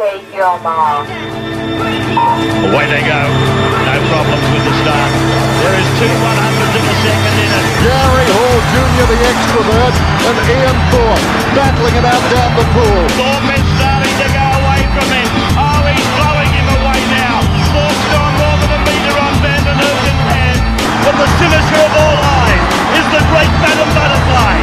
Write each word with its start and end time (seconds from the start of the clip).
take 0.00 0.32
your 0.32 0.56
mark. 0.64 1.04
Away 2.64 2.86
they 2.88 3.04
go. 3.04 3.20
No 3.84 3.96
problems 4.08 4.48
with 4.48 4.64
the 4.64 4.74
start. 4.80 5.12
There 5.60 5.76
is 5.76 5.88
two 6.00 6.08
100s 6.08 6.72
in 6.72 6.84
the 6.88 6.96
second 7.04 7.36
inning. 7.36 7.68
Gary 7.84 8.28
Hall 8.32 8.58
Jr., 8.72 9.06
the 9.12 9.18
extrovert, 9.28 9.94
and 10.24 10.36
Ian 10.56 10.78
Thorpe 10.88 11.24
battling 11.52 11.96
it 12.00 12.06
out 12.08 12.24
down 12.32 12.50
the 12.56 12.66
pool. 12.72 13.02
Thorpe 13.12 13.52
is 13.52 13.66
starting 13.76 14.16
to 14.24 14.28
go 14.32 14.46
away 14.64 14.80
from 14.88 15.08
him. 15.12 15.28
Oh, 15.60 15.84
he's 15.92 16.10
blowing 16.16 16.48
him 16.48 16.68
away 16.80 17.00
now. 17.12 17.44
Thorpe's 17.68 18.06
gone 18.08 18.34
more 18.40 18.56
than 18.56 18.72
a 18.72 18.80
metre 18.88 19.16
on 19.20 19.34
Van 19.44 19.60
den 19.68 19.76
Heuvel's 19.84 20.22
head. 20.32 20.56
But 21.04 21.14
the 21.20 21.28
sinister 21.36 21.76
of 21.76 21.92
all 21.92 22.16
eyes 22.24 22.64
is 22.96 23.06
the 23.12 23.22
great 23.28 23.52
Madam 23.60 23.90
Butterfly, 23.92 24.54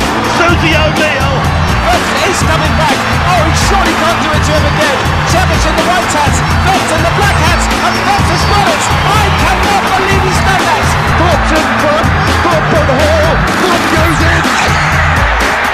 Susie 0.42 0.74
O'Neill. 0.74 1.57
He's 1.88 2.44
coming 2.44 2.74
back. 2.76 2.98
Oh, 3.32 3.42
he 3.48 3.54
surely 3.72 3.96
can't 3.96 4.20
do 4.20 4.30
it 4.36 4.44
to 4.44 4.52
him 4.52 4.66
again. 4.68 4.98
Cavic 5.32 5.64
in 5.64 5.76
the 5.80 5.86
white 5.88 6.12
hats, 6.12 6.38
Phelps 6.68 6.90
in 6.92 7.02
the 7.02 7.14
black 7.16 7.38
hats, 7.48 7.66
and 7.72 7.96
Phelps 8.04 8.28
has 8.28 8.44
got 8.52 8.68
it. 8.68 8.84
I 9.08 9.24
cannot 9.40 9.84
believe 9.88 10.22
he's 10.28 10.42
done 10.44 10.64
that. 10.68 10.86
Front. 11.18 12.08
Thorpe 12.44 12.76
and 12.76 12.92
Hall. 12.92 13.32
Thorpe 13.64 13.88
goes 13.96 14.20
in. 14.28 14.44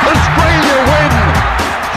Australia 0.06 0.78
win. 0.86 1.12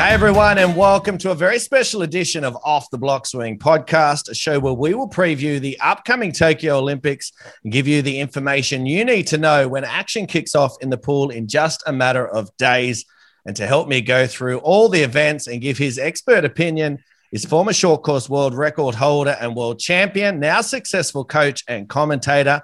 Hey 0.00 0.12
everyone, 0.14 0.58
and 0.58 0.76
welcome 0.76 1.18
to 1.18 1.30
a 1.30 1.34
very 1.34 1.58
special 1.58 2.02
edition 2.02 2.44
of 2.44 2.56
Off 2.64 2.88
the 2.90 2.98
Block 2.98 3.26
Swing 3.26 3.58
podcast, 3.58 4.30
a 4.30 4.34
show 4.34 4.58
where 4.58 4.72
we 4.72 4.94
will 4.94 5.08
preview 5.08 5.60
the 5.60 5.78
upcoming 5.80 6.32
Tokyo 6.32 6.78
Olympics 6.78 7.32
and 7.64 7.72
give 7.72 7.86
you 7.86 8.00
the 8.00 8.18
information 8.18 8.86
you 8.86 9.04
need 9.04 9.26
to 9.28 9.38
know 9.38 9.68
when 9.68 9.84
action 9.84 10.26
kicks 10.26 10.54
off 10.54 10.74
in 10.80 10.88
the 10.88 10.98
pool 10.98 11.30
in 11.30 11.48
just 11.48 11.82
a 11.86 11.92
matter 11.92 12.26
of 12.26 12.54
days. 12.56 13.04
And 13.46 13.54
to 13.56 13.66
help 13.66 13.86
me 13.86 14.00
go 14.00 14.26
through 14.26 14.58
all 14.58 14.88
the 14.88 15.02
events 15.02 15.46
and 15.46 15.60
give 15.60 15.78
his 15.78 15.98
expert 15.98 16.44
opinion 16.44 16.98
is 17.30 17.44
former 17.44 17.72
short 17.72 18.02
course 18.02 18.28
world 18.28 18.54
record 18.54 18.96
holder 18.96 19.36
and 19.40 19.54
world 19.54 19.78
champion, 19.78 20.40
now 20.40 20.60
successful 20.60 21.24
coach 21.24 21.62
and 21.68 21.88
commentator, 21.88 22.62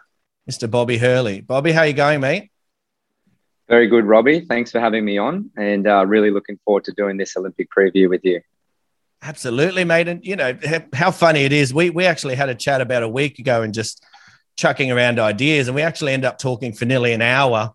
Mr. 0.51 0.69
Bobby 0.69 0.99
Hurley. 0.99 1.41
Bobby, 1.41 1.71
how 1.71 1.83
you 1.83 1.93
going, 1.93 2.21
mate? 2.21 2.51
Very 3.69 3.87
good, 3.87 4.05
Robbie. 4.05 4.41
Thanks 4.41 4.73
for 4.73 4.81
having 4.81 5.05
me 5.05 5.19
on, 5.19 5.51
and 5.57 5.87
uh, 5.87 6.05
really 6.05 6.31
looking 6.31 6.59
forward 6.65 6.85
to 6.85 6.93
doing 6.93 7.17
this 7.17 7.37
Olympic 7.37 7.69
preview 7.71 8.09
with 8.09 8.25
you. 8.25 8.41
Absolutely, 9.23 9.85
mate. 9.85 10.09
And 10.09 10.25
you 10.25 10.35
know 10.35 10.59
how 10.93 11.13
funny 11.13 11.45
it 11.45 11.53
is. 11.53 11.73
We 11.73 11.91
we 11.91 12.07
actually 12.07 12.35
had 12.35 12.49
a 12.49 12.57
chat 12.57 12.81
about 12.81 13.05
a 13.05 13.09
week 13.09 13.39
ago 13.39 13.63
and 13.63 13.73
just 13.73 14.05
chucking 14.57 14.91
around 14.91 15.21
ideas, 15.21 15.69
and 15.69 15.77
we 15.77 15.83
actually 15.83 16.13
end 16.13 16.25
up 16.25 16.39
talking 16.39 16.73
for 16.73 16.87
nearly 16.87 17.13
an 17.13 17.23
hour 17.23 17.73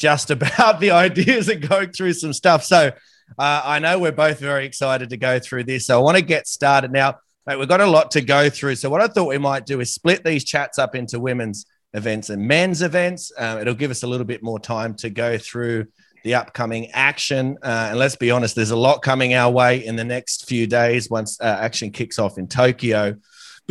just 0.00 0.30
about 0.30 0.80
the 0.80 0.90
ideas 1.06 1.48
and 1.48 1.66
going 1.68 1.92
through 1.92 2.14
some 2.14 2.32
stuff. 2.32 2.64
So 2.64 2.90
uh, 3.38 3.62
I 3.64 3.78
know 3.78 3.98
we're 3.98 4.10
both 4.10 4.40
very 4.40 4.66
excited 4.66 5.10
to 5.10 5.16
go 5.16 5.38
through 5.38 5.64
this. 5.64 5.86
So 5.86 6.00
I 6.00 6.02
want 6.02 6.16
to 6.16 6.24
get 6.24 6.48
started 6.48 6.90
now. 6.90 7.18
Mate, 7.46 7.56
we've 7.56 7.68
got 7.68 7.80
a 7.80 7.86
lot 7.86 8.10
to 8.12 8.20
go 8.20 8.50
through. 8.50 8.76
So 8.76 8.90
what 8.90 9.00
I 9.00 9.06
thought 9.06 9.28
we 9.28 9.38
might 9.38 9.66
do 9.66 9.80
is 9.80 9.94
split 9.94 10.24
these 10.24 10.44
chats 10.44 10.78
up 10.78 10.94
into 10.94 11.20
women's 11.20 11.66
events 11.94 12.30
and 12.30 12.46
men's 12.46 12.82
events. 12.82 13.30
Um, 13.38 13.60
it'll 13.60 13.74
give 13.74 13.90
us 13.90 14.02
a 14.02 14.06
little 14.06 14.26
bit 14.26 14.42
more 14.42 14.58
time 14.58 14.94
to 14.96 15.10
go 15.10 15.38
through 15.38 15.86
the 16.24 16.34
upcoming 16.34 16.90
action. 16.90 17.56
Uh, 17.62 17.88
and 17.90 17.98
let's 17.98 18.16
be 18.16 18.30
honest, 18.30 18.54
there's 18.54 18.70
a 18.70 18.76
lot 18.76 19.02
coming 19.02 19.34
our 19.34 19.50
way 19.50 19.84
in 19.84 19.96
the 19.96 20.04
next 20.04 20.48
few 20.48 20.66
days 20.66 21.08
once 21.08 21.40
uh, 21.40 21.58
action 21.60 21.90
kicks 21.90 22.18
off 22.18 22.38
in 22.38 22.46
Tokyo. 22.46 23.16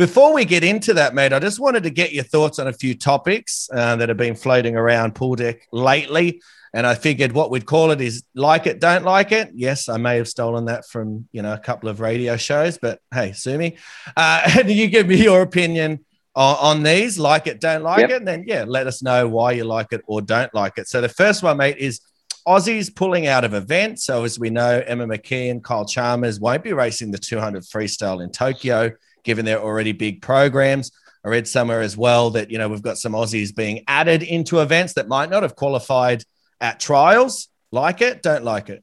Before 0.00 0.32
we 0.32 0.46
get 0.46 0.64
into 0.64 0.94
that, 0.94 1.14
mate, 1.14 1.34
I 1.34 1.38
just 1.40 1.60
wanted 1.60 1.82
to 1.82 1.90
get 1.90 2.10
your 2.10 2.24
thoughts 2.24 2.58
on 2.58 2.66
a 2.66 2.72
few 2.72 2.94
topics 2.94 3.68
uh, 3.70 3.96
that 3.96 4.08
have 4.08 4.16
been 4.16 4.34
floating 4.34 4.74
around 4.74 5.14
pool 5.14 5.34
deck 5.34 5.68
lately. 5.72 6.40
And 6.72 6.86
I 6.86 6.94
figured 6.94 7.32
what 7.32 7.50
we'd 7.50 7.66
call 7.66 7.90
it 7.90 8.00
is 8.00 8.24
like 8.34 8.66
it, 8.66 8.80
don't 8.80 9.04
like 9.04 9.30
it. 9.30 9.50
Yes, 9.52 9.90
I 9.90 9.98
may 9.98 10.16
have 10.16 10.26
stolen 10.26 10.64
that 10.64 10.86
from 10.86 11.28
you 11.32 11.42
know 11.42 11.52
a 11.52 11.58
couple 11.58 11.90
of 11.90 12.00
radio 12.00 12.38
shows, 12.38 12.78
but 12.78 12.98
hey, 13.12 13.32
sue 13.32 13.58
me. 13.58 13.76
Uh, 14.16 14.50
and 14.58 14.70
you 14.70 14.86
give 14.86 15.06
me 15.06 15.22
your 15.22 15.42
opinion 15.42 16.02
on, 16.34 16.56
on 16.78 16.82
these, 16.82 17.18
like 17.18 17.46
it, 17.46 17.60
don't 17.60 17.82
like 17.82 18.00
Yep. 18.00 18.10
it, 18.10 18.16
and 18.16 18.26
then 18.26 18.44
yeah, 18.46 18.64
let 18.66 18.86
us 18.86 19.02
know 19.02 19.28
why 19.28 19.52
you 19.52 19.64
like 19.64 19.88
it 19.92 20.00
or 20.06 20.22
don't 20.22 20.54
like 20.54 20.78
it. 20.78 20.88
So 20.88 21.02
the 21.02 21.10
first 21.10 21.42
one, 21.42 21.58
mate, 21.58 21.76
is 21.76 22.00
Aussies 22.48 22.94
pulling 22.94 23.26
out 23.26 23.44
of 23.44 23.52
events. 23.52 24.04
So 24.04 24.24
as 24.24 24.38
we 24.38 24.48
know, 24.48 24.82
Emma 24.86 25.06
McKeon 25.06 25.50
and 25.50 25.64
Kyle 25.64 25.84
Chalmers 25.84 26.40
won't 26.40 26.64
be 26.64 26.72
racing 26.72 27.10
the 27.10 27.18
200 27.18 27.64
freestyle 27.64 28.24
in 28.24 28.30
Tokyo, 28.30 28.92
given 29.24 29.44
they're 29.44 29.60
already 29.60 29.92
big 29.92 30.22
programs. 30.22 30.90
I 31.24 31.28
read 31.28 31.46
somewhere 31.46 31.82
as 31.82 31.96
well 31.96 32.30
that 32.30 32.50
you 32.50 32.58
know 32.58 32.68
we've 32.68 32.82
got 32.82 32.98
some 32.98 33.12
Aussies 33.12 33.54
being 33.54 33.84
added 33.86 34.22
into 34.22 34.60
events 34.60 34.94
that 34.94 35.08
might 35.08 35.30
not 35.30 35.42
have 35.42 35.56
qualified 35.56 36.24
at 36.60 36.80
trials. 36.80 37.48
Like 37.72 38.00
it, 38.00 38.22
don't 38.22 38.44
like 38.44 38.68
it. 38.68 38.82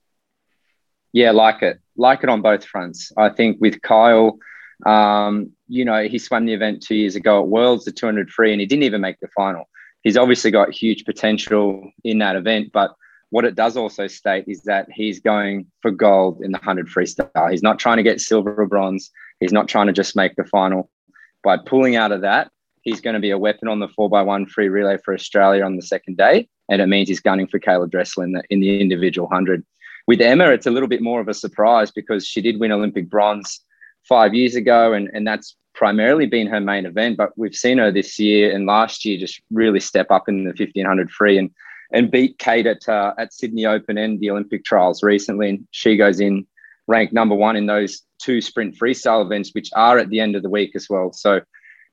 Yeah, 1.14 1.32
like 1.32 1.64
it, 1.64 1.80
like 1.96 2.24
it 2.24 2.30
on 2.30 2.42
both 2.42 2.64
fronts. 2.64 3.12
I 3.18 3.30
think 3.30 3.58
with 3.60 3.82
Kyle, 3.82 4.38
um, 4.86 5.52
you 5.68 5.84
know, 5.84 6.08
he 6.08 6.20
swam 6.20 6.46
the 6.46 6.54
event 6.54 6.84
two 6.84 6.96
years 6.96 7.16
ago 7.16 7.42
at 7.42 7.48
Worlds, 7.48 7.86
the 7.86 7.92
200 7.92 8.30
free, 8.30 8.52
and 8.52 8.62
he 8.62 8.68
didn't 8.68 8.84
even 8.84 9.02
make 9.02 9.20
the 9.20 9.28
final. 9.36 9.68
He's 10.04 10.18
obviously 10.18 10.52
got 10.52 10.72
huge 10.72 11.06
potential 11.06 11.90
in 12.04 12.20
that 12.20 12.36
event, 12.36 12.72
but 12.72 12.94
what 13.30 13.46
it 13.46 13.56
does 13.56 13.76
also 13.76 14.08
state 14.08 14.46
is 14.48 14.62
that 14.64 14.88
he's 14.92 15.20
going 15.20 15.68
for 15.82 15.92
gold 15.92 16.42
in 16.42 16.52
the 16.52 16.60
100 16.60 16.88
freestyle. 16.88 17.52
He's 17.52 17.64
not 17.64 17.80
trying 17.80 17.98
to 17.98 18.04
get 18.04 18.22
silver 18.22 18.56
or 18.56 18.68
bronze. 18.68 19.12
He's 19.40 19.54
not 19.54 19.68
trying 19.68 19.88
to 19.88 19.94
just 19.94 20.16
make 20.16 20.36
the 20.36 20.46
final. 20.46 20.90
By 21.44 21.58
pulling 21.58 21.96
out 21.96 22.12
of 22.12 22.22
that, 22.22 22.52
he's 22.82 23.02
going 23.02 23.14
to 23.14 23.20
be 23.20 23.32
a 23.32 23.38
weapon 23.38 23.68
on 23.68 23.80
the 23.80 23.88
4x1 23.88 24.50
free 24.50 24.70
relay 24.70 24.98
for 25.04 25.14
Australia 25.14 25.64
on 25.64 25.76
the 25.76 25.82
second 25.82 26.18
day. 26.18 26.48
And 26.70 26.82
it 26.82 26.88
means 26.88 27.10
he's 27.10 27.20
gunning 27.20 27.48
for 27.48 27.60
Caeleb 27.60 27.92
Dressel 27.92 28.24
in 28.24 28.34
the, 28.34 28.44
in 28.50 28.60
the 28.60 28.82
individual 28.82 29.28
100. 29.28 29.66
With 30.08 30.22
Emma, 30.22 30.50
it's 30.50 30.68
a 30.68 30.72
little 30.72 30.88
bit 30.88 31.02
more 31.02 31.20
of 31.20 31.28
a 31.28 31.34
surprise 31.34 31.92
because 31.92 32.26
she 32.26 32.42
did 32.42 32.60
win 32.60 32.72
Olympic 32.72 33.10
bronze 33.10 33.62
five 34.08 34.34
years 34.34 34.56
ago, 34.56 34.94
and, 34.94 35.10
and 35.14 35.28
that's 35.28 35.56
primarily 35.74 36.26
been 36.26 36.48
her 36.48 36.60
main 36.60 36.86
event. 36.86 37.18
But 37.18 37.38
we've 37.38 37.56
seen 37.56 37.78
her 37.78 37.92
this 37.92 38.18
year 38.18 38.54
and 38.54 38.66
last 38.66 39.06
year 39.06 39.20
just 39.20 39.42
really 39.52 39.80
step 39.80 40.10
up 40.10 40.28
in 40.28 40.44
the 40.44 40.50
1500 40.50 41.12
free 41.12 41.38
and 41.38 41.52
and 41.94 42.12
beat 42.12 42.38
Kate 42.38 42.66
at 42.66 42.88
uh, 42.90 43.14
at 43.18 43.34
Sydney 43.34 43.66
Open 43.66 43.98
and 43.98 44.20
the 44.20 44.30
Olympic 44.30 44.66
trials 44.66 45.04
recently. 45.04 45.50
And 45.50 45.68
she 45.72 45.96
goes 45.96 46.20
in 46.20 46.46
ranked 46.88 47.14
number 47.14 47.36
one 47.36 47.56
in 47.56 47.66
those 47.66 48.02
two 48.20 48.42
sprint 48.42 48.78
freestyle 48.78 49.24
events, 49.26 49.52
which 49.54 49.70
are 49.76 49.98
at 50.00 50.10
the 50.10 50.20
end 50.20 50.36
of 50.36 50.44
the 50.44 50.50
week 50.50 50.72
as 50.76 50.88
well. 50.90 51.12
So 51.14 51.42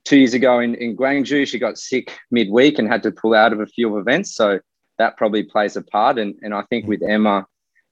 two 0.05 0.19
years 0.19 0.35
ago 0.35 0.61
in, 0.61 0.75
in 0.77 0.97
Gwangju, 0.97 1.47
she 1.47 1.59
got 1.59 1.79
sick 1.79 2.19
midweek 2.31 2.79
and 2.79 2.89
had 2.89 3.03
to 3.03 3.11
pull 3.11 3.35
out 3.35 3.53
of 3.53 3.61
a 3.61 3.67
few 3.67 3.99
events. 3.99 4.35
So 4.35 4.61
that 4.99 5.17
probably 5.17 5.43
plays 5.43 5.77
a 5.77 5.83
part. 5.83 6.19
And, 6.19 6.35
and 6.43 6.55
I 6.55 6.63
think 6.63 6.87
with 6.87 7.03
Emma 7.03 7.47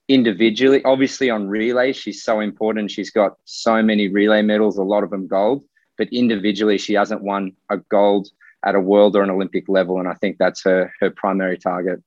individually, 0.07 0.83
obviously 0.83 1.29
on 1.29 1.47
relay, 1.47 1.93
she's 1.93 2.23
so 2.23 2.39
important. 2.39 2.91
She's 2.91 3.11
got 3.11 3.33
so 3.45 3.81
many 3.81 4.07
relay 4.07 4.41
medals, 4.41 4.77
a 4.77 4.83
lot 4.83 5.03
of 5.03 5.09
them 5.09 5.27
gold, 5.27 5.63
but 5.97 6.07
individually, 6.11 6.77
she 6.77 6.93
hasn't 6.93 7.21
won 7.21 7.53
a 7.69 7.77
gold 7.77 8.29
at 8.65 8.75
a 8.75 8.79
world 8.79 9.15
or 9.15 9.23
an 9.23 9.29
Olympic 9.29 9.67
level. 9.67 9.99
And 9.99 10.07
I 10.07 10.13
think 10.13 10.37
that's 10.37 10.63
her, 10.63 10.93
her 10.99 11.09
primary 11.09 11.57
target. 11.57 12.01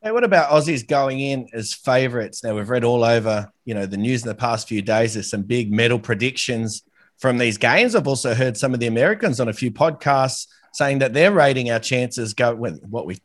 Hey, 0.00 0.12
what 0.12 0.22
about 0.22 0.50
Aussies 0.50 0.86
going 0.86 1.18
in 1.18 1.48
as 1.52 1.74
favourites? 1.74 2.44
Now 2.44 2.54
we've 2.54 2.68
read 2.68 2.84
all 2.84 3.02
over, 3.02 3.50
you 3.64 3.74
know, 3.74 3.84
the 3.84 3.96
news 3.96 4.22
in 4.22 4.28
the 4.28 4.34
past 4.34 4.68
few 4.68 4.80
days. 4.80 5.14
There's 5.14 5.28
some 5.28 5.42
big 5.42 5.72
medal 5.72 5.98
predictions 5.98 6.84
from 7.16 7.36
these 7.36 7.58
games. 7.58 7.96
I've 7.96 8.06
also 8.06 8.32
heard 8.32 8.56
some 8.56 8.72
of 8.72 8.78
the 8.78 8.86
Americans 8.86 9.40
on 9.40 9.48
a 9.48 9.52
few 9.52 9.72
podcasts 9.72 10.46
saying 10.72 11.00
that 11.00 11.14
they're 11.14 11.32
rating 11.32 11.72
our 11.72 11.80
chances 11.80 12.32
go 12.32 12.54
well, 12.54 12.78
what 12.88 13.06
we 13.06 13.18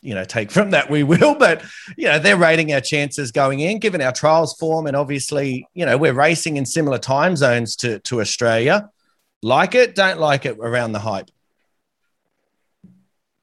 you 0.00 0.14
know 0.14 0.24
take 0.24 0.52
from 0.52 0.70
that 0.70 0.88
we 0.88 1.02
will, 1.02 1.34
but 1.34 1.64
you 1.96 2.06
know 2.06 2.20
they're 2.20 2.36
rating 2.36 2.72
our 2.72 2.80
chances 2.80 3.32
going 3.32 3.58
in, 3.58 3.80
given 3.80 4.00
our 4.00 4.12
trials 4.12 4.54
form, 4.54 4.86
and 4.86 4.96
obviously 4.96 5.66
you 5.74 5.84
know 5.84 5.98
we're 5.98 6.12
racing 6.12 6.56
in 6.56 6.64
similar 6.64 6.98
time 6.98 7.34
zones 7.34 7.74
to 7.76 7.98
to 8.00 8.20
Australia. 8.20 8.88
Like 9.42 9.74
it, 9.74 9.96
don't 9.96 10.20
like 10.20 10.46
it 10.46 10.56
around 10.60 10.92
the 10.92 11.00
hype. 11.00 11.30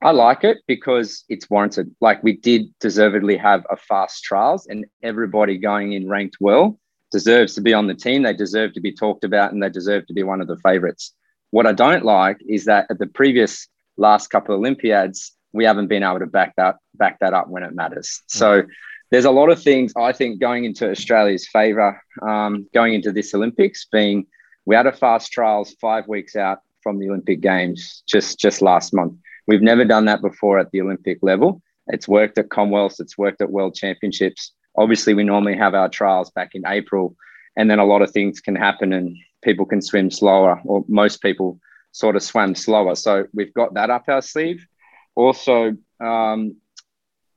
I 0.01 0.11
like 0.11 0.43
it 0.43 0.59
because 0.65 1.25
it's 1.27 1.49
warranted. 1.49 1.93
Like 1.99 2.23
we 2.23 2.37
did 2.37 2.73
deservedly 2.79 3.35
have 3.37 3.65
a 3.69 3.75
fast 3.75 4.23
trials, 4.23 4.65
and 4.67 4.85
everybody 5.03 5.57
going 5.57 5.93
in 5.93 6.07
ranked 6.07 6.37
well 6.39 6.79
deserves 7.11 7.55
to 7.55 7.61
be 7.61 7.73
on 7.73 7.87
the 7.87 7.95
team. 7.95 8.23
They 8.23 8.33
deserve 8.33 8.73
to 8.73 8.81
be 8.81 8.93
talked 8.93 9.23
about, 9.23 9.51
and 9.51 9.61
they 9.61 9.69
deserve 9.69 10.07
to 10.07 10.13
be 10.13 10.23
one 10.23 10.41
of 10.41 10.47
the 10.47 10.57
favorites. 10.57 11.13
What 11.51 11.67
I 11.67 11.73
don't 11.73 12.05
like 12.05 12.37
is 12.47 12.65
that 12.65 12.87
at 12.89 12.99
the 12.99 13.07
previous 13.07 13.67
last 13.97 14.29
couple 14.29 14.55
of 14.55 14.59
Olympiads, 14.59 15.33
we 15.51 15.65
haven't 15.65 15.87
been 15.87 16.03
able 16.03 16.19
to 16.19 16.27
back 16.27 16.55
that 16.55 16.77
back 16.95 17.19
that 17.19 17.33
up 17.33 17.49
when 17.49 17.63
it 17.63 17.75
matters. 17.75 18.21
So 18.27 18.63
there's 19.11 19.25
a 19.25 19.31
lot 19.31 19.49
of 19.49 19.61
things 19.61 19.91
I 19.97 20.13
think 20.13 20.39
going 20.39 20.63
into 20.63 20.89
Australia's 20.89 21.47
favour, 21.47 22.01
um, 22.21 22.67
going 22.73 22.93
into 22.93 23.11
this 23.11 23.33
Olympics, 23.33 23.85
being 23.91 24.27
we 24.65 24.75
had 24.75 24.85
a 24.85 24.91
fast 24.93 25.31
trials 25.31 25.75
five 25.81 26.07
weeks 26.07 26.35
out 26.35 26.59
from 26.83 26.99
the 26.99 27.09
Olympic 27.09 27.41
Games 27.41 28.03
just 28.07 28.39
just 28.39 28.61
last 28.61 28.93
month. 28.93 29.15
We've 29.49 29.63
never 29.63 29.83
done 29.83 30.05
that 30.05 30.21
before 30.21 30.59
at 30.59 30.69
the 30.69 30.81
Olympic 30.81 31.17
level. 31.23 31.63
It's 31.87 32.07
worked 32.07 32.37
at 32.37 32.49
Commonwealths, 32.49 32.99
it's 32.99 33.17
worked 33.17 33.41
at 33.41 33.49
World 33.49 33.73
Championships. 33.73 34.53
Obviously, 34.77 35.15
we 35.15 35.23
normally 35.23 35.57
have 35.57 35.73
our 35.73 35.89
trials 35.89 36.29
back 36.29 36.51
in 36.53 36.61
April, 36.67 37.15
and 37.57 37.67
then 37.67 37.79
a 37.79 37.85
lot 37.85 38.03
of 38.03 38.11
things 38.11 38.41
can 38.41 38.55
happen 38.55 38.93
and 38.93 39.17
people 39.43 39.65
can 39.65 39.81
swim 39.81 40.11
slower, 40.11 40.61
or 40.65 40.85
most 40.87 41.23
people 41.23 41.59
sort 41.93 42.15
of 42.15 42.21
swam 42.21 42.53
slower. 42.53 42.93
So 42.93 43.25
we've 43.33 43.51
got 43.55 43.73
that 43.73 43.89
up 43.89 44.03
our 44.07 44.21
sleeve. 44.21 44.67
Also, 45.15 45.75
um, 45.99 46.55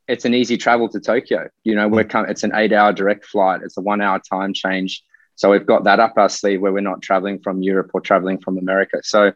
it's 0.06 0.26
an 0.26 0.34
easy 0.34 0.58
travel 0.58 0.90
to 0.90 1.00
Tokyo. 1.00 1.48
You 1.64 1.74
know, 1.76 1.88
we're 1.88 2.04
com- 2.04 2.28
it's 2.28 2.44
an 2.44 2.52
eight-hour 2.54 2.92
direct 2.92 3.24
flight. 3.24 3.62
It's 3.64 3.78
a 3.78 3.80
one-hour 3.80 4.20
time 4.30 4.52
change. 4.52 5.02
So 5.36 5.50
we've 5.50 5.64
got 5.64 5.84
that 5.84 5.98
up 5.98 6.12
our 6.18 6.28
sleeve 6.28 6.60
where 6.60 6.74
we're 6.74 6.80
not 6.80 7.00
traveling 7.00 7.38
from 7.38 7.62
Europe 7.62 7.90
or 7.94 8.02
traveling 8.02 8.38
from 8.38 8.58
America. 8.58 9.00
So, 9.02 9.32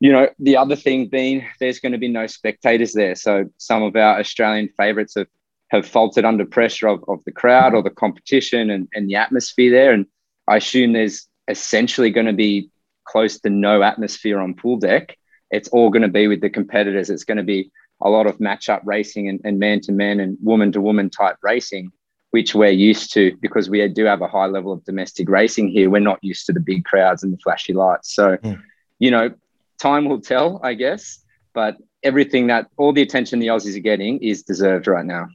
you 0.00 0.10
know, 0.10 0.28
the 0.38 0.56
other 0.56 0.76
thing 0.76 1.08
being 1.08 1.46
there's 1.60 1.78
going 1.78 1.92
to 1.92 1.98
be 1.98 2.08
no 2.08 2.26
spectators 2.26 2.92
there. 2.92 3.14
So 3.14 3.44
some 3.58 3.82
of 3.82 3.94
our 3.96 4.18
Australian 4.18 4.70
favourites 4.76 5.14
have, 5.14 5.28
have 5.68 5.86
faltered 5.86 6.24
under 6.24 6.46
pressure 6.46 6.88
of, 6.88 7.04
of 7.06 7.22
the 7.24 7.32
crowd 7.32 7.74
or 7.74 7.82
the 7.82 7.90
competition 7.90 8.70
and, 8.70 8.88
and 8.94 9.08
the 9.08 9.16
atmosphere 9.16 9.70
there. 9.70 9.92
And 9.92 10.06
I 10.48 10.56
assume 10.56 10.92
there's 10.92 11.28
essentially 11.48 12.10
going 12.10 12.26
to 12.26 12.32
be 12.32 12.70
close 13.04 13.40
to 13.40 13.50
no 13.50 13.82
atmosphere 13.82 14.40
on 14.40 14.54
pool 14.54 14.78
deck. 14.78 15.16
It's 15.50 15.68
all 15.68 15.90
going 15.90 16.02
to 16.02 16.08
be 16.08 16.28
with 16.28 16.40
the 16.40 16.50
competitors. 16.50 17.10
It's 17.10 17.24
going 17.24 17.38
to 17.38 17.44
be 17.44 17.70
a 18.00 18.08
lot 18.08 18.26
of 18.26 18.40
match-up 18.40 18.80
racing 18.84 19.40
and 19.44 19.58
man 19.58 19.80
to 19.82 19.92
man 19.92 20.20
and 20.20 20.38
woman 20.42 20.72
to 20.72 20.80
woman 20.80 21.10
type 21.10 21.36
racing, 21.42 21.92
which 22.30 22.54
we're 22.54 22.70
used 22.70 23.12
to 23.12 23.36
because 23.42 23.68
we 23.68 23.86
do 23.88 24.06
have 24.06 24.22
a 24.22 24.28
high 24.28 24.46
level 24.46 24.72
of 24.72 24.82
domestic 24.84 25.28
racing 25.28 25.68
here. 25.68 25.90
We're 25.90 26.00
not 26.00 26.20
used 26.22 26.46
to 26.46 26.54
the 26.54 26.60
big 26.60 26.86
crowds 26.86 27.22
and 27.22 27.32
the 27.32 27.38
flashy 27.38 27.74
lights. 27.74 28.14
So, 28.14 28.38
mm. 28.38 28.62
you 28.98 29.10
know, 29.10 29.34
time 29.80 30.08
will 30.08 30.20
tell, 30.20 30.60
I 30.62 30.74
guess. 30.74 31.24
But 31.54 31.76
everything 32.02 32.46
that 32.48 32.66
all 32.76 32.92
the 32.92 33.02
attention 33.02 33.38
the 33.38 33.48
Aussies 33.48 33.76
are 33.76 33.80
getting 33.80 34.22
is 34.22 34.42
deserved 34.42 34.86
right 34.86 35.04
now. 35.04 35.28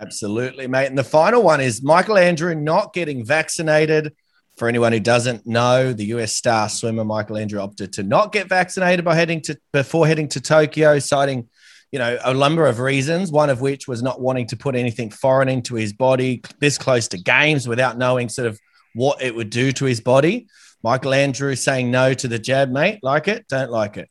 Absolutely, 0.00 0.66
mate. 0.66 0.86
And 0.86 0.98
the 0.98 1.04
final 1.04 1.42
one 1.42 1.60
is 1.60 1.82
Michael 1.82 2.18
Andrew 2.18 2.54
not 2.54 2.92
getting 2.92 3.24
vaccinated 3.24 4.12
for 4.56 4.68
anyone 4.68 4.92
who 4.92 5.00
doesn't 5.00 5.46
know, 5.46 5.92
the 5.92 6.06
US 6.06 6.32
star 6.32 6.68
swimmer 6.68 7.04
Michael 7.04 7.36
Andrew 7.36 7.60
opted 7.60 7.92
to 7.94 8.02
not 8.02 8.32
get 8.32 8.48
vaccinated 8.48 9.04
by 9.04 9.14
heading 9.14 9.40
to 9.42 9.58
before 9.72 10.06
heading 10.06 10.28
to 10.28 10.40
Tokyo, 10.40 10.98
citing, 10.98 11.48
you 11.90 11.98
know, 11.98 12.18
a 12.24 12.32
number 12.32 12.66
of 12.66 12.78
reasons. 12.78 13.32
One 13.32 13.50
of 13.50 13.60
which 13.60 13.88
was 13.88 14.02
not 14.02 14.20
wanting 14.20 14.46
to 14.48 14.56
put 14.56 14.76
anything 14.76 15.10
foreign 15.10 15.48
into 15.48 15.74
his 15.74 15.92
body 15.92 16.42
this 16.60 16.78
close 16.78 17.08
to 17.08 17.18
games 17.18 17.66
without 17.66 17.98
knowing 17.98 18.28
sort 18.28 18.46
of 18.46 18.60
what 18.94 19.20
it 19.20 19.34
would 19.34 19.50
do 19.50 19.72
to 19.72 19.84
his 19.84 20.00
body. 20.00 20.46
Michael 20.84 21.14
Andrew 21.14 21.56
saying 21.56 21.90
no 21.90 22.12
to 22.12 22.28
the 22.28 22.38
jab, 22.38 22.70
mate. 22.70 22.98
Like 23.02 23.26
it? 23.26 23.48
Don't 23.48 23.70
like 23.70 23.96
it? 23.96 24.10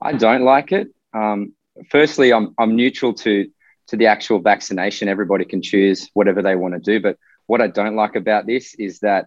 I 0.00 0.14
don't 0.14 0.42
like 0.42 0.72
it. 0.72 0.88
Um, 1.12 1.52
firstly, 1.90 2.32
I'm 2.32 2.54
I'm 2.56 2.74
neutral 2.76 3.12
to 3.12 3.50
to 3.88 3.96
the 3.98 4.06
actual 4.06 4.38
vaccination. 4.38 5.06
Everybody 5.06 5.44
can 5.44 5.60
choose 5.60 6.08
whatever 6.14 6.40
they 6.40 6.56
want 6.56 6.72
to 6.72 6.80
do, 6.80 6.98
but 6.98 7.18
what 7.44 7.60
I 7.60 7.66
don't 7.66 7.94
like 7.94 8.16
about 8.16 8.46
this 8.46 8.74
is 8.76 9.00
that 9.00 9.26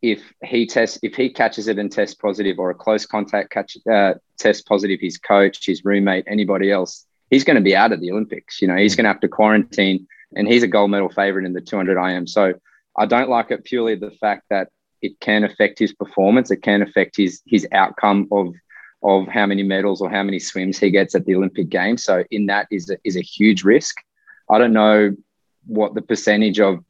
if 0.00 0.22
he 0.44 0.64
tests, 0.64 1.00
if 1.02 1.16
he 1.16 1.28
catches 1.28 1.66
it 1.66 1.76
and 1.76 1.90
tests 1.90 2.14
positive, 2.14 2.60
or 2.60 2.70
a 2.70 2.74
close 2.74 3.04
contact 3.04 3.50
catch 3.50 3.76
uh, 3.92 4.14
test 4.38 4.64
positive, 4.64 5.00
his 5.00 5.18
coach, 5.18 5.66
his 5.66 5.84
roommate, 5.84 6.24
anybody 6.28 6.70
else, 6.70 7.04
he's 7.30 7.42
going 7.42 7.56
to 7.56 7.62
be 7.62 7.74
out 7.74 7.90
of 7.90 8.00
the 8.00 8.12
Olympics. 8.12 8.62
You 8.62 8.68
know, 8.68 8.76
he's 8.76 8.94
going 8.94 9.06
to 9.06 9.10
have 9.10 9.20
to 9.22 9.28
quarantine, 9.28 10.06
and 10.36 10.46
he's 10.46 10.62
a 10.62 10.68
gold 10.68 10.92
medal 10.92 11.08
favorite 11.08 11.46
in 11.46 11.52
the 11.52 11.60
200 11.60 11.98
IM. 12.00 12.28
So 12.28 12.54
I 12.96 13.06
don't 13.06 13.28
like 13.28 13.50
it 13.50 13.64
purely 13.64 13.96
the 13.96 14.12
fact 14.12 14.44
that 14.50 14.68
it 15.02 15.18
can 15.20 15.44
affect 15.44 15.78
his 15.78 15.92
performance. 15.92 16.50
It 16.50 16.62
can 16.62 16.82
affect 16.82 17.16
his 17.16 17.42
his 17.46 17.66
outcome 17.72 18.28
of 18.32 18.54
of 19.02 19.26
how 19.26 19.46
many 19.46 19.62
medals 19.62 20.00
or 20.00 20.08
how 20.08 20.22
many 20.22 20.38
swims 20.38 20.78
he 20.78 20.90
gets 20.90 21.14
at 21.14 21.26
the 21.26 21.34
Olympic 21.34 21.68
Games. 21.68 22.04
So 22.04 22.24
in 22.30 22.46
that 22.46 22.68
is 22.70 22.88
a, 22.88 22.96
is 23.04 23.16
a 23.16 23.20
huge 23.20 23.64
risk. 23.64 23.96
I 24.48 24.58
don't 24.58 24.72
know 24.72 25.16
what 25.66 25.94
the 25.94 26.02
percentage 26.02 26.60
of 26.60 26.84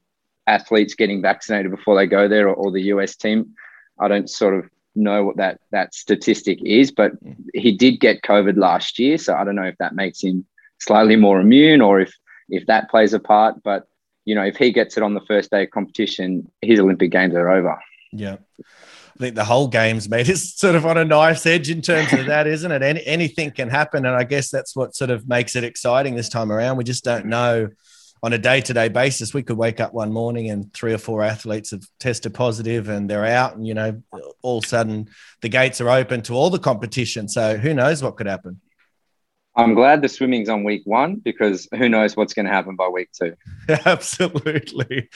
athletes 0.47 0.94
getting 0.94 1.23
vaccinated 1.23 1.70
before 1.70 1.94
they 1.97 2.06
go 2.06 2.29
there 2.29 2.49
or, 2.49 2.55
or, 2.55 2.70
the 2.70 2.82
US 2.94 3.17
team. 3.17 3.55
I 3.99 4.09
don't 4.09 4.29
sort 4.29 4.55
of 4.55 4.69
know 4.94 5.25
what 5.25 5.37
that 5.38 5.61
that 5.70 5.94
statistic 5.94 6.59
is, 6.64 6.91
but 6.91 7.12
he 7.55 7.76
did 7.76 8.00
get 8.00 8.23
COVID 8.23 8.56
last 8.56 8.99
year, 8.99 9.17
so 9.17 9.35
I 9.35 9.44
don't 9.44 9.56
know 9.56 9.62
if 9.62 9.79
that 9.79 9.94
makes 9.94 10.23
him 10.23 10.44
slightly 10.81 11.17
more 11.17 11.41
immune 11.41 11.81
or 11.81 12.00
if 12.00 12.12
if 12.50 12.67
that 12.67 12.91
plays 12.91 13.14
a 13.14 13.20
part. 13.20 13.62
But 13.62 13.87
you 14.25 14.35
know, 14.35 14.44
if 14.44 14.56
he 14.56 14.70
gets 14.70 14.97
it 14.97 15.03
on 15.03 15.14
the 15.14 15.26
first 15.26 15.50
day 15.50 15.64
of 15.64 15.70
competition, 15.70 16.50
his 16.61 16.79
Olympic 16.79 17.11
games 17.11 17.35
are 17.35 17.50
over. 17.50 17.79
Yeah. 18.12 18.37
I 18.61 19.19
think 19.19 19.35
the 19.35 19.44
whole 19.44 19.69
game's 19.69 20.09
made 20.09 20.29
is 20.29 20.55
sort 20.56 20.75
of 20.75 20.87
on 20.87 20.99
a 20.99 21.05
knife's 21.05 21.47
edge 21.47 21.70
in 21.70 21.82
terms 21.82 22.12
of 22.12 22.26
that, 22.26 22.47
isn't 22.47 22.70
it? 22.70 22.82
Any, 22.82 23.05
anything 23.06 23.50
can 23.50 23.69
happen. 23.69 24.06
And 24.06 24.17
I 24.17 24.25
guess 24.25 24.50
that's 24.50 24.75
what 24.76 24.94
sort 24.94 25.11
of 25.11 25.29
makes 25.29 25.56
it 25.56 25.64
exciting 25.64 26.14
this 26.14 26.29
time 26.29 26.50
around. 26.50 26.76
We 26.76 26.85
just 26.85 27.05
don't 27.05 27.26
know 27.26 27.69
on 28.25 28.32
a 28.32 28.38
day-to-day 28.38 28.88
basis 28.88 29.35
we 29.35 29.43
could 29.43 29.56
wake 29.56 29.81
up 29.81 29.93
one 29.93 30.12
morning 30.12 30.50
and 30.50 30.73
three 30.73 30.93
or 30.93 30.99
four 30.99 31.23
athletes 31.23 31.73
have 31.73 31.82
tested 31.99 32.32
positive 32.32 32.88
and 32.88 33.11
they're 33.11 33.26
out 33.26 33.56
and 33.56 33.67
you 33.67 33.75
know 33.75 34.00
all 34.43 34.59
of 34.59 34.64
a 34.64 34.69
sudden 34.69 35.09
the 35.41 35.49
gates 35.49 35.81
are 35.81 35.91
open 35.91 36.23
to 36.23 36.35
all 36.35 36.49
the 36.49 36.59
competition 36.59 37.29
so 37.29 37.56
who 37.56 37.75
knows 37.75 38.03
what 38.03 38.17
could 38.17 38.29
happen 38.29 38.61
i'm 39.56 39.75
glad 39.75 40.02
the 40.02 40.08
swimming's 40.08 40.49
on 40.49 40.64
week 40.64 40.82
one 40.84 41.16
because 41.16 41.69
who 41.76 41.88
knows 41.88 42.16
what's 42.16 42.34
going 42.34 42.46
to 42.46 42.52
happen 42.52 42.76
by 42.76 42.88
week 42.88 43.08
two 43.12 43.34
absolutely 43.87 45.08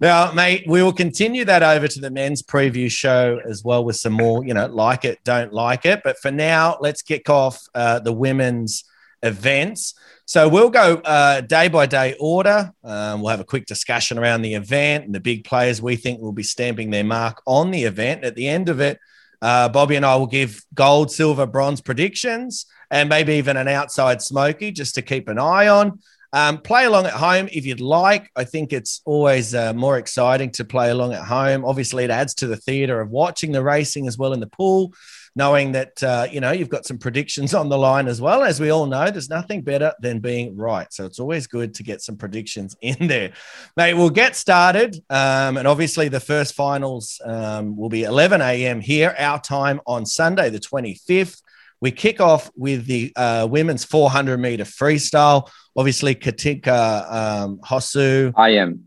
now 0.00 0.32
mate 0.32 0.64
we 0.66 0.82
will 0.82 0.92
continue 0.92 1.44
that 1.44 1.62
over 1.62 1.88
to 1.88 2.00
the 2.00 2.10
men's 2.10 2.42
preview 2.42 2.90
show 2.90 3.40
as 3.44 3.64
well 3.64 3.84
with 3.84 3.96
some 3.96 4.12
more 4.12 4.44
you 4.44 4.54
know 4.54 4.66
like 4.66 5.04
it 5.04 5.18
don't 5.24 5.52
like 5.52 5.84
it 5.84 6.00
but 6.04 6.18
for 6.18 6.30
now 6.30 6.76
let's 6.80 7.02
kick 7.02 7.28
off 7.28 7.60
uh, 7.74 7.98
the 7.98 8.12
women's 8.12 8.84
events 9.22 9.94
so 10.32 10.48
we'll 10.48 10.70
go 10.70 10.94
uh, 11.04 11.42
day 11.42 11.68
by 11.68 11.84
day 11.84 12.16
order. 12.18 12.72
Um, 12.82 13.20
we'll 13.20 13.30
have 13.30 13.40
a 13.40 13.44
quick 13.44 13.66
discussion 13.66 14.18
around 14.18 14.40
the 14.40 14.54
event 14.54 15.04
and 15.04 15.14
the 15.14 15.20
big 15.20 15.44
players 15.44 15.82
we 15.82 15.96
think 15.96 16.22
will 16.22 16.32
be 16.32 16.42
stamping 16.42 16.90
their 16.90 17.04
mark 17.04 17.42
on 17.46 17.70
the 17.70 17.84
event. 17.84 18.24
At 18.24 18.34
the 18.34 18.48
end 18.48 18.68
of 18.68 18.80
it, 18.80 18.98
uh, 19.42 19.68
Bobby 19.68 19.96
and 19.96 20.06
I 20.06 20.16
will 20.16 20.26
give 20.28 20.64
gold, 20.72 21.10
silver, 21.10 21.46
bronze 21.46 21.80
predictions 21.80 22.66
and 22.90 23.08
maybe 23.08 23.34
even 23.34 23.56
an 23.56 23.68
outside 23.68 24.22
smoky 24.22 24.70
just 24.70 24.94
to 24.94 25.02
keep 25.02 25.28
an 25.28 25.38
eye 25.38 25.68
on. 25.68 25.98
Um, 26.34 26.58
play 26.58 26.86
along 26.86 27.04
at 27.04 27.12
home 27.12 27.48
if 27.52 27.66
you'd 27.66 27.80
like. 27.80 28.30
I 28.36 28.44
think 28.44 28.72
it's 28.72 29.02
always 29.04 29.54
uh, 29.54 29.74
more 29.74 29.98
exciting 29.98 30.50
to 30.52 30.64
play 30.64 30.88
along 30.90 31.12
at 31.12 31.24
home. 31.24 31.64
Obviously, 31.64 32.04
it 32.04 32.10
adds 32.10 32.34
to 32.36 32.46
the 32.46 32.56
theatre 32.56 33.00
of 33.02 33.10
watching 33.10 33.52
the 33.52 33.62
racing 33.62 34.06
as 34.06 34.16
well 34.16 34.32
in 34.32 34.40
the 34.40 34.46
pool 34.46 34.94
knowing 35.34 35.72
that 35.72 36.02
uh, 36.02 36.26
you 36.30 36.40
know 36.40 36.52
you've 36.52 36.68
got 36.68 36.86
some 36.86 36.98
predictions 36.98 37.54
on 37.54 37.68
the 37.68 37.78
line 37.78 38.08
as 38.08 38.20
well. 38.20 38.42
As 38.42 38.60
we 38.60 38.70
all 38.70 38.86
know, 38.86 39.10
there's 39.10 39.30
nothing 39.30 39.62
better 39.62 39.92
than 40.00 40.18
being 40.20 40.56
right. 40.56 40.92
So 40.92 41.04
it's 41.04 41.18
always 41.18 41.46
good 41.46 41.74
to 41.74 41.82
get 41.82 42.00
some 42.00 42.16
predictions 42.16 42.76
in 42.80 42.96
there, 43.08 43.32
mate. 43.76 43.94
We'll 43.94 44.10
get 44.10 44.36
started, 44.36 44.96
um, 45.10 45.56
and 45.56 45.66
obviously 45.66 46.08
the 46.08 46.20
first 46.20 46.54
finals 46.54 47.20
um, 47.24 47.76
will 47.76 47.88
be 47.88 48.04
11 48.04 48.40
a.m. 48.40 48.80
here, 48.80 49.14
our 49.18 49.40
time 49.40 49.80
on 49.86 50.06
Sunday, 50.06 50.50
the 50.50 50.60
25th. 50.60 51.40
We 51.80 51.90
kick 51.90 52.20
off 52.20 52.48
with 52.54 52.86
the 52.86 53.12
uh, 53.16 53.48
women's 53.50 53.84
400 53.84 54.38
meter 54.38 54.62
freestyle. 54.62 55.50
Obviously, 55.76 56.14
Katinka 56.14 57.12
um, 57.12 57.58
Hosszu. 57.58 58.32
I 58.36 58.50
am. 58.50 58.84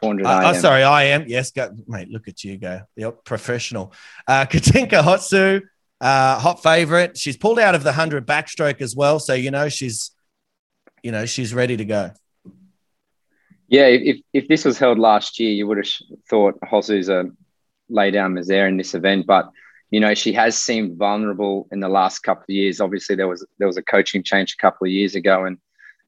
400 0.00 0.26
uh, 0.26 0.42
oh, 0.46 0.52
sorry, 0.54 0.82
I 0.82 1.04
am. 1.04 1.24
Yes, 1.26 1.50
go, 1.50 1.70
mate. 1.86 2.08
Look 2.08 2.28
at 2.28 2.42
you 2.42 2.56
go. 2.56 2.80
The 2.96 3.12
professional. 3.12 3.92
Uh, 4.26 4.46
Katinka 4.46 5.02
Hosszu, 5.02 5.62
uh, 6.00 6.38
hot 6.38 6.62
favorite. 6.62 7.16
She's 7.16 7.36
pulled 7.36 7.58
out 7.58 7.74
of 7.74 7.82
the 7.82 7.90
100 7.90 8.26
backstroke 8.26 8.80
as 8.80 8.96
well. 8.96 9.18
So, 9.18 9.34
you 9.34 9.50
know, 9.50 9.68
she's, 9.68 10.10
you 11.02 11.12
know, 11.12 11.26
she's 11.26 11.54
ready 11.54 11.76
to 11.76 11.84
go. 11.84 12.10
Yeah, 13.68 13.86
if, 13.86 14.18
if 14.32 14.48
this 14.48 14.64
was 14.64 14.78
held 14.78 14.98
last 14.98 15.38
year, 15.38 15.50
you 15.50 15.66
would 15.66 15.76
have 15.76 15.88
thought 16.28 16.58
Hosszu's 16.62 17.08
a 17.08 17.26
lay 17.88 18.10
down 18.10 18.34
misère 18.34 18.68
in 18.68 18.76
this 18.76 18.94
event. 18.94 19.26
But, 19.26 19.50
you 19.90 20.00
know, 20.00 20.14
she 20.14 20.32
has 20.32 20.56
seemed 20.56 20.96
vulnerable 20.96 21.68
in 21.70 21.80
the 21.80 21.88
last 21.88 22.20
couple 22.20 22.44
of 22.44 22.50
years. 22.50 22.80
Obviously, 22.80 23.16
there 23.16 23.28
was 23.28 23.46
there 23.58 23.68
was 23.68 23.76
a 23.76 23.82
coaching 23.82 24.22
change 24.22 24.54
a 24.54 24.62
couple 24.62 24.86
of 24.86 24.90
years 24.90 25.14
ago, 25.14 25.44
and 25.44 25.58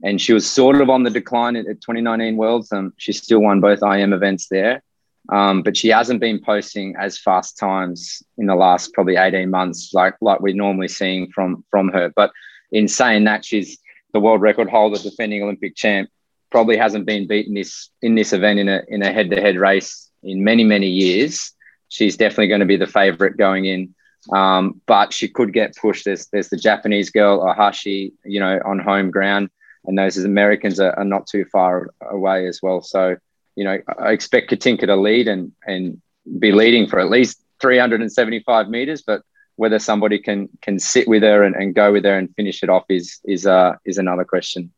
and 0.03 0.21
she 0.21 0.33
was 0.33 0.51
sort 0.51 0.81
of 0.81 0.91
on 0.91 1.05
the 1.05 1.11
decline 1.11 1.57
at, 1.57 1.67
at 1.67 1.81
2019 1.81 2.37
Worlds. 2.37 2.73
Um, 2.73 2.93
she 2.97 3.13
still 3.13 3.41
won 3.41 3.61
both 3.61 3.83
IM 3.83 4.13
events 4.13 4.49
there, 4.49 4.83
um, 5.29 5.63
but 5.63 5.77
she 5.77 5.89
hasn't 5.89 6.21
been 6.21 6.41
posting 6.41 6.95
as 6.99 7.19
fast 7.19 7.57
times 7.57 8.23
in 8.37 8.47
the 8.47 8.55
last 8.55 8.93
probably 8.93 9.17
18 9.17 9.51
months, 9.51 9.95
like 9.95 10.15
like 10.21 10.41
we're 10.41 10.55
normally 10.55 10.89
seeing 10.89 11.31
from 11.31 11.65
from 11.71 11.89
her. 11.89 12.13
But 12.15 12.33
in 12.73 12.89
saying 12.89 13.25
that, 13.25 13.45
she's 13.45 13.79
the 14.13 14.21
world 14.21 14.43
record 14.43 14.69
holder, 14.69 14.99
defending 14.99 15.43
Olympic 15.43 15.77
champ. 15.77 16.11
Probably 16.51 16.77
hasn't 16.77 17.07
been 17.07 17.27
beaten 17.27 17.55
this 17.55 17.89
in 18.03 18.15
this 18.15 18.33
event 18.33 18.59
in 18.59 18.69
a 18.69 18.83
in 18.89 19.03
a 19.03 19.13
head 19.13 19.31
to 19.31 19.41
head 19.41 19.57
race 19.57 20.11
in 20.23 20.45
many 20.45 20.65
many 20.65 20.89
years. 20.89 21.53
She's 21.89 22.17
definitely 22.17 22.49
going 22.49 22.61
to 22.61 22.67
be 22.67 22.77
the 22.77 22.87
favorite 22.87 23.37
going 23.37 23.67
in. 23.67 23.95
Um, 24.33 24.81
but 24.87 25.13
she 25.13 25.29
could 25.29 25.53
get 25.53 25.77
pushed. 25.77 26.05
There's 26.05 26.27
there's 26.27 26.49
the 26.49 26.57
Japanese 26.57 27.11
girl 27.11 27.41
Ohashi, 27.41 28.13
you 28.25 28.41
know, 28.41 28.61
on 28.65 28.79
home 28.79 29.11
ground 29.11 29.51
and 29.85 29.99
those 29.99 30.17
Americans 30.19 30.81
are, 30.81 30.97
are 30.99 31.05
not 31.05 31.27
too 31.27 31.45
far 31.47 31.91
away 32.03 32.47
as 32.47 32.61
well. 32.63 32.83
So, 32.83 33.17
you 33.57 33.65
know, 33.65 33.79
I 33.99 34.13
expect 34.13 34.51
Katinka 34.51 34.87
to 34.87 34.97
lead 34.97 35.29
and 35.29 35.53
and 35.67 36.01
be 36.39 36.53
leading 36.53 36.87
for 36.87 37.01
at 37.01 37.11
least 37.11 37.43
375 37.61 38.69
meters, 38.69 39.03
but 39.03 39.23
whether 39.57 39.79
somebody 39.79 40.19
can 40.19 40.49
can 40.61 40.79
sit 40.79 41.09
with 41.09 41.23
her 41.23 41.43
and, 41.43 41.55
and 41.55 41.75
go 41.75 41.93
with 41.93 42.05
her 42.05 42.17
and 42.17 42.35
finish 42.35 42.63
it 42.63 42.69
off 42.69 42.85
is 42.89 43.21
is 43.25 43.47
uh 43.47 43.75
is 43.85 43.99
another 43.99 44.25
question. 44.25 44.73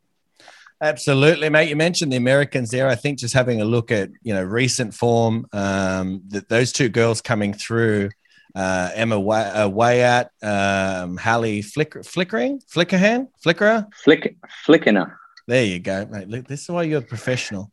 Absolutely, 0.81 1.49
mate. 1.49 1.69
You 1.69 1.77
mentioned 1.77 2.11
the 2.11 2.17
Americans 2.17 2.69
there. 2.69 2.87
I 2.89 2.95
think 2.95 3.19
just 3.19 3.33
having 3.33 3.61
a 3.61 3.65
look 3.65 3.91
at 3.91 4.09
you 4.23 4.33
know 4.33 4.43
recent 4.43 4.93
form, 4.93 5.47
um, 5.53 6.21
that 6.27 6.49
those 6.49 6.71
two 6.71 6.89
girls 6.89 7.21
coming 7.21 7.53
through 7.53 8.09
uh, 8.55 8.91
Emma 8.93 9.19
Way- 9.19 9.51
uh, 9.51 9.67
Wyatt, 9.67 10.29
um, 10.41 11.17
Hallie 11.17 11.61
Flicker- 11.61 12.03
Flickering, 12.03 12.61
Flickerhan, 12.73 13.27
Flickerer, 13.43 13.87
Flick 14.03 14.37
Flickener. 14.65 15.17
There 15.47 15.63
you 15.63 15.79
go, 15.79 16.05
mate. 16.05 16.27
Look, 16.27 16.47
this 16.47 16.63
is 16.63 16.69
why 16.69 16.83
you're 16.83 16.99
a 16.99 17.03
professional. 17.03 17.71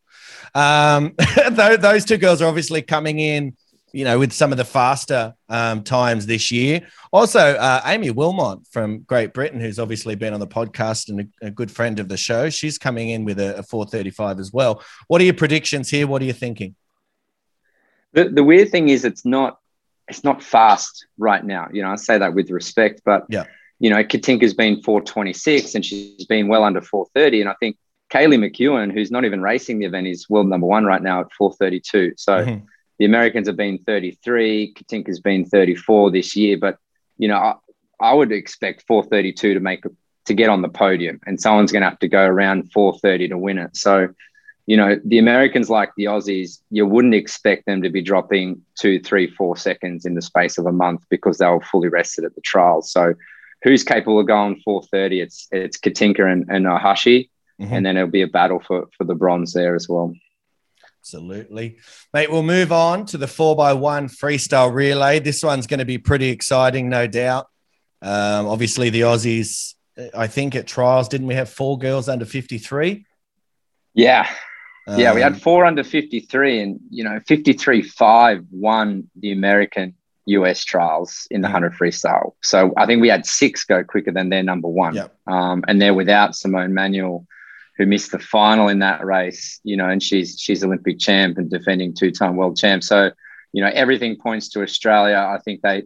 Um, 0.55 1.15
those 1.53 2.05
two 2.05 2.19
girls 2.19 2.43
are 2.43 2.49
obviously 2.49 2.83
coming 2.83 3.19
in, 3.19 3.57
you 3.93 4.05
know, 4.05 4.19
with 4.19 4.33
some 4.33 4.53
of 4.53 4.59
the 4.59 4.65
faster 4.65 5.35
um, 5.49 5.83
times 5.83 6.27
this 6.27 6.51
year. 6.51 6.87
Also, 7.13 7.39
uh, 7.39 7.81
Aimee 7.87 8.11
Willmott 8.11 8.67
from 8.71 9.01
Great 9.01 9.33
Britain, 9.33 9.61
who's 9.61 9.79
obviously 9.79 10.15
been 10.17 10.35
on 10.35 10.41
the 10.41 10.47
podcast 10.47 11.09
and 11.09 11.21
a, 11.43 11.47
a 11.47 11.51
good 11.51 11.71
friend 11.71 11.99
of 11.99 12.09
the 12.09 12.17
show, 12.17 12.51
she's 12.51 12.77
coming 12.77 13.11
in 13.11 13.25
with 13.25 13.39
a, 13.39 13.59
a 13.59 13.63
435 13.63 14.39
as 14.39 14.53
well. 14.53 14.83
What 15.09 15.21
are 15.21 15.25
your 15.25 15.35
predictions 15.35 15.89
here? 15.89 16.07
What 16.07 16.21
are 16.21 16.27
you 16.27 16.33
thinking? 16.33 16.75
The, 18.13 18.29
the 18.29 18.45
weird 18.45 18.71
thing 18.71 18.91
is, 18.91 19.07
it's 19.07 19.25
not 19.25 19.59
it's 20.09 20.25
not 20.25 20.43
fast 20.43 21.07
right 21.19 21.45
now. 21.45 21.69
You 21.73 21.83
know, 21.83 21.91
I 21.91 21.97
say 21.97 22.19
that 22.19 22.35
with 22.35 22.51
respect, 22.51 23.03
but 23.05 23.25
yeah, 23.29 23.45
you 23.83 23.91
know, 23.91 24.05
Katinka's 24.05 24.55
been 24.55 24.81
426 24.81 25.75
and 25.75 25.85
she's 25.85 26.25
been 26.27 26.47
well 26.47 26.63
under 26.63 26.81
430. 26.81 27.41
And 27.41 27.51
I 27.51 27.55
think 27.59 27.77
Kaylee 28.13 28.39
McKeown, 28.39 28.93
who's 28.93 29.11
not 29.11 29.25
even 29.25 29.43
racing 29.43 29.81
the 29.81 29.87
event, 29.87 30.07
is 30.07 30.31
world 30.31 30.47
number 30.47 30.69
one 30.69 30.85
right 30.85 31.03
now 31.03 31.23
at 31.23 31.33
432. 31.33 32.15
So 32.17 32.45
mm-hmm. 32.45 32.65
the 33.01 33.05
Americans 33.07 33.49
have 33.49 33.57
been 33.57 33.79
33. 33.79 34.75
Katinka's 34.75 35.19
been 35.19 35.45
34 35.45 36.13
this 36.13 36.37
year. 36.37 36.59
But, 36.59 36.79
you 37.19 37.27
know, 37.27 37.37
I, 37.37 37.55
I 37.99 38.15
would 38.15 38.31
expect 38.31 38.85
432 38.87 39.55
to 39.55 39.61
make 39.61 39.83
to 40.27 40.35
get 40.35 40.49
on 40.49 40.63
the 40.63 40.69
podium 40.69 41.19
and 41.27 41.41
someone's 41.41 41.73
going 41.73 41.83
to 41.83 41.89
have 41.89 41.99
to 41.99 42.09
go 42.09 42.25
around 42.25 42.71
430 42.73 43.31
to 43.31 43.39
win 43.39 43.59
it. 43.59 43.77
So, 43.77 44.11
you 44.73 44.79
know, 44.79 44.99
the 45.05 45.19
Americans 45.19 45.69
like 45.69 45.91
the 45.99 46.05
Aussies, 46.05 46.63
you 46.71 46.87
wouldn't 46.87 47.15
expect 47.15 47.67
them 47.67 47.83
to 47.83 47.91
be 47.91 48.01
dropping 48.01 48.63
two, 48.75 48.99
three, 49.01 49.27
four 49.31 49.55
seconds 49.55 50.07
in 50.07 50.15
the 50.15 50.23
space 50.23 50.57
of 50.57 50.65
a 50.65 50.73
month 50.73 51.05
because 51.11 51.37
they 51.37 51.47
were 51.47 51.61
fully 51.61 51.89
rested 51.89 52.25
at 52.25 52.35
the 52.35 52.41
trials. 52.41 52.91
So, 52.91 53.13
who's 53.63 53.85
capable 53.85 54.19
of 54.19 54.27
going 54.27 54.63
430? 54.65 55.21
It's 55.21 55.47
it's 55.53 55.77
Katinka 55.77 56.25
and, 56.25 56.47
and 56.49 56.65
Ohashi, 56.65 57.29
mm-hmm. 57.61 57.71
and 57.71 57.85
then 57.85 57.99
it'll 57.99 58.09
be 58.09 58.23
a 58.23 58.27
battle 58.27 58.61
for 58.67 58.89
for 58.97 59.05
the 59.05 59.15
bronze 59.15 59.53
there 59.53 59.75
as 59.75 59.91
well. 59.91 60.15
Absolutely, 61.01 61.77
mate. 62.15 62.31
We'll 62.31 62.43
move 62.43 62.73
on 62.73 63.05
to 63.07 63.19
the 63.19 63.29
four 63.29 63.53
x 63.69 63.77
one 63.77 64.09
freestyle 64.09 64.73
relay. 64.73 65.19
This 65.19 65.43
one's 65.43 65.67
going 65.67 65.81
to 65.81 65.85
be 65.85 65.99
pretty 65.99 66.31
exciting, 66.31 66.89
no 66.89 67.07
doubt. 67.07 67.47
Um, 68.01 68.47
obviously, 68.47 68.89
the 68.89 69.03
Aussies. 69.03 69.75
I 70.15 70.29
think 70.29 70.55
at 70.55 70.67
trials, 70.67 71.09
didn't 71.09 71.27
we 71.27 71.35
have 71.35 71.51
four 71.51 71.77
girls 71.77 72.09
under 72.09 72.25
fifty 72.25 72.57
three? 72.57 73.05
Yeah, 74.87 75.15
we 75.15 75.21
had 75.21 75.35
um, 75.35 75.39
four 75.39 75.65
under 75.65 75.85
53, 75.85 76.61
and 76.61 76.81
you 76.91 77.05
know, 77.05 77.21
53 77.27 77.83
5 77.83 78.47
won 78.51 79.09
the 79.17 79.33
American 79.33 79.95
US 80.27 80.65
trials 80.65 81.27
in 81.31 81.41
the 81.41 81.47
100 81.47 81.73
freestyle. 81.73 82.35
So 82.43 82.73
I 82.77 82.87
think 82.87 83.01
we 83.01 83.09
had 83.09 83.27
six 83.27 83.65
go 83.65 83.83
quicker 83.85 84.13
than 84.13 84.29
their 84.29 84.43
number 84.43 84.69
one. 84.69 84.95
Yep. 84.95 85.17
Um, 85.27 85.65
and 85.69 85.81
they're 85.81 85.95
without 85.95 86.35
Simone 86.35 86.75
Manuel, 86.75 87.27
who 87.77 87.87
missed 87.87 88.13
the 88.13 88.19
final 88.19 88.69
in 88.69 88.81
that 88.81 89.05
race, 89.05 89.61
you 89.65 89.77
know, 89.77 89.89
and 89.89 90.03
she's 90.03 90.39
she's 90.39 90.65
Olympic 90.65 90.99
champ 90.99 91.39
and 91.39 91.51
defending 91.51 91.95
two-time 91.95 92.37
world 92.37 92.57
champ. 92.57 92.83
So, 92.83 93.11
you 93.53 93.63
know, 93.63 93.71
everything 93.73 94.17
points 94.17 94.49
to 94.51 94.63
Australia. 94.63 95.17
I 95.17 95.39
think 95.39 95.63
they 95.63 95.85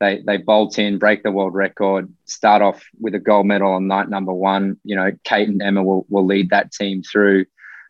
they 0.00 0.22
they 0.26 0.36
bolt 0.36 0.78
in, 0.78 0.98
break 0.98 1.22
the 1.22 1.32
world 1.32 1.54
record, 1.54 2.12
start 2.26 2.62
off 2.62 2.84
with 3.00 3.14
a 3.14 3.18
gold 3.18 3.46
medal 3.46 3.72
on 3.72 3.86
night 3.86 4.08
number 4.08 4.32
one. 4.32 4.78
You 4.84 4.96
know, 4.96 5.10
Kate 5.24 5.48
and 5.48 5.62
Emma 5.62 5.82
will, 5.82 6.06
will 6.08 6.26
lead 6.26 6.50
that 6.50 6.72
team 6.72 7.02
through. 7.02 7.46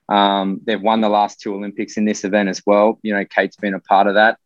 Um, 0.09 0.61
they've 0.65 0.81
won 0.81 1.01
the 1.01 1.09
last 1.09 1.41
two 1.41 1.55
Olympics 1.55 1.97
in 1.97 2.05
this 2.05 2.25
event 2.25 2.49
as 2.49 2.63
well. 2.65 2.99
You 3.03 3.15
know, 3.15 3.25
Kate's 3.25 3.57
been 3.57 3.75
a 3.75 3.81
part 3.81 4.07
of 4.07 4.15
that, 4.15 4.39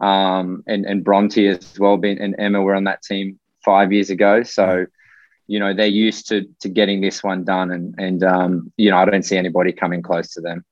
um, 0.00 0.64
and 0.66 0.84
and 0.84 1.04
Bronte 1.04 1.46
as 1.46 1.78
well. 1.78 1.96
Been 1.96 2.18
and 2.18 2.34
Emma 2.38 2.60
were 2.60 2.74
on 2.74 2.84
that 2.84 3.02
team 3.02 3.38
five 3.64 3.92
years 3.92 4.10
ago, 4.10 4.42
so 4.42 4.86
you 5.46 5.60
know 5.60 5.72
they're 5.74 5.86
used 5.86 6.28
to 6.28 6.48
to 6.60 6.68
getting 6.68 7.00
this 7.00 7.22
one 7.22 7.44
done, 7.44 7.70
and 7.70 7.94
and 7.98 8.24
um, 8.24 8.72
you 8.76 8.90
know 8.90 8.96
I 8.96 9.04
don't 9.04 9.24
see 9.24 9.36
anybody 9.36 9.72
coming 9.72 10.02
close 10.02 10.32
to 10.34 10.40
them. 10.40 10.64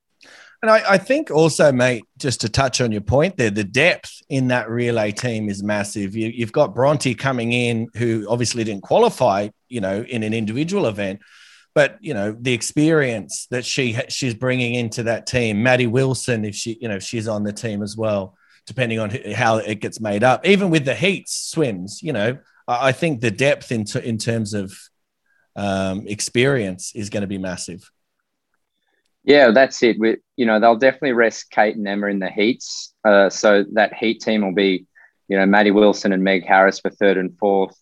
And 0.63 0.71
I, 0.71 0.93
I, 0.93 0.99
think 0.99 1.29
also, 1.33 1.73
mate, 1.73 2.05
just 2.19 2.41
to 2.43 2.49
touch 2.49 2.81
on 2.81 2.93
your 2.93 3.01
point 3.01 3.37
there, 3.37 3.51
the 3.51 3.65
depth 3.65 4.23
in 4.29 4.47
that 4.49 4.71
relay 4.71 5.11
team 5.11 5.49
is 5.49 5.61
massive. 5.61 6.15
You, 6.15 6.45
have 6.45 6.53
got 6.53 6.73
Bronte 6.73 7.17
coming 7.17 7.53
in, 7.53 7.89
who 7.97 8.27
obviously 8.31 8.63
didn't 8.63 8.85
qualify, 8.85 9.49
you 9.69 9.81
know, 9.81 10.05
in 10.09 10.23
an 10.23 10.33
individual 10.33 10.87
event, 10.87 11.19
but 11.75 11.99
you 12.01 12.15
know 12.15 12.37
the 12.39 12.53
experience 12.53 13.47
that 13.51 13.65
she 13.65 13.99
she's 14.09 14.35
bringing 14.35 14.75
into 14.75 15.05
that 15.05 15.27
team. 15.27 15.63
Maddie 15.63 15.87
Wilson, 15.87 16.45
if 16.45 16.55
she 16.55 16.79
you 16.81 16.89
know 16.89 16.97
if 16.97 17.03
she's 17.03 17.29
on 17.29 17.45
the 17.45 17.53
team 17.53 17.83
as 17.83 17.97
well, 17.97 18.37
depending 18.67 18.99
on 18.99 19.11
how 19.35 19.57
it 19.57 19.81
gets 19.81 20.01
made 20.01 20.23
up. 20.23 20.47
Even 20.47 20.71
with 20.71 20.85
the 20.85 20.95
heats 20.95 21.51
swims, 21.51 22.03
you 22.03 22.13
know, 22.13 22.39
I 22.69 22.93
think 22.93 23.21
the 23.21 23.31
depth 23.31 23.73
in 23.73 23.85
in 24.03 24.19
terms 24.19 24.55
of 24.55 24.73
um, 25.57 26.07
experience 26.07 26.93
is 26.95 27.11
going 27.11 27.23
to 27.23 27.27
be 27.27 27.39
massive. 27.39 27.91
Yeah, 29.25 29.53
that's 29.53 29.83
it. 29.83 29.99
We, 29.99 30.17
you 30.37 30.47
know, 30.47 30.59
they'll 30.59 30.77
definitely 30.77 31.13
rest 31.13 31.51
Kate 31.51 31.77
and 31.77 31.87
Emma 31.87 32.09
in 32.09 32.19
the 32.19 32.29
heats. 32.29 32.93
Uh, 33.05 33.31
so 33.31 33.65
that 33.75 33.95
heat 33.95 34.21
team 34.21 34.43
will 34.43 34.55
be, 34.55 34.87
you 35.29 35.39
know, 35.39 35.47
Maddie 35.47 35.71
Wilson 35.71 36.13
and 36.13 36.25
Meg 36.25 36.45
Harris 36.45 36.81
for 36.81 36.91
third 36.91 37.17
and 37.17 37.37
fourth 37.39 37.77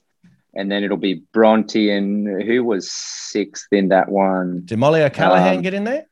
and 0.54 0.70
then 0.70 0.84
it'll 0.84 0.96
be 0.96 1.22
Bronte 1.32 1.90
and 1.90 2.42
who 2.42 2.64
was 2.64 2.90
sixth 2.90 3.68
in 3.72 3.88
that 3.88 4.08
one. 4.08 4.62
Did 4.64 4.78
Mollie 4.78 5.02
O'Callaghan 5.02 5.56
um, 5.56 5.62
get 5.62 5.74
in 5.74 5.84
there? 5.84 6.06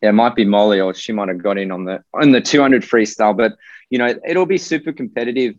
Yeah, 0.00 0.10
it 0.10 0.12
might 0.12 0.34
be 0.34 0.44
Mollie, 0.44 0.80
or 0.80 0.94
she 0.94 1.12
might 1.12 1.28
have 1.28 1.42
got 1.42 1.58
in 1.58 1.70
on 1.70 1.84
the 1.84 2.02
on 2.14 2.30
the 2.30 2.40
200 2.40 2.82
freestyle. 2.82 3.36
But 3.36 3.56
you 3.90 3.98
know, 3.98 4.14
it'll 4.26 4.46
be 4.46 4.58
super 4.58 4.92
competitive 4.92 5.56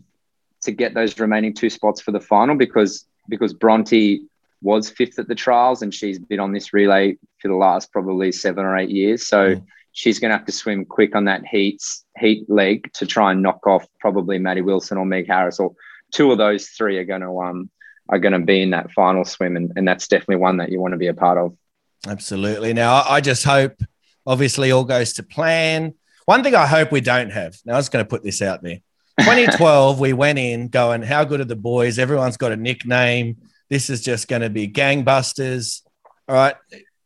to 0.61 0.71
get 0.71 0.93
those 0.93 1.19
remaining 1.19 1.53
two 1.53 1.69
spots 1.69 2.01
for 2.01 2.11
the 2.11 2.19
final 2.19 2.55
because 2.55 3.05
because 3.29 3.53
Bronte 3.53 4.21
was 4.61 4.89
fifth 4.89 5.19
at 5.19 5.27
the 5.27 5.35
trials 5.35 5.81
and 5.81 5.93
she's 5.93 6.19
been 6.19 6.39
on 6.39 6.53
this 6.53 6.71
relay 6.73 7.17
for 7.39 7.47
the 7.47 7.55
last 7.55 7.91
probably 7.91 8.31
seven 8.31 8.63
or 8.63 8.77
eight 8.77 8.89
years. 8.89 9.27
So 9.27 9.55
mm. 9.55 9.65
she's 9.91 10.19
going 10.19 10.29
to 10.29 10.37
have 10.37 10.45
to 10.45 10.51
swim 10.51 10.85
quick 10.85 11.15
on 11.15 11.25
that 11.25 11.45
heats 11.45 12.05
heat 12.17 12.47
leg 12.49 12.91
to 12.93 13.05
try 13.05 13.31
and 13.31 13.41
knock 13.41 13.65
off 13.65 13.87
probably 13.99 14.37
Maddie 14.37 14.61
Wilson 14.61 14.97
or 14.97 15.05
Meg 15.05 15.27
Harris 15.27 15.59
or 15.59 15.73
two 16.11 16.31
of 16.31 16.37
those 16.37 16.67
three 16.67 16.97
are 16.97 17.05
going 17.05 17.21
to 17.21 17.41
um 17.41 17.69
are 18.11 18.19
going 18.19 18.33
to 18.33 18.39
be 18.39 18.61
in 18.61 18.71
that 18.71 18.91
final 18.91 19.25
swim. 19.25 19.55
And, 19.55 19.71
and 19.75 19.87
that's 19.87 20.07
definitely 20.07 20.37
one 20.37 20.57
that 20.57 20.71
you 20.71 20.79
want 20.79 20.93
to 20.93 20.97
be 20.97 21.07
a 21.07 21.13
part 21.13 21.37
of. 21.37 21.55
Absolutely. 22.07 22.73
Now, 22.73 23.03
I 23.07 23.21
just 23.21 23.43
hope, 23.43 23.81
obviously, 24.25 24.71
all 24.71 24.83
goes 24.83 25.13
to 25.13 25.23
plan. 25.23 25.93
One 26.25 26.43
thing 26.43 26.55
I 26.55 26.67
hope 26.67 26.91
we 26.91 27.01
don't 27.01 27.31
have. 27.31 27.55
Now, 27.65 27.73
I 27.73 27.77
was 27.77 27.89
going 27.89 28.03
to 28.03 28.09
put 28.09 28.23
this 28.23 28.41
out 28.41 28.61
there. 28.61 28.79
2012, 29.19 29.99
we 29.99 30.13
went 30.13 30.39
in 30.39 30.67
going, 30.67 31.01
How 31.01 31.23
good 31.23 31.41
are 31.41 31.45
the 31.45 31.55
boys? 31.55 31.99
Everyone's 31.99 32.37
got 32.37 32.51
a 32.51 32.55
nickname. 32.55 33.37
This 33.69 33.89
is 33.89 34.01
just 34.01 34.27
going 34.27 34.41
to 34.41 34.49
be 34.49 34.67
gangbusters. 34.67 35.81
All 36.27 36.35
right 36.35 36.55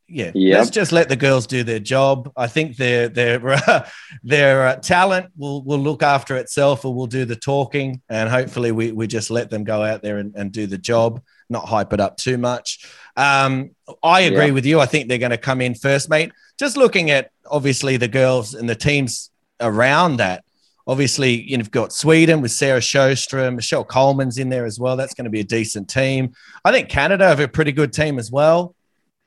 yeah, 0.08 0.32
yep. 0.36 0.60
let's 0.60 0.70
just 0.70 0.92
let 0.92 1.10
the 1.10 1.16
girls 1.16 1.48
do 1.48 1.64
their 1.64 1.80
job. 1.80 2.32
I 2.38 2.48
think 2.48 2.78
their 2.78 3.10
their 3.10 3.48
uh, 3.68 3.88
their 4.24 4.68
uh, 4.68 4.76
talent 4.76 5.32
will 5.36 5.64
will 5.64 5.80
look 5.80 6.04
after 6.04 6.38
itself, 6.38 6.86
or 6.86 6.94
will 6.94 7.08
do 7.08 7.26
the 7.26 7.36
talking, 7.36 8.02
and 8.10 8.30
hopefully 8.30 8.72
we 8.72 8.92
we 8.92 9.08
just 9.08 9.32
let 9.32 9.50
them 9.50 9.64
go 9.64 9.84
out 9.84 10.02
there 10.02 10.18
and, 10.18 10.36
and 10.36 10.52
do 10.52 10.68
the 10.68 10.78
job, 10.78 11.22
not 11.50 11.68
hype 11.68 11.92
it 11.94 12.00
up 12.00 12.18
too 12.18 12.38
much. 12.38 12.86
Um, 13.16 13.72
I 14.04 14.22
agree 14.22 14.52
with 14.52 14.66
you. 14.66 14.80
I 14.80 14.86
think 14.86 15.08
they're 15.08 15.18
going 15.18 15.32
to 15.32 15.38
come 15.38 15.62
in 15.62 15.74
first, 15.74 16.10
mate. 16.10 16.32
Just 16.60 16.78
looking 16.78 17.10
at 17.12 17.32
obviously 17.50 17.98
the 17.98 18.08
girls 18.08 18.54
and 18.54 18.70
the 18.70 18.76
teams 18.76 19.32
around 19.60 20.18
that. 20.18 20.44
Obviously, 20.88 21.42
you've 21.42 21.72
got 21.72 21.94
Sweden 21.94 22.42
with 22.42 22.52
Sarah 22.52 22.80
Sjostrom, 22.80 23.56
Michelle 23.56 23.84
Coleman's 23.84 24.38
in 24.38 24.50
there 24.50 24.66
as 24.66 24.80
well. 24.80 24.96
That's 24.96 25.16
going 25.16 25.26
to 25.26 25.32
be 25.32 25.40
a 25.40 25.46
decent 25.46 25.90
team. 25.90 26.34
I 26.64 26.72
think 26.72 26.90
Canada 26.90 27.26
have 27.26 27.40
a 27.40 27.48
pretty 27.48 27.72
good 27.72 27.92
team 27.92 28.20
as 28.20 28.30
well 28.30 28.76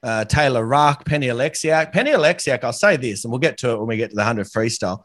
uh, 0.02 0.24
Taylor 0.24 0.64
Ruck, 0.64 1.04
Penny 1.04 1.28
Oleksiak. 1.28 1.92
Penny 1.92 2.12
Oleksiak, 2.12 2.64
I'll 2.64 2.72
say 2.72 2.96
this, 2.96 3.24
and 3.24 3.32
we'll 3.32 3.40
get 3.40 3.58
to 3.58 3.70
it 3.70 3.78
when 3.78 3.88
we 3.88 3.96
get 3.96 4.10
to 4.10 4.16
the 4.16 4.20
100 4.20 4.46
freestyle. 4.46 5.04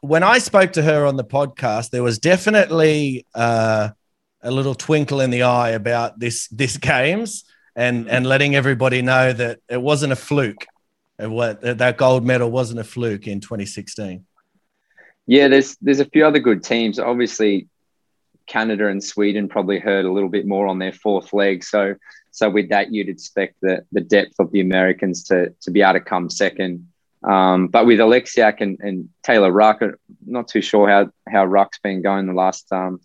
When 0.00 0.22
I 0.22 0.38
spoke 0.38 0.72
to 0.72 0.82
her 0.82 1.06
on 1.06 1.16
the 1.16 1.24
podcast, 1.24 1.90
there 1.90 2.02
was 2.02 2.18
definitely 2.18 3.26
uh, 3.34 3.90
a 4.42 4.50
little 4.50 4.74
twinkle 4.74 5.20
in 5.20 5.30
the 5.30 5.44
eye 5.44 5.70
about 5.70 6.20
this 6.20 6.46
this 6.48 6.76
games 6.76 7.44
and 7.74 8.08
and 8.08 8.26
letting 8.26 8.54
everybody 8.54 9.02
know 9.02 9.32
that 9.32 9.60
it 9.68 9.80
wasn't 9.80 10.12
a 10.12 10.16
fluke. 10.16 10.66
What 11.16 11.60
that 11.62 11.96
gold 11.96 12.26
medal 12.26 12.50
wasn't 12.50 12.80
a 12.80 12.84
fluke 12.84 13.26
in 13.28 13.40
2016. 13.40 14.26
Yeah, 15.26 15.48
there's 15.48 15.76
there's 15.76 16.00
a 16.00 16.04
few 16.04 16.26
other 16.26 16.40
good 16.40 16.62
teams. 16.62 16.98
Obviously, 16.98 17.68
Canada 18.46 18.88
and 18.88 19.02
Sweden 19.02 19.48
probably 19.48 19.78
hurt 19.78 20.04
a 20.04 20.12
little 20.12 20.28
bit 20.28 20.46
more 20.46 20.66
on 20.66 20.78
their 20.78 20.92
fourth 20.92 21.32
leg. 21.32 21.64
So 21.64 21.94
so 22.34 22.50
with 22.50 22.68
that, 22.70 22.92
you'd 22.92 23.08
expect 23.08 23.54
the, 23.62 23.84
the 23.92 24.00
depth 24.00 24.34
of 24.40 24.50
the 24.50 24.60
Americans 24.60 25.22
to, 25.24 25.54
to 25.60 25.70
be 25.70 25.82
able 25.82 25.94
to 25.94 26.00
come 26.00 26.28
second. 26.28 26.88
Um, 27.22 27.68
but 27.68 27.86
with 27.86 28.00
Oleksiak 28.00 28.60
and, 28.60 28.76
and 28.80 29.08
Taylor 29.22 29.52
Ruck, 29.52 29.80
not 30.26 30.48
too 30.48 30.60
sure 30.60 30.88
how, 30.88 31.10
how 31.28 31.44
Ruck's 31.44 31.78
been 31.78 32.02
going 32.02 32.26
the 32.26 32.32
last 32.32 32.70
um, 32.72 33.00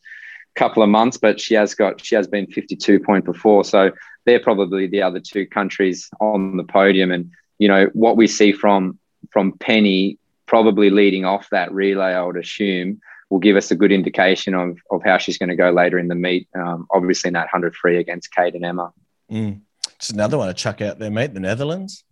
couple 0.55 0.81
of 0.81 0.89
months, 0.89 1.17
but 1.17 1.39
she 1.39 1.53
has 1.53 1.75
got 1.75 2.03
she 2.03 2.15
has 2.15 2.27
been 2.27 2.47
52 2.47 2.99
point 3.01 3.23
before. 3.23 3.63
So 3.63 3.91
they're 4.25 4.39
probably 4.39 4.87
the 4.87 5.03
other 5.03 5.19
two 5.19 5.45
countries 5.45 6.09
on 6.19 6.57
the 6.57 6.63
podium. 6.63 7.11
And 7.11 7.31
you 7.59 7.67
know 7.67 7.85
what 7.93 8.17
we 8.17 8.25
see 8.25 8.51
from 8.51 8.97
from 9.31 9.57
Penny 9.59 10.17
probably 10.47 10.89
leading 10.89 11.23
off 11.23 11.47
that 11.51 11.71
relay, 11.71 12.13
I 12.13 12.23
would 12.23 12.35
assume, 12.35 12.99
will 13.29 13.37
give 13.37 13.55
us 13.55 13.69
a 13.69 13.75
good 13.75 13.91
indication 13.91 14.55
of, 14.55 14.79
of 14.89 15.03
how 15.05 15.19
she's 15.19 15.37
going 15.37 15.49
to 15.49 15.55
go 15.55 15.69
later 15.69 15.99
in 15.99 16.07
the 16.07 16.15
meet. 16.15 16.47
Um, 16.55 16.87
obviously, 16.89 17.27
in 17.27 17.35
that 17.35 17.51
100 17.53 17.75
free 17.75 17.97
against 17.97 18.33
Kate 18.33 18.55
and 18.55 18.65
Emma. 18.65 18.91
Mm. 19.31 19.61
Just 19.99 20.11
another 20.11 20.37
one 20.37 20.47
to 20.47 20.53
chuck 20.53 20.81
out 20.81 20.99
there, 20.99 21.11
mate. 21.11 21.33
The 21.33 21.39
Netherlands. 21.39 22.03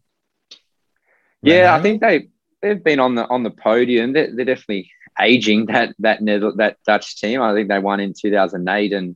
Yeah, 1.41 1.73
I 1.73 1.81
think 1.81 2.01
they 2.01 2.29
they've 2.61 2.83
been 2.83 2.99
on 2.99 3.15
the 3.15 3.27
on 3.27 3.43
the 3.43 3.51
podium. 3.51 4.13
They're, 4.13 4.35
they're 4.35 4.45
definitely 4.45 4.91
aging 5.19 5.67
that 5.67 5.95
that 5.99 6.19
that 6.57 6.77
Dutch 6.85 7.19
team. 7.19 7.41
I 7.41 7.53
think 7.53 7.69
they 7.69 7.79
won 7.79 7.99
in 7.99 8.13
2008, 8.19 8.93
and 8.93 9.15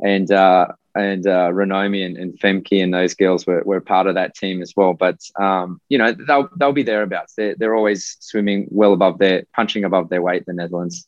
and 0.00 0.30
uh, 0.30 0.66
and 0.94 1.26
uh, 1.26 1.50
Ranomi 1.50 2.04
and, 2.04 2.16
and 2.16 2.38
Femke 2.38 2.82
and 2.82 2.92
those 2.92 3.14
girls 3.14 3.46
were, 3.46 3.62
were 3.64 3.80
part 3.80 4.06
of 4.06 4.14
that 4.14 4.34
team 4.34 4.62
as 4.62 4.74
well. 4.76 4.94
But 4.94 5.18
um, 5.40 5.80
you 5.88 5.98
know 5.98 6.12
they'll 6.12 6.48
they'll 6.58 6.72
be 6.72 6.82
thereabouts. 6.82 7.34
They're 7.36 7.54
they're 7.56 7.74
always 7.74 8.16
swimming 8.20 8.68
well 8.70 8.92
above 8.92 9.18
their 9.18 9.44
punching 9.54 9.84
above 9.84 10.08
their 10.08 10.22
weight. 10.22 10.46
The 10.46 10.52
Netherlands. 10.52 11.06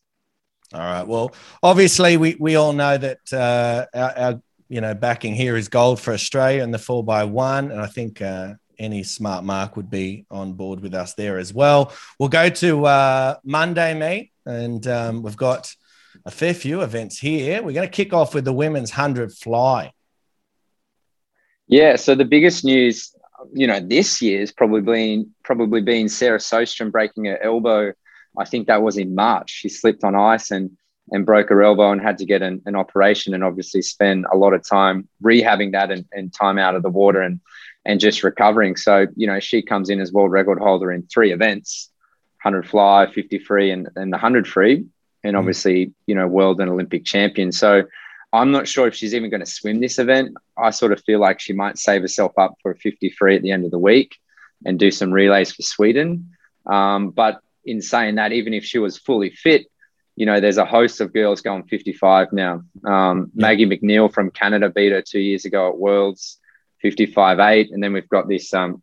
All 0.73 0.81
right. 0.81 1.07
Well, 1.07 1.33
obviously 1.63 2.17
we 2.17 2.37
we 2.39 2.57
all 2.57 2.73
know 2.73 2.97
that 2.99 3.19
uh, 3.33 3.87
our, 3.95 4.19
our 4.19 4.43
you 4.69 4.81
know 4.81 4.95
backing 4.95 5.35
here 5.35 5.57
is 5.57 5.69
gold 5.69 6.01
for 6.01 6.13
Australia 6.13 6.63
in 6.63 6.71
the 6.71 6.79
four 6.79 7.05
by 7.05 7.25
one, 7.25 7.71
and 7.71 7.81
I 7.81 7.87
think. 7.87 8.21
Uh, 8.21 8.55
any 8.79 9.03
smart 9.03 9.43
mark 9.43 9.75
would 9.75 9.89
be 9.89 10.27
on 10.31 10.53
board 10.53 10.81
with 10.81 10.93
us 10.93 11.15
there 11.15 11.39
as 11.39 11.53
well. 11.53 11.95
We'll 12.19 12.29
go 12.29 12.51
to 12.51 12.85
uh, 12.85 13.37
Monday 13.43 13.95
meet, 13.95 14.33
and 14.45 14.87
um, 14.87 15.23
we've 15.23 15.37
got 15.37 15.75
a 16.25 16.31
fair 16.31 16.55
few 16.55 16.83
events 16.83 17.19
here. 17.19 17.63
We're 17.63 17.73
going 17.73 17.89
to 17.89 17.93
kick 17.93 18.13
off 18.13 18.35
with 18.35 18.45
the 18.45 18.53
women's 18.53 18.91
100 18.91 19.33
fly. 19.33 19.93
Yeah, 21.69 21.97
so 21.97 22.15
the 22.15 22.25
biggest 22.25 22.65
news, 22.65 23.15
you 23.53 23.67
know, 23.67 23.81
this 23.81 24.23
year 24.23 24.41
is 24.41 24.53
probably 24.53 24.83
been 24.83 25.35
probably 25.43 25.83
been 25.83 26.09
Sarah 26.09 26.39
Sjöström 26.39 26.93
breaking 26.93 27.25
her 27.25 27.43
elbow. 27.43 27.93
I 28.39 28.45
think 28.45 28.67
that 28.67 28.83
was 28.83 28.97
in 28.99 29.15
March. 29.15 29.51
She 29.51 29.69
slipped 29.69 30.05
on 30.05 30.15
ice 30.15 30.51
and 30.51 30.77
and 31.11 31.27
broke 31.27 31.49
her 31.51 31.63
elbow 31.63 31.93
and 31.93 32.01
had 32.01 32.19
to 32.19 32.27
get 32.27 32.43
an, 32.43 32.63
an 32.67 32.75
operation 32.75 33.35
and 33.35 33.45
obviously 33.45 33.83
spend 33.83 34.27
a 34.33 34.37
lot 34.37 34.53
of 34.53 34.67
time 34.67 35.09
rehabbing 35.23 35.73
that 35.73 35.91
and, 35.91 36.05
and 36.13 36.33
time 36.33 36.59
out 36.59 36.75
of 36.75 36.83
the 36.83 36.91
water 36.91 37.21
and 37.21 37.41
and 37.85 38.01
just 38.01 38.25
recovering. 38.25 38.75
So, 38.75 39.07
you 39.15 39.29
know, 39.29 39.39
she 39.39 39.63
comes 39.63 39.91
in 39.91 40.01
as 40.01 40.13
world 40.13 40.33
record 40.33 40.59
holder 40.59 40.91
in 40.91 41.07
three 41.07 41.33
events 41.33 41.91
100 42.43 42.69
fly, 42.69 43.11
50 43.13 43.39
free, 43.39 43.71
and, 43.71 43.89
and 43.97 44.13
the 44.13 44.17
100 44.17 44.47
free 44.47 44.85
and 45.25 45.37
mm. 45.37 45.39
obviously, 45.39 45.93
you 46.07 46.15
know, 46.15 46.27
world 46.27 46.61
and 46.61 46.71
Olympic 46.71 47.05
champion. 47.05 47.53
So 47.53 47.85
I'm 48.33 48.51
not 48.51 48.69
sure 48.69 48.87
if 48.87 48.95
she's 48.95 49.15
even 49.15 49.31
going 49.31 49.41
to 49.41 49.47
swim 49.51 49.81
this 49.81 49.99
event. 49.99 50.37
I 50.57 50.71
sort 50.71 50.93
of 50.93 51.03
feel 51.05 51.21
like 51.21 51.41
she 51.41 51.53
might 51.53 51.79
save 51.79 52.03
herself 52.03 52.33
up 52.39 52.55
for 52.63 52.73
a 52.73 52.77
50 52.77 53.11
free 53.11 53.37
at 53.37 53.43
the 53.43 53.51
end 53.51 53.65
of 53.65 53.71
the 53.71 53.79
week 53.79 54.17
and 54.65 54.79
do 54.79 54.91
some 54.91 55.13
relays 55.13 55.53
for 55.53 55.63
Sweden. 55.63 56.31
Um, 56.67 57.11
but 57.11 57.41
in 57.65 57.81
saying 57.81 58.17
that, 58.17 58.33
even 58.33 58.53
if 58.55 58.65
she 58.65 58.79
was 58.79 58.99
fully 58.99 59.31
fit, 59.31 59.67
you 60.17 60.25
know, 60.27 60.41
there's 60.41 60.57
a 60.57 60.65
host 60.65 61.01
of 61.01 61.13
girls 61.13 61.43
going 61.43 61.65
55 61.65 62.33
now. 62.33 62.63
Um, 62.85 63.31
yeah. 63.35 63.47
Maggie 63.47 63.67
McNeil 63.67 64.13
from 64.13 64.31
Canada 64.31 64.71
beat 64.71 64.93
her 64.93 65.03
two 65.03 65.21
years 65.21 65.45
ago 65.45 65.69
at 65.69 65.79
Worlds, 65.79 66.39
55.8. 66.83 67.73
And 67.73 67.83
then 67.83 67.93
we've 67.93 68.09
got 68.09 68.27
this 68.27 68.53
um, 68.55 68.83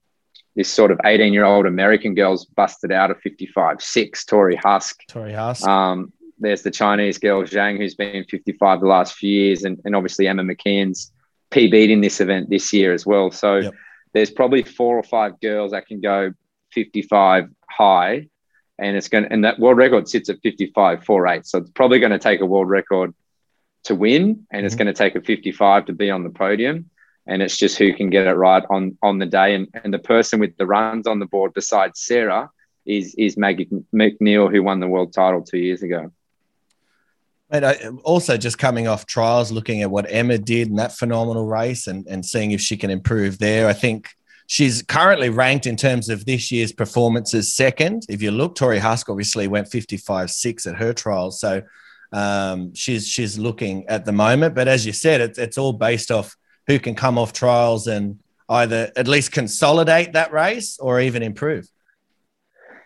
this 0.56 0.70
sort 0.70 0.92
of 0.92 1.00
18 1.04 1.34
year 1.34 1.46
old 1.46 1.66
American 1.66 2.14
girls 2.14 2.46
busted 2.46 2.92
out 2.92 3.10
of 3.10 3.18
55.6, 3.22 3.82
Torri 4.26 4.56
Huske. 4.56 5.06
Torri 5.10 5.34
Huske. 5.34 5.68
Um, 5.68 6.14
there's 6.38 6.62
the 6.62 6.72
Chinese 6.72 7.18
girl 7.18 7.44
Zhang, 7.44 7.78
who's 7.78 7.96
been 7.96 8.26
55 8.26 8.82
the 8.82 8.88
last 8.88 9.16
few 9.16 9.30
years, 9.30 9.64
and, 9.64 9.80
and 9.86 9.96
obviously 9.96 10.28
Emma 10.28 10.44
McKeon's 10.44 11.12
PB'd 11.52 11.90
in 11.90 12.02
this 12.02 12.22
event 12.22 12.50
this 12.50 12.74
year 12.74 12.94
as 12.94 13.06
well. 13.06 13.32
So 13.32 13.58
yep. 13.58 13.74
there's 14.14 14.32
probably 14.32 14.64
four 14.64 14.98
or 14.98 15.04
five 15.04 15.40
girls 15.40 15.72
that 15.72 15.88
can 15.88 16.02
go 16.02 16.34
55 16.72 17.50
high, 17.70 18.28
and 18.80 18.98
it's 18.98 19.08
going 19.08 19.26
to, 19.26 19.32
and 19.32 19.44
that 19.46 19.60
world 19.60 19.78
record 19.78 20.08
sits 20.08 20.30
at 20.30 20.42
55 20.42 21.04
48. 21.04 21.46
So 21.46 21.60
it's 21.60 21.70
probably 21.72 22.00
going 22.00 22.12
to 22.12 22.20
take 22.20 22.42
a 22.42 22.46
world 22.46 22.70
record 22.70 23.14
to 23.86 23.96
win, 23.96 24.24
and 24.24 24.60
mm-hmm. 24.60 24.66
it's 24.66 24.76
going 24.76 24.88
to 24.88 24.94
take 24.94 25.16
a 25.16 25.22
55 25.22 25.86
to 25.86 25.94
be 25.94 26.10
on 26.10 26.24
the 26.24 26.30
podium. 26.30 26.90
And 27.26 27.42
it's 27.42 27.58
just 27.58 27.78
who 27.78 27.94
can 27.94 28.10
get 28.10 28.28
it 28.28 28.34
right 28.34 28.64
on 28.70 28.98
on 29.02 29.20
the 29.20 29.26
day, 29.26 29.56
and, 29.56 29.68
and 29.84 29.94
the 29.94 30.00
person 30.00 30.40
with 30.40 30.58
the 30.58 30.66
runs 30.66 31.08
on 31.08 31.20
the 31.20 31.26
board 31.26 31.54
besides 31.54 32.02
Sarah 32.02 32.50
is 32.86 33.16
is 33.16 33.38
Maggie 33.38 33.70
McNeil, 33.94 34.52
who 34.52 34.64
won 34.64 34.80
the 34.80 34.88
world 34.88 35.14
title 35.14 35.42
two 35.42 35.60
years 35.60 35.84
ago. 35.84 36.12
And 37.50 37.66
I, 37.66 37.76
also 38.04 38.36
just 38.36 38.58
coming 38.58 38.88
off 38.88 39.06
trials, 39.06 39.52
looking 39.52 39.84
at 39.84 39.92
what 39.92 40.08
Emma 40.10 40.40
did 40.40 40.70
in 40.70 40.76
that 40.78 40.92
phenomenal 40.92 41.46
race 41.46 41.86
and, 41.86 42.06
and 42.08 42.26
seeing 42.26 42.52
if 42.52 42.60
she 42.60 42.78
can 42.78 42.90
improve 42.90 43.38
there. 43.38 43.68
I 43.68 43.74
think 43.74 44.10
she's 44.48 44.82
currently 44.84 45.30
ranked 45.30 45.66
in 45.66 45.76
terms 45.76 46.10
of 46.10 46.26
this 46.26 46.52
year's 46.52 46.72
performances 46.72 47.54
second. 47.54 48.06
If 48.10 48.22
you 48.22 48.32
look, 48.32 48.56
Torri 48.56 48.80
Huske 48.80 49.10
obviously 49.10 49.48
went 49.48 49.68
55 49.68 50.30
6 50.30 50.66
at 50.68 50.76
her 50.76 50.94
trials. 50.94 51.40
So 51.40 51.62
um, 52.12 52.74
she's 52.74 53.08
she's 53.08 53.38
looking 53.40 53.88
at 53.88 54.06
the 54.06 54.12
moment. 54.12 54.56
But 54.56 54.68
as 54.68 54.86
you 54.86 54.94
said, 54.94 55.22
it's, 55.22 55.40
it's 55.40 55.58
all 55.58 55.74
based 55.74 56.12
off 56.12 56.36
who 56.68 56.80
can 56.80 56.96
come 56.96 57.18
off 57.18 57.34
trials 57.34 57.88
and 57.88 58.20
either 58.50 58.92
at 58.96 59.08
least 59.08 59.32
consolidate 59.32 60.14
that 60.14 60.32
race 60.32 60.78
or 60.80 61.00
even 61.00 61.24
improve. 61.24 61.68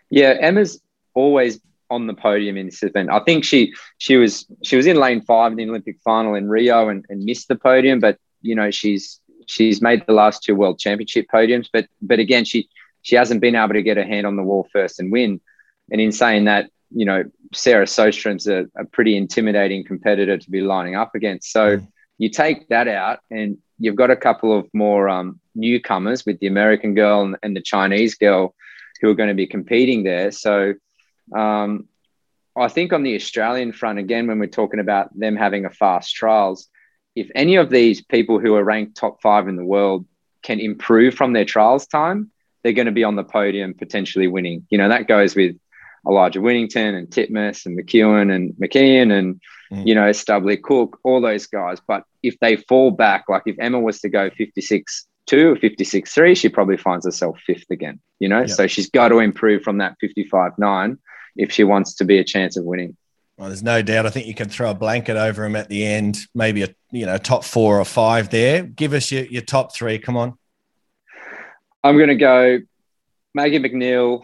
Yeah, 0.09 0.35
Emma's 0.39 0.81
always 1.13 1.59
on 1.89 2.07
the 2.07 2.13
podium 2.13 2.57
in 2.57 2.67
this 2.67 2.83
event. 2.83 3.09
I 3.11 3.19
think 3.19 3.43
she 3.43 3.73
she 3.97 4.17
was 4.17 4.45
she 4.63 4.75
was 4.75 4.85
in 4.85 4.97
lane 4.97 5.21
five 5.21 5.51
in 5.51 5.57
the 5.57 5.69
Olympic 5.69 5.97
final 6.03 6.35
in 6.35 6.47
Rio 6.47 6.89
and, 6.89 7.05
and 7.09 7.23
missed 7.23 7.47
the 7.47 7.55
podium, 7.55 7.99
but 7.99 8.17
you 8.41 8.55
know 8.55 8.71
she's 8.71 9.19
she's 9.47 9.81
made 9.81 10.05
the 10.05 10.13
last 10.13 10.43
two 10.43 10.55
world 10.55 10.77
championship 10.77 11.25
podiums. 11.33 11.67
But 11.73 11.87
but 12.01 12.19
again, 12.19 12.45
she 12.45 12.69
she 13.01 13.15
hasn't 13.15 13.41
been 13.41 13.55
able 13.55 13.73
to 13.73 13.81
get 13.81 13.97
her 13.97 14.05
hand 14.05 14.27
on 14.27 14.35
the 14.35 14.43
wall 14.43 14.67
first 14.71 14.99
and 14.99 15.11
win. 15.11 15.41
And 15.89 15.99
in 15.99 16.11
saying 16.11 16.45
that, 16.45 16.69
you 16.91 17.05
know, 17.05 17.23
Sarah 17.53 17.85
Sjöström's 17.85 18.47
a, 18.47 18.67
a 18.77 18.85
pretty 18.85 19.15
intimidating 19.17 19.85
competitor 19.85 20.37
to 20.37 20.51
be 20.51 20.61
lining 20.61 20.95
up 20.95 21.15
against. 21.15 21.51
So 21.51 21.77
mm. 21.77 21.87
you 22.17 22.29
take 22.29 22.67
that 22.67 22.87
out, 22.87 23.19
and 23.31 23.57
you've 23.79 23.95
got 23.95 24.11
a 24.11 24.15
couple 24.15 24.57
of 24.57 24.67
more 24.73 25.07
um, 25.07 25.39
newcomers 25.55 26.25
with 26.25 26.39
the 26.39 26.47
American 26.47 26.93
girl 26.93 27.21
and, 27.21 27.37
and 27.41 27.55
the 27.55 27.61
Chinese 27.61 28.15
girl 28.15 28.53
who 28.99 29.09
are 29.09 29.15
going 29.15 29.29
to 29.29 29.35
be 29.35 29.47
competing 29.47 30.03
there. 30.03 30.31
So 30.31 30.73
um, 31.35 31.87
I 32.57 32.67
think 32.67 32.91
on 32.91 33.03
the 33.03 33.15
Australian 33.15 33.71
front, 33.71 33.99
again, 33.99 34.27
when 34.27 34.39
we're 34.39 34.47
talking 34.47 34.79
about 34.79 35.17
them 35.17 35.35
having 35.35 35.65
a 35.65 35.69
fast 35.69 36.15
trials, 36.15 36.67
if 37.17 37.31
any 37.33 37.55
of 37.55 37.69
these 37.71 38.01
people 38.01 38.39
who 38.39 38.53
are 38.55 38.63
ranked 38.63 38.95
top 38.95 39.21
five 39.21 39.47
in 39.47 39.55
the 39.55 39.65
world 39.65 40.05
can 40.43 40.59
improve 40.59 41.15
from 41.15 41.33
their 41.33 41.45
trials 41.45 41.87
time, 41.87 42.31
they're 42.63 42.73
going 42.73 42.85
to 42.85 42.91
be 42.91 43.03
on 43.03 43.15
the 43.15 43.23
podium 43.23 43.73
potentially 43.73 44.27
winning. 44.27 44.67
You 44.69 44.77
know, 44.77 44.89
that 44.89 45.07
goes 45.07 45.35
with 45.35 45.55
Elijah 46.07 46.39
Winnington 46.39 46.95
and 46.95 47.07
Titmus 47.07 47.65
and 47.65 47.77
McKeown 47.77 48.33
and 48.33 48.53
McKeon 48.53 49.11
and, 49.11 49.41
mm. 49.71 49.87
you 49.87 49.95
know, 49.95 50.09
Stubblety-Cook, 50.11 50.99
all 51.03 51.19
those 51.19 51.47
guys. 51.47 51.79
But 51.87 52.03
if 52.21 52.37
they 52.39 52.55
fall 52.55 52.91
back, 52.91 53.25
like 53.27 53.43
if 53.47 53.55
Emma 53.59 53.79
was 53.79 53.99
to 54.01 54.09
go 54.09 54.29
56 54.29 55.07
2 55.25 55.51
or 55.51 55.55
56 55.55 56.13
3, 56.13 56.35
she 56.35 56.49
probably 56.49 56.77
finds 56.77 57.05
herself 57.05 57.39
fifth 57.45 57.69
again, 57.71 57.99
you 58.19 58.29
know? 58.29 58.41
Yep. 58.41 58.49
So 58.49 58.67
she's 58.67 58.89
got 58.91 59.09
to 59.09 59.19
improve 59.19 59.63
from 59.63 59.79
that 59.79 59.95
55 59.99 60.53
9 60.57 60.97
if 61.35 61.51
she 61.51 61.63
wants 61.63 61.95
to 61.95 62.05
be 62.05 62.19
a 62.19 62.23
chance 62.23 62.57
of 62.57 62.63
winning. 62.63 62.95
Well, 63.37 63.49
there's 63.49 63.63
no 63.63 63.83
doubt. 63.83 64.07
I 64.07 64.09
think 64.09 64.25
you 64.25 64.33
can 64.33 64.49
throw 64.49 64.71
a 64.71 64.73
blanket 64.73 65.15
over 65.15 65.45
him 65.45 65.55
at 65.55 65.69
the 65.69 65.85
end, 65.85 66.17
maybe 66.33 66.63
a 66.63 66.69
you 66.91 67.05
know 67.05 67.17
top 67.17 67.43
four 67.43 67.79
or 67.79 67.85
five 67.85 68.29
there. 68.29 68.63
Give 68.63 68.93
us 68.93 69.11
your, 69.11 69.25
your 69.25 69.43
top 69.43 69.75
three. 69.75 69.99
Come 69.99 70.17
on. 70.17 70.37
I'm 71.83 71.97
going 71.97 72.09
to 72.09 72.15
go 72.15 72.59
Maggie 73.35 73.59
McNeil 73.59 74.23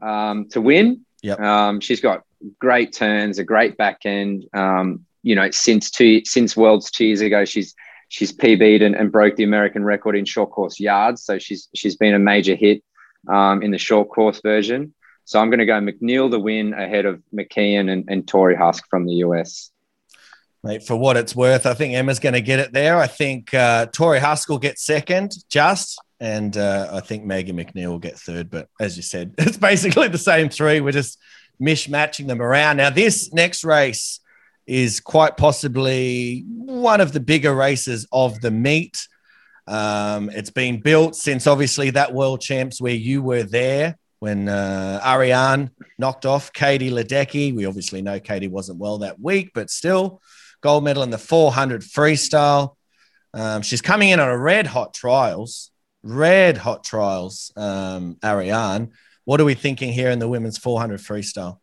um, 0.00 0.48
to 0.50 0.60
win. 0.60 1.04
Yep. 1.22 1.40
Um, 1.40 1.80
she's 1.80 2.00
got 2.00 2.22
great 2.58 2.92
turns, 2.92 3.38
a 3.38 3.44
great 3.44 3.76
back 3.76 4.00
end. 4.04 4.46
Um, 4.54 5.04
you 5.22 5.34
know, 5.34 5.50
since 5.50 5.90
two 5.90 6.22
since 6.24 6.56
Worlds 6.56 6.90
two 6.90 7.06
years 7.06 7.20
ago, 7.20 7.44
she's 7.44 7.74
she's 8.08 8.32
PB'd 8.32 8.82
and, 8.82 8.94
and 8.94 9.12
broke 9.12 9.36
the 9.36 9.44
American 9.44 9.84
record 9.84 10.16
in 10.16 10.24
short 10.24 10.50
course 10.50 10.80
yards. 10.80 11.22
So 11.22 11.38
she's 11.38 11.68
she's 11.74 11.96
been 11.96 12.14
a 12.14 12.18
major 12.18 12.54
hit 12.54 12.82
um, 13.28 13.62
in 13.62 13.70
the 13.70 13.78
short 13.78 14.08
course 14.08 14.40
version. 14.42 14.94
So 15.24 15.40
I'm 15.40 15.48
going 15.48 15.60
to 15.60 15.66
go 15.66 15.80
McNeil 15.80 16.30
the 16.30 16.38
win 16.38 16.74
ahead 16.74 17.06
of 17.06 17.22
McKeon 17.34 17.90
and, 17.90 18.04
and 18.08 18.26
Torri 18.26 18.56
Huske 18.58 18.84
from 18.90 19.06
the 19.06 19.14
US. 19.14 19.70
Mate, 20.62 20.82
for 20.82 20.96
what 20.96 21.16
it's 21.16 21.36
worth, 21.36 21.66
I 21.66 21.74
think 21.74 21.94
Emma's 21.94 22.18
going 22.18 22.34
to 22.34 22.40
get 22.40 22.58
it 22.58 22.72
there. 22.72 22.96
I 22.96 23.06
think 23.06 23.52
uh, 23.52 23.86
Torri 23.86 24.20
Huske 24.20 24.48
will 24.48 24.58
get 24.58 24.78
second, 24.78 25.32
just, 25.50 26.00
and 26.20 26.56
uh, 26.56 26.88
I 26.92 27.00
think 27.00 27.24
Maggie 27.24 27.52
McNeil 27.52 27.88
will 27.88 27.98
get 27.98 28.18
third. 28.18 28.50
But 28.50 28.68
as 28.80 28.96
you 28.96 29.02
said, 29.02 29.34
it's 29.38 29.58
basically 29.58 30.08
the 30.08 30.18
same 30.18 30.48
three. 30.48 30.80
We're 30.80 30.92
just 30.92 31.18
mishmatching 31.60 32.26
them 32.26 32.40
around. 32.40 32.78
Now, 32.78 32.90
this 32.90 33.32
next 33.32 33.64
race 33.64 34.20
is 34.66 35.00
quite 35.00 35.36
possibly 35.36 36.44
one 36.48 37.00
of 37.00 37.12
the 37.12 37.20
bigger 37.20 37.54
races 37.54 38.06
of 38.10 38.40
the 38.40 38.50
meet. 38.50 39.06
Um, 39.66 40.30
it's 40.30 40.50
been 40.50 40.80
built 40.80 41.14
since 41.14 41.46
obviously 41.46 41.90
that 41.90 42.12
World 42.12 42.40
Champs 42.40 42.80
where 42.80 42.94
you 42.94 43.22
were 43.22 43.42
there 43.42 43.98
when 44.24 44.48
uh, 44.48 45.02
Ariane 45.04 45.70
knocked 45.98 46.24
off 46.24 46.50
Katie 46.50 46.90
Ledecky. 46.90 47.54
We 47.54 47.66
obviously 47.66 48.00
know 48.00 48.18
Katie 48.18 48.48
wasn't 48.48 48.78
well 48.78 48.96
that 49.00 49.20
week, 49.20 49.50
but 49.52 49.68
still 49.68 50.22
gold 50.62 50.82
medal 50.82 51.02
in 51.02 51.10
the 51.10 51.18
400 51.18 51.82
freestyle. 51.82 52.76
Um, 53.34 53.60
she's 53.60 53.82
coming 53.82 54.08
in 54.08 54.20
on 54.20 54.30
a 54.30 54.38
red 54.38 54.66
hot 54.66 54.94
trials, 54.94 55.70
red 56.02 56.56
hot 56.56 56.84
trials, 56.84 57.52
um, 57.54 58.16
Ariane. 58.24 58.92
What 59.26 59.42
are 59.42 59.44
we 59.44 59.52
thinking 59.52 59.92
here 59.92 60.08
in 60.08 60.20
the 60.20 60.28
women's 60.28 60.56
400 60.56 61.00
freestyle? 61.00 61.58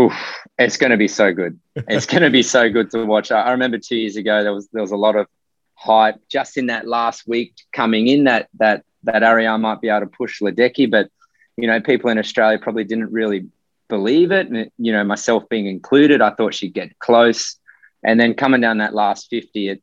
Oof, 0.00 0.14
it's 0.60 0.76
going 0.76 0.92
to 0.92 0.96
be 0.96 1.08
so 1.08 1.34
good. 1.34 1.58
It's 1.74 2.06
going 2.06 2.22
to 2.22 2.30
be 2.30 2.44
so 2.44 2.70
good 2.70 2.88
to 2.92 3.04
watch. 3.04 3.32
I 3.32 3.50
remember 3.50 3.78
two 3.78 3.96
years 3.96 4.14
ago 4.14 4.44
there 4.44 4.54
was 4.54 4.68
there 4.68 4.82
was 4.82 4.92
a 4.92 4.96
lot 4.96 5.16
of 5.16 5.26
hype 5.74 6.20
just 6.28 6.56
in 6.56 6.66
that 6.66 6.86
last 6.86 7.26
week 7.26 7.54
coming 7.72 8.06
in 8.06 8.24
that 8.24 8.48
that 8.60 8.84
that 9.02 9.24
Ariane 9.24 9.60
might 9.60 9.80
be 9.80 9.88
able 9.88 10.06
to 10.06 10.06
push 10.06 10.40
Ledecky, 10.40 10.88
but 10.88 11.10
you 11.56 11.66
know, 11.66 11.80
people 11.80 12.10
in 12.10 12.18
Australia 12.18 12.58
probably 12.58 12.84
didn't 12.84 13.12
really 13.12 13.48
believe 13.88 14.32
it. 14.32 14.48
And, 14.48 14.70
you 14.78 14.92
know, 14.92 15.04
myself 15.04 15.48
being 15.48 15.66
included, 15.66 16.22
I 16.22 16.30
thought 16.30 16.54
she'd 16.54 16.74
get 16.74 16.98
close. 16.98 17.56
And 18.02 18.18
then 18.18 18.34
coming 18.34 18.60
down 18.60 18.78
that 18.78 18.94
last 18.94 19.28
50 19.28 19.68
at, 19.68 19.78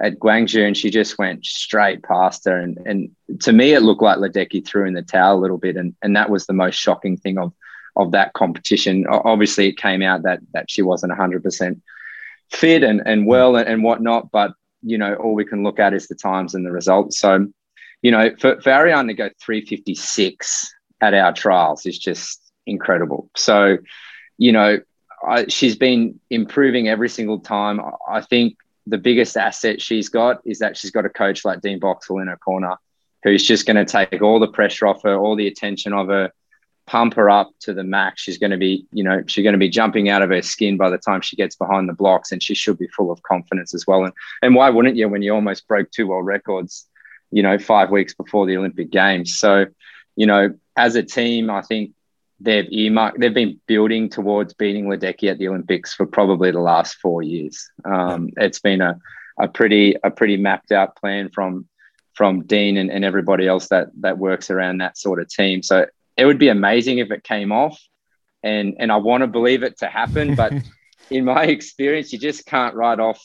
at 0.00 0.18
Gwangju, 0.18 0.64
and 0.64 0.76
she 0.76 0.90
just 0.90 1.18
went 1.18 1.44
straight 1.44 2.02
past 2.02 2.44
her. 2.46 2.56
And, 2.56 2.78
and 2.86 3.40
to 3.40 3.52
me, 3.52 3.72
it 3.74 3.82
looked 3.82 4.02
like 4.02 4.18
Ledecky 4.18 4.64
threw 4.64 4.86
in 4.86 4.94
the 4.94 5.02
towel 5.02 5.38
a 5.38 5.42
little 5.42 5.58
bit. 5.58 5.76
And, 5.76 5.96
and 6.02 6.16
that 6.16 6.30
was 6.30 6.46
the 6.46 6.52
most 6.52 6.76
shocking 6.76 7.16
thing 7.16 7.36
of, 7.36 7.52
of 7.96 8.12
that 8.12 8.32
competition. 8.32 9.06
Obviously, 9.08 9.68
it 9.68 9.76
came 9.76 10.02
out 10.02 10.22
that, 10.22 10.38
that 10.52 10.70
she 10.70 10.82
wasn't 10.82 11.12
100% 11.12 11.80
fit 12.50 12.82
and, 12.84 13.02
and 13.04 13.26
well 13.26 13.56
and, 13.56 13.68
and 13.68 13.82
whatnot. 13.82 14.30
But, 14.30 14.52
you 14.82 14.98
know, 14.98 15.14
all 15.16 15.34
we 15.34 15.44
can 15.44 15.64
look 15.64 15.80
at 15.80 15.94
is 15.94 16.06
the 16.06 16.14
times 16.14 16.54
and 16.54 16.64
the 16.64 16.70
results. 16.70 17.18
So, 17.18 17.48
you 18.02 18.12
know, 18.12 18.30
for, 18.38 18.60
for 18.60 18.70
Ariane 18.70 19.08
to 19.08 19.14
go 19.14 19.30
356 19.44 20.74
at 21.00 21.14
our 21.14 21.32
trials 21.32 21.86
is 21.86 21.98
just 21.98 22.40
incredible. 22.66 23.30
So, 23.36 23.78
you 24.36 24.52
know, 24.52 24.78
I, 25.26 25.46
she's 25.46 25.76
been 25.76 26.20
improving 26.30 26.88
every 26.88 27.08
single 27.08 27.40
time. 27.40 27.80
I 28.08 28.20
think 28.20 28.56
the 28.86 28.98
biggest 28.98 29.36
asset 29.36 29.80
she's 29.80 30.08
got 30.08 30.40
is 30.44 30.60
that 30.60 30.76
she's 30.76 30.90
got 30.90 31.04
a 31.04 31.10
coach 31.10 31.44
like 31.44 31.60
Dean 31.60 31.78
Boxall 31.78 32.20
in 32.20 32.28
her 32.28 32.36
corner 32.36 32.76
who's 33.24 33.44
just 33.44 33.66
going 33.66 33.76
to 33.76 33.84
take 33.84 34.22
all 34.22 34.38
the 34.38 34.48
pressure 34.48 34.86
off 34.86 35.02
her, 35.02 35.16
all 35.16 35.36
the 35.36 35.48
attention 35.48 35.92
of 35.92 36.08
her, 36.08 36.32
pump 36.86 37.14
her 37.14 37.28
up 37.28 37.50
to 37.60 37.74
the 37.74 37.84
max. 37.84 38.22
She's 38.22 38.38
going 38.38 38.52
to 38.52 38.56
be, 38.56 38.86
you 38.92 39.04
know, 39.04 39.22
she's 39.26 39.42
going 39.42 39.54
to 39.54 39.58
be 39.58 39.68
jumping 39.68 40.08
out 40.08 40.22
of 40.22 40.30
her 40.30 40.40
skin 40.40 40.76
by 40.76 40.88
the 40.88 40.98
time 40.98 41.20
she 41.20 41.36
gets 41.36 41.56
behind 41.56 41.88
the 41.88 41.94
blocks, 41.94 42.32
and 42.32 42.42
she 42.42 42.54
should 42.54 42.78
be 42.78 42.88
full 42.88 43.10
of 43.10 43.22
confidence 43.22 43.74
as 43.74 43.86
well. 43.86 44.04
And 44.04 44.12
and 44.42 44.54
why 44.54 44.70
wouldn't 44.70 44.96
you 44.96 45.08
when 45.08 45.22
you 45.22 45.34
almost 45.34 45.68
broke 45.68 45.90
two 45.90 46.06
world 46.06 46.26
records, 46.26 46.86
you 47.30 47.42
know, 47.42 47.58
five 47.58 47.90
weeks 47.90 48.14
before 48.14 48.46
the 48.46 48.56
Olympic 48.56 48.90
Games? 48.90 49.36
So, 49.36 49.66
you 50.18 50.26
know, 50.26 50.52
as 50.76 50.96
a 50.96 51.02
team, 51.04 51.48
I 51.48 51.62
think 51.62 51.92
they've 52.40 52.66
earmarked, 52.72 53.20
they've 53.20 53.32
been 53.32 53.60
building 53.68 54.08
towards 54.08 54.52
beating 54.52 54.86
Ledecky 54.86 55.30
at 55.30 55.38
the 55.38 55.46
Olympics 55.46 55.94
for 55.94 56.06
probably 56.06 56.50
the 56.50 56.58
last 56.58 56.96
four 56.96 57.22
years. 57.22 57.70
Um, 57.84 58.30
it's 58.36 58.58
been 58.58 58.80
a, 58.80 58.98
a 59.38 59.46
pretty 59.46 59.94
a 60.02 60.10
pretty 60.10 60.36
mapped 60.36 60.72
out 60.72 60.96
plan 60.96 61.30
from 61.32 61.68
from 62.14 62.42
Dean 62.42 62.76
and, 62.78 62.90
and 62.90 63.04
everybody 63.04 63.46
else 63.46 63.68
that 63.68 63.90
that 64.00 64.18
works 64.18 64.50
around 64.50 64.78
that 64.78 64.98
sort 64.98 65.20
of 65.20 65.28
team. 65.28 65.62
So 65.62 65.86
it 66.16 66.24
would 66.24 66.40
be 66.40 66.48
amazing 66.48 66.98
if 66.98 67.12
it 67.12 67.22
came 67.22 67.52
off, 67.52 67.80
and 68.42 68.74
and 68.80 68.90
I 68.90 68.96
want 68.96 69.20
to 69.20 69.28
believe 69.28 69.62
it 69.62 69.78
to 69.78 69.86
happen, 69.86 70.34
but 70.34 70.52
in 71.10 71.24
my 71.24 71.44
experience, 71.44 72.12
you 72.12 72.18
just 72.18 72.44
can't 72.44 72.74
write 72.74 72.98
off 72.98 73.24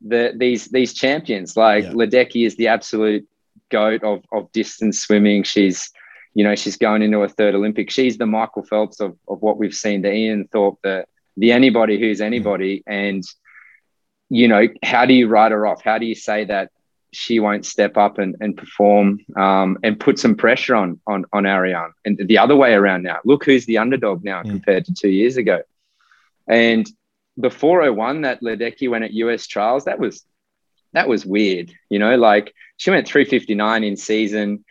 the 0.00 0.34
these 0.36 0.66
these 0.66 0.94
champions. 0.94 1.56
Like 1.56 1.82
yeah. 1.82 1.90
Ledecky 1.90 2.46
is 2.46 2.54
the 2.54 2.68
absolute 2.68 3.26
goat 3.70 4.02
of 4.04 4.24
of 4.32 4.50
distance 4.52 5.00
swimming. 5.00 5.42
She's 5.42 5.90
you 6.36 6.44
know, 6.44 6.54
she's 6.54 6.76
going 6.76 7.00
into 7.00 7.22
a 7.22 7.28
third 7.30 7.54
Olympic. 7.54 7.90
She's 7.90 8.18
the 8.18 8.26
Michael 8.26 8.62
Phelps 8.62 9.00
of, 9.00 9.16
of 9.26 9.40
what 9.40 9.56
we've 9.56 9.74
seen, 9.74 10.02
the 10.02 10.12
Ian 10.12 10.46
Thorpe, 10.52 10.78
the 10.82 11.06
the 11.38 11.50
anybody 11.50 11.98
who's 11.98 12.20
anybody. 12.20 12.82
And, 12.86 13.24
you 14.28 14.46
know, 14.46 14.68
how 14.82 15.06
do 15.06 15.14
you 15.14 15.28
write 15.28 15.52
her 15.52 15.66
off? 15.66 15.82
How 15.82 15.96
do 15.96 16.04
you 16.04 16.14
say 16.14 16.44
that 16.44 16.72
she 17.10 17.40
won't 17.40 17.64
step 17.64 17.96
up 17.96 18.18
and, 18.18 18.36
and 18.40 18.54
perform 18.54 19.20
um, 19.34 19.78
and 19.82 19.98
put 19.98 20.18
some 20.18 20.34
pressure 20.34 20.74
on, 20.74 21.00
on 21.06 21.24
on 21.32 21.46
Ariane? 21.46 21.92
And 22.04 22.18
the 22.18 22.36
other 22.36 22.54
way 22.54 22.74
around 22.74 23.02
now. 23.02 23.20
Look 23.24 23.46
who's 23.46 23.64
the 23.64 23.78
underdog 23.78 24.22
now 24.22 24.42
mm. 24.42 24.50
compared 24.50 24.84
to 24.84 24.94
two 24.94 25.08
years 25.08 25.38
ago. 25.38 25.62
And 26.46 26.86
the 27.38 27.50
401 27.50 28.20
that 28.22 28.42
Ledecky 28.42 28.90
went 28.90 29.04
at 29.04 29.12
US 29.14 29.46
trials, 29.46 29.86
that 29.86 29.98
was 29.98 30.22
that 30.96 31.08
was 31.08 31.26
weird. 31.26 31.70
You 31.90 31.98
know, 31.98 32.16
like 32.16 32.54
she 32.78 32.90
went 32.90 33.06
359 33.06 33.84
in 33.84 33.96
season 33.96 34.64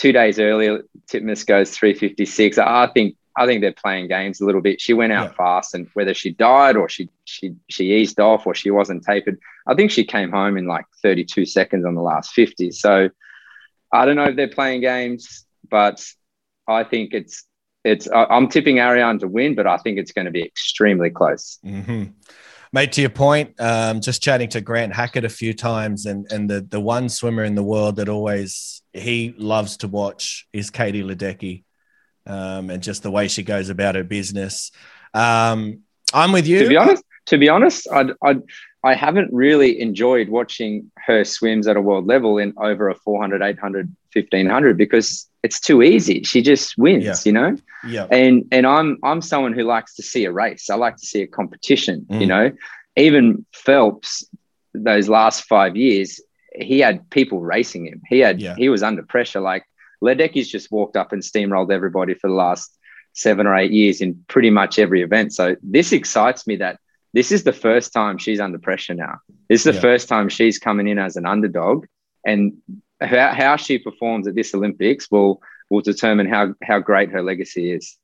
two 0.00 0.12
days 0.12 0.38
earlier, 0.38 0.82
Titmus 1.06 1.46
goes 1.46 1.70
356. 1.76 2.56
I 2.56 2.86
think 2.88 3.16
I 3.36 3.46
think 3.46 3.60
they're 3.60 3.72
playing 3.72 4.08
games 4.08 4.40
a 4.40 4.46
little 4.46 4.62
bit. 4.62 4.80
She 4.80 4.94
went 4.94 5.12
out 5.12 5.30
yeah. 5.30 5.36
fast, 5.36 5.74
and 5.74 5.86
whether 5.92 6.14
she 6.14 6.30
died 6.30 6.76
or 6.76 6.88
she 6.88 7.10
she 7.26 7.54
she 7.68 7.92
eased 7.92 8.18
off 8.18 8.46
or 8.46 8.54
she 8.54 8.70
wasn't 8.70 9.04
tapered, 9.04 9.38
I 9.66 9.74
think 9.74 9.90
she 9.90 10.04
came 10.04 10.30
home 10.30 10.56
in 10.56 10.66
like 10.66 10.86
32 11.02 11.44
seconds 11.44 11.84
on 11.84 11.94
the 11.94 12.00
last 12.00 12.32
50. 12.32 12.70
So 12.72 13.10
I 13.92 14.06
don't 14.06 14.16
know 14.16 14.24
if 14.24 14.36
they're 14.36 14.48
playing 14.48 14.80
games, 14.80 15.44
but 15.68 16.02
I 16.66 16.82
think 16.84 17.12
it's 17.12 17.44
it's. 17.84 18.08
I'm 18.10 18.48
tipping 18.48 18.80
Ariane 18.80 19.18
to 19.18 19.28
win, 19.28 19.54
but 19.54 19.66
I 19.66 19.76
think 19.76 19.98
it's 19.98 20.12
going 20.12 20.24
to 20.24 20.30
be 20.30 20.42
extremely 20.42 21.10
close. 21.10 21.58
Mm-hmm. 21.62 22.04
Mate, 22.72 22.92
to 22.92 23.00
your 23.00 23.10
point, 23.10 23.60
um, 23.60 24.00
just 24.00 24.22
chatting 24.22 24.48
to 24.50 24.60
Grant 24.60 24.94
Hackett 24.94 25.24
a 25.24 25.28
few 25.28 25.52
times, 25.52 26.06
and 26.06 26.30
and 26.30 26.48
the 26.48 26.60
the 26.60 26.80
one 26.80 27.08
swimmer 27.08 27.42
in 27.42 27.56
the 27.56 27.64
world 27.64 27.96
that 27.96 28.08
always 28.08 28.82
he 28.92 29.34
loves 29.36 29.78
to 29.78 29.88
watch 29.88 30.46
is 30.52 30.70
Katie 30.70 31.02
Ledecky, 31.02 31.64
um, 32.26 32.70
and 32.70 32.82
just 32.82 33.02
the 33.02 33.10
way 33.10 33.26
she 33.26 33.42
goes 33.42 33.70
about 33.70 33.96
her 33.96 34.04
business. 34.04 34.70
Um, 35.14 35.80
I'm 36.14 36.30
with 36.30 36.46
you. 36.46 36.60
To 36.60 36.68
be 36.68 36.76
honest, 36.76 37.04
to 37.26 37.38
be 37.38 37.48
honest, 37.48 37.88
I 37.92 38.10
I 38.24 38.36
I 38.82 38.94
haven't 38.94 39.32
really 39.32 39.80
enjoyed 39.80 40.28
watching 40.28 40.90
her 41.06 41.24
swims 41.24 41.66
at 41.66 41.76
a 41.76 41.80
world 41.80 42.06
level 42.06 42.38
in 42.38 42.54
over 42.56 42.88
a 42.88 42.94
400, 42.94 43.42
800, 43.42 43.94
1500 44.12 44.76
because 44.78 45.28
it's 45.42 45.60
too 45.60 45.82
easy. 45.82 46.22
She 46.22 46.42
just 46.42 46.76
wins, 46.76 47.04
yeah. 47.04 47.14
you 47.24 47.32
know? 47.32 47.56
Yeah. 47.86 48.06
And 48.10 48.44
and 48.52 48.66
I'm 48.66 48.98
I'm 49.02 49.22
someone 49.22 49.52
who 49.52 49.64
likes 49.64 49.94
to 49.96 50.02
see 50.02 50.24
a 50.24 50.32
race. 50.32 50.68
I 50.70 50.74
like 50.74 50.96
to 50.96 51.06
see 51.06 51.22
a 51.22 51.26
competition, 51.26 52.06
mm. 52.10 52.20
you 52.20 52.26
know. 52.26 52.52
Even 52.96 53.46
Phelps, 53.52 54.24
those 54.74 55.08
last 55.08 55.44
five 55.44 55.76
years, 55.76 56.20
he 56.54 56.80
had 56.80 57.08
people 57.10 57.40
racing 57.40 57.86
him. 57.86 58.02
He 58.06 58.18
had 58.18 58.40
yeah. 58.40 58.54
he 58.56 58.68
was 58.68 58.82
under 58.82 59.02
pressure. 59.02 59.40
Like 59.40 59.64
Ledecky's 60.02 60.50
just 60.50 60.70
walked 60.70 60.96
up 60.96 61.12
and 61.12 61.22
steamrolled 61.22 61.72
everybody 61.72 62.14
for 62.14 62.28
the 62.28 62.34
last 62.34 62.76
seven 63.12 63.46
or 63.46 63.56
eight 63.56 63.72
years 63.72 64.00
in 64.00 64.22
pretty 64.28 64.50
much 64.50 64.78
every 64.78 65.02
event. 65.02 65.32
So 65.32 65.56
this 65.62 65.92
excites 65.92 66.46
me 66.46 66.56
that 66.56 66.78
this 67.12 67.32
is 67.32 67.44
the 67.44 67.52
first 67.52 67.92
time 67.92 68.18
she's 68.18 68.40
under 68.40 68.58
pressure 68.58 68.94
now. 68.94 69.18
This 69.48 69.60
is 69.60 69.64
the 69.64 69.74
yeah. 69.74 69.80
first 69.80 70.08
time 70.08 70.28
she's 70.28 70.58
coming 70.58 70.86
in 70.86 70.98
as 70.98 71.16
an 71.16 71.26
underdog. 71.26 71.86
And 72.24 72.58
how, 73.00 73.32
how 73.32 73.56
she 73.56 73.78
performs 73.78 74.26
at 74.26 74.34
this 74.34 74.54
Olympics 74.54 75.10
will 75.10 75.42
will 75.68 75.80
determine 75.80 76.28
how 76.28 76.54
how 76.62 76.78
great 76.80 77.10
her 77.10 77.22
legacy 77.22 77.72
is. 77.72 77.96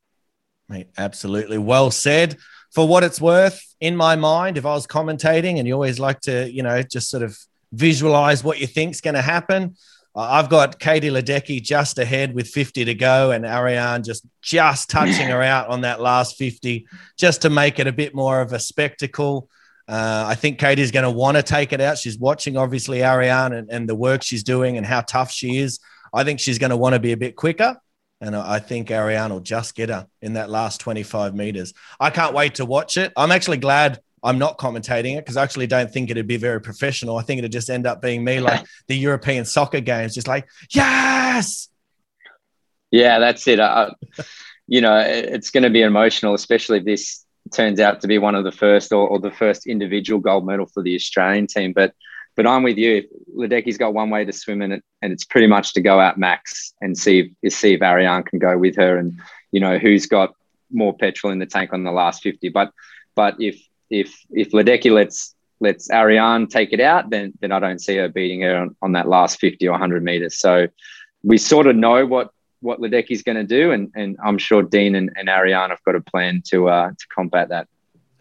Mate, 0.69 0.87
absolutely. 0.97 1.57
Well 1.57 1.91
said. 1.91 2.37
For 2.73 2.85
what 2.85 3.03
it's 3.03 3.21
worth, 3.21 3.63
in 3.79 3.95
my 3.95 4.17
mind, 4.17 4.57
if 4.57 4.65
I 4.65 4.73
was 4.73 4.85
commentating, 4.85 5.57
and 5.57 5.65
you 5.65 5.73
always 5.73 5.99
like 5.99 6.19
to, 6.21 6.51
you 6.51 6.63
know, 6.63 6.83
just 6.83 7.09
sort 7.09 7.23
of 7.23 7.37
visualize 7.71 8.43
what 8.43 8.59
you 8.59 8.67
think's 8.67 8.99
going 8.99 9.15
to 9.15 9.21
happen. 9.21 9.75
I've 10.15 10.49
got 10.49 10.79
Katie 10.79 11.09
Ledecky 11.09 11.61
just 11.61 11.99
ahead 11.99 12.33
with 12.33 12.47
50 12.47 12.85
to 12.85 12.93
go, 12.95 13.31
and 13.31 13.45
Ariane 13.45 14.03
just 14.03 14.25
just 14.41 14.89
touching 14.89 15.27
her 15.29 15.41
out 15.41 15.69
on 15.69 15.81
that 15.81 16.01
last 16.01 16.37
50, 16.37 16.87
just 17.17 17.43
to 17.43 17.49
make 17.49 17.79
it 17.79 17.87
a 17.87 17.93
bit 17.93 18.13
more 18.13 18.41
of 18.41 18.51
a 18.51 18.59
spectacle. 18.59 19.49
Uh, 19.87 20.25
I 20.27 20.35
think 20.35 20.59
Katie's 20.59 20.91
going 20.91 21.03
to 21.03 21.11
want 21.11 21.37
to 21.37 21.43
take 21.43 21.71
it 21.71 21.79
out. 21.79 21.97
She's 21.97 22.17
watching, 22.17 22.57
obviously, 22.57 23.03
Ariane 23.03 23.53
and, 23.53 23.69
and 23.71 23.87
the 23.87 23.95
work 23.95 24.21
she's 24.21 24.43
doing 24.43 24.77
and 24.77 24.85
how 24.85 25.01
tough 25.01 25.31
she 25.31 25.57
is. 25.57 25.79
I 26.13 26.23
think 26.23 26.39
she's 26.39 26.59
going 26.59 26.71
to 26.71 26.77
want 26.77 26.93
to 26.93 26.99
be 26.99 27.13
a 27.13 27.17
bit 27.17 27.35
quicker. 27.35 27.77
And 28.19 28.35
I 28.35 28.59
think 28.59 28.89
Ariane 28.89 29.31
will 29.31 29.39
just 29.39 29.75
get 29.75 29.89
her 29.89 30.07
in 30.21 30.33
that 30.33 30.49
last 30.49 30.81
25 30.81 31.35
meters. 31.35 31.73
I 31.99 32.09
can't 32.09 32.33
wait 32.33 32.55
to 32.55 32.65
watch 32.65 32.97
it. 32.97 33.13
I'm 33.15 33.31
actually 33.31 33.57
glad 33.57 34.01
I'm 34.23 34.39
not 34.39 34.57
commentating 34.57 35.15
it 35.15 35.23
because 35.23 35.37
I 35.37 35.43
actually 35.43 35.67
don't 35.67 35.91
think 35.91 36.09
it'd 36.09 36.27
be 36.27 36.37
very 36.37 36.59
professional. 36.59 37.17
I 37.17 37.21
think 37.21 37.39
it'd 37.39 37.51
just 37.51 37.69
end 37.69 37.85
up 37.85 38.01
being 38.01 38.23
me 38.23 38.39
like 38.41 38.65
the 38.87 38.97
European 38.97 39.45
soccer 39.45 39.81
games, 39.81 40.15
just 40.15 40.27
like, 40.27 40.47
yes. 40.71 41.69
Yeah, 42.89 43.19
that's 43.19 43.47
it. 43.47 43.59
Uh, 43.59 43.91
you 44.67 44.81
know, 44.81 44.97
it's 44.97 45.51
going 45.51 45.63
to 45.63 45.69
be 45.69 45.81
emotional, 45.81 46.33
especially 46.33 46.79
this 46.79 47.23
turns 47.51 47.79
out 47.79 48.01
to 48.01 48.07
be 48.07 48.17
one 48.17 48.35
of 48.35 48.43
the 48.43 48.51
first 48.51 48.91
or, 48.91 49.07
or, 49.07 49.19
the 49.19 49.31
first 49.31 49.67
individual 49.67 50.19
gold 50.19 50.45
medal 50.45 50.65
for 50.65 50.81
the 50.81 50.95
Australian 50.95 51.47
team. 51.47 51.73
But 51.73 51.93
but 52.35 52.45
I'm 52.45 52.61
with 52.61 52.77
you. 52.77 53.03
Ledecky's 53.35 53.79
got 53.79 53.95
one 53.95 54.11
way 54.11 54.23
to 54.23 54.31
swim 54.31 54.61
in 54.61 54.71
it, 54.71 54.83
and 55.01 55.11
it's 55.11 55.25
pretty 55.25 55.47
much 55.47 55.73
to 55.73 55.81
go 55.81 55.99
out 55.99 56.19
max 56.19 56.73
and 56.81 56.97
see 56.97 57.33
if 57.41 57.53
see 57.53 57.73
if 57.73 57.81
Ariane 57.81 58.23
can 58.23 58.39
go 58.39 58.57
with 58.57 58.75
her, 58.75 58.97
and 58.97 59.19
you 59.51 59.59
know 59.59 59.77
who's 59.77 60.05
got 60.05 60.33
more 60.71 60.95
petrol 60.95 61.33
in 61.33 61.39
the 61.39 61.45
tank 61.45 61.73
on 61.73 61.83
the 61.83 61.91
last 61.91 62.21
50. 62.21 62.49
But 62.49 62.71
but 63.15 63.35
if 63.39 63.59
if 63.89 64.13
if 64.31 64.51
Ledecky 64.51 64.91
lets 64.91 65.33
lets 65.59 65.89
Ariane 65.89 66.47
take 66.47 66.73
it 66.73 66.79
out, 66.79 67.09
then 67.09 67.33
then 67.41 67.51
I 67.51 67.59
don't 67.59 67.79
see 67.79 67.97
her 67.97 68.09
beating 68.09 68.41
her 68.41 68.55
on, 68.55 68.75
on 68.81 68.91
that 68.93 69.07
last 69.07 69.39
50 69.39 69.67
or 69.67 69.71
100 69.71 70.03
meters. 70.03 70.37
So 70.37 70.67
we 71.23 71.37
sort 71.37 71.67
of 71.67 71.75
know 71.75 72.05
what 72.05 72.31
what 72.61 72.79
Ledecky's 72.79 73.23
going 73.23 73.37
to 73.37 73.43
do, 73.43 73.71
and 73.71 73.91
and 73.95 74.17
I'm 74.23 74.37
sure 74.37 74.63
Dean 74.63 74.95
and, 74.95 75.11
and 75.15 75.29
Ariane 75.29 75.69
have 75.69 75.83
got 75.83 75.95
a 75.95 76.01
plan 76.01 76.41
to 76.47 76.69
uh, 76.69 76.89
to 76.89 77.07
combat 77.13 77.49
that. 77.49 77.67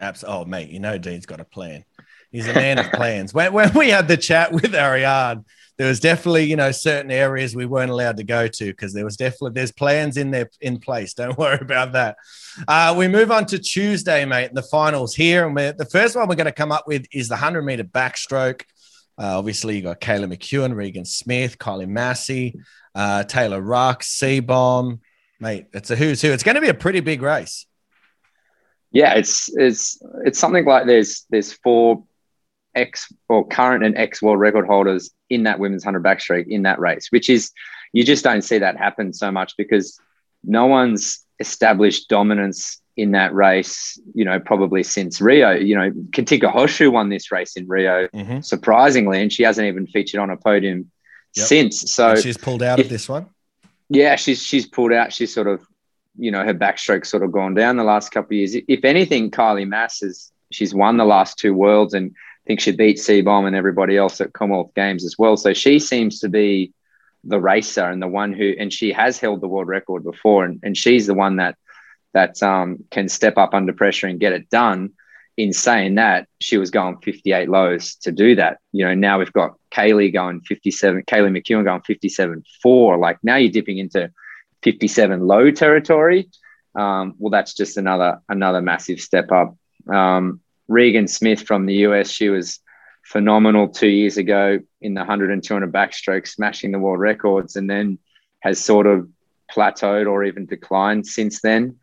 Absolutely. 0.01 0.41
Oh, 0.41 0.45
mate, 0.45 0.69
you 0.69 0.81
know 0.81 0.99
Dean's 0.99 1.27
got 1.27 1.41
a 1.41 1.45
plan. 1.45 1.85
He's 2.31 2.49
a 2.49 2.55
man 2.55 2.79
of 2.79 2.91
plans. 2.93 3.33
When, 3.33 3.53
when 3.53 3.73
we 3.73 3.89
had 3.89 4.09
the 4.09 4.17
chat 4.17 4.53
with 4.53 4.75
Ariane, 4.75 5.45
there 5.79 5.89
was 5.89 6.01
definitely, 6.01 6.45
you 6.45 6.57
know, 6.57 6.71
certain 6.71 7.11
areas 7.11 7.55
we 7.55 7.67
weren't 7.67 7.91
allowed 7.91 8.17
to 8.17 8.25
go 8.25 8.49
to 8.49 8.65
because 8.67 8.93
there 8.93 9.05
was 9.05 9.17
definitely 9.17 9.53
there's 9.53 9.73
plans 9.73 10.17
in 10.17 10.31
there 10.31 10.51
in 10.61 10.79
place. 10.79 11.15
Don't 11.15 11.39
worry 11.39 11.59
about 11.61 11.93
that. 11.93 12.17
Uh, 12.67 12.95
we 12.97 13.09
move 13.09 13.31
on 13.31 13.47
to 13.47 13.59
Tuesday, 13.59 14.25
mate, 14.25 14.55
the 14.55 14.63
finals 14.63 15.15
here, 15.15 15.47
and 15.47 15.57
the 15.57 15.89
first 15.91 16.17
one 16.17 16.29
we're 16.29 16.35
going 16.35 16.47
to 16.47 16.53
come 16.53 16.73
up 16.73 16.87
with 16.87 17.07
is 17.13 17.29
the 17.29 17.37
hundred 17.37 17.63
meter 17.63 17.85
backstroke. 17.85 18.63
Uh, 19.19 19.39
obviously, 19.39 19.77
you 19.77 19.83
got 19.83 20.01
Kaylee 20.01 20.33
McKeown, 20.33 20.75
Regan 20.75 21.07
Smith, 21.07 21.59
Kylie 21.59 21.89
Masse, 21.89 22.53
uh, 22.97 23.25
Taylor 23.25 23.61
Rock, 23.61 24.03
Seebohm. 24.03 25.01
mate. 25.39 25.67
It's 25.75 25.91
a 25.91 25.97
who's 25.97 26.23
who. 26.23 26.33
It's 26.33 26.43
going 26.43 26.55
to 26.55 26.61
be 26.61 26.71
a 26.71 26.75
pretty 26.75 27.01
big 27.01 27.23
race. 27.23 27.67
Yeah, 28.91 29.15
it's 29.15 29.51
it's 29.55 30.03
it's 30.25 30.39
something 30.39 30.65
like 30.65 30.87
there's 30.87 31.27
there's 31.29 31.53
four 31.53 32.05
ex 32.75 33.13
or 33.29 33.47
current 33.47 33.85
and 33.85 33.97
ex 33.97 34.23
world 34.23 34.41
record 34.41 34.67
holders 34.67 35.11
in 35.29 35.43
that 35.43 35.59
women's 35.59 35.85
hundred 35.85 36.03
backstroke 36.03 36.49
in 36.49 36.63
that 36.63 36.81
race, 36.81 37.09
which 37.11 37.29
is 37.29 37.53
you 37.93 38.03
just 38.03 38.25
don't 38.25 38.43
see 38.43 38.59
that 38.59 38.79
happen 38.79 39.13
so 39.13 39.31
much 39.31 39.55
because 39.59 40.01
no 40.43 40.67
one's 40.67 41.25
established 41.39 42.09
dominance 42.09 42.81
in 42.97 43.11
that 43.11 43.35
race, 43.35 44.01
you 44.15 44.25
know, 44.25 44.41
probably 44.41 44.83
since 44.83 45.21
Rio. 45.21 45.51
You 45.51 45.77
know, 45.77 45.91
Katinka 46.13 46.51
Hosszu 46.51 46.91
won 46.91 47.11
this 47.11 47.31
race 47.31 47.57
in 47.57 47.69
Rio, 47.69 48.09
mm-hmm. 48.09 48.41
surprisingly, 48.41 49.21
and 49.21 49.31
she 49.31 49.43
hasn't 49.43 49.67
even 49.67 49.87
featured 49.87 50.21
on 50.21 50.31
a 50.31 50.37
podium 50.39 50.91
yep. 51.37 51.47
since. 51.47 51.93
So 51.93 52.11
and 52.11 52.21
she's 52.21 52.39
pulled 52.39 52.63
out 52.63 52.79
if, 52.79 52.87
of 52.87 52.91
this 52.91 53.09
one. 53.09 53.27
Yeah, 53.89 54.17
she's 54.17 54.43
she's 54.43 54.67
pulled 54.67 54.93
out. 54.93 55.13
She's 55.13 55.33
sort 55.33 55.47
of, 55.47 55.67
you 56.19 56.31
know, 56.31 56.45
her 56.45 56.55
backstroke's 56.55 57.09
sort 57.09 57.23
of 57.23 57.33
gone 57.33 57.55
down 57.55 57.77
the 57.77 57.85
last 57.85 58.11
couple 58.11 58.29
of 58.29 58.39
years. 58.39 58.57
If 58.69 58.85
anything, 58.85 59.31
Kylie 59.31 59.69
Masse 59.69 60.01
has 60.01 60.33
she's 60.51 60.75
won 60.75 60.97
the 60.97 61.05
last 61.05 61.39
two 61.39 61.55
worlds 61.55 61.95
and 61.95 62.13
I 62.15 62.43
think 62.47 62.61
she 62.61 62.73
beat 62.73 62.99
Seebohm 62.99 63.47
and 63.47 63.57
everybody 63.57 63.97
else 63.97 64.21
at 64.21 64.33
Commonwealth 64.33 64.75
Games 64.75 65.05
as 65.05 65.17
well. 65.19 65.37
So 65.37 65.53
she 65.53 65.79
seems 65.79 66.21
to 66.21 66.29
be 66.29 66.73
the 67.25 67.41
racer 67.41 67.85
and 67.85 68.01
the 68.01 68.07
one 68.07 68.33
who 68.33 68.55
and 68.59 68.73
she 68.73 68.93
has 68.93 69.19
held 69.19 69.41
the 69.41 69.49
world 69.49 69.67
record 69.67 70.05
before 70.05 70.45
and, 70.45 70.61
and 70.63 70.77
she's 70.77 71.07
the 71.07 71.15
one 71.15 71.37
that 71.37 71.57
that 72.15 72.43
um, 72.43 72.79
can 72.91 73.09
step 73.09 73.37
up 73.37 73.53
under 73.53 73.73
pressure 73.73 74.07
and 74.07 74.21
get 74.21 74.33
it 74.33 74.49
done. 74.49 74.93
In 75.37 75.53
saying 75.53 75.97
that, 75.97 76.29
she 76.41 76.57
was 76.57 76.71
going 76.71 76.97
58 76.99 77.49
lows 77.49 77.97
to 77.97 78.13
do 78.13 78.37
that. 78.37 78.59
You 78.73 78.87
know, 78.87 78.95
now 78.95 79.19
we've 79.19 79.33
got 79.33 79.55
Kaylee 79.71 80.13
going 80.13 80.41
57, 80.41 81.03
Kaylee 81.03 81.37
McKeown 81.37 81.65
going 81.65 81.83
57 81.83 82.43
4. 82.63 82.97
Like 82.97 83.19
now 83.23 83.37
you're 83.37 83.53
dipping 83.53 83.79
into 83.79 84.11
57 84.63 85.21
low 85.21 85.51
territory. 85.51 86.31
Um, 86.75 87.15
well, 87.19 87.31
that's 87.31 87.55
just 87.55 87.77
another 87.77 88.21
another 88.29 88.61
massive 88.61 89.01
step 89.01 89.31
up. 89.31 89.57
Um, 89.93 90.41
Regan 90.69 91.09
Smith 91.09 91.43
from 91.43 91.67
the 91.67 91.75
US, 91.87 92.11
she 92.11 92.29
was 92.29 92.61
phenomenal 93.05 93.69
two 93.69 93.89
years 93.89 94.17
ago 94.17 94.59
in 94.81 94.95
the 94.95 95.01
100 95.01 95.31
and 95.31 95.43
200 95.43 95.73
backstroke, 95.73 96.27
smashing 96.27 96.73
the 96.73 96.79
world 96.79 96.99
records, 96.99 97.57
and 97.57 97.71
then 97.71 97.99
has 98.41 98.63
sort 98.63 98.87
of 98.87 99.09
plateaued 99.55 100.11
or 100.11 100.25
even 100.25 100.47
declined 100.47 101.07
since 101.07 101.41
then. 101.41 101.77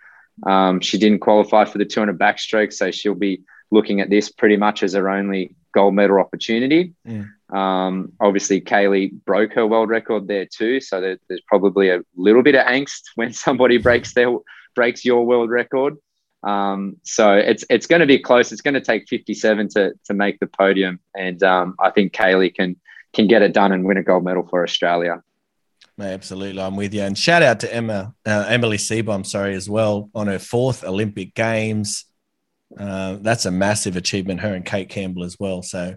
Um, 0.46 0.80
she 0.80 0.98
didn't 0.98 1.20
qualify 1.20 1.66
for 1.66 1.78
the 1.78 1.86
200 1.86 2.18
backstroke, 2.18 2.74
so 2.74 2.92
she'll 2.92 3.16
be 3.16 3.44
looking 3.72 4.02
at 4.02 4.10
this 4.10 4.30
pretty 4.30 4.58
much 4.58 4.84
as 4.84 4.94
her 4.94 5.10
only 5.10 5.56
gold 5.74 5.96
medal 5.96 6.20
opportunity. 6.20 6.94
Mm. 7.08 7.30
Um, 7.56 8.14
obviously, 8.20 8.62
Kaylee 8.62 9.12
broke 9.26 9.54
her 9.54 9.68
world 9.68 9.90
record 9.90 10.28
there 10.28 10.46
too, 10.46 10.80
so 10.80 11.02
there, 11.02 11.18
there's 11.28 11.42
probably 11.48 11.90
a 11.90 12.02
little 12.16 12.44
bit 12.44 12.56
of 12.56 12.66
angst 12.66 13.02
when 13.16 13.34
somebody 13.46 13.78
breaks 13.78 14.14
their 14.14 14.36
breaks 14.76 15.06
your 15.06 15.26
world 15.26 15.50
record. 15.50 15.98
Um, 16.44 16.98
so 17.04 17.34
it's 17.34 17.64
it's 17.70 17.88
going 17.88 18.02
to 18.02 18.06
be 18.06 18.20
close. 18.20 18.52
It's 18.52 18.62
going 18.62 18.74
to 18.74 18.82
take 18.82 19.08
57 19.08 19.70
to 19.70 19.94
to 20.06 20.14
make 20.14 20.40
the 20.40 20.48
podium, 20.48 21.00
and 21.16 21.42
um, 21.44 21.76
I 21.80 21.90
think 21.90 22.14
Kaylee 22.14 22.54
can 22.54 22.76
can 23.14 23.28
get 23.28 23.42
it 23.42 23.54
done 23.54 23.72
and 23.72 23.86
win 23.86 23.98
a 23.98 24.04
gold 24.04 24.24
medal 24.24 24.48
for 24.48 24.64
Australia. 24.64 25.22
Absolutely, 26.00 26.62
I'm 26.62 26.76
with 26.76 26.94
you. 26.94 27.02
And 27.02 27.18
shout 27.18 27.44
out 27.44 27.60
to 27.62 27.74
Emma, 27.74 28.14
uh, 28.26 28.46
Emily 28.48 28.78
Seebohm, 28.78 29.26
sorry, 29.26 29.56
as 29.56 29.70
well, 29.70 30.10
on 30.16 30.28
her 30.28 30.40
fourth 30.40 30.84
Olympic 30.84 31.36
Games. 31.36 32.06
Uh, 32.78 33.18
that's 33.22 33.46
a 33.46 33.52
massive 33.52 33.96
achievement. 33.96 34.40
Her 34.40 34.56
and 34.56 34.66
Kate 34.66 34.90
Campbell 34.90 35.24
as 35.24 35.40
well. 35.40 35.62
So 35.62 35.96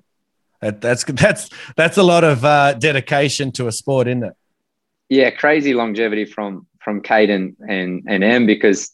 that, 0.60 0.80
that's 0.80 1.04
that's 1.08 1.48
that's 1.76 1.96
a 1.96 2.02
lot 2.02 2.24
of 2.24 2.44
uh, 2.44 2.74
dedication 2.74 3.52
to 3.52 3.68
a 3.68 3.72
sport, 3.72 4.08
isn't 4.08 4.24
it? 4.24 4.34
Yeah, 5.08 5.30
crazy 5.30 5.72
longevity 5.72 6.26
from 6.26 6.66
from 6.80 7.00
Kate 7.00 7.30
and 7.30 7.56
and, 7.66 8.04
and 8.06 8.22
Em 8.22 8.46
because 8.46 8.92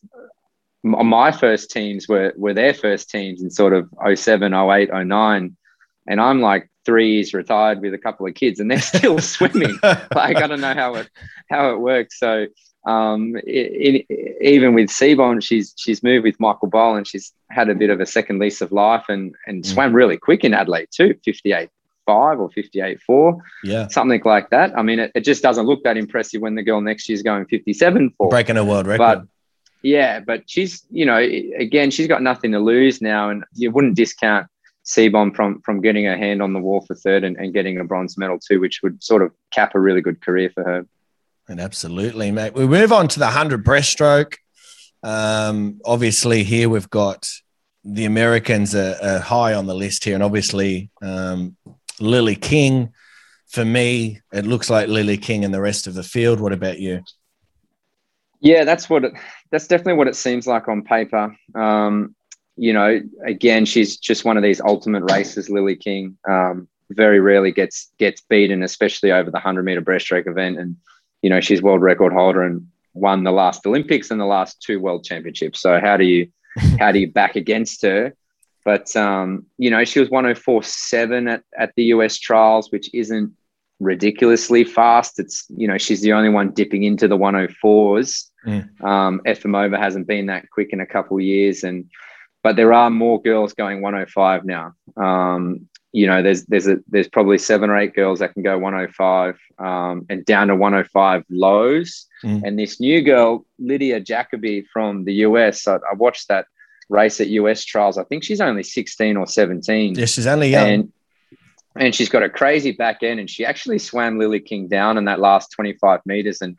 my 0.85 1.31
first 1.33 1.71
teams 1.71 2.09
were 2.09 2.33
were 2.37 2.55
their 2.55 2.75
first 2.75 3.11
teams 3.11 3.43
in 3.43 3.51
sort 3.51 3.73
of 3.73 3.89
07, 4.15 4.53
08, 4.53 4.91
09. 4.93 5.57
And 6.09 6.21
I'm 6.21 6.41
like 6.41 6.69
three 6.85 7.15
years 7.15 7.35
retired 7.35 7.81
with 7.81 7.95
a 7.95 7.99
couple 7.99 8.27
of 8.27 8.35
kids 8.35 8.61
and 8.61 8.71
they're 8.71 8.81
still 8.81 9.19
swimming. 9.21 9.79
like 9.83 10.37
I 10.37 10.47
don't 10.47 10.61
know 10.61 10.75
how 10.75 10.95
it 10.97 11.09
how 11.51 11.73
it 11.73 11.81
works. 11.81 12.19
So 12.19 12.47
um, 12.87 13.37
it, 13.45 14.07
it, 14.09 14.39
even 14.41 14.75
with 14.75 14.89
Seebohm, 14.89 15.43
she's 15.43 15.75
she's 15.77 16.03
moved 16.03 16.25
with 16.25 16.41
Michael 16.41 16.71
Bohl 16.71 16.97
and 16.97 17.07
she's 17.07 17.33
had 17.51 17.69
a 17.69 17.75
bit 17.75 17.91
of 17.91 18.01
a 18.01 18.07
second 18.07 18.39
lease 18.39 18.61
of 18.61 18.73
life 18.73 19.05
and 19.09 19.35
and 19.47 19.63
mm. 19.63 19.67
swam 19.67 19.95
really 19.95 20.17
quick 20.17 20.45
in 20.45 20.55
Adelaide 20.55 20.89
too, 20.91 21.15
58 21.25 21.71
five 22.05 22.41
or 22.41 22.51
58 22.51 23.01
four, 23.03 23.43
yeah, 23.63 23.87
something 23.89 24.21
like 24.25 24.51
that. 24.51 24.77
I 24.77 24.83
mean, 24.83 24.99
it, 24.99 25.13
it 25.15 25.21
just 25.21 25.43
doesn't 25.43 25.67
look 25.67 25.85
that 25.85 25.97
impressive 25.97 26.43
when 26.43 26.57
the 26.57 26.63
girl 26.63 26.81
next 26.81 27.09
year 27.09 27.15
is 27.15 27.23
going 27.23 27.47
57 27.47 28.15
four, 28.19 28.29
breaking 28.29 28.57
a 28.57 28.65
world 28.65 28.87
record. 28.87 28.99
But 28.99 29.27
yeah, 29.83 30.21
but 30.21 30.43
she's 30.47 30.85
you 30.91 31.07
know 31.07 31.19
again 31.19 31.91
she's 31.91 32.09
got 32.09 32.23
nothing 32.23 32.53
to 32.53 32.59
lose 32.59 33.01
now, 33.01 33.31
and 33.31 33.45
you 33.55 33.71
wouldn't 33.71 33.97
discount 33.97 34.47
Seebohm 34.85 35.35
from 35.35 35.61
from 35.63 35.81
getting 35.81 36.05
her 36.07 36.17
hand 36.17 36.43
on 36.43 36.53
the 36.53 36.59
wall 36.59 36.81
for 36.81 36.95
third 36.95 37.25
and, 37.25 37.37
and 37.37 37.55
getting 37.55 37.79
a 37.79 37.85
bronze 37.85 38.19
medal 38.19 38.39
too, 38.39 38.61
which 38.61 38.81
would 38.83 39.03
sort 39.03 39.23
of 39.23 39.33
cap 39.53 39.75
a 39.75 39.81
really 39.81 40.01
good 40.01 40.21
career 40.21 40.51
for 40.51 40.65
her. 40.65 40.87
And 41.49 41.61
absolutely, 41.61 42.31
mate. 42.31 42.55
We 42.55 42.67
move 42.67 42.93
on 42.93 43.09
to 43.09 43.19
the 43.19 43.29
hundred 43.29 43.65
breaststroke. 43.65 44.37
Um, 45.03 45.81
obviously, 45.85 46.45
here 46.45 46.69
we've 46.69 46.91
got 46.91 47.29
the 47.85 48.05
Americans 48.05 48.75
are, 48.75 48.97
are, 49.03 49.19
high 49.19 49.55
on 49.55 49.67
the 49.67 49.75
list 49.75 50.05
here, 50.05 50.15
and 50.15 50.23
obviously 50.23 50.91
um, 51.01 51.57
Lilly 52.01 52.37
King. 52.37 52.93
For 53.49 53.65
me, 53.67 54.23
it 54.33 54.47
looks 54.47 54.71
like 54.71 54.89
Lilly 54.89 55.19
King 55.19 55.45
and 55.45 55.53
the 55.53 55.61
rest 55.61 55.87
of 55.87 55.93
the 55.93 56.03
field. 56.03 56.41
What 56.41 56.55
about 56.55 56.79
you? 56.79 57.03
Yeah, 58.41 58.65
that's 58.65 58.89
what 58.89 59.05
it, 59.05 59.13
that's 59.51 59.67
definitely 59.67 59.95
what 59.95 60.09
it 60.09 60.17
seems 60.17 60.47
like 60.47 60.69
on 60.69 60.83
paper. 60.83 61.37
Um, 61.55 62.17
you 62.57 62.73
know, 62.73 63.01
again, 63.25 63.65
she's 63.65 63.97
just 63.97 64.25
one 64.25 64.37
of 64.37 64.43
these 64.43 64.61
ultimate 64.61 65.05
races, 65.11 65.49
Lilly 65.49 65.77
King. 65.77 66.17
Um, 66.29 66.69
very 66.91 67.21
rarely 67.21 67.53
gets 67.53 67.91
gets 67.99 68.21
beaten, 68.21 68.63
especially 68.63 69.13
over 69.13 69.31
the 69.31 69.39
hundred 69.39 69.65
meter 69.65 69.81
breaststroke 69.81 70.27
event. 70.27 70.59
And 70.59 70.77
you 71.23 71.31
know, 71.31 71.41
she's 71.41 71.63
world 71.63 71.83
record 71.83 72.13
holder 72.13 72.43
and 72.43 72.67
won 72.95 73.25
the 73.25 73.33
last 73.33 73.67
Olympics 73.67 74.11
and 74.11 74.21
the 74.21 74.27
last 74.27 74.61
two 74.61 74.81
world 74.81 75.05
championships. 75.05 75.61
So 75.61 75.81
how 75.81 75.97
do 75.97 76.05
you 76.05 76.29
how 76.79 76.93
do 76.93 76.99
you 76.99 77.11
back 77.11 77.37
against 77.37 77.83
her? 77.83 78.15
But 78.65 78.95
um, 78.97 79.47
you 79.59 79.71
know, 79.71 79.85
she 79.85 80.01
was 80.01 80.09
104.7 80.11 81.33
at, 81.33 81.43
at 81.59 81.73
the 81.77 81.85
US 81.85 82.19
trials, 82.19 82.71
which 82.71 82.91
isn't 82.95 83.33
ridiculously 83.81 84.65
fast. 84.65 85.19
It's 85.19 85.45
you 85.57 85.67
know, 85.67 85.79
she's 85.79 86.03
the 86.03 86.13
only 86.13 86.29
one 86.29 86.53
dipping 86.53 86.85
into 86.85 87.09
the 87.09 87.17
104s. 87.17 88.31
Mm. 88.47 88.85
Um, 88.85 89.21
Efimova 89.27 89.79
hasn't 89.79 90.07
been 90.07 90.27
that 90.27 90.51
quick 90.51 90.73
in 90.73 90.81
a 90.81 90.87
couple 90.87 91.21
years, 91.21 91.65
and 91.65 91.89
but 92.43 92.57
there 92.57 92.73
are 92.73 92.91
more 92.91 93.21
girls 93.23 93.53
going 93.55 93.83
105 93.83 94.45
now. 94.45 94.75
Um, 94.97 95.69
you 95.93 96.07
know, 96.07 96.23
there's 96.23 96.45
there's 96.47 96.67
a 96.67 96.79
there's 96.89 97.09
probably 97.09 97.39
seven 97.39 97.69
or 97.69 97.77
eight 97.77 97.95
girls 97.95 98.21
that 98.21 98.33
can 98.33 98.43
go 98.43 98.59
105 98.59 99.39
um, 99.59 100.07
and 100.09 100.25
down 100.25 100.49
to 100.49 100.57
105 100.57 101.25
lows. 101.31 102.07
Mm. 102.25 102.43
And 102.45 102.59
this 102.59 102.81
new 102.81 103.03
girl, 103.03 103.45
Lydia 103.59 104.01
Jacoby 104.01 104.67
from 104.73 105.05
the 105.05 105.15
US, 105.27 105.69
I, 105.69 105.75
I, 105.75 105.95
watched 105.95 106.29
that 106.29 106.47
race 106.89 107.21
at 107.21 107.29
US 107.29 107.65
trials. 107.65 107.99
I 107.99 108.05
think 108.05 108.25
she's 108.25 108.41
only 108.41 108.63
16 108.63 109.19
or 109.19 109.27
17. 109.27 109.95
Yeah, 109.95 110.07
she's 110.07 110.27
only 110.27 110.49
young. 110.51 110.69
And, 110.69 110.93
and 111.77 111.95
she's 111.95 112.09
got 112.09 112.23
a 112.23 112.31
crazy 112.31 112.73
back 112.73 113.03
end, 113.03 113.21
and 113.21 113.29
she 113.29 113.45
actually 113.45 113.79
swam 113.79 114.19
Lilly 114.19 114.41
King 114.41 114.69
down 114.69 114.97
in 114.97 115.05
that 115.05 115.21
last 115.21 115.53
25 115.53 116.01
meters 116.07 116.41
and 116.41 116.57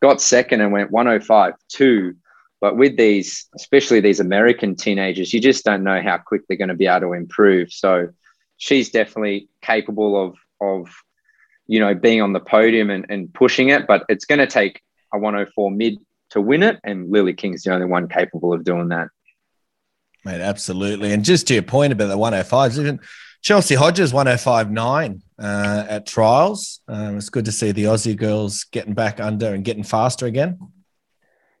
got 0.00 0.20
second 0.20 0.60
and 0.60 0.72
went 0.72 0.92
105 0.92 1.54
2 1.70 2.14
but 2.60 2.76
with 2.76 2.96
these, 2.96 3.46
especially 3.54 4.00
these 4.00 4.20
American 4.20 4.74
teenagers, 4.74 5.32
you 5.32 5.40
just 5.40 5.64
don't 5.64 5.84
know 5.84 6.00
how 6.00 6.18
quick 6.18 6.42
they're 6.48 6.56
going 6.56 6.68
to 6.68 6.74
be 6.74 6.86
able 6.86 7.08
to 7.08 7.12
improve. 7.12 7.72
So 7.72 8.08
she's 8.56 8.90
definitely 8.90 9.48
capable 9.62 10.22
of 10.22 10.36
of 10.60 10.88
you 11.66 11.80
know 11.80 11.94
being 11.94 12.22
on 12.22 12.32
the 12.32 12.40
podium 12.40 12.90
and, 12.90 13.06
and 13.08 13.32
pushing 13.32 13.68
it, 13.68 13.86
but 13.86 14.04
it's 14.08 14.24
going 14.24 14.38
to 14.38 14.46
take 14.46 14.80
a 15.12 15.18
104 15.18 15.70
mid 15.70 15.98
to 16.30 16.40
win 16.40 16.62
it, 16.62 16.80
and 16.82 17.10
Lilly 17.10 17.34
King's 17.34 17.62
the 17.62 17.72
only 17.72 17.86
one 17.86 18.08
capable 18.08 18.52
of 18.52 18.64
doing 18.64 18.88
that. 18.88 19.08
Mate, 20.24 20.40
absolutely. 20.40 21.12
And 21.12 21.24
just 21.24 21.46
to 21.48 21.54
your 21.54 21.62
point 21.62 21.92
about 21.92 22.08
the 22.08 22.18
105s, 22.18 22.80
even 22.80 22.98
Chelsea 23.42 23.76
Hodges 23.76 24.12
105.9 24.12 25.20
uh, 25.38 25.86
at 25.88 26.04
trials. 26.04 26.80
Um, 26.88 27.16
it's 27.16 27.28
good 27.28 27.44
to 27.44 27.52
see 27.52 27.70
the 27.70 27.84
Aussie 27.84 28.16
girls 28.16 28.64
getting 28.64 28.92
back 28.92 29.20
under 29.20 29.54
and 29.54 29.64
getting 29.64 29.84
faster 29.84 30.26
again. 30.26 30.58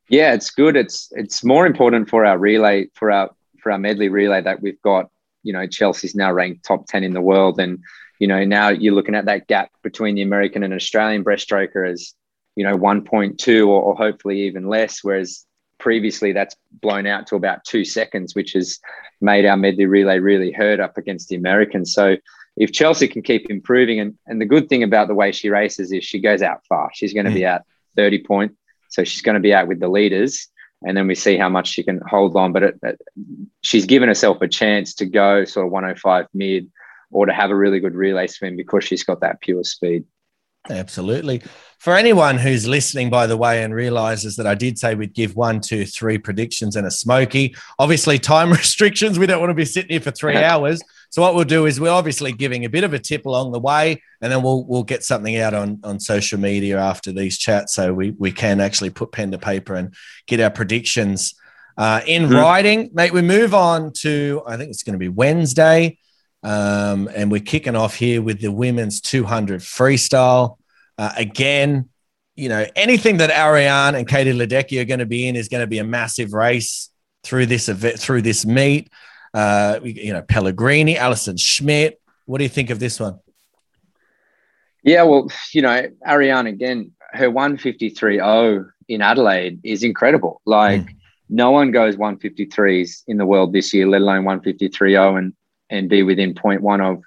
Yeah, 0.08 0.34
it's 0.34 0.50
good. 0.50 0.76
It's 0.76 1.08
it's 1.12 1.44
more 1.44 1.66
important 1.66 2.08
for 2.08 2.24
our 2.24 2.38
relay 2.38 2.88
for 2.94 3.10
our 3.10 3.30
for 3.60 3.72
our 3.72 3.78
medley 3.78 4.08
relay 4.08 4.40
that 4.42 4.62
we've 4.62 4.80
got. 4.82 5.10
You 5.42 5.52
know, 5.52 5.66
Chelsea's 5.66 6.14
now 6.14 6.32
ranked 6.32 6.64
top 6.64 6.86
ten 6.86 7.04
in 7.04 7.12
the 7.12 7.20
world, 7.20 7.58
and 7.58 7.80
you 8.18 8.26
know 8.28 8.44
now 8.44 8.68
you're 8.68 8.94
looking 8.94 9.14
at 9.14 9.26
that 9.26 9.46
gap 9.48 9.70
between 9.82 10.14
the 10.14 10.22
American 10.22 10.62
and 10.62 10.72
Australian 10.72 11.24
breaststroker 11.24 11.90
as 11.90 12.14
you 12.54 12.64
know 12.64 12.76
1.2 12.76 13.66
or, 13.66 13.82
or 13.82 13.96
hopefully 13.96 14.42
even 14.42 14.68
less, 14.68 15.02
whereas 15.02 15.44
previously 15.78 16.32
that's 16.32 16.56
blown 16.80 17.06
out 17.06 17.26
to 17.26 17.36
about 17.36 17.64
two 17.64 17.84
seconds, 17.84 18.34
which 18.34 18.52
has 18.52 18.78
made 19.20 19.44
our 19.44 19.56
medley 19.56 19.86
relay 19.86 20.18
really 20.18 20.52
hurt 20.52 20.80
up 20.80 20.96
against 20.96 21.28
the 21.28 21.36
Americans. 21.36 21.92
So 21.92 22.16
if 22.56 22.72
Chelsea 22.72 23.08
can 23.08 23.22
keep 23.22 23.50
improving, 23.50 24.00
and, 24.00 24.18
and 24.26 24.40
the 24.40 24.46
good 24.46 24.68
thing 24.68 24.82
about 24.82 25.08
the 25.08 25.14
way 25.14 25.32
she 25.32 25.50
races 25.50 25.92
is 25.92 26.04
she 26.04 26.20
goes 26.20 26.42
out 26.42 26.64
fast. 26.66 26.96
She's 26.96 27.12
going 27.12 27.26
to 27.26 27.32
mm. 27.32 27.34
be 27.34 27.46
out 27.46 27.62
30 27.96 28.24
point, 28.24 28.56
So 28.96 29.04
she's 29.04 29.20
going 29.20 29.34
to 29.34 29.40
be 29.40 29.52
out 29.52 29.68
with 29.68 29.78
the 29.78 29.88
leaders, 29.88 30.48
and 30.80 30.96
then 30.96 31.06
we 31.06 31.14
see 31.14 31.36
how 31.36 31.50
much 31.50 31.68
she 31.68 31.82
can 31.82 32.00
hold 32.08 32.34
on. 32.34 32.52
But 32.52 32.62
it, 32.62 32.78
it, 32.82 33.00
she's 33.60 33.84
given 33.84 34.08
herself 34.08 34.40
a 34.40 34.48
chance 34.48 34.94
to 34.94 35.04
go 35.04 35.44
sort 35.44 35.66
of 35.66 35.72
105 35.72 36.26
mid 36.32 36.70
or 37.10 37.26
to 37.26 37.32
have 37.34 37.50
a 37.50 37.54
really 37.54 37.78
good 37.78 37.94
relay 37.94 38.26
swim 38.26 38.56
because 38.56 38.84
she's 38.84 39.04
got 39.04 39.20
that 39.20 39.42
pure 39.42 39.64
speed. 39.64 40.04
Absolutely. 40.70 41.42
For 41.78 41.94
anyone 41.94 42.38
who's 42.38 42.66
listening, 42.66 43.10
by 43.10 43.26
the 43.26 43.36
way, 43.36 43.62
and 43.62 43.74
realizes 43.74 44.36
that 44.36 44.46
I 44.46 44.54
did 44.54 44.78
say 44.78 44.94
we'd 44.94 45.14
give 45.14 45.36
one, 45.36 45.60
two, 45.60 45.84
three 45.84 46.18
predictions 46.18 46.74
and 46.74 46.86
a 46.86 46.90
smoky. 46.90 47.54
Obviously, 47.78 48.18
time 48.18 48.50
restrictions. 48.62 49.18
We 49.18 49.26
don't 49.26 49.40
want 49.40 49.50
to 49.50 49.54
be 49.54 49.64
sitting 49.64 49.90
here 49.90 50.00
for 50.00 50.10
three 50.10 50.36
hours. 50.42 50.80
So 51.10 51.22
what 51.22 51.34
we'll 51.34 51.44
do 51.44 51.66
is 51.66 51.80
we're 51.80 51.90
obviously 51.90 52.32
giving 52.32 52.64
a 52.64 52.68
bit 52.68 52.84
of 52.84 52.92
a 52.92 52.98
tip 52.98 53.26
along 53.26 53.52
the 53.52 53.60
way, 53.60 54.02
and 54.20 54.32
then 54.32 54.42
we'll 54.42 54.64
we'll 54.64 54.82
get 54.82 55.04
something 55.04 55.36
out 55.36 55.54
on 55.54 55.80
on 55.84 56.00
social 56.00 56.38
media 56.38 56.78
after 56.78 57.12
these 57.12 57.38
chats, 57.38 57.74
so 57.74 57.92
we 57.92 58.10
we 58.12 58.32
can 58.32 58.60
actually 58.60 58.90
put 58.90 59.12
pen 59.12 59.30
to 59.30 59.38
paper 59.38 59.74
and 59.74 59.94
get 60.26 60.40
our 60.40 60.50
predictions 60.50 61.34
uh, 61.76 62.00
in 62.06 62.24
mm-hmm. 62.24 62.34
writing, 62.34 62.90
mate. 62.92 63.12
We 63.12 63.22
move 63.22 63.54
on 63.54 63.92
to 63.98 64.42
I 64.46 64.56
think 64.56 64.70
it's 64.70 64.82
going 64.82 64.94
to 64.94 64.98
be 64.98 65.08
Wednesday. 65.08 65.98
Um, 66.42 67.08
and 67.12 67.30
we're 67.30 67.40
kicking 67.40 67.74
off 67.74 67.96
here 67.96 68.22
with 68.22 68.40
the 68.40 68.52
women's 68.52 69.00
200 69.00 69.62
freestyle. 69.62 70.58
Uh, 70.98 71.12
again, 71.16 71.88
you 72.34 72.48
know, 72.48 72.66
anything 72.74 73.18
that 73.18 73.30
Ariarne 73.30 73.96
and 73.96 74.06
Katie 74.06 74.32
Ledecky 74.32 74.80
are 74.80 74.84
going 74.84 75.00
to 75.00 75.06
be 75.06 75.26
in 75.26 75.36
is 75.36 75.48
going 75.48 75.62
to 75.62 75.66
be 75.66 75.78
a 75.78 75.84
massive 75.84 76.32
race 76.32 76.90
through 77.22 77.46
this 77.46 77.68
event, 77.68 77.98
through 77.98 78.22
this 78.22 78.44
meet. 78.44 78.90
Uh, 79.32 79.80
you 79.82 80.12
know, 80.12 80.22
Pellegrini, 80.22 80.96
Allison 80.96 81.36
Schmitt. 81.36 82.00
What 82.24 82.38
do 82.38 82.44
you 82.44 82.50
think 82.50 82.70
of 82.70 82.78
this 82.78 82.98
one? 82.98 83.18
Yeah, 84.82 85.02
well, 85.02 85.28
you 85.52 85.62
know, 85.62 85.88
Ariarne 86.06 86.48
again, 86.48 86.92
her 87.12 87.30
153.0 87.30 88.66
in 88.88 89.02
Adelaide 89.02 89.60
is 89.64 89.82
incredible. 89.82 90.40
Like, 90.44 90.82
mm. 90.82 90.96
no 91.28 91.50
one 91.50 91.72
goes 91.72 91.96
153s 91.96 93.02
in 93.08 93.16
the 93.16 93.26
world 93.26 93.52
this 93.52 93.74
year, 93.74 93.86
let 93.88 94.00
alone 94.00 94.24
153.0. 94.24 95.18
And 95.18 95.32
and 95.70 95.88
be 95.88 96.02
within 96.02 96.34
0.1 96.34 96.80
of 96.80 97.02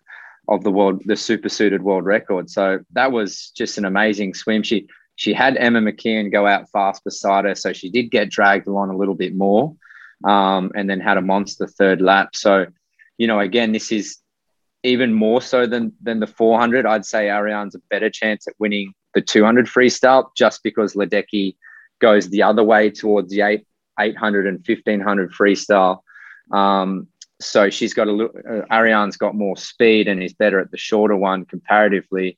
of 0.50 0.64
the 0.64 0.72
world 0.72 1.02
the 1.06 1.16
super 1.16 1.48
suited 1.48 1.84
world 1.84 2.06
record. 2.06 2.50
So 2.50 2.80
that 2.94 3.12
was 3.12 3.52
just 3.56 3.78
an 3.78 3.86
amazing 3.86 4.34
swim. 4.34 4.64
She 4.64 4.88
she 5.16 5.34
had 5.34 5.58
Emma 5.58 5.80
McKeon 5.80 6.32
go 6.32 6.48
out 6.48 6.70
fast 6.72 7.04
beside 7.04 7.46
her, 7.46 7.56
so 7.56 7.72
she 7.72 7.90
did 7.90 8.10
get 8.10 8.30
dragged 8.30 8.68
along 8.68 8.90
a 8.90 8.98
little 8.98 9.16
bit 9.16 9.36
more, 9.36 9.76
um, 10.24 10.72
and 10.76 10.90
then 10.90 11.00
had 11.00 11.18
a 11.18 11.22
monster 11.22 11.68
third 11.68 12.02
lap. 12.02 12.36
So, 12.36 12.68
you 13.18 13.28
know, 13.28 13.40
again, 13.40 13.72
this 13.72 13.92
is 13.92 14.18
even 14.84 15.14
more 15.14 15.42
so 15.42 15.68
than 15.68 15.94
than 16.02 16.20
the 16.20 16.28
400. 16.28 16.86
I'd 16.86 17.06
say 17.06 17.28
Ariarne's 17.28 17.76
a 17.76 17.82
better 17.90 18.10
chance 18.10 18.48
at 18.48 18.56
winning 18.60 18.94
the 19.14 19.22
200 19.22 19.68
freestyle 19.68 20.30
just 20.36 20.64
because 20.64 20.94
Ledecky 20.94 21.58
goes 22.00 22.30
the 22.30 22.44
other 22.44 22.64
way 22.64 22.90
towards 22.90 23.30
the 23.32 23.42
eight 23.42 23.66
800 24.00 24.48
and 24.48 24.66
1500 24.66 25.32
freestyle. 25.32 26.00
Um, 26.52 27.08
so 27.42 27.70
she's 27.70 27.94
got 27.94 28.08
a 28.08 28.12
little, 28.12 28.34
uh, 28.38 28.66
Ariarne's 28.72 29.18
got 29.18 29.36
more 29.36 29.56
speed 29.56 30.08
and 30.08 30.22
is 30.22 30.34
better 30.34 30.60
at 30.60 30.72
the 30.72 30.78
shorter 30.78 31.16
one 31.16 31.46
comparatively. 31.46 32.38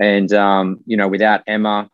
And, 0.00 0.32
um, 0.32 0.80
you 0.86 0.96
know, 0.96 1.08
without 1.08 1.42
Emma, 1.46 1.88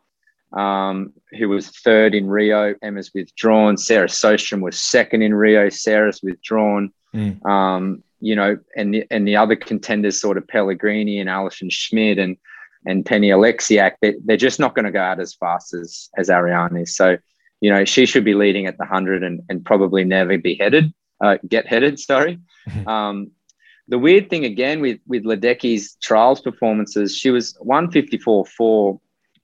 um, 0.53 1.13
who 1.37 1.49
was 1.49 1.69
third 1.69 2.15
in 2.15 2.27
Rio, 2.27 2.73
Emma's 2.81 3.11
withdrawn. 3.13 3.77
Sarah 3.77 4.07
Sjöström 4.07 4.61
was 4.61 4.79
second 4.79 5.21
in 5.21 5.33
Rio, 5.33 5.69
Sarah's 5.69 6.21
withdrawn. 6.23 6.91
Mm. 7.13 7.45
Um, 7.45 8.03
you 8.19 8.35
know, 8.35 8.57
and 8.75 8.93
the, 8.93 9.05
and 9.11 9.27
the 9.27 9.35
other 9.35 9.55
contenders, 9.55 10.19
sort 10.19 10.37
of 10.37 10.47
Pellegrini 10.47 11.19
and 11.19 11.29
Allison 11.29 11.69
Schmitt 11.69 12.19
and 12.19 12.37
and 12.85 13.05
Penny 13.05 13.29
Oleksiak, 13.29 13.95
they, 14.01 14.15
they're 14.23 14.37
just 14.37 14.57
not 14.57 14.73
going 14.73 14.85
to 14.85 14.91
go 14.91 15.01
out 15.01 15.19
as 15.19 15.33
fast 15.33 15.73
as 15.73 16.09
as 16.17 16.29
Ariarne 16.29 16.81
is. 16.81 16.95
So, 16.95 17.17
you 17.61 17.69
know, 17.69 17.85
she 17.85 18.05
should 18.05 18.25
be 18.25 18.33
leading 18.33 18.65
at 18.65 18.77
the 18.77 18.85
hundred 18.85 19.23
and, 19.23 19.41
and 19.49 19.63
probably 19.63 20.03
never 20.03 20.37
be 20.37 20.55
headed 20.55 20.93
uh, 21.21 21.37
get 21.47 21.67
headed. 21.67 21.99
Sorry. 22.11 22.39
Um, 22.85 23.31
the 23.87 23.97
weird 23.97 24.29
thing 24.29 24.45
again 24.45 24.79
with 24.79 24.99
with 25.07 25.23
Ledecky's 25.23 25.95
trials 25.95 26.39
performances, 26.39 27.17
she 27.17 27.31
was 27.31 27.57
154.4 27.65 28.99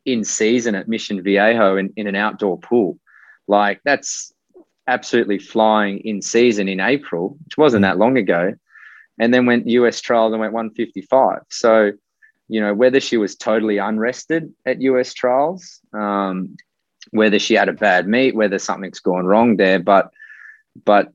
in 0.06 0.24
season 0.24 0.76
at 0.76 0.88
Mission 0.88 1.24
Viejo 1.24 1.76
in, 1.78 1.92
in 1.96 2.06
an 2.06 2.16
outdoor 2.16 2.60
pool. 2.60 3.00
Like 3.48 3.82
that's 3.84 4.32
absolutely 4.88 5.40
flying 5.40 6.00
in 6.00 6.22
season 6.22 6.68
in 6.68 6.80
April, 6.80 7.38
which 7.46 7.58
wasn't 7.58 7.82
that 7.82 7.98
long 7.98 8.18
ago. 8.18 8.54
And 9.18 9.34
then 9.34 9.46
went 9.46 9.68
US 9.68 10.02
trials 10.02 10.34
and 10.34 10.40
went 10.40 10.54
155. 10.54 11.40
So, 11.50 11.92
you 12.48 12.62
know, 12.62 12.74
whether 12.74 13.00
she 13.00 13.18
was 13.18 13.36
totally 13.36 13.78
unrested 13.78 14.54
at 14.66 14.82
US 14.82 15.14
trials, 15.14 15.80
um, 15.94 16.56
whether 17.12 17.40
she 17.40 17.56
had 17.56 17.70
a 17.70 17.74
bad 17.74 18.08
meet, 18.08 18.36
whether 18.36 18.60
something's 18.60 19.00
gone 19.00 19.26
wrong 19.26 19.58
there, 19.58 19.80
but 19.80 20.12
but 20.84 21.12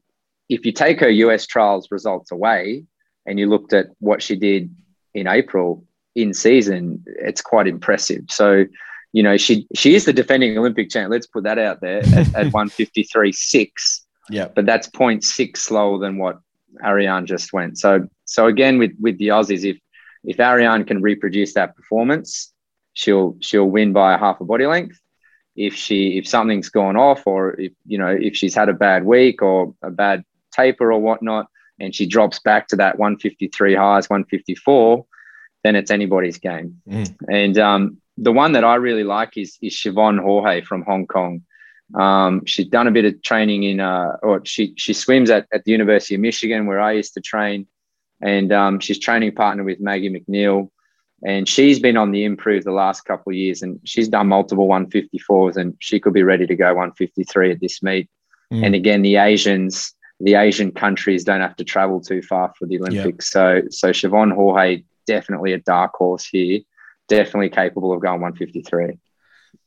if 0.50 0.66
you 0.66 0.72
take 0.72 1.00
her 1.00 1.08
US 1.08 1.46
trials 1.46 1.88
results 1.90 2.32
away 2.32 2.84
and 3.24 3.38
you 3.38 3.48
looked 3.48 3.72
at 3.72 3.86
what 4.00 4.20
she 4.20 4.36
did 4.36 4.74
in 5.14 5.26
April 5.26 5.84
in 6.16 6.34
season, 6.34 7.04
it's 7.06 7.40
quite 7.40 7.68
impressive. 7.68 8.24
So, 8.28 8.66
you 9.12 9.22
know, 9.22 9.36
she 9.36 9.66
she 9.74 9.94
is 9.94 10.04
the 10.04 10.12
defending 10.12 10.58
Olympic 10.58 10.90
champ. 10.90 11.10
Let's 11.10 11.28
put 11.28 11.44
that 11.44 11.58
out 11.58 11.80
there 11.80 11.98
at, 11.98 12.34
at 12.34 12.46
153.6. 12.52 14.00
Yeah. 14.28 14.48
But 14.54 14.66
that's 14.66 14.88
0.6 14.88 15.56
slower 15.56 15.98
than 15.98 16.18
what 16.18 16.40
Ariarne 16.84 17.26
just 17.26 17.52
went. 17.52 17.78
So 17.78 18.08
so 18.24 18.46
again 18.46 18.78
with 18.78 18.92
with 19.00 19.18
the 19.18 19.28
Aussies, 19.28 19.64
if 19.64 19.78
if 20.24 20.36
Ariarne 20.38 20.84
can 20.84 21.00
reproduce 21.00 21.54
that 21.54 21.76
performance, 21.76 22.52
she'll 22.94 23.36
she'll 23.40 23.70
win 23.70 23.92
by 23.92 24.14
a 24.14 24.18
half 24.18 24.40
a 24.40 24.44
body 24.44 24.66
length. 24.66 25.00
If 25.54 25.74
she 25.74 26.18
if 26.18 26.26
something's 26.26 26.70
gone 26.70 26.96
off 26.96 27.24
or 27.26 27.58
if 27.60 27.72
you 27.86 27.98
know 27.98 28.08
if 28.08 28.34
she's 28.34 28.54
had 28.54 28.68
a 28.68 28.74
bad 28.74 29.04
week 29.04 29.42
or 29.42 29.74
a 29.82 29.90
bad 29.90 30.24
taper 30.52 30.92
or 30.92 31.00
whatnot, 31.00 31.46
and 31.78 31.94
she 31.94 32.06
drops 32.06 32.38
back 32.40 32.68
to 32.68 32.76
that 32.76 32.98
153 32.98 33.74
highs, 33.74 34.08
154, 34.10 35.04
then 35.64 35.76
it's 35.76 35.90
anybody's 35.90 36.38
game. 36.38 36.80
Mm. 36.88 37.16
And 37.28 37.58
um, 37.58 38.00
the 38.16 38.32
one 38.32 38.52
that 38.52 38.64
I 38.64 38.76
really 38.76 39.04
like 39.04 39.36
is, 39.36 39.56
is 39.62 39.74
Siobhan 39.74 40.20
Haughey 40.20 40.64
from 40.64 40.82
Hong 40.82 41.06
Kong. 41.06 41.42
Um, 41.94 42.44
she's 42.44 42.68
done 42.68 42.86
a 42.86 42.92
bit 42.92 43.04
of 43.04 43.20
training 43.22 43.64
in, 43.64 43.80
uh, 43.80 44.16
or 44.22 44.42
she 44.44 44.74
she 44.76 44.92
swims 44.92 45.28
at, 45.28 45.46
at 45.52 45.64
the 45.64 45.72
University 45.72 46.14
of 46.14 46.20
Michigan 46.20 46.66
where 46.66 46.80
I 46.80 46.92
used 46.92 47.14
to 47.14 47.20
train, 47.20 47.66
and 48.20 48.52
um, 48.52 48.78
she's 48.78 48.98
training 48.98 49.34
partner 49.34 49.64
with 49.64 49.80
Maggie 49.80 50.10
MacNeil, 50.10 50.70
and 51.24 51.48
she's 51.48 51.80
been 51.80 51.96
on 51.96 52.12
the 52.12 52.24
improve 52.24 52.64
the 52.64 52.72
last 52.72 53.04
couple 53.04 53.30
of 53.30 53.36
years, 53.36 53.62
and 53.62 53.80
she's 53.84 54.08
done 54.08 54.28
multiple 54.28 54.68
154s, 54.68 55.56
and 55.56 55.74
she 55.80 55.98
could 55.98 56.12
be 56.12 56.22
ready 56.22 56.46
to 56.46 56.54
go 56.54 56.66
153 56.66 57.50
at 57.50 57.60
this 57.60 57.82
meet. 57.82 58.08
Mm. 58.52 58.66
And 58.66 58.74
again, 58.74 59.02
the 59.02 59.16
Asians, 59.16 59.94
the 60.20 60.34
Asian 60.34 60.70
countries 60.70 61.24
don't 61.24 61.40
have 61.40 61.56
to 61.56 61.64
travel 61.64 62.00
too 62.00 62.22
far 62.22 62.52
for 62.58 62.66
the 62.66 62.78
Olympics. 62.78 63.34
Yep. 63.34 63.68
So 63.70 63.90
so 63.90 63.90
Siobhan 63.90 64.36
Haughey 64.36 64.84
definitely 65.06 65.52
a 65.54 65.58
dark 65.58 65.94
horse 65.94 66.26
here, 66.26 66.60
definitely 67.08 67.48
capable 67.48 67.92
of 67.92 68.00
going 68.00 68.20
153. 68.20 68.98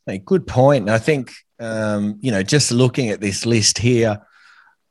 Hey, 0.05 0.17
good 0.19 0.45
point. 0.45 0.89
I 0.89 0.99
think 0.99 1.33
um, 1.59 2.17
you 2.21 2.31
know 2.31 2.43
just 2.43 2.71
looking 2.71 3.09
at 3.09 3.21
this 3.21 3.45
list 3.45 3.79
here. 3.79 4.21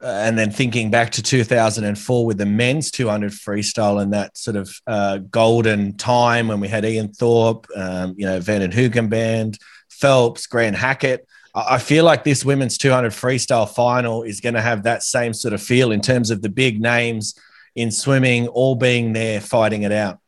Uh, 0.03 0.25
and 0.27 0.37
then 0.37 0.51
thinking 0.51 0.91
back 0.91 1.11
to 1.11 1.23
2004 1.23 2.27
with 2.27 2.37
the 2.37 2.45
men's 2.45 2.91
200 2.91 3.31
freestyle 3.31 4.03
and 4.03 4.13
that 4.13 4.37
sort 4.37 4.57
of 4.57 4.69
uh, 4.89 5.19
golden 5.19 5.97
time 5.97 6.49
when 6.49 6.59
we 6.59 6.67
had 6.67 6.85
Ian 6.85 7.13
Thorpe, 7.13 7.69
um, 7.77 8.13
you 8.19 8.27
know, 8.27 8.41
van 8.41 8.63
den 8.63 8.73
Hoogenband, 8.73 9.59
Phelps, 9.89 10.49
Grant 10.49 10.75
Hackett. 10.75 11.25
I 11.55 11.79
feel 11.79 12.05
like 12.05 12.25
this 12.25 12.45
women's 12.45 12.79
200 12.79 13.13
freestyle 13.13 13.69
final 13.69 14.23
is 14.23 14.41
going 14.41 14.55
to 14.55 14.63
have 14.63 14.85
that 14.85 15.03
same 15.03 15.35
sort 15.35 15.53
of 15.53 15.63
feel 15.63 15.93
in 15.93 16.01
terms 16.01 16.31
of 16.31 16.41
the 16.41 16.49
big 16.49 16.81
names 16.81 17.35
in 17.75 17.91
swimming 17.91 18.49
all 18.49 18.75
being 18.75 19.13
there 19.13 19.41
fighting 19.41 19.83
it 19.83 19.93
out. 19.93 20.19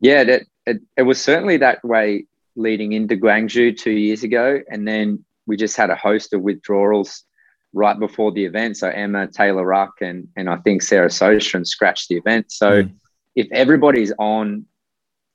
Yeah, 0.00 0.24
that, 0.24 0.42
it, 0.66 0.80
it 0.96 1.02
was 1.02 1.20
certainly 1.20 1.56
that 1.58 1.84
way 1.84 2.26
leading 2.54 2.92
into 2.92 3.16
Gwangju 3.16 3.76
two 3.76 3.92
years 3.92 4.22
ago. 4.22 4.60
And 4.70 4.86
then 4.86 5.24
we 5.46 5.56
just 5.56 5.76
had 5.76 5.90
a 5.90 5.96
host 5.96 6.32
of 6.32 6.42
withdrawals 6.42 7.24
right 7.72 7.98
before 7.98 8.32
the 8.32 8.44
event. 8.44 8.76
So 8.76 8.88
Emma, 8.88 9.26
Taylor 9.26 9.64
Ruck, 9.64 9.94
and, 10.00 10.28
and 10.36 10.48
I 10.48 10.56
think 10.58 10.82
Sarah 10.82 11.08
Sjöström 11.08 11.66
scratched 11.66 12.08
the 12.08 12.16
event. 12.16 12.52
So 12.52 12.84
mm. 12.84 12.92
if 13.34 13.48
everybody's 13.50 14.12
on 14.18 14.66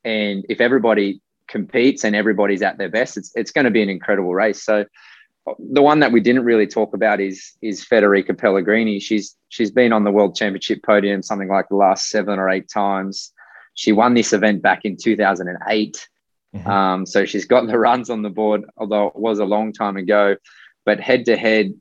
and 0.03 0.45
if 0.49 0.61
everybody 0.61 1.21
competes 1.47 2.03
and 2.03 2.15
everybody's 2.15 2.61
at 2.61 2.77
their 2.77 2.89
best, 2.89 3.17
it's 3.17 3.31
it's 3.35 3.51
going 3.51 3.65
to 3.65 3.71
be 3.71 3.81
an 3.81 3.89
incredible 3.89 4.33
race. 4.33 4.63
So 4.63 4.85
the 5.59 5.81
one 5.81 5.99
that 5.99 6.11
we 6.11 6.21
didn't 6.21 6.45
really 6.45 6.67
talk 6.67 6.93
about 6.93 7.19
is 7.19 7.53
is 7.61 7.85
Federica 7.85 8.37
Pellegrini. 8.37 8.99
She's 8.99 9.35
she's 9.49 9.71
been 9.71 9.93
on 9.93 10.03
the 10.03 10.11
world 10.11 10.35
championship 10.35 10.83
podium 10.83 11.21
something 11.21 11.49
like 11.49 11.69
the 11.69 11.75
last 11.75 12.09
seven 12.09 12.39
or 12.39 12.49
eight 12.49 12.69
times. 12.69 13.31
She 13.75 13.91
won 13.91 14.13
this 14.13 14.33
event 14.33 14.61
back 14.61 14.85
in 14.85 14.97
2008. 14.97 16.07
Mm-hmm. 16.55 16.69
Um, 16.69 17.05
so 17.05 17.25
she's 17.25 17.45
got 17.45 17.65
the 17.65 17.79
runs 17.79 18.09
on 18.09 18.21
the 18.21 18.29
board, 18.29 18.63
although 18.77 19.07
it 19.07 19.15
was 19.15 19.39
a 19.39 19.45
long 19.45 19.73
time 19.73 19.97
ago. 19.97 20.35
But 20.85 20.99
head 20.99 21.25
to 21.25 21.35
head 21.35 21.73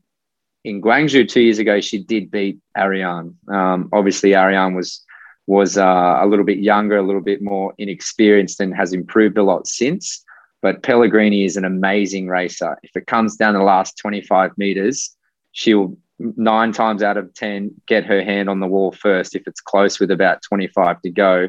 in 0.64 0.80
Gwangju 0.80 1.28
two 1.28 1.40
years 1.40 1.58
ago, 1.58 1.80
she 1.80 2.02
did 2.02 2.30
beat 2.30 2.58
Ariarne. 2.76 3.34
Um, 3.48 3.90
obviously, 3.92 4.30
Ariarne 4.30 4.74
was 4.74 5.04
was 5.46 5.76
uh, 5.76 6.18
a 6.20 6.26
little 6.26 6.44
bit 6.44 6.58
younger, 6.58 6.96
a 6.96 7.02
little 7.02 7.20
bit 7.20 7.42
more 7.42 7.74
inexperienced, 7.78 8.60
and 8.60 8.74
has 8.74 8.92
improved 8.92 9.38
a 9.38 9.42
lot 9.42 9.66
since. 9.66 10.24
But 10.60 10.82
Pellegrini 10.82 11.44
is 11.44 11.56
an 11.56 11.64
amazing 11.64 12.28
racer. 12.28 12.78
If 12.82 12.94
it 12.94 13.06
comes 13.06 13.36
down 13.36 13.54
the 13.54 13.62
last 13.62 13.98
25 13.98 14.52
meters, 14.56 15.16
she'll 15.50 15.96
nine 16.18 16.72
times 16.72 17.02
out 17.02 17.16
of 17.16 17.34
10 17.34 17.72
get 17.86 18.04
her 18.04 18.22
hand 18.22 18.48
on 18.48 18.60
the 18.60 18.66
wall 18.66 18.92
first 18.92 19.34
if 19.34 19.42
it's 19.46 19.60
close 19.60 19.98
with 19.98 20.10
about 20.10 20.42
25 20.42 21.02
to 21.02 21.10
go. 21.10 21.48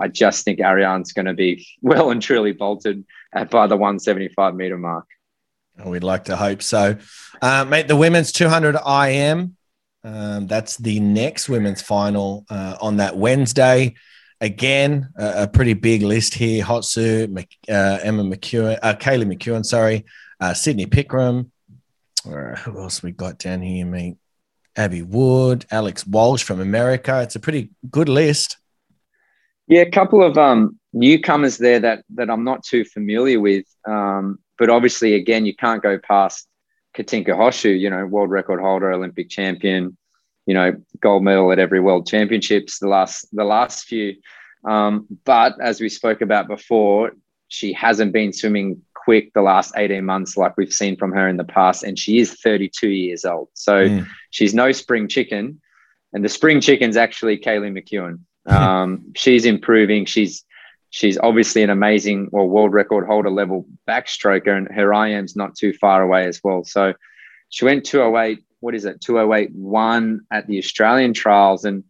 I 0.00 0.08
just 0.08 0.44
think 0.44 0.58
Ariarne's 0.58 1.12
going 1.12 1.26
to 1.26 1.34
be 1.34 1.66
well 1.82 2.10
and 2.10 2.22
truly 2.22 2.52
bolted 2.52 3.04
by 3.32 3.66
the 3.66 3.76
175 3.76 4.54
meter 4.54 4.78
mark. 4.78 5.06
Oh, 5.78 5.90
we'd 5.90 6.04
like 6.04 6.24
to 6.24 6.36
hope 6.36 6.62
so. 6.62 6.96
Uh, 7.42 7.66
mate, 7.68 7.86
the 7.86 7.96
women's 7.96 8.32
200 8.32 8.76
IM, 8.76 9.55
um, 10.06 10.46
that's 10.46 10.76
the 10.76 11.00
next 11.00 11.48
women's 11.48 11.82
final 11.82 12.46
uh, 12.48 12.76
on 12.80 12.98
that 12.98 13.16
Wednesday. 13.16 13.94
Again, 14.40 15.08
a, 15.16 15.48
pretty 15.48 15.72
big 15.72 16.02
list 16.02 16.34
here. 16.34 16.62
Hosszu, 16.62 17.36
uh, 17.68 17.98
Emma 18.02 18.22
McKeon, 18.22 18.78
uh, 18.82 18.94
Kaylee 18.94 19.34
McKeown, 19.34 19.64
sorry, 19.64 20.04
uh, 20.40 20.54
Sydney 20.54 20.86
Pickrem. 20.86 21.50
who 22.24 22.80
else 22.80 23.02
we 23.02 23.10
got 23.10 23.38
down 23.38 23.62
here, 23.62 23.84
mate? 23.84 24.16
Abbie 24.76 25.02
Wood, 25.02 25.64
Alex 25.70 26.06
Walsh 26.06 26.44
from 26.44 26.60
America. 26.60 27.22
It's 27.22 27.34
a 27.34 27.40
pretty 27.40 27.70
good 27.90 28.08
list. 28.08 28.58
Yeah, 29.66 29.80
a 29.80 29.90
couple 29.90 30.22
of 30.22 30.38
um, 30.38 30.78
newcomers 30.92 31.58
there 31.58 31.80
that 31.80 32.04
that 32.14 32.30
I'm 32.30 32.44
not 32.44 32.62
too 32.62 32.84
familiar 32.84 33.40
with. 33.40 33.64
Um, 33.88 34.38
but 34.58 34.70
obviously, 34.70 35.14
again, 35.14 35.46
you 35.46 35.56
can't 35.56 35.82
go 35.82 35.98
past 35.98 36.46
Katinka 36.96 37.32
Hosszu, 37.32 37.78
you 37.78 37.90
know, 37.90 38.06
world 38.06 38.30
record 38.30 38.60
holder, 38.60 38.90
Olympic 38.90 39.28
champion, 39.28 39.96
you 40.46 40.54
know, 40.54 40.74
gold 41.00 41.22
medal 41.22 41.52
at 41.52 41.58
every 41.58 41.80
world 41.80 42.06
championships 42.06 42.78
the 42.78 42.88
last 42.88 43.26
the 43.32 43.44
last 43.44 43.84
few. 43.84 44.16
Um, 44.64 45.06
but 45.24 45.60
as 45.60 45.80
we 45.80 45.88
spoke 45.88 46.22
about 46.22 46.48
before, 46.48 47.12
she 47.48 47.72
hasn't 47.72 48.12
been 48.12 48.32
swimming 48.32 48.82
quick 48.94 49.32
the 49.34 49.42
last 49.42 49.72
18 49.76 50.04
months 50.04 50.36
like 50.36 50.56
we've 50.56 50.72
seen 50.72 50.96
from 50.96 51.12
her 51.12 51.28
in 51.28 51.36
the 51.36 51.44
past. 51.44 51.84
And 51.84 51.96
she 51.98 52.18
is 52.18 52.34
32 52.40 52.88
years 52.88 53.24
old. 53.24 53.48
So 53.54 53.88
mm. 53.88 54.06
she's 54.30 54.54
no 54.54 54.72
spring 54.72 55.06
chicken. 55.06 55.60
And 56.12 56.24
the 56.24 56.28
spring 56.28 56.60
chicken's 56.60 56.96
actually 56.96 57.38
Kaylee 57.38 57.72
McKeown. 57.72 58.20
Um, 58.46 59.12
she's 59.16 59.44
improving. 59.44 60.04
She's 60.04 60.44
she's 60.90 61.18
obviously 61.18 61.62
an 61.62 61.70
amazing 61.70 62.28
well 62.32 62.48
world 62.48 62.72
record 62.72 63.06
holder 63.06 63.30
level 63.30 63.66
backstroker, 63.88 64.56
and 64.56 64.68
her 64.72 64.92
IM's 64.92 65.36
not 65.36 65.56
too 65.56 65.72
far 65.72 66.02
away 66.02 66.26
as 66.26 66.40
well. 66.42 66.64
So 66.64 66.94
she 67.48 67.64
went 67.64 67.84
208 67.84 68.42
what 68.60 68.74
is 68.74 68.84
it, 68.84 69.00
2081 69.00 70.22
at 70.32 70.46
the 70.46 70.58
Australian 70.58 71.12
trials. 71.12 71.64
And, 71.64 71.84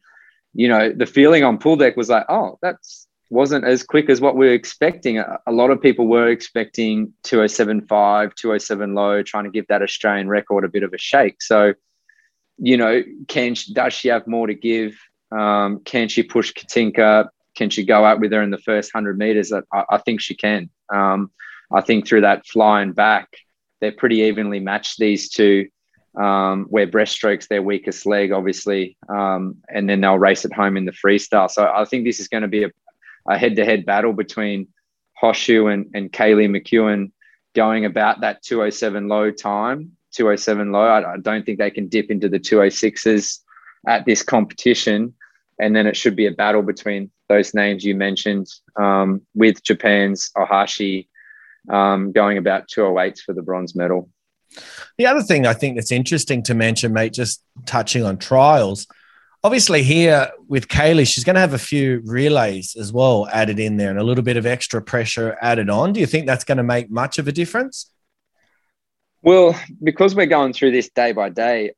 you 0.52 0.68
know, 0.68 0.92
the 0.92 1.06
feeling 1.06 1.44
on 1.44 1.58
pool 1.58 1.76
deck 1.76 1.96
was 1.96 2.08
like, 2.08 2.26
oh, 2.28 2.58
that's 2.62 3.06
wasn't 3.28 3.64
as 3.64 3.82
quick 3.82 4.08
as 4.08 4.20
what 4.20 4.36
we 4.36 4.46
were 4.46 4.52
expecting. 4.52 5.18
A, 5.18 5.38
a 5.46 5.52
lot 5.52 5.70
of 5.70 5.80
people 5.82 6.06
were 6.06 6.28
expecting 6.28 7.12
2075, 7.24 8.34
207 8.34 8.94
low, 8.94 9.22
trying 9.22 9.44
to 9.44 9.50
give 9.50 9.66
that 9.68 9.82
Australian 9.82 10.28
record 10.28 10.64
a 10.64 10.68
bit 10.68 10.82
of 10.82 10.92
a 10.92 10.98
shake. 10.98 11.42
So, 11.42 11.74
you 12.58 12.76
know, 12.76 13.02
can 13.26 13.56
does 13.72 13.92
she 13.92 14.08
have 14.08 14.26
more 14.26 14.46
to 14.46 14.54
give? 14.54 14.96
Um, 15.32 15.80
can 15.80 16.08
she 16.08 16.22
push 16.22 16.52
Katinka? 16.52 17.28
Can 17.56 17.70
she 17.70 17.84
go 17.84 18.04
out 18.04 18.20
with 18.20 18.32
her 18.32 18.42
in 18.42 18.50
the 18.50 18.58
first 18.58 18.94
100 18.94 19.18
meters? 19.18 19.52
I, 19.52 19.62
I 19.72 19.98
think 19.98 20.20
she 20.20 20.34
can. 20.34 20.70
Um, 20.92 21.30
I 21.72 21.80
think 21.80 22.06
through 22.06 22.20
that 22.20 22.46
flying 22.46 22.92
back, 22.92 23.36
they're 23.80 23.92
pretty 23.92 24.20
evenly 24.20 24.60
matched, 24.60 24.98
these 24.98 25.28
two 25.28 25.68
um, 26.16 26.66
where 26.70 26.86
breaststroke's 26.86 27.46
their 27.48 27.62
weakest 27.62 28.06
leg, 28.06 28.32
obviously, 28.32 28.96
um, 29.08 29.56
and 29.68 29.88
then 29.88 30.00
they'll 30.00 30.18
race 30.18 30.44
at 30.44 30.52
home 30.52 30.76
in 30.76 30.86
the 30.86 30.92
freestyle. 30.92 31.50
So 31.50 31.70
I 31.70 31.84
think 31.84 32.04
this 32.04 32.20
is 32.20 32.28
going 32.28 32.42
to 32.42 32.48
be 32.48 32.64
a, 32.64 32.70
a 33.28 33.36
head-to-head 33.36 33.84
battle 33.84 34.12
between 34.12 34.68
Hosszu 35.22 35.72
and, 35.72 35.90
and 35.94 36.10
Kaylee 36.10 36.48
McKeown 36.48 37.12
going 37.54 37.84
about 37.84 38.20
that 38.20 38.42
207 38.42 39.08
low 39.08 39.30
time, 39.30 39.92
207 40.12 40.72
low. 40.72 40.80
I, 40.80 41.14
I 41.14 41.16
don't 41.18 41.44
think 41.44 41.58
they 41.58 41.70
can 41.70 41.88
dip 41.88 42.10
into 42.10 42.28
the 42.28 42.40
206s 42.40 43.40
at 43.86 44.06
this 44.06 44.22
competition. 44.22 45.14
And 45.58 45.74
then 45.74 45.86
it 45.86 45.96
should 45.96 46.16
be 46.16 46.26
a 46.26 46.32
battle 46.32 46.62
between 46.62 47.10
those 47.28 47.54
names 47.54 47.84
you 47.84 47.94
mentioned 47.94 48.46
um, 48.76 49.22
with 49.34 49.62
Japan's 49.62 50.30
Ohashi 50.36 51.08
um, 51.70 52.12
going 52.12 52.38
about 52.38 52.68
208s 52.68 53.20
for 53.20 53.32
the 53.32 53.42
bronze 53.42 53.74
medal. 53.74 54.10
The 54.98 55.06
other 55.06 55.22
thing 55.22 55.46
I 55.46 55.54
think 55.54 55.76
that's 55.76 55.92
interesting 55.92 56.42
to 56.44 56.54
mention, 56.54 56.92
mate, 56.92 57.12
just 57.12 57.42
touching 57.64 58.04
on 58.04 58.18
trials. 58.18 58.86
Obviously, 59.44 59.82
here 59.82 60.30
with 60.48 60.68
Kaylee, 60.68 61.06
she's 61.06 61.24
going 61.24 61.34
to 61.34 61.40
have 61.40 61.52
a 61.52 61.58
few 61.58 62.02
relays 62.04 62.76
as 62.76 62.92
well 62.92 63.28
added 63.32 63.58
in 63.58 63.76
there 63.76 63.90
and 63.90 63.98
a 63.98 64.04
little 64.04 64.24
bit 64.24 64.36
of 64.36 64.46
extra 64.46 64.80
pressure 64.82 65.36
added 65.40 65.70
on. 65.70 65.92
Do 65.92 66.00
you 66.00 66.06
think 66.06 66.26
that's 66.26 66.44
going 66.44 66.58
to 66.58 66.64
make 66.64 66.90
much 66.90 67.18
of 67.18 67.28
a 67.28 67.32
difference? 67.32 67.90
Well, 69.22 69.58
because 69.82 70.14
we're 70.14 70.26
going 70.26 70.52
through 70.52 70.72
this 70.72 70.88
day 70.88 71.12
by 71.12 71.28
day, 71.28 71.72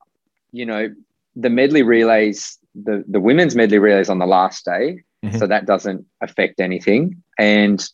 you 0.53 0.66
know, 0.66 0.95
the 1.35 1.51
medley 1.51 1.83
relays, 1.83 2.58
the, 2.75 3.05
the 3.09 3.21
women's 3.21 3.55
medley 3.55 3.79
relays 3.79 4.09
on 4.09 4.19
the 4.19 4.27
last 4.27 4.64
day. 4.64 5.03
Mm-hmm. 5.25 5.39
So 5.39 5.47
that 5.47 5.66
doesn't 5.66 6.07
affect 6.21 6.61
anything. 6.61 7.23
And 7.39 7.87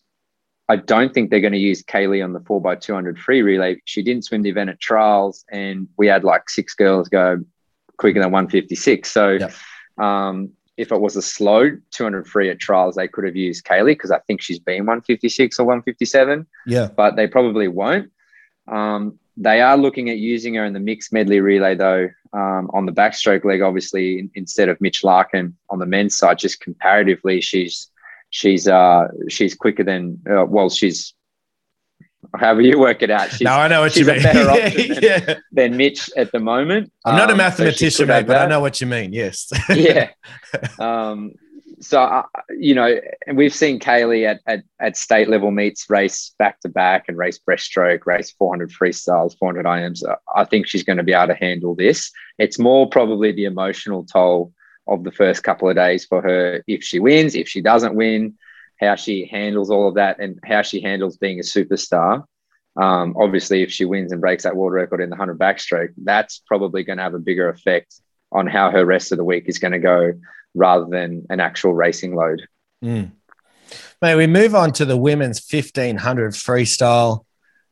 I 0.69 0.77
don't 0.77 1.13
think 1.13 1.31
they're 1.31 1.41
going 1.41 1.53
to 1.53 1.59
use 1.59 1.83
Kaylee 1.83 2.25
on 2.25 2.33
the 2.33 2.41
4x200 2.41 3.19
free 3.19 3.43
relay. 3.43 3.81
She 3.85 4.03
didn't 4.03 4.25
swim 4.25 4.43
the 4.43 4.51
event 4.51 4.71
at 4.71 4.81
trials, 4.81 5.45
and 5.51 5.89
we 5.99 6.07
had 6.07 6.25
like 6.25 6.49
six 6.49 6.75
girls 6.75 7.09
go 7.09 7.45
quicker 7.99 8.21
than 8.21 8.33
156. 8.33 9.11
So, 9.11 9.33
yep. 9.33 9.53
um, 9.99 10.51
if 10.77 10.91
it 10.91 11.01
was 11.01 11.17
a 11.17 11.23
slow 11.23 11.71
200 11.91 12.27
free 12.27 12.51
at 12.51 12.59
trials, 12.59 12.95
they 12.95 13.09
could 13.09 13.25
have 13.25 13.37
used 13.37 13.65
Kaylee 13.65 13.93
because 13.93 14.11
I 14.11 14.21
think 14.21 14.41
she's 14.41 14.59
been 14.59 14.87
156 14.87 15.59
or 15.59 15.67
157. 15.67 16.47
Yeah. 16.67 16.89
But 16.95 17.17
they 17.17 17.27
probably 17.27 17.69
won't. 17.69 18.11
Um, 18.67 19.19
they 19.37 19.61
are 19.61 19.77
looking 19.77 20.11
at 20.11 20.19
using 20.19 20.55
her 20.55 20.65
in 20.65 20.73
the 20.73 20.81
mixed 20.81 21.13
medley 21.13 21.41
relay, 21.41 21.75
though, 21.75 22.09
um, 22.33 22.71
on 22.73 22.87
the 22.87 22.93
backstroke 22.93 23.45
leg, 23.45 23.63
obviously, 23.63 24.29
instead 24.35 24.69
of 24.69 24.81
Mitch 24.81 25.05
Larkin 25.05 25.57
on 25.71 25.79
the 25.79 25.87
men's 25.87 26.17
side, 26.17 26.39
just 26.39 26.61
comparatively, 26.61 27.41
she's 27.41 27.91
she's 28.31 28.67
uh 28.67 29.07
she's 29.29 29.55
quicker 29.55 29.85
than 29.85 30.21
uh, 30.29 30.45
well 30.45 30.69
she's 30.69 31.15
however 32.37 32.61
you 32.61 32.79
work 32.79 33.03
it 33.03 33.11
out. 33.11 33.31
She's, 33.31 33.43
no, 33.43 33.53
I 33.53 33.69
know 33.69 33.81
what 33.81 33.97
you 33.97 34.05
mean. 34.05 34.23
better 34.23 34.51
option 34.51 34.95
than, 34.95 35.03
yeah. 35.03 35.35
than 35.53 35.77
Mitch 35.77 36.11
at 36.17 36.33
the 36.33 36.41
moment. 36.41 36.93
I'm 37.05 37.17
not 37.17 37.31
um, 37.31 37.35
a 37.35 37.39
mathematician, 37.39 37.91
so 37.91 38.07
mate, 38.07 38.27
but 38.27 38.37
I 38.37 38.47
know 38.47 38.61
what 38.61 38.81
you 38.81 38.87
mean. 38.87 39.13
Yes. 39.13 39.51
yeah. 39.69 40.11
Um, 40.79 41.33
so 41.81 42.01
uh, 42.01 42.23
you 42.59 42.75
know, 42.75 43.01
and 43.27 43.37
we've 43.37 43.55
seen 43.55 43.79
Kaylee 43.79 44.29
at, 44.29 44.41
at 44.47 44.65
at 44.81 44.97
state 44.97 45.29
level 45.29 45.51
meets 45.51 45.89
race 45.89 46.35
back 46.39 46.61
to 46.61 46.69
back 46.69 47.05
and 47.09 47.17
race 47.17 47.39
breaststroke, 47.39 48.07
race 48.07 48.33
400 48.33 48.71
freestyles, 48.71 49.37
400 49.39 49.65
IMs. 49.65 50.03
I 50.35 50.45
think 50.45 50.67
she's 50.67 50.85
going 50.85 50.99
to 50.99 51.03
be 51.03 51.13
able 51.13 51.29
to 51.29 51.35
handle 51.35 51.75
this. 51.75 52.11
It's 52.39 52.59
more 52.59 52.89
probably 52.89 53.33
the 53.33 53.45
emotional 53.45 54.05
toll 54.05 54.53
of 54.87 55.05
the 55.05 55.13
first 55.13 55.43
couple 55.43 55.69
of 55.69 55.77
days 55.77 56.05
for 56.05 56.21
her 56.23 56.63
if 56.67 56.83
she 56.83 56.99
wins, 56.99 57.35
if 57.35 57.49
she 57.49 57.61
doesn't 57.61 57.95
win, 57.95 58.35
how 58.81 58.97
she 58.97 59.27
handles 59.27 59.71
all 59.71 59.89
of 59.89 59.95
that, 59.95 60.19
and 60.21 60.39
how 60.45 60.63
she 60.63 60.81
handles 60.81 61.17
being 61.17 61.39
a 61.39 61.43
superstar. 61.43 62.25
Um, 62.77 63.15
obviously, 63.19 63.63
if 63.63 63.71
she 63.71 63.85
wins 63.85 64.13
and 64.13 64.21
breaks 64.21 64.43
that 64.43 64.57
world 64.57 64.73
record 64.73 65.01
in 65.01 65.11
the 65.11 65.17
100 65.17 65.39
backstroke, 65.39 65.95
that's 66.03 66.43
probably 66.47 66.83
going 66.83 66.99
to 66.99 67.05
have 67.05 67.15
a 67.15 67.21
bigger 67.21 67.49
effect 67.49 68.01
on 68.33 68.47
how 68.47 68.71
her 68.71 68.85
rest 68.85 69.13
of 69.13 69.19
the 69.19 69.25
week 69.25 69.45
is 69.47 69.61
going 69.61 69.73
to 69.73 69.79
go 69.79 70.13
rather 70.55 70.87
than 70.87 71.27
an 71.31 71.41
actual 71.41 71.75
racing 71.75 72.15
load. 72.15 72.47
Mm. 72.83 73.13
May 74.01 74.15
we 74.15 74.27
move 74.27 74.55
on 74.55 74.73
to 74.73 74.85
the 74.85 74.97
women's 74.97 75.45
1500 75.51 76.33
freestyle? 76.33 77.25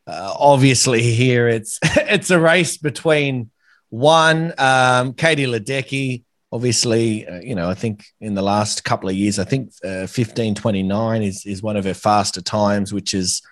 Uh, 0.07 0.35
obviously, 0.39 1.03
here 1.03 1.49
it's 1.49 1.79
it's 1.83 2.31
a 2.31 2.41
race 2.41 2.77
between 2.77 3.51
one 3.91 4.55
um, 4.59 5.13
Katie 5.15 5.47
Ledecky 5.47 6.25
obviously, 6.53 7.27
uh, 7.27 7.41
you 7.41 7.55
know, 7.55 7.69
I 7.69 7.75
think 7.75 8.05
in 8.21 8.35
the 8.35 8.43
last 8.43 8.85
couple 8.85 9.09
of 9.09 9.15
years, 9.15 9.39
I 9.39 9.45
think 9.45 9.71
uh, 9.83 10.07
1529 10.07 11.23
is, 11.23 11.47
is 11.47 11.63
one 11.63 11.77
of 11.77 11.85
her 11.85 11.95
faster 11.95 12.43
times, 12.43 12.93
which 12.93 13.15
is, 13.15 13.43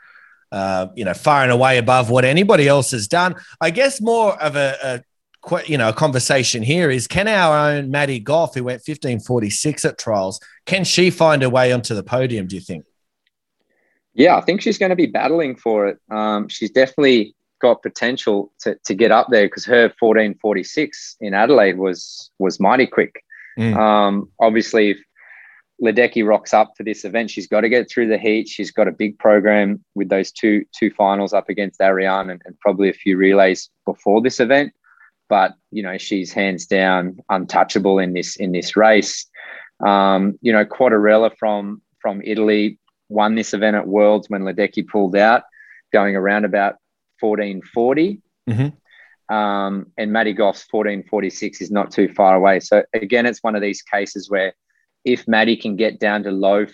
uh, 0.53 0.89
you 0.95 1.05
know, 1.05 1.15
far 1.15 1.43
and 1.43 1.51
away 1.51 1.79
above 1.79 2.11
what 2.11 2.25
anybody 2.25 2.69
else 2.69 2.91
has 2.91 3.09
done. 3.09 3.37
I 3.61 3.71
guess 3.71 4.01
more 4.01 4.41
of 4.41 4.55
a, 4.55 4.77
a 4.83 5.03
you 5.67 5.79
know, 5.79 5.89
a 5.89 5.93
conversation 5.93 6.63
here 6.63 6.91
is 6.91 7.07
can 7.07 7.27
our 7.29 7.57
own 7.57 7.91
Maddie 7.91 8.21
Gough, 8.21 8.55
who 8.55 8.65
went 8.65 8.83
1546 8.87 9.85
at 9.85 9.99
trials, 9.99 10.41
can 10.67 10.85
she 10.85 11.11
find 11.11 11.43
her 11.43 11.49
way 11.49 11.73
onto 11.73 11.95
the 11.95 12.03
podium, 12.03 12.47
do 12.47 12.57
you 12.57 12.63
think? 12.63 12.85
Yeah, 14.15 14.37
I 14.37 14.41
think 14.43 14.61
she's 14.61 14.79
going 14.79 14.91
to 14.91 14.97
be 14.97 15.07
battling 15.07 15.57
for 15.57 15.89
it. 15.89 15.99
Um, 16.11 16.49
she's 16.49 16.71
definitely 16.71 17.35
got 17.61 17.83
potential 17.83 18.53
to, 18.61 18.77
to 18.85 18.95
get 18.95 19.11
up 19.11 19.29
there 19.31 19.47
because 19.47 19.65
her 19.67 19.93
1446 19.99 21.17
in 21.21 21.35
Adelaide 21.35 21.79
was 21.79 22.31
was 22.39 22.59
mighty 22.59 22.87
quick. 22.87 23.23
Mm. 23.59 23.77
Um, 23.77 24.31
obviously, 24.41 24.91
if 24.91 24.99
Ledecky 25.83 26.27
rocks 26.27 26.53
up 26.53 26.73
for 26.77 26.83
this 26.83 27.05
event, 27.05 27.31
she's 27.31 27.47
got 27.47 27.63
to 27.63 27.69
get 27.69 27.91
through 27.91 28.09
the 28.09 28.19
heat. 28.19 28.49
She's 28.49 28.71
got 28.71 28.89
a 28.89 28.93
big 28.93 29.19
program 29.19 29.85
with 29.95 30.09
those 30.09 30.33
two 30.33 30.65
two 30.77 30.91
finals 30.91 31.33
up 31.33 31.49
against 31.49 31.81
Ariarne 31.81 32.31
and, 32.31 32.43
and 32.45 32.59
probably 32.61 32.91
a 32.91 32.95
few 32.95 33.17
relays 33.17 33.71
before 33.87 34.21
this 34.21 34.41
event. 34.41 34.73
But 35.31 35.55
you 35.71 35.83
know, 35.83 35.97
she's 35.97 36.33
hands 36.33 36.67
down 36.67 37.21
untouchable 37.31 37.99
in 37.99 38.13
this 38.13 38.37
in 38.37 38.53
this 38.53 38.77
race. 38.77 39.27
Um, 39.87 40.39
you 40.43 40.53
know, 40.53 40.67
Quadarella 40.67 41.31
from 41.39 41.81
from 42.03 42.21
Italy 42.23 42.79
won 43.09 43.35
this 43.37 43.55
event 43.55 43.77
at 43.77 43.87
Worlds 43.87 44.29
when 44.29 44.43
Ledecky 44.43 44.87
pulled 44.87 45.17
out 45.17 45.45
going 45.93 46.17
around 46.17 46.45
about 46.45 46.77
1440. 47.21 48.21
Mhm. 48.49 48.73
Um, 49.35 49.87
and 49.97 50.13
Maddie 50.13 50.33
Gough's 50.33 50.65
1446 50.71 51.61
is 51.61 51.71
not 51.71 51.93
too 51.93 52.09
far 52.09 52.35
away. 52.35 52.59
So 52.61 52.83
again, 52.93 53.27
it's 53.27 53.43
one 53.43 53.55
of 53.55 53.63
these 53.63 53.83
cases 53.83 54.29
where 54.29 54.53
if 55.05 55.27
Maddie 55.29 55.57
can 55.57 55.77
get 55.77 56.01
down 56.01 56.25
to 56.25 56.33
low, 56.33 56.67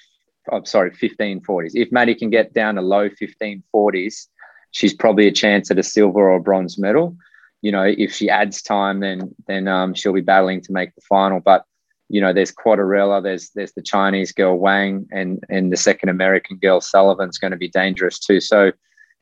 I'm 0.50 0.64
sorry, 0.64 0.90
1540s, 0.92 1.72
if 1.74 1.92
Maddie 1.92 2.14
can 2.14 2.30
get 2.30 2.54
down 2.54 2.76
to 2.76 2.82
low 2.82 3.10
1540s, 3.10 4.28
she's 4.70 4.94
probably 4.94 5.26
a 5.26 5.32
chance 5.32 5.70
at 5.70 5.78
a 5.78 5.82
silver 5.82 6.30
or 6.30 6.36
a 6.36 6.40
bronze 6.40 6.78
medal. 6.78 7.16
You 7.62 7.72
know, 7.72 7.84
if 7.84 8.12
she 8.12 8.28
adds 8.30 8.62
time, 8.62 9.00
then 9.00 9.34
then 9.46 9.66
um, 9.68 9.94
she'll 9.94 10.12
be 10.12 10.20
battling 10.20 10.60
to 10.62 10.72
make 10.72 10.94
the 10.94 11.00
final. 11.02 11.40
But 11.40 11.64
you 12.08 12.20
know, 12.20 12.32
there's 12.32 12.52
Quadarella, 12.52 13.22
there's 13.22 13.50
there's 13.50 13.72
the 13.72 13.82
Chinese 13.82 14.32
girl 14.32 14.56
Wang, 14.58 15.06
and 15.10 15.42
and 15.48 15.72
the 15.72 15.76
second 15.76 16.08
American 16.08 16.58
girl 16.58 16.80
Sullivan's 16.80 17.38
going 17.38 17.50
to 17.50 17.56
be 17.56 17.68
dangerous 17.68 18.18
too. 18.18 18.40
So, 18.40 18.72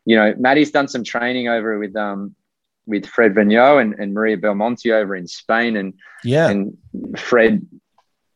you 0.04 0.16
know, 0.16 0.34
Maddie's 0.38 0.70
done 0.70 0.88
some 0.88 1.04
training 1.04 1.48
over 1.48 1.78
with 1.78 1.96
um 1.96 2.34
with 2.86 3.06
Fred 3.06 3.34
Vergnoux 3.34 3.80
and, 3.80 3.94
and 3.94 4.14
Mireia 4.14 4.38
Belmonte 4.38 4.92
over 4.92 5.16
in 5.16 5.26
Spain, 5.26 5.76
and 5.76 5.94
Yeah. 6.22 6.50
and 6.50 6.76
Fred 7.16 7.66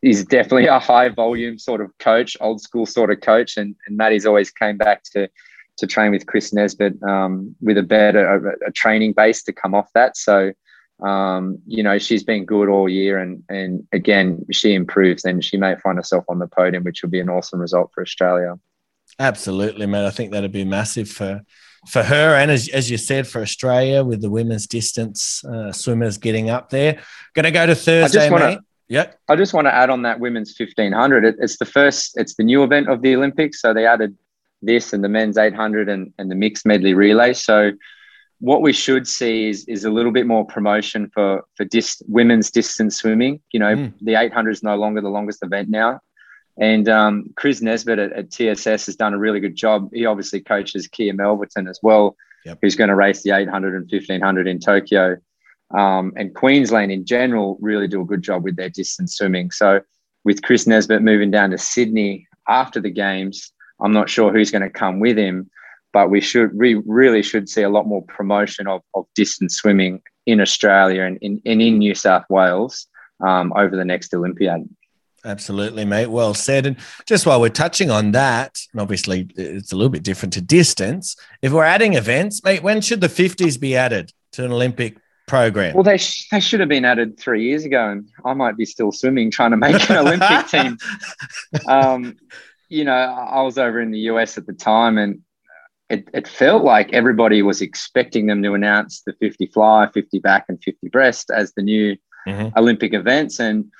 is 0.00 0.24
definitely 0.24 0.68
a 0.68 0.78
high 0.78 1.08
volume 1.10 1.58
sort 1.58 1.80
of 1.80 1.90
coach, 1.98 2.36
old 2.40 2.62
school 2.62 2.86
sort 2.86 3.10
of 3.10 3.20
coach, 3.20 3.56
and 3.58 3.76
and 3.86 3.96
Maddie's 3.96 4.24
always 4.24 4.50
came 4.50 4.78
back 4.78 5.02
to 5.12 5.28
to 5.78 5.86
train 5.86 6.10
with 6.10 6.26
Chris 6.26 6.52
Nesbitt 6.52 7.02
um, 7.02 7.54
with 7.60 7.78
a 7.78 7.82
better 7.82 8.26
a, 8.26 8.68
a 8.68 8.72
training 8.72 9.12
base 9.12 9.42
to 9.44 9.52
come 9.52 9.74
off 9.74 9.88
that. 9.94 10.16
So 10.16 10.52
um, 11.02 11.58
you 11.66 11.82
know 11.82 11.98
she's 11.98 12.24
been 12.24 12.44
good 12.44 12.68
all 12.68 12.88
year, 12.88 13.18
and 13.18 13.42
and 13.48 13.86
again 13.92 14.44
she 14.50 14.74
improves, 14.74 15.22
then 15.22 15.40
she 15.40 15.56
may 15.56 15.76
find 15.76 15.96
herself 15.96 16.24
on 16.28 16.38
the 16.38 16.48
podium, 16.48 16.84
which 16.84 17.02
will 17.02 17.10
be 17.10 17.20
an 17.20 17.30
awesome 17.30 17.60
result 17.60 17.90
for 17.94 18.02
Australia. 18.02 18.58
Absolutely, 19.18 19.86
man. 19.86 20.04
I 20.04 20.10
think 20.10 20.32
that'd 20.32 20.52
be 20.52 20.64
massive 20.64 21.08
for 21.08 21.42
for 21.86 22.02
her, 22.02 22.34
and 22.34 22.50
as, 22.50 22.68
as 22.68 22.90
you 22.90 22.98
said, 22.98 23.26
for 23.26 23.40
Australia 23.40 24.02
with 24.02 24.20
the 24.20 24.30
women's 24.30 24.66
distance 24.66 25.44
uh, 25.44 25.72
swimmers 25.72 26.18
getting 26.18 26.50
up 26.50 26.70
there. 26.70 27.00
Going 27.34 27.44
to 27.44 27.50
go 27.52 27.66
to 27.66 27.74
Thursday, 27.74 28.30
wanna- 28.30 28.46
mate. 28.46 28.58
Yep. 28.88 29.20
I 29.28 29.36
just 29.36 29.52
want 29.52 29.66
to 29.66 29.74
add 29.74 29.90
on 29.90 30.02
that 30.02 30.18
women's 30.18 30.54
1500. 30.58 31.24
It, 31.24 31.36
it's 31.40 31.58
the 31.58 31.66
first, 31.66 32.16
it's 32.16 32.34
the 32.36 32.42
new 32.42 32.62
event 32.64 32.88
of 32.88 33.02
the 33.02 33.14
Olympics. 33.14 33.60
So 33.60 33.74
they 33.74 33.84
added 33.84 34.16
this 34.62 34.92
and 34.92 35.02
the 35.04 35.08
men's 35.08 35.38
800 35.38 35.88
and, 35.88 36.12
and 36.18 36.30
the 36.30 36.34
mixed 36.34 36.66
medley 36.66 36.94
relay. 36.94 37.32
So 37.32 37.72
what 38.40 38.62
we 38.62 38.72
should 38.72 39.06
see 39.08 39.48
is, 39.48 39.64
is 39.66 39.84
a 39.84 39.90
little 39.90 40.12
bit 40.12 40.26
more 40.26 40.44
promotion 40.44 41.10
for, 41.12 41.42
for 41.56 41.64
dis, 41.64 42.00
women's 42.06 42.50
distance 42.50 42.96
swimming. 42.96 43.40
You 43.52 43.60
know, 43.60 43.74
Mm. 43.76 43.92
the 44.00 44.14
800 44.14 44.50
is 44.50 44.62
no 44.62 44.76
longer 44.76 45.00
the 45.00 45.08
longest 45.08 45.40
event 45.42 45.68
now. 45.68 46.00
And 46.60 46.88
um, 46.88 47.30
Chris 47.36 47.60
Nesbitt 47.62 47.98
at, 48.00 48.12
at 48.12 48.30
TSS 48.30 48.86
has 48.86 48.96
done 48.96 49.14
a 49.14 49.18
really 49.18 49.38
good 49.40 49.54
job. 49.54 49.90
He 49.92 50.06
obviously 50.06 50.40
coaches 50.40 50.88
Kiah 50.88 51.12
Melverton 51.14 51.68
as 51.68 51.78
well, 51.82 52.16
Yep. 52.44 52.58
who's 52.62 52.76
going 52.76 52.88
to 52.88 52.94
race 52.96 53.22
the 53.22 53.30
800 53.32 53.74
and 53.74 53.90
1500 53.90 54.46
in 54.46 54.58
Tokyo 54.60 55.16
um, 55.76 56.12
and 56.16 56.34
Queensland 56.34 56.90
in 56.92 57.04
general 57.04 57.58
really 57.60 57.86
do 57.88 58.00
a 58.00 58.04
good 58.04 58.22
job 58.22 58.42
with 58.44 58.56
their 58.56 58.70
distance 58.70 59.16
swimming. 59.16 59.50
So 59.50 59.80
with 60.24 60.42
Chris 60.42 60.66
Nesbitt 60.66 61.02
moving 61.02 61.30
down 61.30 61.50
to 61.50 61.58
Sydney 61.58 62.26
after 62.48 62.80
the 62.80 62.90
games, 62.90 63.52
I'm 63.80 63.92
not 63.92 64.10
sure 64.10 64.32
who's 64.32 64.50
going 64.50 64.62
to 64.62 64.70
come 64.70 65.00
with 65.00 65.16
him, 65.16 65.50
but 65.92 66.10
we 66.10 66.20
should 66.20 66.56
we 66.56 66.74
really 66.86 67.22
should 67.22 67.48
see 67.48 67.62
a 67.62 67.68
lot 67.68 67.86
more 67.86 68.02
promotion 68.02 68.66
of, 68.66 68.82
of 68.94 69.06
distance 69.14 69.56
swimming 69.56 70.02
in 70.26 70.40
Australia 70.40 71.02
and 71.02 71.18
in, 71.18 71.40
and 71.46 71.62
in 71.62 71.78
New 71.78 71.94
South 71.94 72.24
Wales 72.28 72.86
um, 73.26 73.52
over 73.56 73.76
the 73.76 73.84
next 73.84 74.12
Olympiad. 74.14 74.68
Absolutely, 75.24 75.84
mate. 75.84 76.06
Well 76.06 76.34
said. 76.34 76.66
And 76.66 76.76
just 77.06 77.26
while 77.26 77.40
we're 77.40 77.48
touching 77.48 77.90
on 77.90 78.12
that, 78.12 78.60
and 78.72 78.80
obviously 78.80 79.28
it's 79.36 79.72
a 79.72 79.76
little 79.76 79.90
bit 79.90 80.02
different 80.02 80.32
to 80.34 80.40
distance. 80.40 81.16
If 81.42 81.52
we're 81.52 81.64
adding 81.64 81.94
events, 81.94 82.44
mate, 82.44 82.62
when 82.62 82.80
should 82.80 83.00
the 83.00 83.08
50s 83.08 83.58
be 83.58 83.76
added 83.76 84.12
to 84.32 84.44
an 84.44 84.52
Olympic 84.52 84.96
program? 85.26 85.74
Well, 85.74 85.82
they, 85.82 85.98
sh- 85.98 86.28
they 86.30 86.40
should 86.40 86.60
have 86.60 86.68
been 86.68 86.84
added 86.84 87.18
three 87.18 87.44
years 87.44 87.64
ago, 87.64 87.90
and 87.90 88.08
I 88.24 88.34
might 88.34 88.56
be 88.56 88.64
still 88.64 88.92
swimming 88.92 89.30
trying 89.30 89.50
to 89.50 89.56
make 89.56 89.90
an 89.90 89.96
Olympic 89.96 90.46
team. 90.48 90.78
Um, 91.66 92.16
you 92.68 92.84
know, 92.84 92.92
I 92.92 93.42
was 93.42 93.58
over 93.58 93.80
in 93.80 93.90
the 93.90 94.00
US 94.10 94.38
at 94.38 94.46
the 94.46 94.52
time, 94.52 94.98
and 94.98 95.20
it, 95.88 96.08
it 96.12 96.28
felt 96.28 96.64
like 96.64 96.92
everybody 96.92 97.42
was 97.42 97.62
expecting 97.62 98.26
them 98.26 98.42
to 98.42 98.54
announce 98.54 99.02
the 99.02 99.14
50 99.14 99.46
fly, 99.46 99.88
50 99.92 100.18
back, 100.18 100.44
and 100.48 100.62
50 100.62 100.88
breast 100.88 101.30
as 101.30 101.52
the 101.54 101.62
new 101.62 101.96
Mhm. 102.26 102.54
Olympic 102.56 102.92
events. 102.92 103.40
And, 103.40 103.72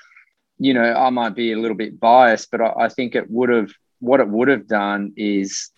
you 0.57 0.73
know, 0.73 0.93
I 0.93 1.11
might 1.11 1.35
be 1.35 1.51
a 1.51 1.59
little 1.59 1.77
bit 1.77 1.99
biased, 1.99 2.49
but 2.49 2.61
I, 2.61 2.73
I 2.85 2.89
think 2.89 3.13
it 3.13 3.29
would 3.29 3.49
have, 3.49 3.69
what 3.99 4.19
it 4.21 4.27
would 4.27 4.47
have 4.47 4.65
done 4.67 5.13
is 5.15 5.69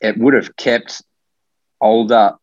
it 0.00 0.16
would 0.16 0.32
have 0.32 0.56
kept 0.56 1.02
older, 1.82 2.34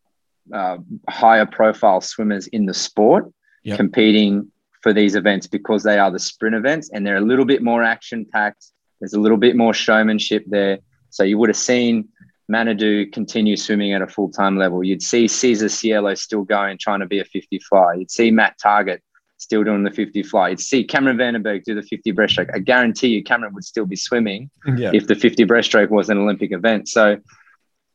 uh, 0.54 0.78
higher 1.10 1.48
profile 1.48 2.02
swimmers 2.02 2.46
in 2.48 2.66
the 2.68 2.74
sport 2.76 3.32
Yep. 3.64 3.78
competing 3.78 4.52
for 4.84 4.94
these 4.94 5.16
events 5.16 5.48
because 5.48 5.84
they 5.84 5.98
are 5.98 6.12
the 6.12 6.20
sprint 6.20 6.56
events 6.56 6.90
and 6.94 7.06
they're 7.06 7.18
a 7.18 7.22
little 7.22 7.46
bit 7.46 7.62
more 7.64 7.82
action 7.84 8.26
packed. 8.32 8.68
There's 9.00 9.14
a 9.14 9.20
little 9.20 9.38
bit 9.38 9.56
more 9.56 9.74
showmanship 9.74 10.44
there. 10.48 10.80
So 11.10 11.24
you 11.24 11.38
would 11.38 11.50
have 11.50 11.58
seen 11.58 12.10
Manaudou 12.52 13.12
continue 13.14 13.56
swimming 13.56 13.94
at 13.94 14.02
a 14.02 14.08
full 14.08 14.30
time 14.30 14.58
level. 14.58 14.84
You'd 14.84 15.04
see 15.04 15.28
Cesar 15.28 15.70
Cielo 15.70 16.16
still 16.16 16.44
going, 16.44 16.78
trying 16.78 17.00
to 17.00 17.06
be 17.06 17.20
a 17.20 17.26
50 17.26 17.60
fly. 17.60 17.94
You'd 17.96 18.12
see 18.12 18.32
Matt 18.32 18.58
Targett 18.64 19.00
still 19.38 19.64
doing 19.64 19.84
the 19.84 19.92
50 19.92 20.24
fly. 20.24 20.50
You'd 20.50 20.60
see 20.60 20.84
Cameron 20.84 21.18
van 21.18 21.34
der 21.34 21.40
Burgh 21.40 21.64
do 21.64 21.76
the 21.76 21.84
50 21.84 22.12
breaststroke. 22.14 22.50
I 22.54 22.60
guarantee 22.60 23.10
you, 23.10 23.24
Cameron 23.24 23.54
would 23.54 23.64
still 23.64 23.86
be 23.86 23.96
swimming 23.96 24.50
yeah. 24.78 24.92
if 24.94 25.08
the 25.08 25.16
50 25.16 25.46
breaststroke 25.46 25.90
was 25.90 26.10
an 26.10 26.18
Olympic 26.18 26.52
event. 26.52 26.90
So 26.90 27.18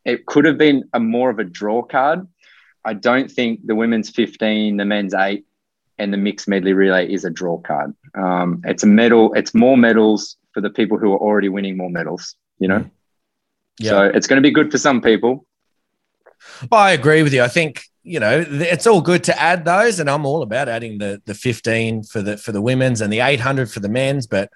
it 0.04 0.26
could 0.26 0.44
have 0.44 0.58
been 0.58 0.84
a 0.92 1.00
more 1.00 1.30
of 1.30 1.38
a 1.38 1.44
draw 1.44 1.82
card. 1.82 2.26
I 2.84 2.94
don't 2.94 3.30
think 3.30 3.66
the 3.66 3.74
women's 3.74 4.10
15, 4.10 4.76
the 4.76 4.84
men's 4.84 5.14
eight, 5.14 5.46
and 5.98 6.12
the 6.12 6.18
mixed 6.18 6.48
medley 6.48 6.72
relay 6.72 7.10
is 7.10 7.24
a 7.24 7.30
draw 7.30 7.58
card. 7.58 7.94
Um, 8.14 8.62
it's 8.64 8.82
a 8.82 8.86
medal. 8.86 9.32
It's 9.34 9.54
more 9.54 9.76
medals 9.76 10.36
for 10.54 10.60
the 10.60 10.70
people 10.70 10.96
who 10.98 11.12
are 11.12 11.18
already 11.18 11.48
winning 11.48 11.76
more 11.76 11.90
medals. 11.90 12.36
You 12.58 12.68
know, 12.68 12.78
mm. 12.78 12.90
Yeah. 13.78 13.90
so 13.90 14.02
it's 14.04 14.26
going 14.26 14.40
to 14.42 14.46
be 14.46 14.52
good 14.52 14.70
for 14.70 14.78
some 14.78 15.02
people. 15.02 15.46
Well, 16.70 16.80
I 16.80 16.92
agree 16.92 17.22
with 17.22 17.34
you. 17.34 17.42
I 17.42 17.48
think 17.48 17.82
you 18.02 18.20
know 18.20 18.44
it's 18.48 18.86
all 18.86 19.00
good 19.00 19.24
to 19.24 19.40
add 19.40 19.64
those, 19.64 19.98
and 19.98 20.08
I'm 20.08 20.26
all 20.26 20.42
about 20.42 20.68
adding 20.68 20.98
the 20.98 21.20
the 21.26 21.34
15 21.34 22.04
for 22.04 22.22
the 22.22 22.36
for 22.36 22.52
the 22.52 22.62
women's 22.62 23.00
and 23.00 23.12
the 23.12 23.20
800 23.20 23.70
for 23.70 23.80
the 23.80 23.88
men's. 23.88 24.26
But 24.26 24.50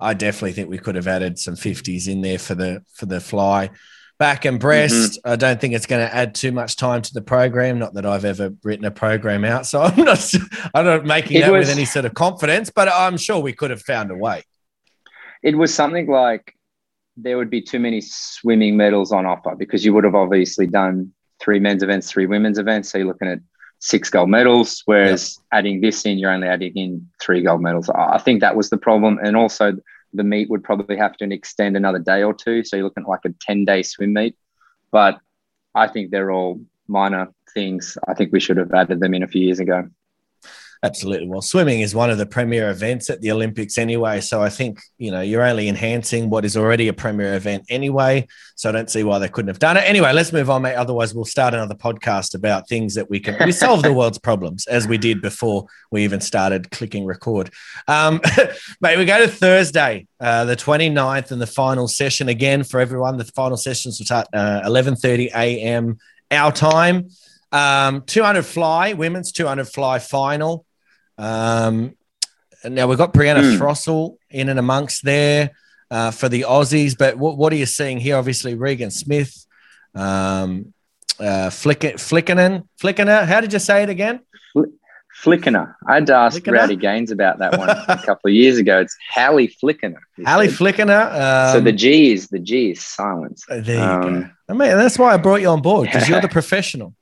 I 0.00 0.14
definitely 0.14 0.52
think 0.52 0.68
we 0.68 0.78
could 0.78 0.96
have 0.96 1.06
added 1.06 1.38
some 1.38 1.54
50s 1.54 2.08
in 2.08 2.20
there 2.20 2.38
for 2.38 2.54
the 2.54 2.82
for 2.92 3.06
the 3.06 3.20
fly, 3.20 3.70
back 4.18 4.44
and 4.44 4.58
breast. 4.58 5.12
Mm-hmm. 5.12 5.30
I 5.30 5.36
don't 5.36 5.60
think 5.60 5.74
it's 5.74 5.86
going 5.86 6.06
to 6.06 6.14
add 6.14 6.34
too 6.34 6.50
much 6.50 6.76
time 6.76 7.02
to 7.02 7.14
the 7.14 7.22
program. 7.22 7.78
Not 7.78 7.94
that 7.94 8.06
I've 8.06 8.24
ever 8.24 8.52
written 8.62 8.84
a 8.84 8.90
program 8.90 9.44
out, 9.44 9.66
so 9.66 9.82
I'm 9.82 10.04
not 10.04 10.32
I'm 10.74 10.84
not 10.84 11.04
making 11.04 11.36
It 11.36 11.42
that 11.42 11.52
was- 11.52 11.68
with 11.68 11.76
any 11.76 11.84
sort 11.84 12.06
of 12.06 12.14
confidence. 12.14 12.70
But 12.74 12.88
I'm 12.88 13.16
sure 13.16 13.38
we 13.40 13.52
could 13.52 13.70
have 13.70 13.82
found 13.82 14.10
a 14.10 14.16
way. 14.16 14.42
It 15.44 15.56
was 15.56 15.72
something 15.72 16.08
like 16.08 16.56
there 17.16 17.36
would 17.36 17.50
be 17.50 17.60
too 17.60 17.78
many 17.78 18.00
swimming 18.00 18.76
medals 18.76 19.12
on 19.12 19.26
offer 19.26 19.54
because 19.54 19.84
you 19.84 19.92
would 19.94 20.04
have 20.04 20.14
obviously 20.14 20.66
done 20.66 21.12
three 21.38 21.60
men's 21.60 21.82
events, 21.82 22.10
three 22.10 22.26
women's 22.26 22.58
events. 22.58 22.90
So 22.90 22.98
you're 22.98 23.06
looking 23.06 23.28
at 23.28 23.40
six 23.78 24.08
gold 24.08 24.30
medals, 24.30 24.82
whereas 24.86 25.38
adding 25.52 25.82
this 25.82 26.06
in, 26.06 26.18
you're 26.18 26.32
only 26.32 26.48
adding 26.48 26.72
in 26.74 27.06
three 27.20 27.42
gold 27.42 27.60
medals. 27.60 27.90
I 27.90 28.14
I 28.14 28.18
think 28.18 28.40
that 28.40 28.56
was 28.56 28.70
the 28.70 28.78
problem. 28.78 29.18
And 29.22 29.36
also, 29.36 29.74
the 30.14 30.24
meet 30.24 30.48
would 30.48 30.64
probably 30.64 30.96
have 30.96 31.16
to 31.18 31.32
extend 31.32 31.76
another 31.76 31.98
day 31.98 32.22
or 32.22 32.32
two. 32.32 32.64
So 32.64 32.76
you're 32.76 32.84
looking 32.84 33.02
at 33.02 33.08
like 33.08 33.24
a 33.26 33.34
10 33.40 33.64
day 33.66 33.82
swim 33.82 34.14
meet. 34.14 34.36
But 34.90 35.18
I 35.74 35.88
think 35.88 36.10
they're 36.10 36.30
all 36.30 36.60
minor 36.88 37.28
things. 37.52 37.98
I 38.08 38.14
think 38.14 38.32
we 38.32 38.40
should 38.40 38.56
have 38.56 38.72
added 38.72 39.00
them 39.00 39.14
in 39.14 39.22
a 39.22 39.28
few 39.28 39.42
years 39.42 39.60
ago. 39.60 39.88
Absolutely. 40.84 41.26
Well, 41.26 41.40
swimming 41.40 41.80
is 41.80 41.94
one 41.94 42.10
of 42.10 42.18
the 42.18 42.26
premier 42.26 42.70
events 42.70 43.08
at 43.08 43.22
the 43.22 43.32
Olympics 43.32 43.78
anyway. 43.78 44.20
So 44.20 44.42
I 44.42 44.50
think, 44.50 44.82
you 44.98 45.10
know, 45.10 45.22
you're 45.22 45.42
only 45.42 45.66
enhancing 45.66 46.28
what 46.28 46.44
is 46.44 46.58
already 46.58 46.88
a 46.88 46.92
premier 46.92 47.32
event 47.36 47.64
anyway. 47.70 48.26
So 48.56 48.68
I 48.68 48.72
don't 48.72 48.90
see 48.90 49.02
why 49.02 49.18
they 49.18 49.30
couldn't 49.30 49.48
have 49.48 49.58
done 49.58 49.78
it. 49.78 49.84
Anyway, 49.86 50.12
let's 50.12 50.30
move 50.30 50.50
on, 50.50 50.60
mate. 50.60 50.74
Otherwise, 50.74 51.14
we'll 51.14 51.24
start 51.24 51.54
another 51.54 51.74
podcast 51.74 52.34
about 52.34 52.68
things 52.68 52.94
that 52.96 53.08
we 53.08 53.18
can 53.18 53.34
we 53.46 53.50
solve 53.50 53.82
the 53.82 53.94
world's 53.94 54.18
problems 54.18 54.66
as 54.66 54.86
we 54.86 54.98
did 54.98 55.22
before 55.22 55.64
we 55.90 56.04
even 56.04 56.20
started 56.20 56.70
clicking 56.70 57.06
record. 57.06 57.48
Um, 57.88 58.20
mate, 58.82 58.98
we 58.98 59.06
go 59.06 59.18
to 59.24 59.28
Thursday, 59.28 60.06
uh, 60.20 60.44
the 60.44 60.54
29th, 60.54 61.30
and 61.30 61.40
the 61.40 61.46
final 61.46 61.88
session 61.88 62.28
again 62.28 62.62
for 62.62 62.78
everyone. 62.78 63.16
The 63.16 63.24
final 63.24 63.56
sessions 63.56 63.98
will 63.98 64.04
start 64.04 64.28
uh, 64.34 64.60
11:30 64.66 65.30
a.m. 65.34 65.96
our 66.30 66.52
time. 66.52 67.08
Um, 67.52 68.02
200 68.02 68.42
fly, 68.42 68.92
women's 68.92 69.32
200 69.32 69.64
fly 69.64 69.98
final. 69.98 70.66
Um, 71.18 71.94
now 72.64 72.86
we've 72.86 72.98
got 72.98 73.12
Brianna 73.12 73.40
Hmm. 73.56 73.62
Throssell 73.62 74.16
in 74.30 74.48
and 74.48 74.58
amongst 74.58 75.04
there 75.04 75.50
uh, 75.90 76.10
for 76.10 76.28
the 76.28 76.42
Aussies. 76.42 76.96
But 76.98 77.16
what, 77.18 77.36
what 77.36 77.52
are 77.52 77.56
you 77.56 77.66
seeing 77.66 77.98
here? 77.98 78.16
Obviously, 78.16 78.54
Regan 78.54 78.90
Smith, 78.90 79.46
um, 79.94 80.72
uh, 81.20 81.50
Flick, 81.50 81.80
Flickinen, 81.80 82.66
Flickiner. 82.82 83.26
How 83.26 83.40
did 83.40 83.52
you 83.52 83.58
say 83.58 83.82
it 83.82 83.88
again? 83.90 84.20
Flickener. 85.22 85.76
I 85.86 85.94
had 85.94 86.06
to 86.08 86.14
ask 86.14 86.42
Flickener? 86.42 86.52
Rowdy 86.54 86.76
Gaines 86.76 87.12
about 87.12 87.38
that 87.38 87.56
one 87.56 87.68
a 87.70 88.02
couple 88.04 88.28
of 88.30 88.34
years 88.34 88.58
ago. 88.58 88.80
It's 88.80 88.96
Hali 89.14 89.46
Flickener. 89.46 90.00
Hallie 90.26 90.48
said. 90.48 90.58
Flickener. 90.58 91.12
Um, 91.46 91.52
so 91.52 91.60
the 91.60 91.72
G 91.72 92.12
is 92.12 92.28
the 92.28 92.40
G 92.40 92.72
is 92.72 92.84
silent. 92.84 93.40
there 93.48 93.60
you 93.60 93.74
go. 93.74 94.08
um, 94.08 94.36
I 94.48 94.52
mean, 94.54 94.76
that's 94.76 94.98
why 94.98 95.14
I 95.14 95.16
brought 95.16 95.40
you 95.40 95.48
on 95.48 95.62
board 95.62 95.86
because 95.86 96.08
you're 96.08 96.20
the 96.20 96.28
professional. 96.40 96.94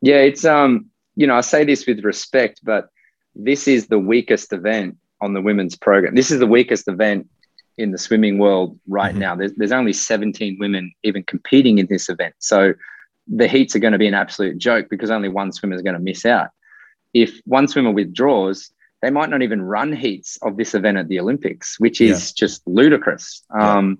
Yeah, 0.00 0.18
it's 0.18 0.44
um, 0.44 0.86
you 1.16 1.26
know, 1.26 1.34
I 1.34 1.40
say 1.40 1.64
this 1.64 1.86
with 1.86 2.04
respect, 2.04 2.60
but 2.62 2.88
this 3.34 3.66
is 3.68 3.86
the 3.88 3.98
weakest 3.98 4.52
event 4.52 4.96
on 5.20 5.34
the 5.34 5.40
women's 5.42 5.76
program. 5.76 6.14
This 6.14 6.30
is 6.30 6.38
the 6.38 6.46
weakest 6.46 6.88
event 6.88 7.28
in 7.76 7.90
the 7.90 7.98
swimming 7.98 8.38
world 8.38 8.78
right 8.86 9.14
Mhm. 9.14 9.18
now. 9.18 9.34
There's 9.36 9.52
there's 9.54 9.72
only 9.72 9.92
17 9.92 10.56
women 10.60 10.92
even 11.02 11.22
competing 11.24 11.78
in 11.78 11.86
this 11.86 12.08
event. 12.08 12.34
So 12.38 12.74
the 13.26 13.48
heats 13.48 13.74
are 13.74 13.78
going 13.80 13.92
to 13.92 13.98
be 13.98 14.06
an 14.06 14.14
absolute 14.14 14.58
joke 14.58 14.88
because 14.90 15.10
only 15.10 15.28
one 15.28 15.50
swimmer 15.50 15.74
is 15.74 15.82
going 15.82 15.94
to 15.94 16.00
miss 16.00 16.24
out. 16.26 16.50
If 17.14 17.40
one 17.46 17.66
swimmer 17.68 17.90
withdraws, 17.90 18.70
they 19.02 19.10
might 19.10 19.30
not 19.30 19.42
even 19.42 19.62
run 19.62 19.92
heats 19.92 20.38
of 20.42 20.56
this 20.56 20.74
event 20.74 20.98
at 20.98 21.08
the 21.08 21.20
Olympics, 21.20 21.80
which 21.80 22.00
is 22.00 22.32
just 22.32 22.66
ludicrous. 22.66 23.42
Yeah. 23.54 23.76
Um, 23.76 23.98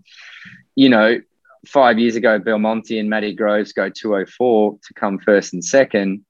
you 0.77 0.89
know, 0.89 1.21
five 1.67 1.99
years 1.99 2.17
ago, 2.17 2.39
Belmonte 2.39 2.99
and 2.99 3.09
Maddie 3.09 3.35
Groves 3.35 3.73
go 3.73 3.89
204 3.89 4.79
to 4.87 4.95
come 4.95 5.19
first 5.19 5.53
and 5.55 5.65
second. 5.65 6.25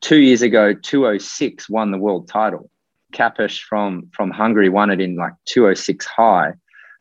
Two 0.00 0.20
years 0.20 0.42
ago, 0.42 0.72
206 0.74 1.68
won 1.68 1.90
the 1.90 1.98
world 1.98 2.28
title. 2.28 2.70
Kapás 3.12 3.60
from 3.60 4.08
from 4.12 4.30
Hungary 4.30 4.68
won 4.68 4.90
it 4.90 5.00
in 5.00 5.16
like 5.16 5.32
206 5.46 6.06
high. 6.06 6.52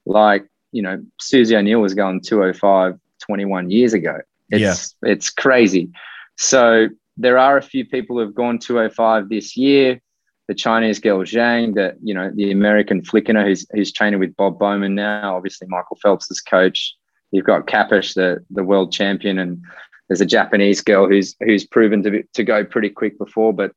Like, 0.06 0.46
you 0.72 0.82
know, 0.82 1.02
Susie 1.20 1.56
O'Neill 1.56 1.82
was 1.82 1.94
going 1.94 2.22
205 2.22 3.00
21 3.20 3.70
years 3.70 3.94
ago. 3.94 4.18
It's 4.50 4.96
it's 5.04 5.30
crazy. 5.30 5.92
So 6.38 6.88
there 7.18 7.38
are 7.38 7.58
a 7.58 7.62
few 7.62 7.86
people 7.86 8.18
who've 8.18 8.34
gone 8.34 8.60
205 8.60 9.30
this 9.30 9.56
year. 9.56 10.02
The 10.48 10.56
Chinese 10.56 11.00
girl 11.00 11.20
Zhang, 11.20 11.76
that 11.76 11.98
you 12.02 12.16
know, 12.16 12.32
the 12.34 12.52
American 12.52 13.02
Flickener 13.04 13.46
who's 13.46 13.68
who's 13.72 13.92
training 13.92 14.20
with 14.20 14.36
Bob 14.36 14.58
Bowman 14.58 14.96
now, 14.96 15.36
obviously 15.36 15.68
Michael 15.68 15.98
Phelps' 16.02 16.42
coach. 16.42 16.96
You've 17.32 17.46
got 17.46 17.68
Kapás, 17.68 18.16
the 18.16 18.44
the 18.50 18.64
world 18.64 18.92
champion, 18.92 19.38
and 19.38 19.64
there's 20.10 20.22
a 20.22 20.26
Japanese 20.26 20.82
girl 20.82 21.08
who's 21.08 21.36
who's 21.40 21.66
proven 21.66 22.04
to 22.04 22.12
be, 22.12 22.24
to 22.34 22.44
go 22.44 22.66
pretty 22.66 22.90
quick 22.90 23.18
before, 23.18 23.54
but 23.54 23.72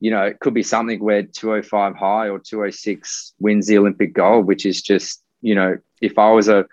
you 0.00 0.10
know, 0.10 0.22
it 0.22 0.40
could 0.40 0.54
be 0.54 0.62
something 0.62 1.02
where 1.02 1.22
205 1.22 1.94
high 1.94 2.28
or 2.28 2.38
206 2.38 3.34
wins 3.38 3.66
the 3.66 3.78
Olympic 3.78 4.12
gold, 4.12 4.46
which 4.46 4.66
is 4.66 4.82
just, 4.82 5.22
you 5.40 5.54
know, 5.54 5.78
if 6.02 6.18
I 6.18 6.30
was 6.30 6.48
a 6.48 6.66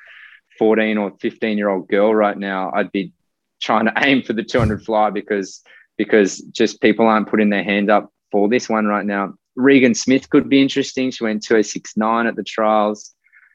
14 0.58 0.98
or 0.98 1.12
15 1.20 1.58
year 1.58 1.70
old 1.70 1.88
girl 1.88 2.14
right 2.14 2.38
now, 2.38 2.72
I'd 2.74 2.92
be 2.92 3.14
trying 3.62 3.86
to 3.86 3.94
aim 3.98 4.24
for 4.24 4.34
the 4.34 4.44
200 4.44 4.84
fly 4.84 5.10
because 5.10 5.64
because 5.98 6.40
just 6.52 6.82
people 6.82 7.06
aren't 7.06 7.30
putting 7.30 7.50
their 7.50 7.64
hand 7.64 7.90
up 7.90 8.12
for 8.32 8.50
this 8.50 8.68
one 8.68 8.86
right 8.86 9.06
now. 9.06 9.34
Regan 9.56 9.94
Smith 9.94 10.30
could 10.30 10.50
be 10.50 10.62
interesting. 10.62 11.12
She 11.12 11.24
went 11.24 11.44
2069 11.44 12.28
at 12.28 12.36
the 12.36 12.44
trials. 12.44 13.14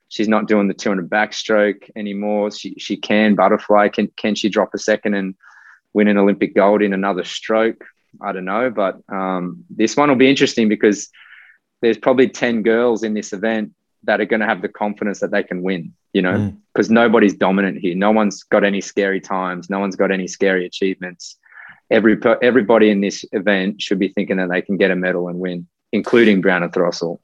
She's 0.08 0.28
not 0.28 0.46
doing 0.46 0.68
the 0.68 0.74
200 0.74 1.08
backstroke 1.10 1.90
anymore. 1.96 2.50
She 2.50 2.74
she 2.78 2.96
can 2.96 3.34
butterfly. 3.34 3.88
Can 3.88 4.08
can 4.16 4.34
she 4.34 4.48
drop 4.48 4.70
a 4.74 4.78
second 4.78 5.14
and 5.14 5.34
win 5.92 6.08
an 6.08 6.18
Olympic 6.18 6.54
gold 6.54 6.82
in 6.82 6.92
another 6.92 7.24
stroke? 7.24 7.84
I 8.20 8.32
don't 8.32 8.44
know, 8.44 8.70
but 8.70 9.00
um, 9.08 9.64
this 9.68 9.96
one 9.96 10.08
will 10.08 10.16
be 10.16 10.30
interesting 10.30 10.68
because 10.68 11.08
there's 11.82 11.98
probably 11.98 12.28
10 12.28 12.62
girls 12.62 13.02
in 13.02 13.12
this 13.12 13.32
event 13.34 13.72
that 14.04 14.20
are 14.20 14.24
going 14.24 14.40
to 14.40 14.46
have 14.46 14.62
the 14.62 14.68
confidence 14.68 15.20
that 15.20 15.30
they 15.30 15.42
can 15.42 15.62
win, 15.62 15.92
you 16.14 16.22
know, 16.22 16.32
Mm. 16.38 16.56
because 16.72 16.88
nobody's 16.90 17.34
dominant 17.34 17.78
here. 17.78 17.94
No 17.94 18.12
one's 18.12 18.42
got 18.44 18.64
any 18.64 18.80
scary 18.80 19.20
times. 19.20 19.68
No 19.68 19.80
one's 19.80 19.96
got 19.96 20.10
any 20.10 20.26
scary 20.28 20.64
achievements. 20.64 21.36
Every 21.90 22.16
everybody 22.42 22.90
in 22.90 23.00
this 23.00 23.24
event 23.32 23.82
should 23.82 23.98
be 23.98 24.08
thinking 24.08 24.36
that 24.38 24.48
they 24.48 24.62
can 24.62 24.76
get 24.76 24.90
a 24.90 24.96
medal 24.96 25.28
and 25.28 25.38
win, 25.38 25.66
including 25.92 26.40
Brown 26.40 26.62
and 26.62 26.72
Throssell. 26.72 27.18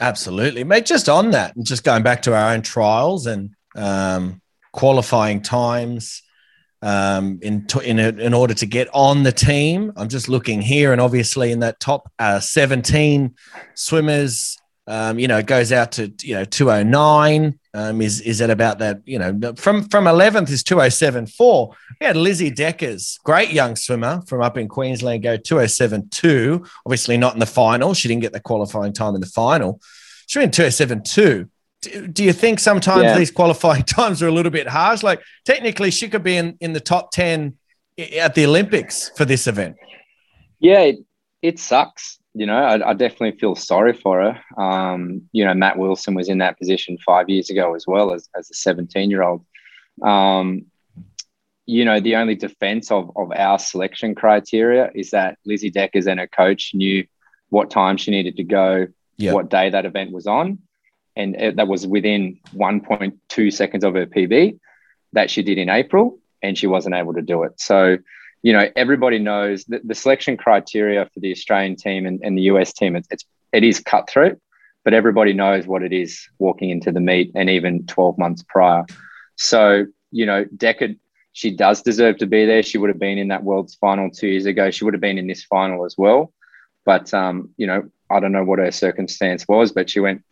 Absolutely, 0.00 0.64
mate. 0.64 0.86
Just 0.86 1.08
on 1.08 1.32
that, 1.32 1.54
and 1.56 1.66
just 1.66 1.84
going 1.84 2.02
back 2.02 2.22
to 2.22 2.34
our 2.34 2.52
own 2.54 2.62
trials 2.62 3.26
and 3.26 3.50
um, 3.76 4.40
qualifying 4.72 5.42
times 5.42 6.22
um, 6.80 7.38
in 7.42 7.66
to, 7.66 7.80
in 7.80 7.98
in 7.98 8.32
order 8.32 8.54
to 8.54 8.66
get 8.66 8.88
on 8.94 9.22
the 9.24 9.32
team. 9.32 9.92
I'm 9.96 10.08
just 10.08 10.28
looking 10.28 10.62
here, 10.62 10.92
and 10.92 11.02
obviously 11.02 11.52
in 11.52 11.60
that 11.60 11.80
top 11.80 12.10
uh, 12.18 12.40
17 12.40 13.34
swimmers, 13.74 14.56
um, 14.86 15.18
you 15.18 15.28
know, 15.28 15.42
goes 15.42 15.70
out 15.70 15.92
to 15.92 16.10
you 16.22 16.34
know 16.34 16.44
209. 16.46 17.59
Um, 17.72 18.02
is 18.02 18.20
is 18.22 18.40
at 18.40 18.50
about 18.50 18.80
that? 18.80 19.00
You 19.04 19.18
know, 19.20 19.52
from 19.56 19.84
from 19.88 20.04
11th 20.04 20.50
is 20.50 20.64
2074. 20.64 21.74
We 22.00 22.06
had 22.06 22.16
Lizzie 22.16 22.50
Dekkers, 22.50 23.22
great 23.22 23.50
young 23.52 23.76
swimmer 23.76 24.22
from 24.26 24.42
up 24.42 24.58
in 24.58 24.66
Queensland, 24.68 25.22
go 25.22 25.36
2072. 25.36 26.64
Obviously 26.84 27.16
not 27.16 27.34
in 27.34 27.40
the 27.40 27.46
final. 27.46 27.94
She 27.94 28.08
didn't 28.08 28.22
get 28.22 28.32
the 28.32 28.40
qualifying 28.40 28.92
time 28.92 29.14
in 29.14 29.20
the 29.20 29.26
final. 29.26 29.80
She 30.26 30.38
went 30.38 30.52
2072. 30.54 31.48
Do, 31.82 32.06
do 32.08 32.24
you 32.24 32.32
think 32.32 32.58
sometimes 32.60 33.02
Yeah. 33.04 33.16
these 33.18 33.30
qualifying 33.30 33.82
times 33.98 34.22
are 34.22 34.28
a 34.28 34.32
little 34.32 34.52
bit 34.52 34.68
harsh? 34.68 35.02
Like 35.02 35.22
technically, 35.44 35.90
she 35.90 36.08
could 36.08 36.22
be 36.22 36.36
in, 36.36 36.56
in 36.60 36.72
the 36.72 36.80
top 36.80 37.10
10 37.12 37.56
at 38.18 38.34
the 38.34 38.46
Olympics 38.46 39.10
for 39.16 39.24
this 39.24 39.46
event. 39.46 39.76
Yeah, 40.58 40.80
it, 40.80 40.96
it 41.42 41.58
sucks. 41.58 42.18
You 42.34 42.46
know, 42.46 42.56
I, 42.56 42.90
I 42.90 42.94
definitely 42.94 43.38
feel 43.38 43.56
sorry 43.56 43.92
for 43.92 44.20
her. 44.20 44.62
Um, 44.62 45.22
you 45.32 45.44
know, 45.44 45.54
Matt 45.54 45.78
Wilson 45.78 46.14
was 46.14 46.28
in 46.28 46.38
that 46.38 46.58
position 46.58 46.96
five 47.04 47.28
years 47.28 47.50
ago 47.50 47.74
as 47.74 47.86
well 47.86 48.12
as, 48.14 48.28
as 48.36 48.48
a 48.50 48.54
17 48.54 49.10
year 49.10 49.22
old. 49.22 49.44
Um, 50.02 50.66
you 51.66 51.84
know, 51.84 52.00
the 52.00 52.16
only 52.16 52.34
defense 52.34 52.90
of, 52.90 53.10
of 53.16 53.32
our 53.32 53.58
selection 53.58 54.14
criteria 54.14 54.90
is 54.94 55.10
that 55.10 55.38
Lizzie 55.44 55.70
Dekkers 55.70 56.06
and 56.06 56.18
her 56.20 56.26
coach 56.26 56.72
knew 56.74 57.04
what 57.48 57.70
time 57.70 57.96
she 57.96 58.10
needed 58.10 58.36
to 58.36 58.44
go, 58.44 58.86
Yeah. 59.16 59.32
what 59.32 59.50
day 59.50 59.70
that 59.70 59.84
event 59.84 60.12
was 60.12 60.26
on. 60.26 60.58
And 61.16 61.34
it, 61.36 61.56
that 61.56 61.68
was 61.68 61.86
within 61.86 62.38
1.2 62.54 63.52
seconds 63.52 63.84
of 63.84 63.94
her 63.94 64.06
PB 64.06 64.58
that 65.12 65.30
she 65.30 65.42
did 65.42 65.58
in 65.58 65.68
April, 65.68 66.18
and 66.42 66.56
she 66.56 66.68
wasn't 66.68 66.94
able 66.94 67.14
to 67.14 67.22
do 67.22 67.42
it. 67.42 67.60
So, 67.60 67.98
you 68.42 68.52
know, 68.52 68.68
everybody 68.76 69.18
knows 69.18 69.64
that 69.66 69.86
the 69.86 69.94
selection 69.94 70.36
criteria 70.36 71.04
for 71.12 71.20
the 71.20 71.30
Australian 71.32 71.76
team 71.76 72.06
and, 72.06 72.20
and 72.22 72.36
the 72.38 72.42
US 72.42 72.72
team, 72.72 72.96
it's, 72.96 73.08
it's 73.10 73.24
it 73.52 73.64
is 73.64 73.80
cutthroat, 73.80 74.38
but 74.84 74.94
everybody 74.94 75.32
knows 75.32 75.66
what 75.66 75.82
it 75.82 75.92
is 75.92 76.26
walking 76.38 76.70
into 76.70 76.92
the 76.92 77.00
meet 77.00 77.32
and 77.34 77.50
even 77.50 77.84
12 77.86 78.16
months 78.18 78.44
prior. 78.48 78.84
So, 79.36 79.86
you 80.12 80.24
know, 80.24 80.44
Deckard, 80.56 80.98
she 81.32 81.50
does 81.50 81.82
deserve 81.82 82.18
to 82.18 82.26
be 82.26 82.46
there. 82.46 82.62
She 82.62 82.78
would 82.78 82.88
have 82.90 82.98
been 82.98 83.18
in 83.18 83.28
that 83.28 83.42
world's 83.44 83.74
final 83.74 84.10
two 84.10 84.28
years 84.28 84.46
ago. 84.46 84.70
She 84.70 84.84
would 84.84 84.94
have 84.94 85.00
been 85.00 85.18
in 85.18 85.26
this 85.26 85.44
final 85.44 85.84
as 85.84 85.96
well. 85.98 86.32
But 86.86 87.12
um, 87.12 87.50
you 87.56 87.66
know, 87.66 87.88
I 88.10 88.20
don't 88.20 88.32
know 88.32 88.44
what 88.44 88.58
her 88.58 88.70
circumstance 88.72 89.46
was, 89.46 89.70
but 89.72 89.90
she 89.90 90.00
went 90.00 90.22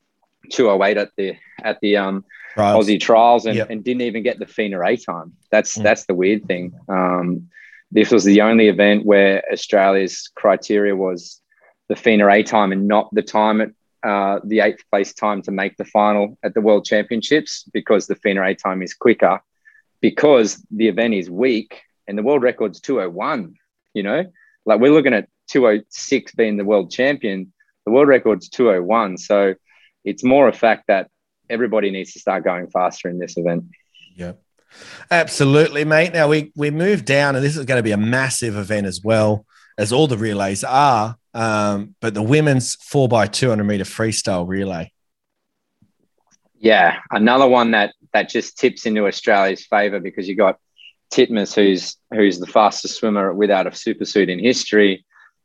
208 0.51 0.97
at 0.97 1.11
the 1.17 1.37
at 1.63 1.79
the 1.83 1.97
um 1.99 2.25
Trials. 2.55 2.89
Aussie 2.89 2.99
trials 3.01 3.47
and, 3.47 3.57
Yep. 3.57 3.71
and 3.71 3.85
didn't 3.85 4.03
even 4.03 4.23
get 4.25 4.39
the 4.39 4.47
FINA 4.47 4.81
A 4.83 4.97
time. 4.97 5.33
That's 5.53 5.77
Mm. 5.77 5.83
that's 5.83 6.07
the 6.07 6.15
weird 6.15 6.47
thing. 6.47 6.73
Um, 6.89 7.49
this 7.91 8.11
was 8.11 8.24
the 8.24 8.43
only 8.43 8.68
event 8.68 9.07
where 9.07 9.43
Australia's 9.51 10.30
criteria 10.34 10.95
was 10.95 11.41
the 11.89 11.97
FINA 11.97 12.28
A 12.28 12.43
time 12.43 12.72
and 12.72 12.86
not 12.86 13.09
the 13.12 13.22
time 13.22 13.61
at 13.61 13.70
uh, 14.03 14.41
the 14.45 14.61
eighth 14.61 14.84
place 14.91 15.12
time 15.12 15.43
to 15.43 15.51
make 15.51 15.76
the 15.76 15.84
final 15.84 16.39
at 16.43 16.55
the 16.55 16.61
World 16.61 16.84
Championships 16.84 17.64
because 17.72 18.07
the 18.07 18.14
FINA 18.14 18.43
A 18.43 18.55
time 18.55 18.82
is 18.82 18.95
quicker 18.95 19.41
because 20.01 20.64
the 20.70 20.89
event 20.89 21.14
is 21.14 21.30
weak 21.30 21.82
and 22.07 22.16
the 22.16 22.22
world 22.22 22.43
record's 22.43 22.80
201. 22.80 23.55
You 23.95 24.03
know, 24.03 24.24
like 24.66 24.80
we're 24.80 24.93
looking 24.93 25.14
at 25.14 25.28
206 25.49 26.34
being 26.34 26.57
the 26.57 26.64
world 26.64 26.91
champion. 26.91 27.53
The 27.86 27.93
world 27.93 28.09
record's 28.09 28.49
201. 28.51 29.18
So 29.18 29.55
it's 30.05 30.22
more 30.22 30.47
a 30.47 30.53
fact 30.53 30.84
that 30.89 31.11
everybody 31.49 31.91
needs 31.91 32.12
to 32.12 32.20
start 32.20 32.45
going 32.45 32.68
faster 32.68 33.09
in 33.09 33.18
this 33.18 33.36
event. 33.36 33.64
Yeah. 34.14 34.32
Absolutely, 35.11 35.85
mate. 35.85 36.12
Now 36.12 36.29
we 36.29 36.53
we 36.57 36.71
move 36.71 37.05
down, 37.05 37.37
and 37.37 37.45
this 37.45 37.57
is 37.57 37.64
going 37.64 37.79
to 37.79 37.83
be 37.83 37.93
a 37.93 37.97
massive 37.97 38.57
event 38.57 38.87
as 38.87 39.01
well, 39.03 39.45
as 39.79 39.93
all 39.93 40.07
the 40.07 40.19
relays 40.19 40.64
are. 40.64 41.16
Um, 41.35 41.95
but 42.01 42.14
the 42.14 42.23
women's 42.23 42.75
four 42.77 43.09
by 43.09 43.27
two 43.27 43.49
hundred 43.49 43.64
meter 43.64 43.85
freestyle 43.85 44.47
relay. 44.47 44.93
Yeah, 46.59 46.99
another 47.11 47.47
one 47.47 47.71
that 47.73 47.95
that 48.12 48.29
just 48.29 48.59
tips 48.59 48.87
into 48.87 49.07
Australia's 49.07 49.64
favour 49.66 50.01
because 50.01 50.29
you 50.29 50.35
got 50.37 50.59
Titmus, 51.12 51.55
who's 51.55 51.97
who's 52.12 52.39
the 52.39 52.47
fastest 52.47 52.97
swimmer 52.97 53.33
without 53.33 53.66
a 53.66 53.71
supersuit 53.71 54.29
in 54.29 54.39
history. 54.39 55.05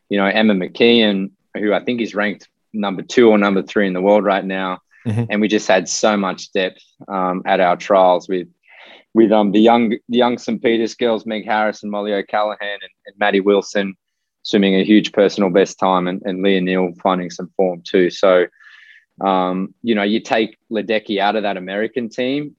You 0.10 0.18
know 0.18 0.26
Emma 0.26 0.54
McKeon, 0.54 1.32
who 1.56 1.74
I 1.74 1.84
think 1.84 2.02
is 2.02 2.16
ranked 2.16 2.50
number 2.74 3.04
two 3.04 3.30
or 3.30 3.38
number 3.38 3.62
three 3.62 3.86
in 3.88 3.94
the 3.94 4.02
world 4.02 4.24
right 4.24 4.44
now, 4.44 4.80
Mhm. 5.08 5.28
and 5.30 5.42
we 5.42 5.48
just 5.48 5.68
had 5.68 5.88
so 5.88 6.18
much 6.18 6.52
depth 6.54 6.82
um, 7.08 7.44
at 7.46 7.60
our 7.60 7.78
trials 7.78 8.28
with 8.28 8.48
with 9.14 9.32
um 9.32 9.52
the 9.52 9.60
young 9.60 9.90
the 9.90 10.18
young 10.18 10.38
St 10.38 10.62
Peters 10.62 10.96
girls, 10.96 11.26
Meg 11.26 11.46
Harris 11.46 11.84
and 11.84 11.92
Mollie 11.92 12.14
O'Callaghan 12.14 12.80
and, 12.82 12.92
and 13.06 13.16
Maddie 13.18 13.40
Wilson 13.40 13.96
swimming 14.44 14.76
a 14.76 14.84
huge 14.84 15.14
personal 15.14 15.50
best 15.50 15.80
time, 15.80 16.08
and, 16.08 16.22
and 16.26 16.42
Leah 16.42 16.62
Neale 16.62 16.94
finding 17.02 17.30
some 17.30 17.50
form 17.56 17.82
too. 17.86 18.10
So 18.10 18.46
um, 19.22 19.74
you 19.82 19.96
know, 19.96 20.04
you 20.04 20.20
take 20.20 20.58
Ledecky 20.72 21.20
out 21.20 21.36
of 21.36 21.44
that 21.44 21.58
American 21.58 22.10
team, 22.10 22.56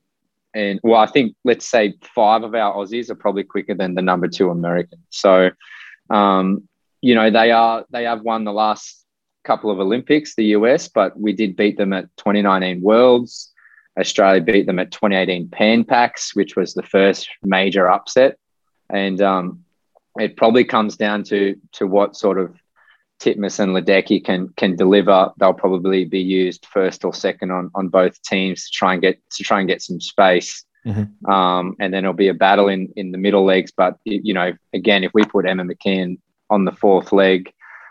and 0.55 0.79
well, 0.83 1.01
I 1.01 1.07
think 1.07 1.35
let's 1.45 1.67
say 1.67 1.95
five 2.15 2.45
of 2.45 2.55
our 2.55 2.75
Aussies 2.75 3.11
are 3.11 3.17
probably 3.17 3.45
quicker 3.45 3.75
than 3.75 3.95
the 3.95 4.03
number 4.03 4.29
two 4.29 4.51
American. 4.51 5.01
So, 5.11 5.51
um, 6.11 6.69
you 7.01 7.15
know, 7.15 7.31
they 7.31 7.51
are 7.51 7.85
they 7.91 8.05
have 8.05 8.23
won 8.23 8.45
the 8.45 8.53
last 8.53 9.05
couple 9.43 9.71
of 9.71 9.81
Olympics, 9.81 10.37
the 10.37 10.47
US, 10.47 10.89
but 10.89 11.19
we 11.19 11.33
did 11.33 11.57
beat 11.57 11.77
them 11.77 11.93
at 11.93 12.05
2019 12.19 12.81
Worlds. 12.83 13.53
Australia 13.99 14.41
beat 14.41 14.67
them 14.67 14.79
at 14.79 14.91
2018 14.91 15.49
Pan 15.49 15.85
which 16.35 16.57
was 16.57 16.75
the 16.75 16.83
first 16.83 17.29
major 17.43 17.89
upset. 17.89 18.39
And 18.91 19.21
um, 19.23 19.65
it 20.19 20.37
probably 20.37 20.65
comes 20.65 20.97
down 20.97 21.25
to 21.25 21.57
to 21.73 21.87
what 21.87 22.17
sort 22.17 22.39
of 22.39 22.55
Titmus 23.21 23.61
and 23.61 23.75
Ledecky 23.75 24.25
can 24.25 24.49
can 24.57 24.77
deliver. 24.77 25.33
They'll 25.39 25.55
probably 25.55 26.05
be 26.05 26.21
used 26.21 26.67
first 26.67 27.05
or 27.05 27.15
second 27.15 27.51
on 27.51 27.71
on 27.75 27.89
both 27.89 28.21
teams 28.23 28.65
to 28.65 28.71
try 28.73 28.93
and 28.93 29.03
get 29.03 29.19
to 29.31 29.45
try 29.45 29.61
and 29.61 29.69
get 29.69 29.83
some 29.83 30.01
space. 30.01 30.65
Mm-hmm. 30.87 31.31
Um, 31.31 31.77
and 31.81 31.95
then 31.95 32.05
it'll 32.05 32.13
be 32.13 32.29
a 32.29 32.35
battle 32.35 32.69
in 32.69 32.93
in 32.97 33.13
the 33.13 33.19
middle 33.19 33.45
legs. 33.45 33.73
But 33.75 33.99
you 34.05 34.35
know, 34.35 34.53
again, 34.73 35.05
if 35.05 35.13
we 35.15 35.25
put 35.25 35.47
Emma 35.47 35.65
McKeon 35.65 36.19
on 36.51 36.65
the 36.65 36.73
fourth 36.73 37.13
leg, 37.13 37.51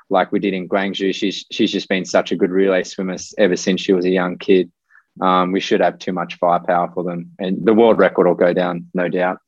like 0.10 0.32
we 0.32 0.40
did 0.40 0.54
in 0.54 0.70
Gwangju, 0.70 1.16
She's 1.16 1.46
she's 1.52 1.72
just 1.72 1.90
been 1.90 2.06
such 2.06 2.32
a 2.32 2.36
good 2.36 2.52
relay 2.52 2.84
swimmer 2.84 3.18
ever 3.38 3.56
since 3.56 3.82
she 3.82 3.94
was 3.94 4.06
a 4.06 4.12
young 4.12 4.38
kid. 4.38 4.72
Um, 5.22 5.52
we 5.52 5.60
should 5.60 5.82
have 5.82 6.00
too 6.00 6.14
much 6.14 6.36
firepower 6.36 6.92
for 6.94 7.04
them, 7.04 7.32
and 7.40 7.66
the 7.66 7.74
world 7.74 7.98
record 7.98 8.28
will 8.28 8.36
go 8.36 8.54
down, 8.54 8.88
no 8.94 9.10
doubt. 9.10 9.40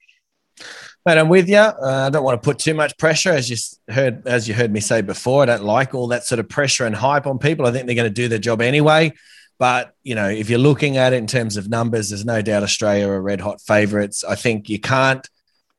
But 1.03 1.20
I'm 1.20 1.30
with 1.30 1.47
you. 1.47 1.57
Uh, 1.57 2.05
I 2.07 2.09
don't 2.09 2.24
want 2.24 2.41
to 2.41 2.45
put 2.45 2.57
too 2.57 2.74
much 2.74 2.97
pressure, 2.97 3.32
as 3.32 3.49
you 3.49 3.57
heard, 3.93 4.28
as 4.28 4.47
you 4.47 4.55
heard 4.55 4.72
me 4.72 4.80
say 4.80 5.01
before. 5.01 5.43
I 5.43 5.45
don't 5.45 5.63
like 5.63 5.93
all 5.93 6.07
that 6.07 6.24
sort 6.24 6.39
of 6.39 6.49
pressure 6.49 6.86
and 6.86 6.95
hype 6.95 7.28
on 7.28 7.38
people. 7.38 7.66
I 7.68 7.72
think 7.72 7.86
they're 7.86 7.95
going 7.95 8.09
to 8.09 8.13
do 8.13 8.28
their 8.28 8.39
job 8.39 8.61
anyway. 8.61 9.13
But 9.57 9.93
you 10.03 10.16
know, 10.16 10.28
if 10.28 10.49
you're 10.49 10.59
looking 10.59 10.97
at 10.97 11.13
it 11.13 11.18
in 11.18 11.28
terms 11.28 11.57
of 11.57 11.70
numbers, 11.70 12.09
there's 12.09 12.26
no 12.26 12.41
doubt 12.41 12.63
Australia 12.63 13.07
are 13.07 13.22
red 13.22 13.39
hot 13.39 13.61
favourites. 13.61 14.24
I 14.24 14.36
think 14.36 14.68
you 14.68 14.80
can't 14.80 15.28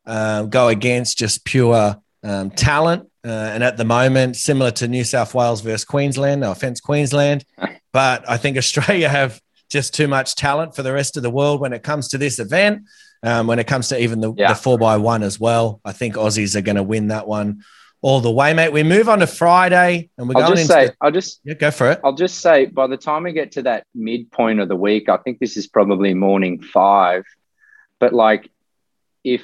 uh, 0.07 0.45
go 0.45 0.69
against 0.69 1.19
just 1.19 1.45
pure 1.45 1.97
um, 2.23 2.51
talent. 2.51 3.11
Uh, 3.25 3.51
and 3.53 3.65
at 3.65 3.77
the 3.77 3.85
moment, 3.85 4.37
similar 4.37 4.71
to 4.71 4.87
New 4.87 5.03
South 5.03 5.35
Wales 5.35 5.61
versus 5.61 5.85
Queensland, 5.85 6.43
no 6.43 6.53
offense, 6.53 6.81
Queensland, 6.81 7.45
but 7.93 8.29
I 8.31 8.37
think 8.37 8.57
Australia 8.57 9.09
have 9.09 9.41
just 9.69 9.95
too 9.95 10.09
much 10.09 10.35
talent 10.35 10.75
for 10.75 10.83
the 10.83 10.93
rest 10.93 11.17
of 11.17 11.23
the 11.23 11.31
world 11.31 11.61
when 11.61 11.73
it 11.73 11.83
comes 11.83 12.09
to 12.09 12.19
this 12.19 12.39
event. 12.39 12.83
Um, 13.23 13.47
when 13.47 13.59
it 13.59 13.67
comes 13.67 13.89
to 13.89 14.01
even 14.01 14.21
the, 14.21 14.33
yeah. 14.37 14.49
the 14.49 14.55
four 14.55 14.79
by 14.79 14.99
one 14.99 15.23
as 15.23 15.41
well, 15.41 15.81
I 15.85 15.93
think 15.93 16.15
Aussies 16.15 16.55
are 16.55 16.61
going 16.61 16.77
to 16.77 16.83
win 16.83 17.09
that 17.09 17.27
one 17.27 17.65
all 18.03 18.21
the 18.21 18.31
way, 18.31 18.53
mate. 18.53 18.73
We 18.73 18.83
move 18.83 19.09
on 19.09 19.19
to 19.21 19.27
Friday, 19.27 20.11
and 20.17 20.29
we're 20.29 20.37
I'll 20.37 20.49
going 20.49 20.59
just 20.59 20.69
say, 20.69 20.87
the, 20.89 20.97
I'll 21.01 21.11
just 21.11 21.41
yeah, 21.43 21.55
go 21.55 21.71
for 21.71 21.91
it. 21.91 22.01
I'll 22.05 22.15
just 22.15 22.41
say, 22.41 22.67
by 22.67 22.87
the 22.87 22.97
time 22.97 23.25
we 23.25 23.33
get 23.33 23.53
to 23.53 23.63
that 23.63 23.87
midpoint 23.95 24.61
of 24.61 24.69
the 24.69 24.77
week, 24.77 25.09
I 25.09 25.17
think 25.17 25.39
this 25.39 25.57
is 25.57 25.67
probably 25.67 26.15
morning 26.15 26.63
five. 26.63 27.25
But 27.99 28.13
like, 28.13 28.51
if 29.25 29.43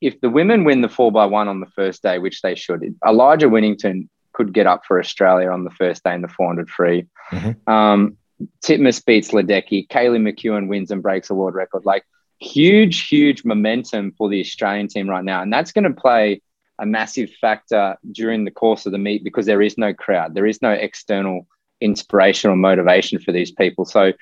if 0.00 0.20
the 0.20 0.28
women 0.28 0.64
win 0.64 0.82
the 0.82 0.88
four 0.88 1.10
by 1.10 1.24
one 1.24 1.48
on 1.48 1.60
the 1.60 1.66
first 1.66 2.02
day, 2.02 2.18
which 2.18 2.42
they 2.42 2.54
should, 2.54 2.94
Elijah 3.04 3.48
Winnington 3.48 4.08
could 4.32 4.52
get 4.52 4.66
up 4.66 4.84
for 4.86 5.00
Australia 5.00 5.50
on 5.50 5.64
the 5.64 5.70
first 5.70 6.04
day 6.04 6.14
in 6.14 6.20
the 6.20 6.28
400 6.28 6.68
free. 6.68 7.06
Mm-hmm. 7.30 7.72
Um, 7.72 8.18
Titmus 8.62 9.04
beats 9.04 9.30
Ledecky. 9.30 9.88
Kaylee 9.88 10.20
McKeown 10.20 10.68
wins 10.68 10.90
and 10.90 11.02
breaks 11.02 11.30
a 11.30 11.34
world 11.34 11.54
record. 11.54 11.84
Like 11.84 12.04
huge, 12.38 13.08
huge 13.08 13.44
momentum 13.44 14.12
for 14.12 14.28
the 14.28 14.40
Australian 14.40 14.88
team 14.88 15.08
right 15.08 15.24
now. 15.24 15.42
And 15.42 15.52
that's 15.52 15.72
going 15.72 15.84
to 15.84 16.00
play 16.00 16.42
a 16.78 16.86
massive 16.86 17.30
factor 17.40 17.96
during 18.12 18.44
the 18.44 18.50
course 18.50 18.86
of 18.86 18.92
the 18.92 18.98
meet 18.98 19.24
because 19.24 19.46
there 19.46 19.62
is 19.62 19.78
no 19.78 19.94
crowd, 19.94 20.34
there 20.34 20.46
is 20.46 20.60
no 20.60 20.72
external 20.72 21.46
inspiration 21.80 22.50
or 22.50 22.56
motivation 22.56 23.18
for 23.18 23.32
these 23.32 23.50
people. 23.50 23.84
So, 23.84 24.12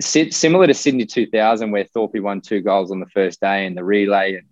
similar 0.00 0.66
to 0.66 0.74
Sydney 0.74 1.06
2000, 1.06 1.70
where 1.70 1.84
Thorpe 1.84 2.16
won 2.16 2.40
two 2.40 2.60
goals 2.60 2.90
on 2.90 3.00
the 3.00 3.06
first 3.06 3.40
day 3.40 3.66
and 3.66 3.76
the 3.76 3.84
relay 3.84 4.34
and 4.34 4.46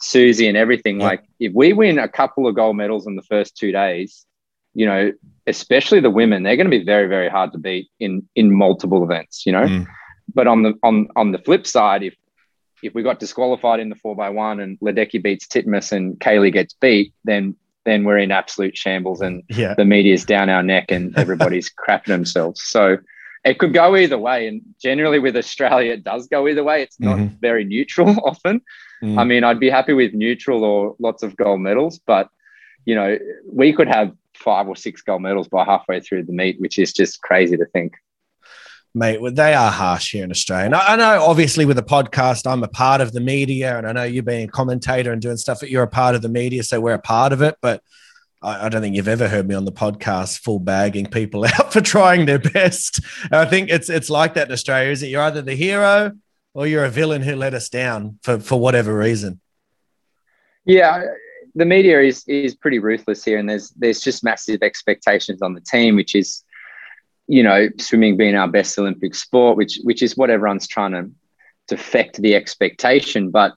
Susie 0.00 0.48
and 0.48 0.56
everything. 0.56 1.00
Yeah. 1.00 1.06
Like 1.06 1.24
if 1.40 1.52
we 1.52 1.72
win 1.72 1.98
a 1.98 2.08
couple 2.08 2.46
of 2.46 2.54
gold 2.54 2.76
medals 2.76 3.06
in 3.06 3.16
the 3.16 3.22
first 3.22 3.56
two 3.56 3.72
days, 3.72 4.26
you 4.74 4.86
know, 4.86 5.12
especially 5.46 6.00
the 6.00 6.10
women, 6.10 6.42
they're 6.42 6.56
going 6.56 6.70
to 6.70 6.78
be 6.78 6.84
very, 6.84 7.06
very 7.06 7.28
hard 7.28 7.52
to 7.52 7.58
beat 7.58 7.88
in 8.00 8.28
in 8.34 8.52
multiple 8.52 9.02
events. 9.02 9.46
You 9.46 9.52
know, 9.52 9.64
mm. 9.64 9.86
but 10.34 10.46
on 10.46 10.62
the 10.62 10.74
on 10.82 11.08
on 11.16 11.32
the 11.32 11.38
flip 11.38 11.66
side, 11.66 12.02
if 12.02 12.14
if 12.82 12.94
we 12.94 13.02
got 13.02 13.18
disqualified 13.18 13.80
in 13.80 13.88
the 13.88 13.96
four 13.96 14.14
by 14.14 14.30
one 14.30 14.60
and 14.60 14.78
Ledecky 14.80 15.22
beats 15.22 15.46
Titmus 15.46 15.92
and 15.92 16.18
Kaylee 16.18 16.52
gets 16.52 16.74
beat, 16.74 17.14
then 17.24 17.56
then 17.84 18.04
we're 18.04 18.18
in 18.18 18.30
absolute 18.30 18.76
shambles 18.76 19.20
and 19.20 19.42
yeah. 19.48 19.74
the 19.74 19.84
media's 19.84 20.24
down 20.24 20.48
our 20.48 20.62
neck 20.62 20.90
and 20.90 21.16
everybody's 21.18 21.70
crapping 21.88 22.06
themselves. 22.06 22.62
So 22.62 22.96
it 23.44 23.58
could 23.58 23.74
go 23.74 23.94
either 23.94 24.18
way. 24.18 24.48
And 24.48 24.62
generally 24.82 25.18
with 25.18 25.36
Australia, 25.36 25.92
it 25.92 26.02
does 26.02 26.26
go 26.26 26.48
either 26.48 26.64
way. 26.64 26.82
It's 26.82 26.98
not 26.98 27.18
mm-hmm. 27.18 27.36
very 27.40 27.64
neutral 27.64 28.16
often. 28.24 28.62
Mm. 29.02 29.18
I 29.18 29.24
mean, 29.24 29.44
I'd 29.44 29.60
be 29.60 29.68
happy 29.68 29.92
with 29.92 30.14
neutral 30.14 30.64
or 30.64 30.96
lots 30.98 31.22
of 31.22 31.36
gold 31.36 31.60
medals, 31.60 31.98
but 31.98 32.28
you 32.86 32.94
know, 32.94 33.18
we 33.50 33.72
could 33.72 33.88
have 33.88 34.12
five 34.34 34.68
or 34.68 34.76
six 34.76 35.02
gold 35.02 35.22
medals 35.22 35.48
by 35.48 35.64
halfway 35.64 36.00
through 36.00 36.24
the 36.24 36.32
meet, 36.32 36.60
which 36.60 36.78
is 36.78 36.92
just 36.92 37.20
crazy 37.22 37.56
to 37.56 37.66
think. 37.66 37.94
Mate, 38.96 39.18
they 39.34 39.54
are 39.54 39.72
harsh 39.72 40.12
here 40.12 40.22
in 40.22 40.30
Australia. 40.30 40.66
And 40.66 40.74
I 40.74 40.96
know, 40.96 41.24
obviously, 41.24 41.64
with 41.64 41.76
the 41.76 41.82
podcast, 41.82 42.50
I'm 42.50 42.62
a 42.62 42.68
part 42.68 43.00
of 43.00 43.12
the 43.12 43.20
media, 43.20 43.76
and 43.76 43.88
I 43.88 43.92
know 43.92 44.04
you 44.04 44.22
being 44.22 44.48
a 44.48 44.52
commentator 44.52 45.12
and 45.12 45.20
doing 45.20 45.36
stuff, 45.36 45.60
but 45.60 45.70
you're 45.70 45.82
a 45.82 45.88
part 45.88 46.14
of 46.14 46.22
the 46.22 46.28
media, 46.28 46.62
so 46.62 46.80
we're 46.80 46.94
a 46.94 47.00
part 47.00 47.32
of 47.32 47.42
it. 47.42 47.56
But 47.60 47.82
I, 48.40 48.68
don't 48.68 48.82
think 48.82 48.94
you've 48.94 49.08
ever 49.08 49.26
heard 49.26 49.48
me 49.48 49.54
on 49.56 49.64
the 49.64 49.72
podcast 49.72 50.40
full 50.40 50.60
bagging 50.60 51.06
people 51.06 51.44
out 51.58 51.72
for 51.72 51.80
trying 51.80 52.26
their 52.26 52.38
best. 52.38 53.00
And 53.24 53.34
I 53.34 53.46
think 53.46 53.70
it's 53.70 53.88
it's 53.88 54.10
like 54.10 54.34
that 54.34 54.48
in 54.48 54.52
Australia. 54.52 54.90
Is 54.90 55.02
it 55.02 55.08
you're 55.08 55.22
either 55.22 55.42
the 55.42 55.56
hero 55.56 56.12
or 56.54 56.66
you're 56.68 56.84
a 56.84 56.90
villain 56.90 57.22
who 57.22 57.34
let 57.34 57.52
us 57.52 57.68
down 57.68 58.18
for, 58.22 58.38
for 58.38 58.58
whatever 58.58 58.96
reason. 58.96 59.40
Yeah, 60.64 61.02
the 61.54 61.64
media 61.64 62.00
is 62.00 62.24
is 62.26 62.54
pretty 62.54 62.78
ruthless 62.78 63.24
here, 63.24 63.38
and 63.38 63.48
there's 63.48 63.70
there's 63.70 64.00
just 64.00 64.24
massive 64.24 64.62
expectations 64.62 65.42
on 65.42 65.54
the 65.54 65.60
team, 65.60 65.96
which 65.96 66.14
is, 66.14 66.42
you 67.26 67.42
know, 67.42 67.68
swimming 67.78 68.16
being 68.16 68.34
our 68.34 68.48
best 68.48 68.78
Olympic 68.78 69.14
sport, 69.14 69.56
which 69.56 69.78
which 69.84 70.02
is 70.02 70.16
what 70.16 70.30
everyone's 70.30 70.66
trying 70.66 70.92
to 70.92 71.10
defect 71.68 72.20
the 72.20 72.34
expectation. 72.34 73.30
But 73.30 73.52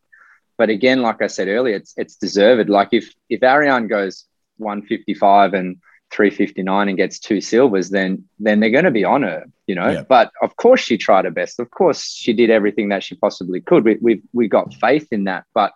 but 0.58 0.70
again, 0.70 1.02
like 1.02 1.22
I 1.22 1.28
said 1.28 1.48
earlier, 1.48 1.76
it's 1.76 1.94
it's 1.98 2.16
deserved. 2.16 2.70
Like 2.70 2.90
if 2.92 3.14
if 3.30 3.42
Ariarne 3.42 3.90
goes 3.90 4.26
155 4.58 5.54
and 5.54 5.78
359 6.12 6.88
and 6.88 6.98
gets 6.98 7.20
two 7.20 7.42
silvers, 7.42 7.90
then 7.90 8.24
then 8.40 8.60
they're 8.60 8.70
going 8.70 8.86
to 8.86 8.92
be 8.92 9.04
on 9.04 9.24
her, 9.24 9.46
you 9.66 9.76
know. 9.76 9.90
Yeah. 9.90 10.04
But 10.08 10.32
of 10.42 10.56
course, 10.56 10.82
she 10.82 10.98
tried 10.98 11.26
her 11.26 11.32
best. 11.32 11.60
Of 11.60 11.72
course, 11.72 12.04
she 12.04 12.34
did 12.34 12.50
everything 12.50 12.90
that 12.90 13.04
she 13.04 13.16
possibly 13.16 13.62
could. 13.62 13.84
We 13.84 13.98
we 14.02 14.22
we 14.34 14.48
got 14.48 14.74
faith 14.76 15.08
in 15.12 15.26
that, 15.26 15.46
but 15.54 15.74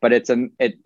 but 0.00 0.12
it's 0.12 0.30
a 0.30 0.48
it 0.58 0.78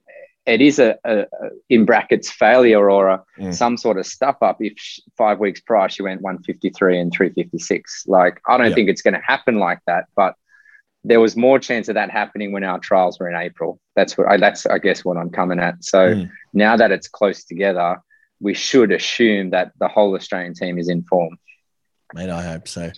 it 0.46 0.60
is 0.60 0.78
a, 0.78 0.98
a, 1.04 1.20
a 1.20 1.26
in 1.68 1.84
brackets 1.84 2.30
failure 2.30 2.90
or 2.90 3.08
a, 3.08 3.24
mm. 3.38 3.54
some 3.54 3.76
sort 3.76 3.98
of 3.98 4.06
stuff 4.06 4.36
up. 4.42 4.56
If 4.60 4.74
she, 4.76 5.02
five 5.16 5.38
weeks 5.38 5.60
prior 5.60 5.88
she 5.88 6.02
went 6.02 6.20
153 6.20 6.98
and 6.98 7.12
356, 7.12 8.04
like 8.06 8.40
I 8.46 8.56
don't 8.56 8.68
yeah. 8.68 8.74
think 8.74 8.88
it's 8.88 9.02
going 9.02 9.14
to 9.14 9.20
happen 9.20 9.58
like 9.58 9.80
that, 9.86 10.06
but. 10.16 10.34
There 11.04 11.18
was 11.18 11.34
more 11.34 11.58
chance 11.58 11.88
of 11.88 11.96
that 11.96 12.12
happening 12.12 12.52
when 12.52 12.62
our 12.62 12.78
trials 12.78 13.18
were 13.18 13.28
in 13.28 13.34
April. 13.34 13.80
That's 13.96 14.16
what 14.16 14.28
I, 14.28 14.36
that's 14.36 14.66
I 14.66 14.78
guess 14.78 15.04
what 15.04 15.16
I'm 15.16 15.30
coming 15.30 15.58
at. 15.58 15.82
So 15.82 16.14
mm. 16.14 16.30
now 16.52 16.76
that 16.76 16.92
it's 16.92 17.08
close 17.08 17.42
together, 17.42 18.00
we 18.42 18.54
should 18.54 18.92
assume 18.92 19.50
that 19.50 19.72
the 19.78 19.88
whole 19.88 20.14
Australian 20.14 20.54
team 20.54 20.78
is 20.78 20.88
in 20.88 21.02
form. 21.02 21.38
Mate, 22.14 22.28
I 22.28 22.42
hope 22.42 22.68
so. 22.68 22.90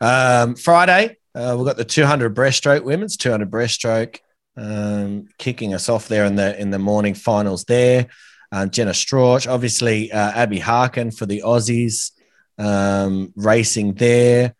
Um, 0.00 0.54
Friday, 0.54 1.18
uh, 1.34 1.54
we've 1.56 1.66
got 1.66 1.76
the 1.76 1.84
200 1.84 2.34
breaststroke 2.34 2.84
women's 2.84 3.16
200 3.16 3.50
breaststroke 3.50 4.20
um, 4.56 5.28
kicking 5.38 5.74
us 5.74 5.88
off 5.88 6.08
there 6.08 6.24
in 6.24 6.36
the 6.36 6.58
in 6.60 6.70
the 6.70 6.78
morning 6.78 7.14
finals. 7.14 7.64
There, 7.64 8.06
um, 8.52 8.70
Jenna 8.70 8.94
Strauch, 8.94 9.46
obviously 9.46 10.12
uh, 10.12 10.32
Abbey 10.32 10.58
Harkin 10.58 11.10
for 11.10 11.26
the 11.26 11.42
Aussies 11.44 12.12
um, 12.58 13.32
racing 13.36 13.94
there. 13.94 14.54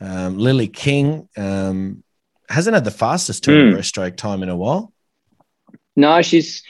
Um, 0.00 0.38
Lilly 0.38 0.68
King 0.68 1.28
um, 1.36 2.02
hasn't 2.48 2.74
had 2.74 2.84
the 2.84 2.90
fastest 2.90 3.44
200 3.44 3.74
mm. 3.74 3.78
breaststroke 3.78 4.16
time 4.16 4.42
in 4.42 4.48
a 4.48 4.56
while. 4.56 4.92
No, 5.96 6.22
she's 6.22 6.62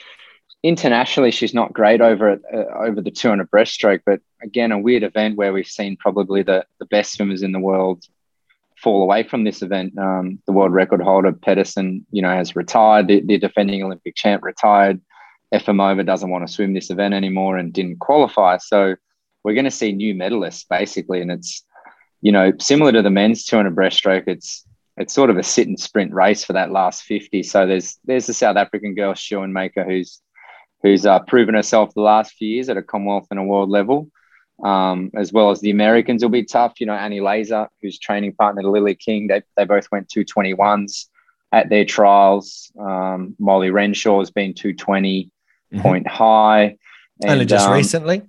internationally, 0.63 1.31
she's 1.31 1.53
not 1.53 1.73
great 1.73 2.01
over 2.01 2.39
uh, 2.53 2.85
over 2.85 3.01
the 3.01 3.11
200 3.11 3.49
breaststroke. 3.49 4.01
But 4.05 4.19
again, 4.41 4.71
a 4.71 4.79
weird 4.79 5.03
event 5.03 5.37
where 5.37 5.53
we've 5.53 5.67
seen 5.67 5.97
probably 5.97 6.43
the, 6.43 6.65
the 6.79 6.85
best 6.85 7.13
swimmers 7.13 7.43
in 7.43 7.51
the 7.51 7.59
world 7.59 8.03
fall 8.81 9.03
away 9.03 9.23
from 9.23 9.43
this 9.43 9.61
event. 9.61 9.97
Um, 9.97 10.39
the 10.45 10.53
world 10.53 10.73
record 10.73 11.01
holder 11.01 11.31
Pedersen, 11.31 12.05
you 12.11 12.21
know, 12.21 12.33
has 12.33 12.55
retired. 12.55 13.07
The, 13.07 13.21
the 13.21 13.37
defending 13.37 13.83
Olympic 13.83 14.15
champ 14.15 14.43
retired. 14.43 15.01
Efimova 15.53 16.05
doesn't 16.05 16.29
want 16.29 16.47
to 16.47 16.53
swim 16.53 16.73
this 16.73 16.89
event 16.89 17.13
anymore 17.13 17.57
and 17.57 17.73
didn't 17.73 17.99
qualify. 17.99 18.57
So 18.57 18.95
we're 19.43 19.53
going 19.53 19.65
to 19.65 19.71
see 19.71 19.91
new 19.91 20.13
medalists 20.15 20.65
basically, 20.69 21.21
and 21.21 21.31
it's 21.31 21.63
you 22.21 22.31
know 22.31 22.51
similar 22.59 22.91
to 22.91 23.01
the 23.01 23.09
men's 23.09 23.45
200 23.45 23.75
breaststroke. 23.75 24.23
It's 24.27 24.65
it's 24.97 25.13
sort 25.13 25.29
of 25.29 25.37
a 25.37 25.43
sit 25.43 25.67
and 25.67 25.79
sprint 25.79 26.13
race 26.13 26.43
for 26.43 26.53
that 26.53 26.71
last 26.71 27.03
50. 27.03 27.43
So 27.43 27.65
there's 27.65 27.97
there's 28.05 28.27
the 28.27 28.33
South 28.33 28.57
African 28.57 28.95
girl 28.95 29.13
Schoenmaker 29.13 29.85
who's 29.85 30.21
who's 30.83 31.05
uh, 31.05 31.19
proven 31.19 31.55
herself 31.55 31.93
the 31.93 32.01
last 32.01 32.33
few 32.33 32.47
years 32.47 32.69
at 32.69 32.77
a 32.77 32.81
Commonwealth 32.81 33.27
and 33.29 33.39
a 33.39 33.43
world 33.43 33.69
level, 33.69 34.09
um, 34.63 35.11
as 35.15 35.33
well 35.33 35.51
as 35.51 35.59
the 35.61 35.71
Americans 35.71 36.23
will 36.23 36.29
be 36.29 36.43
tough. 36.43 36.79
You 36.79 36.87
know, 36.87 36.93
Annie 36.93 37.19
Lazor, 37.19 37.67
who's 37.81 37.99
training 37.99 38.33
partner 38.33 38.61
to 38.61 38.69
Lilly 38.69 38.95
King, 38.95 39.27
they, 39.27 39.41
they 39.57 39.65
both 39.65 39.87
went 39.91 40.09
221s 40.09 41.07
at 41.51 41.69
their 41.69 41.85
trials. 41.85 42.71
Um, 42.79 43.35
Molly 43.39 43.71
Renshaw 43.71 44.19
has 44.19 44.31
been 44.31 44.53
220 44.53 45.29
mm-hmm. 45.73 45.81
point 45.81 46.07
high. 46.07 46.77
And, 47.21 47.31
Only 47.31 47.45
just 47.45 47.67
um, 47.67 47.73
recently. 47.73 48.23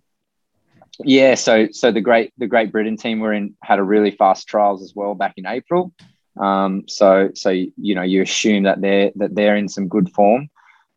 Yeah, 1.05 1.35
so 1.35 1.69
so 1.73 1.91
the 1.91 2.01
great 2.01 2.33
the 2.39 2.47
Great 2.47 2.71
Britain 2.71 2.97
team 2.97 3.21
were 3.21 3.33
in 3.33 3.57
had 3.63 3.79
a 3.79 3.83
really 3.83 4.11
fast 4.11 4.47
trials 4.47 4.83
as 4.83 4.95
well 4.95 5.15
back 5.15 5.35
in 5.37 5.47
April. 5.47 5.93
Um, 6.39 6.85
so 6.87 7.31
so 7.35 7.51
you 7.51 7.95
know 7.95 8.03
you 8.03 8.23
assume 8.23 8.65
that 8.65 8.81
they're 8.81 9.11
that 9.17 9.35
they're 9.35 9.57
in 9.57 9.69
some 9.69 9.89
good 9.89 10.11
form, 10.13 10.51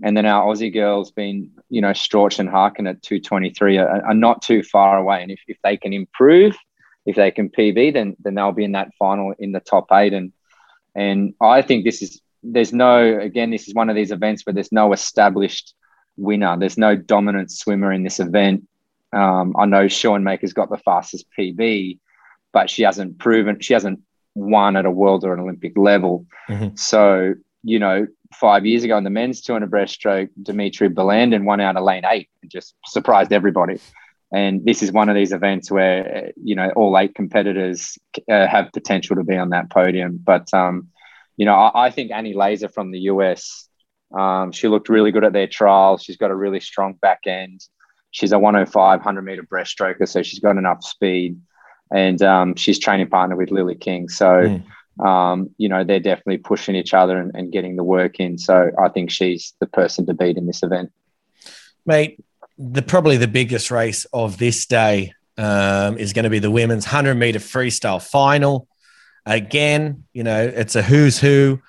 and 0.03 0.15
then 0.15 0.25
our 0.25 0.45
Aussie 0.45 0.73
girls 0.73 1.11
been 1.11 1.51
you 1.69 1.81
know 1.81 1.93
Strauch 1.93 2.39
and 2.39 2.49
Harkin 2.49 2.87
at 2.87 3.01
two 3.01 3.19
twenty 3.19 3.51
three 3.51 3.77
are, 3.77 4.05
are 4.05 4.13
not 4.13 4.41
too 4.41 4.63
far 4.63 4.97
away, 4.97 5.21
and 5.21 5.31
if, 5.31 5.39
if 5.47 5.57
they 5.63 5.77
can 5.77 5.93
improve, 5.93 6.55
if 7.05 7.15
they 7.15 7.31
can 7.31 7.49
PB, 7.49 7.93
then 7.93 8.15
then 8.19 8.35
they'll 8.35 8.51
be 8.51 8.65
in 8.65 8.73
that 8.73 8.91
final 8.99 9.33
in 9.39 9.51
the 9.51 9.59
top 9.59 9.87
eight, 9.91 10.13
and 10.13 10.33
and 10.93 11.33
I 11.41 11.61
think 11.61 11.85
this 11.85 12.01
is 12.01 12.21
there's 12.43 12.73
no 12.73 13.19
again 13.19 13.51
this 13.51 13.67
is 13.67 13.73
one 13.73 13.89
of 13.89 13.95
these 13.95 14.11
events 14.11 14.45
where 14.45 14.53
there's 14.53 14.71
no 14.71 14.93
established 14.93 15.73
winner. 16.17 16.57
There's 16.57 16.77
no 16.77 16.95
dominant 16.95 17.51
swimmer 17.51 17.91
in 17.91 18.03
this 18.03 18.19
event. 18.19 18.67
Um, 19.13 19.55
I 19.57 19.65
know 19.65 19.87
Schoenmaker's 19.87 20.53
got 20.53 20.69
the 20.69 20.77
fastest 20.77 21.25
PB, 21.37 21.99
but 22.51 22.69
she 22.69 22.83
hasn't 22.83 23.17
proven 23.17 23.59
she 23.61 23.73
hasn't 23.73 24.01
won 24.33 24.75
at 24.75 24.85
a 24.85 24.91
world 24.91 25.23
or 25.23 25.33
an 25.33 25.39
Olympic 25.39 25.77
level. 25.77 26.25
Mm-hmm. 26.49 26.75
So 26.75 27.35
you 27.63 27.79
know, 27.79 28.07
five 28.39 28.65
years 28.65 28.83
ago 28.83 28.97
in 28.97 29.03
the 29.03 29.09
men's 29.09 29.41
200 29.41 29.69
breaststroke, 29.69 30.29
Dimitri 30.41 30.89
Balandin 30.89 31.45
won 31.45 31.61
out 31.61 31.77
of 31.77 31.83
lane 31.83 32.03
eight 32.09 32.29
and 32.41 32.51
just 32.51 32.75
surprised 32.85 33.33
everybody. 33.33 33.79
And 34.33 34.65
this 34.65 34.83
is 34.83 34.91
one 34.91 35.07
of 35.09 35.15
these 35.15 35.31
events 35.31 35.71
where 35.71 36.31
you 36.35 36.55
know 36.55 36.69
all 36.75 36.97
eight 36.97 37.15
competitors 37.15 37.97
uh, 38.29 38.47
have 38.47 38.71
potential 38.73 39.15
to 39.15 39.23
be 39.23 39.37
on 39.37 39.49
that 39.49 39.69
podium. 39.69 40.19
But 40.21 40.53
um, 40.53 40.89
you 41.37 41.45
know, 41.45 41.55
I, 41.55 41.87
I 41.87 41.89
think 41.91 42.11
Annie 42.11 42.33
Lazor 42.33 42.73
from 42.73 42.91
the 42.91 42.99
US 43.11 43.69
um, 44.17 44.51
she 44.51 44.67
looked 44.67 44.89
really 44.89 45.11
good 45.11 45.23
at 45.23 45.33
their 45.33 45.47
trials. 45.47 46.03
She's 46.03 46.17
got 46.17 46.31
a 46.31 46.35
really 46.35 46.59
strong 46.59 46.93
back 46.93 47.21
end. 47.25 47.61
She's 48.11 48.31
a 48.31 48.39
105, 48.39 48.99
100 48.99 49.21
meter 49.21 49.43
breaststroker, 49.43 50.07
so 50.07 50.23
she's 50.23 50.39
got 50.39 50.57
enough 50.57 50.83
speed. 50.83 51.39
And 51.93 52.21
um, 52.21 52.55
she's 52.55 52.79
training 52.79 53.09
partner 53.09 53.35
with 53.35 53.51
Lilly 53.51 53.75
King. 53.75 54.09
So. 54.09 54.61
Um, 54.99 55.49
you 55.57 55.69
know, 55.69 55.83
they're 55.83 55.99
definitely 55.99 56.37
pushing 56.37 56.75
each 56.75 56.93
other 56.93 57.17
and, 57.17 57.31
and 57.33 57.51
getting 57.51 57.75
the 57.75 57.83
work 57.83 58.19
in. 58.19 58.37
So 58.37 58.71
I 58.79 58.89
think 58.89 59.11
she's 59.11 59.53
the 59.59 59.67
person 59.67 60.05
to 60.05 60.13
beat 60.13 60.37
in 60.37 60.45
this 60.45 60.63
event. 60.63 60.91
Mate, 61.85 62.23
the 62.57 62.81
probably 62.81 63.17
the 63.17 63.27
biggest 63.27 63.71
race 63.71 64.05
of 64.13 64.37
this 64.37 64.65
day 64.65 65.13
um, 65.37 65.97
is 65.97 66.13
going 66.13 66.23
to 66.23 66.29
be 66.29 66.39
the 66.39 66.51
women's 66.51 66.85
100 66.85 67.15
meter 67.15 67.39
freestyle 67.39 68.01
final. 68.01 68.67
Again, 69.25 70.05
you 70.13 70.23
know, 70.23 70.43
it's 70.45 70.75
a 70.75 70.81
who's 70.81 71.19
who 71.19 71.59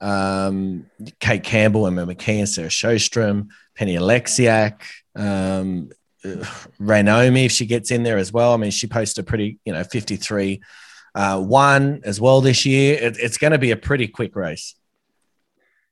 um, 0.00 0.86
Kate 1.20 1.44
Campbell, 1.44 1.86
Emma 1.86 2.06
McKeon, 2.06 2.48
Sarah 2.48 2.68
Sjostrom, 2.68 3.48
Penny 3.76 3.96
Oleksiak, 3.96 4.82
um, 5.14 5.90
Naomi, 6.78 7.44
if 7.44 7.52
she 7.52 7.66
gets 7.66 7.90
in 7.90 8.02
there 8.02 8.18
as 8.18 8.32
well. 8.32 8.52
I 8.52 8.56
mean, 8.56 8.72
she 8.72 8.86
posted 8.86 9.24
a 9.24 9.26
pretty, 9.26 9.58
you 9.64 9.72
know, 9.72 9.84
53 9.84 10.60
uh, 11.14 11.40
one 11.40 12.00
as 12.04 12.20
well 12.20 12.40
this 12.40 12.64
year. 12.64 12.94
It, 12.94 13.16
it's 13.18 13.38
going 13.38 13.52
to 13.52 13.58
be 13.58 13.70
a 13.70 13.76
pretty 13.76 14.08
quick 14.08 14.34
race. 14.36 14.74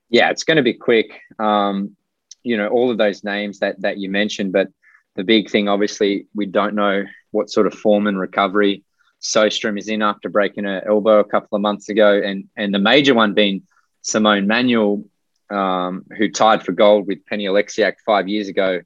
Yeah, 0.08 0.30
it's 0.30 0.44
going 0.44 0.56
to 0.56 0.62
be 0.62 0.74
quick. 0.74 1.20
Um, 1.38 1.96
you 2.42 2.56
know, 2.56 2.68
all 2.68 2.90
of 2.90 2.98
those 2.98 3.22
names 3.22 3.58
that 3.60 3.80
that 3.82 3.98
you 3.98 4.10
mentioned, 4.10 4.52
but 4.52 4.68
the 5.14 5.24
big 5.24 5.50
thing, 5.50 5.68
obviously, 5.68 6.26
we 6.34 6.46
don't 6.46 6.74
know 6.74 7.04
what 7.30 7.50
sort 7.50 7.66
of 7.66 7.74
form 7.74 8.06
and 8.06 8.18
recovery 8.18 8.82
Sjostrom 9.20 9.78
is 9.78 9.88
in 9.88 10.02
after 10.02 10.28
breaking 10.28 10.64
her 10.64 10.82
elbow 10.86 11.20
a 11.20 11.24
couple 11.24 11.56
of 11.56 11.62
months 11.62 11.88
ago, 11.88 12.20
and 12.24 12.48
and 12.56 12.74
the 12.74 12.78
major 12.78 13.14
one 13.14 13.34
being 13.34 13.62
Simone 14.02 14.46
Manuel, 14.46 15.04
um, 15.50 16.04
who 16.16 16.30
tied 16.30 16.64
for 16.64 16.72
gold 16.72 17.06
with 17.06 17.26
Penny 17.26 17.44
Oleksiak 17.44 17.96
five 18.04 18.28
years 18.28 18.48
ago, 18.48 18.80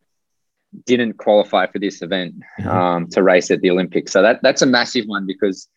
didn't 0.86 1.14
qualify 1.14 1.66
for 1.66 1.78
this 1.78 2.02
event 2.02 2.34
mm-hmm. 2.58 2.68
um, 2.68 3.08
to 3.10 3.22
race 3.22 3.50
at 3.50 3.60
the 3.60 3.70
Olympics. 3.70 4.12
So 4.12 4.22
that 4.22 4.40
that's 4.42 4.62
a 4.62 4.66
massive 4.66 5.06
one 5.06 5.26
because 5.26 5.68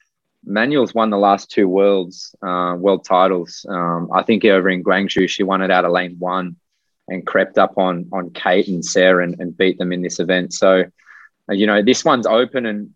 Manuel's 0.48 0.94
won 0.94 1.10
the 1.10 1.18
last 1.18 1.52
two 1.52 1.68
worlds 1.68 2.34
uh, 2.42 2.76
world 2.78 3.06
titles. 3.06 3.66
Um, 3.70 4.10
I 4.14 4.24
think 4.24 4.46
over 4.46 4.70
in 4.70 4.84
Gwangju, 4.84 5.30
she 5.30 5.44
won 5.44 5.62
it 5.62 5.72
out 5.72 5.86
of 5.86 5.92
lane 5.92 6.16
one 6.18 6.56
and 7.08 7.26
crept 7.26 7.58
up 7.58 7.78
on 7.78 8.10
on 8.12 8.32
Kate 8.32 8.68
and 8.68 8.84
Sarah 8.84 9.24
and, 9.24 9.40
and 9.40 9.58
beat 9.58 9.78
them 9.78 9.92
in 9.92 10.02
this 10.02 10.20
event. 10.20 10.54
So, 10.54 10.86
uh, 11.50 11.54
you 11.54 11.68
know, 11.68 11.82
this 11.82 12.04
one's 12.04 12.28
open 12.28 12.66
and 12.66 12.92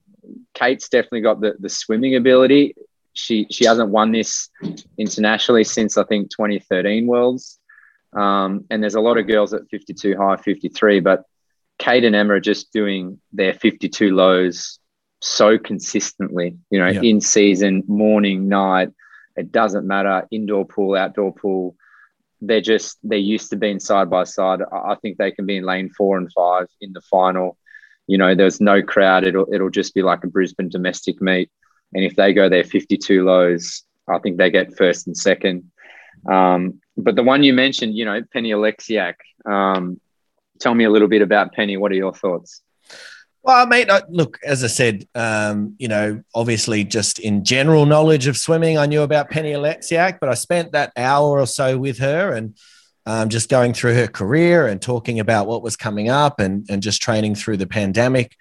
Kate's 0.54 0.90
definitely 0.90 1.22
got 1.22 1.42
the, 1.42 1.56
the 1.60 1.70
swimming 1.70 2.16
ability 2.16 2.76
she 3.14 3.48
she 3.52 3.66
hasn't 3.66 3.90
won 3.90 4.12
this 4.12 4.50
internationally 4.98 5.64
since 5.64 5.98
I 5.98 6.04
think 6.04 6.30
2013 6.30 7.08
Worlds. 7.08 7.60
Um, 8.14 8.66
and 8.70 8.82
there's 8.82 8.96
a 8.96 9.02
lot 9.02 9.18
of 9.18 9.28
girls 9.28 9.54
at 9.54 9.70
52 9.70 10.18
high, 10.18 10.36
53, 10.36 11.00
but 11.00 11.24
Kate 11.80 12.04
and 12.04 12.16
Emma 12.16 12.34
are 12.34 12.40
just 12.42 12.74
doing 12.74 13.22
their 13.32 13.54
52 13.54 14.14
lows 14.14 14.80
so 15.22 15.58
consistently, 15.58 16.58
you 16.70 16.80
know, 16.80 16.88
yeah. 16.88 17.02
in 17.02 17.22
season, 17.22 17.84
morning, 17.88 18.48
night. 18.48 18.90
It 19.38 19.52
doesn't 19.52 19.88
matter, 19.88 20.28
indoor 20.32 20.66
pool, 20.66 20.96
outdoor 20.96 21.34
pool. 21.34 21.76
They're 22.42 22.60
just, 22.60 22.98
they're 23.04 23.20
used 23.20 23.52
to 23.52 23.56
being 23.56 23.80
side 23.80 24.10
by 24.10 24.24
side. 24.24 24.62
I 24.72 24.96
think 24.96 25.18
they 25.18 25.32
can 25.32 25.46
be 25.46 25.58
in 25.58 25.64
lane 25.64 25.90
four 25.90 26.18
and 26.18 26.32
five 26.34 26.68
in 26.82 26.92
the 26.92 27.02
final. 27.02 27.58
You 28.08 28.18
know, 28.18 28.34
there's 28.34 28.60
no 28.60 28.82
crowd. 28.82 29.26
It'll, 29.26 29.52
it'll 29.54 29.70
just 29.70 29.94
be 29.94 30.02
like 30.02 30.24
a 30.24 30.28
Brisbane 30.28 30.70
domestic 30.70 31.22
meet. 31.22 31.52
And 31.94 32.04
if 32.04 32.16
they 32.16 32.34
go 32.34 32.50
there 32.50 32.64
52 32.64 33.24
lows, 33.24 33.84
I 34.10 34.18
think 34.20 34.38
they 34.38 34.50
get 34.50 34.76
first 34.76 35.08
and 35.08 35.16
second. 35.16 35.72
Um, 36.30 36.82
but 36.98 37.16
the 37.16 37.24
one 37.24 37.44
you 37.44 37.54
mentioned, 37.54 37.96
you 37.96 38.06
know, 38.06 38.22
Penny 38.34 38.52
Oleksiak, 38.52 39.16
um, 39.46 40.02
tell 40.60 40.74
me 40.74 40.84
a 40.84 40.90
little 40.90 41.08
bit 41.08 41.22
about 41.22 41.54
Penny. 41.54 41.78
What 41.78 41.92
are 41.92 41.96
your 41.96 42.14
thoughts? 42.14 42.62
Well, 43.44 43.66
mate, 43.66 43.90
look, 44.10 44.38
as 44.44 44.64
I 44.64 44.68
said, 44.68 45.08
um, 45.16 45.76
you 45.80 45.88
know, 45.88 46.22
obviously 46.36 46.84
just 46.84 47.18
in 47.18 47.44
general 47.44 47.88
knowledge 47.88 48.28
of 48.28 48.38
swimming, 48.38 48.78
I 48.78 48.86
knew 48.86 49.02
about 49.02 49.32
Penny 49.32 49.54
Oleksiak, 49.54 50.20
but 50.20 50.30
I 50.30 50.36
spent 50.36 50.74
that 50.74 50.94
hour 50.96 51.40
or 51.40 51.48
so 51.48 51.78
with 51.78 51.98
her 51.98 52.34
and 52.34 52.56
um, 53.08 53.30
just 53.30 53.50
going 53.50 53.74
through 53.74 53.96
her 53.96 54.08
career 54.08 54.68
and 54.68 54.80
talking 54.80 55.20
about 55.20 55.48
what 55.48 55.64
was 55.64 55.76
coming 55.76 56.08
up 56.08 56.40
and, 56.40 56.68
and 56.70 56.84
just 56.84 57.02
training 57.02 57.34
through 57.34 57.58
the 57.58 57.66
pandemic 57.66 58.36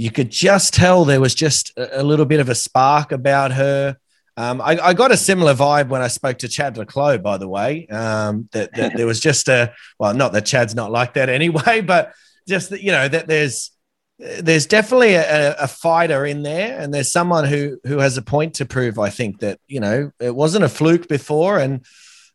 you 0.00 0.10
could 0.10 0.30
just 0.30 0.72
tell 0.72 1.04
there 1.04 1.20
was 1.20 1.34
just 1.34 1.72
a, 1.76 2.02
little 2.02 2.24
bit 2.24 2.40
of 2.40 2.48
a 2.48 2.54
spark 2.54 3.12
about 3.12 3.52
her. 3.52 3.98
Um, 4.36 4.62
I, 4.62 4.78
I, 4.78 4.94
got 4.94 5.12
a 5.12 5.16
similar 5.16 5.52
vibe 5.52 5.88
when 5.88 6.00
I 6.00 6.08
spoke 6.08 6.38
to 6.38 6.48
Chad 6.48 6.78
le 6.78 6.86
Clos, 6.86 7.18
by 7.18 7.36
the 7.36 7.46
way. 7.46 7.86
Um, 7.88 8.48
that, 8.52 8.74
that 8.76 8.92
there 8.96 9.06
was 9.06 9.20
just 9.20 9.48
a 9.48 9.74
well, 9.98 10.14
not 10.14 10.32
that 10.32 10.46
Chad's 10.46 10.74
not 10.74 10.90
like 10.90 11.14
that 11.14 11.28
anyway, 11.28 11.80
but 11.84 12.14
just 12.48 12.70
that 12.70 12.82
you 12.82 12.92
know 12.92 13.08
that 13.08 13.26
there's 13.26 13.72
there's 14.20 14.66
definitely 14.66 15.14
a, 15.14 15.56
a, 15.56 15.66
fighter 15.66 16.26
in 16.26 16.42
there, 16.42 16.78
and 16.78 16.92
there's 16.92 17.10
someone 17.10 17.44
who 17.44 17.78
who 17.84 17.98
has 17.98 18.16
a 18.16 18.22
point 18.22 18.54
to 18.54 18.66
prove. 18.66 18.98
I 18.98 19.10
think 19.10 19.40
that 19.40 19.60
you 19.66 19.80
know 19.80 20.12
it 20.20 20.34
wasn't 20.34 20.64
a 20.64 20.68
fluke 20.68 21.08
before, 21.08 21.58
and 21.58 21.84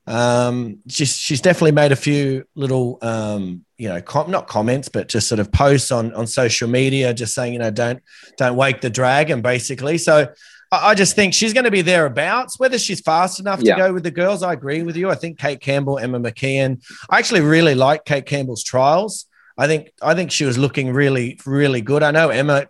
um, 0.07 0.79
she's 0.87 1.15
she's 1.15 1.41
definitely 1.41 1.73
made 1.73 1.91
a 1.91 1.95
few 1.95 2.45
little 2.55 2.97
um, 3.01 3.65
you 3.77 3.89
know 3.89 4.01
com- 4.01 4.31
not 4.31 4.47
comments 4.47 4.89
but 4.89 5.07
just 5.07 5.27
sort 5.27 5.39
of 5.39 5.51
posts 5.51 5.91
on 5.91 6.13
on 6.13 6.27
social 6.27 6.67
media 6.67 7.13
just 7.13 7.33
saying 7.33 7.53
you 7.53 7.59
know 7.59 7.71
don't 7.71 8.01
don't 8.37 8.55
wake 8.55 8.81
the 8.81 8.89
dragon 8.89 9.41
basically 9.41 9.97
so 9.97 10.27
I, 10.71 10.95
just 10.95 11.15
think 11.15 11.33
she's 11.33 11.53
going 11.53 11.63
to 11.65 11.71
be 11.71 11.81
thereabouts. 11.81 12.59
Whether 12.59 12.77
she's 12.77 12.99
fast 12.99 13.39
enough 13.39 13.61
yeah. 13.61 13.75
to 13.75 13.81
go 13.81 13.93
with 13.93 14.03
the 14.03 14.11
girls, 14.11 14.43
I 14.43 14.51
agree 14.51 14.81
with 14.81 14.97
you. 14.97 15.09
I 15.09 15.15
think 15.15 15.39
Kate 15.39 15.61
Campbell, 15.61 15.99
Emma 15.99 16.19
McKeon. 16.19 16.83
I 17.09 17.19
actually 17.19 17.41
really 17.41 17.75
like 17.75 18.03
Kate 18.03 18.25
Campbell's 18.25 18.63
trials. 18.63 19.25
I 19.57 19.67
think 19.67 19.91
I 20.01 20.13
think 20.15 20.31
she 20.31 20.45
was 20.45 20.57
looking 20.57 20.91
really 20.91 21.39
really 21.45 21.81
good. 21.81 22.03
I 22.03 22.11
know 22.11 22.29
Emma 22.29 22.67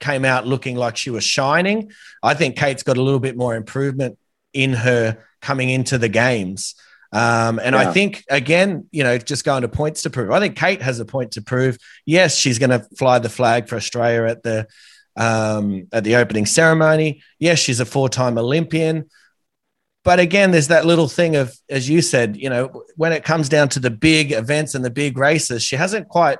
came 0.00 0.24
out 0.24 0.46
looking 0.46 0.76
like 0.76 0.96
she 0.96 1.10
was 1.10 1.24
shining. 1.24 1.92
I 2.22 2.34
think 2.34 2.56
Kate's 2.56 2.82
got 2.82 2.96
a 2.96 3.02
little 3.02 3.20
bit 3.20 3.36
more 3.36 3.54
improvement 3.54 4.18
in 4.52 4.72
her 4.72 5.24
coming 5.40 5.70
into 5.70 5.98
the 5.98 6.08
games. 6.08 6.74
Um, 7.12 7.58
and 7.58 7.74
yeah. 7.74 7.82
I 7.82 7.92
think 7.92 8.24
again, 8.30 8.86
you 8.90 9.04
know, 9.04 9.18
just 9.18 9.44
going 9.44 9.62
to 9.62 9.68
points 9.68 10.02
to 10.02 10.10
prove. 10.10 10.30
I 10.30 10.40
think 10.40 10.56
Kate 10.56 10.80
has 10.80 10.98
a 10.98 11.04
point 11.04 11.32
to 11.32 11.42
prove. 11.42 11.76
Yes, 12.06 12.36
she's 12.36 12.58
going 12.58 12.70
to 12.70 12.80
fly 12.96 13.18
the 13.18 13.28
flag 13.28 13.68
for 13.68 13.76
Australia 13.76 14.24
at 14.30 14.42
the 14.42 14.66
um, 15.14 15.88
at 15.92 16.04
the 16.04 16.16
opening 16.16 16.46
ceremony. 16.46 17.22
Yes, 17.38 17.58
she's 17.58 17.80
a 17.80 17.84
four-time 17.84 18.38
Olympian. 18.38 19.10
But 20.04 20.18
again, 20.18 20.50
there's 20.50 20.68
that 20.68 20.84
little 20.84 21.08
thing 21.08 21.36
of, 21.36 21.56
as 21.68 21.88
you 21.88 22.02
said, 22.02 22.36
you 22.36 22.50
know, 22.50 22.84
when 22.96 23.12
it 23.12 23.24
comes 23.24 23.48
down 23.48 23.68
to 23.70 23.80
the 23.80 23.90
big 23.90 24.32
events 24.32 24.74
and 24.74 24.84
the 24.84 24.90
big 24.90 25.16
races, 25.16 25.62
she 25.62 25.76
hasn't 25.76 26.08
quite 26.08 26.38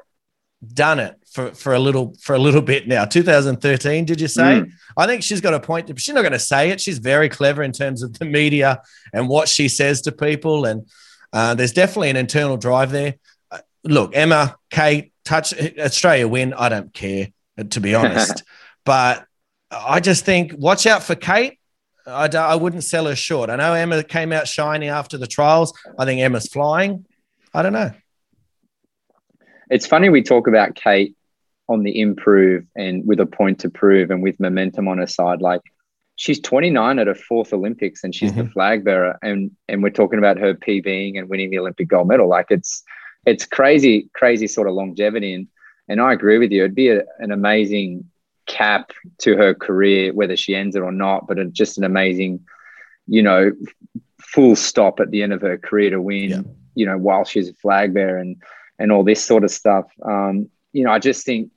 done 0.75 0.99
it 0.99 1.17
for, 1.31 1.53
for 1.53 1.73
a 1.73 1.79
little 1.79 2.15
for 2.21 2.35
a 2.35 2.39
little 2.39 2.63
bit 2.63 2.89
now. 2.89 3.05
2013, 3.05 4.05
did 4.05 4.21
you 4.21 4.29
say? 4.29 4.43
Mm. 4.43 4.71
I 4.97 5.07
think 5.07 5.23
she's 5.23 5.41
got 5.41 5.55
a 5.55 5.61
point. 5.61 5.87
To, 5.87 5.97
she's 5.97 6.15
not 6.15 6.23
going 6.23 6.33
to 6.33 6.39
say 6.39 6.71
it. 6.71 6.81
She's 6.81 6.99
very 6.99 7.29
clever 7.29 7.63
in 7.63 7.73
terms 7.73 8.03
of 8.03 8.19
the 8.19 8.25
media 8.25 8.83
and 9.13 9.29
what 9.29 9.49
she 9.49 9.69
says 9.69 10.03
to 10.03 10.13
people. 10.13 10.65
And 10.65 10.89
uh, 11.33 11.55
there's 11.55 11.73
definitely 11.73 12.11
an 12.11 12.17
internal 12.17 12.57
drive 12.57 12.91
there. 12.91 13.15
Uh, 13.51 13.59
look, 13.85 14.17
Emma, 14.17 14.57
Kate, 14.71 15.13
touch 15.25 15.55
Australia 15.79 16.27
win. 16.27 16.53
I 16.53 16.69
don't 16.69 16.93
care 16.93 17.29
to 17.71 17.81
be 17.81 17.95
honest, 17.95 18.43
but 18.85 19.27
I 19.71 20.01
just 20.01 20.25
think 20.25 20.55
watch 20.57 20.87
out 20.87 21.03
for 21.03 21.15
Kate. 21.15 21.59
I, 22.07 22.27
I 22.27 22.55
wouldn't 22.55 22.85
sell 22.85 23.07
her 23.07 23.17
short. 23.17 23.51
I 23.51 23.57
know 23.57 23.75
Emma 23.75 24.03
came 24.03 24.33
out 24.33 24.49
shiny 24.49 24.89
after 24.89 25.19
the 25.19 25.27
trials. 25.27 25.73
I 25.99 26.05
think 26.05 26.21
Emma's 26.21 26.49
flying. 26.49 27.07
I 27.55 27.63
don't 27.63 27.73
know. 27.73 27.93
It's 29.71 29.87
funny 29.87 30.09
we 30.09 30.23
talk 30.23 30.49
about 30.49 30.75
Kate 30.75 31.17
on 31.69 31.83
the 31.83 32.01
improve 32.01 32.67
and 32.77 33.07
with 33.07 33.21
a 33.21 33.27
point 33.27 33.61
to 33.61 33.71
prove 33.71 34.11
and 34.11 34.23
with 34.23 34.39
momentum 34.41 34.89
on 34.89 34.99
her 34.99 35.07
side. 35.07 35.41
Like 35.41 35.63
she's 36.17 36.41
29 36.41 36.99
at 36.99 37.07
her 37.07 37.15
fourth 37.15 37.53
Olympics 37.53 38.05
and 38.05 38.15
she's 38.15 38.33
mm-hmm. 38.33 38.43
the 38.43 38.51
flag 38.51 38.85
bearer. 38.85 39.19
And 39.23 39.51
and 39.69 39.83
we're 39.83 39.91
talking 39.91 40.19
about 40.19 40.39
her 40.39 40.55
PBing 40.55 41.19
and 41.19 41.29
winning 41.29 41.51
the 41.51 41.59
Olympic 41.59 41.89
gold 41.89 42.09
medal. 42.09 42.29
Like 42.29 42.47
it's 42.51 42.83
it's 43.25 43.47
crazy, 43.47 44.11
crazy 44.15 44.47
sort 44.47 44.69
of 44.69 44.75
longevity. 44.75 45.33
And 45.35 45.49
and 45.89 46.01
I 46.01 46.13
agree 46.13 46.39
with 46.39 46.53
you. 46.53 46.65
It'd 46.65 46.75
be 46.75 46.91
a, 46.91 47.03
an 47.19 47.33
amazing 47.33 48.05
cap 48.53 48.93
to 49.19 49.37
her 49.37 49.55
career, 49.55 50.13
whether 50.13 50.37
she 50.37 50.55
ends 50.55 50.77
it 50.77 50.83
or 50.83 50.93
not, 50.93 51.27
but 51.27 51.39
it's 51.39 51.53
just 51.53 51.79
an 51.79 51.85
amazing, 51.85 52.45
you 53.09 53.23
know, 53.23 53.51
full 54.21 54.55
stop 54.55 55.01
at 55.01 55.11
the 55.11 55.23
end 55.23 55.33
of 55.33 55.41
her 55.41 55.57
career 55.57 55.91
to 55.91 56.01
win, 56.01 56.31
yeah. 56.31 56.41
you 56.75 56.87
know, 56.87 56.99
while 56.99 57.25
she's 57.25 57.49
a 57.49 57.55
flag 57.55 57.95
bearer 57.95 58.19
and 58.19 58.37
and 58.79 58.93
all 58.93 59.05
this 59.05 59.25
sort 59.25 59.45
of 59.45 59.51
stuff. 59.51 59.87
Um, 60.05 60.51
you 60.73 60.85
know, 60.85 60.91
I 60.91 60.99
just 60.99 61.25
think 61.25 61.51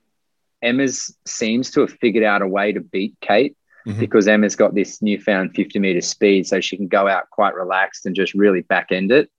Emma's 0.62 1.14
seems 1.26 1.70
to 1.72 1.80
have 1.80 1.92
figured 1.92 2.24
out 2.24 2.42
a 2.42 2.48
way 2.48 2.72
to 2.72 2.80
beat 2.80 3.14
Kate 3.20 3.56
mm-hmm. 3.86 4.00
because 4.00 4.26
Emma's 4.26 4.56
got 4.56 4.74
this 4.74 5.02
newfound 5.02 5.54
50 5.54 5.78
meter 5.78 6.00
speed, 6.00 6.46
so 6.46 6.60
she 6.60 6.76
can 6.76 6.88
go 6.88 7.06
out 7.08 7.30
quite 7.30 7.54
relaxed 7.54 8.06
and 8.06 8.16
just 8.16 8.34
really 8.34 8.62
back 8.62 8.90
end 8.90 9.12
it. 9.12 9.30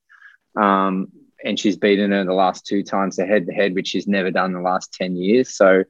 Um, 0.56 1.12
and 1.44 1.60
she's 1.60 1.78
beaten 1.78 2.12
her 2.12 2.24
the 2.24 2.34
last 2.34 2.66
two 2.66 2.84
times 2.84 3.18
head 3.18 3.48
to 3.48 3.54
head, 3.54 3.74
which 3.74 3.88
she's 3.88 4.08
never 4.08 4.32
done 4.32 4.52
in 4.52 4.54
the 4.54 4.62
last 4.62 4.94
10 4.94 5.16
years. 5.16 5.56
So 5.56 5.84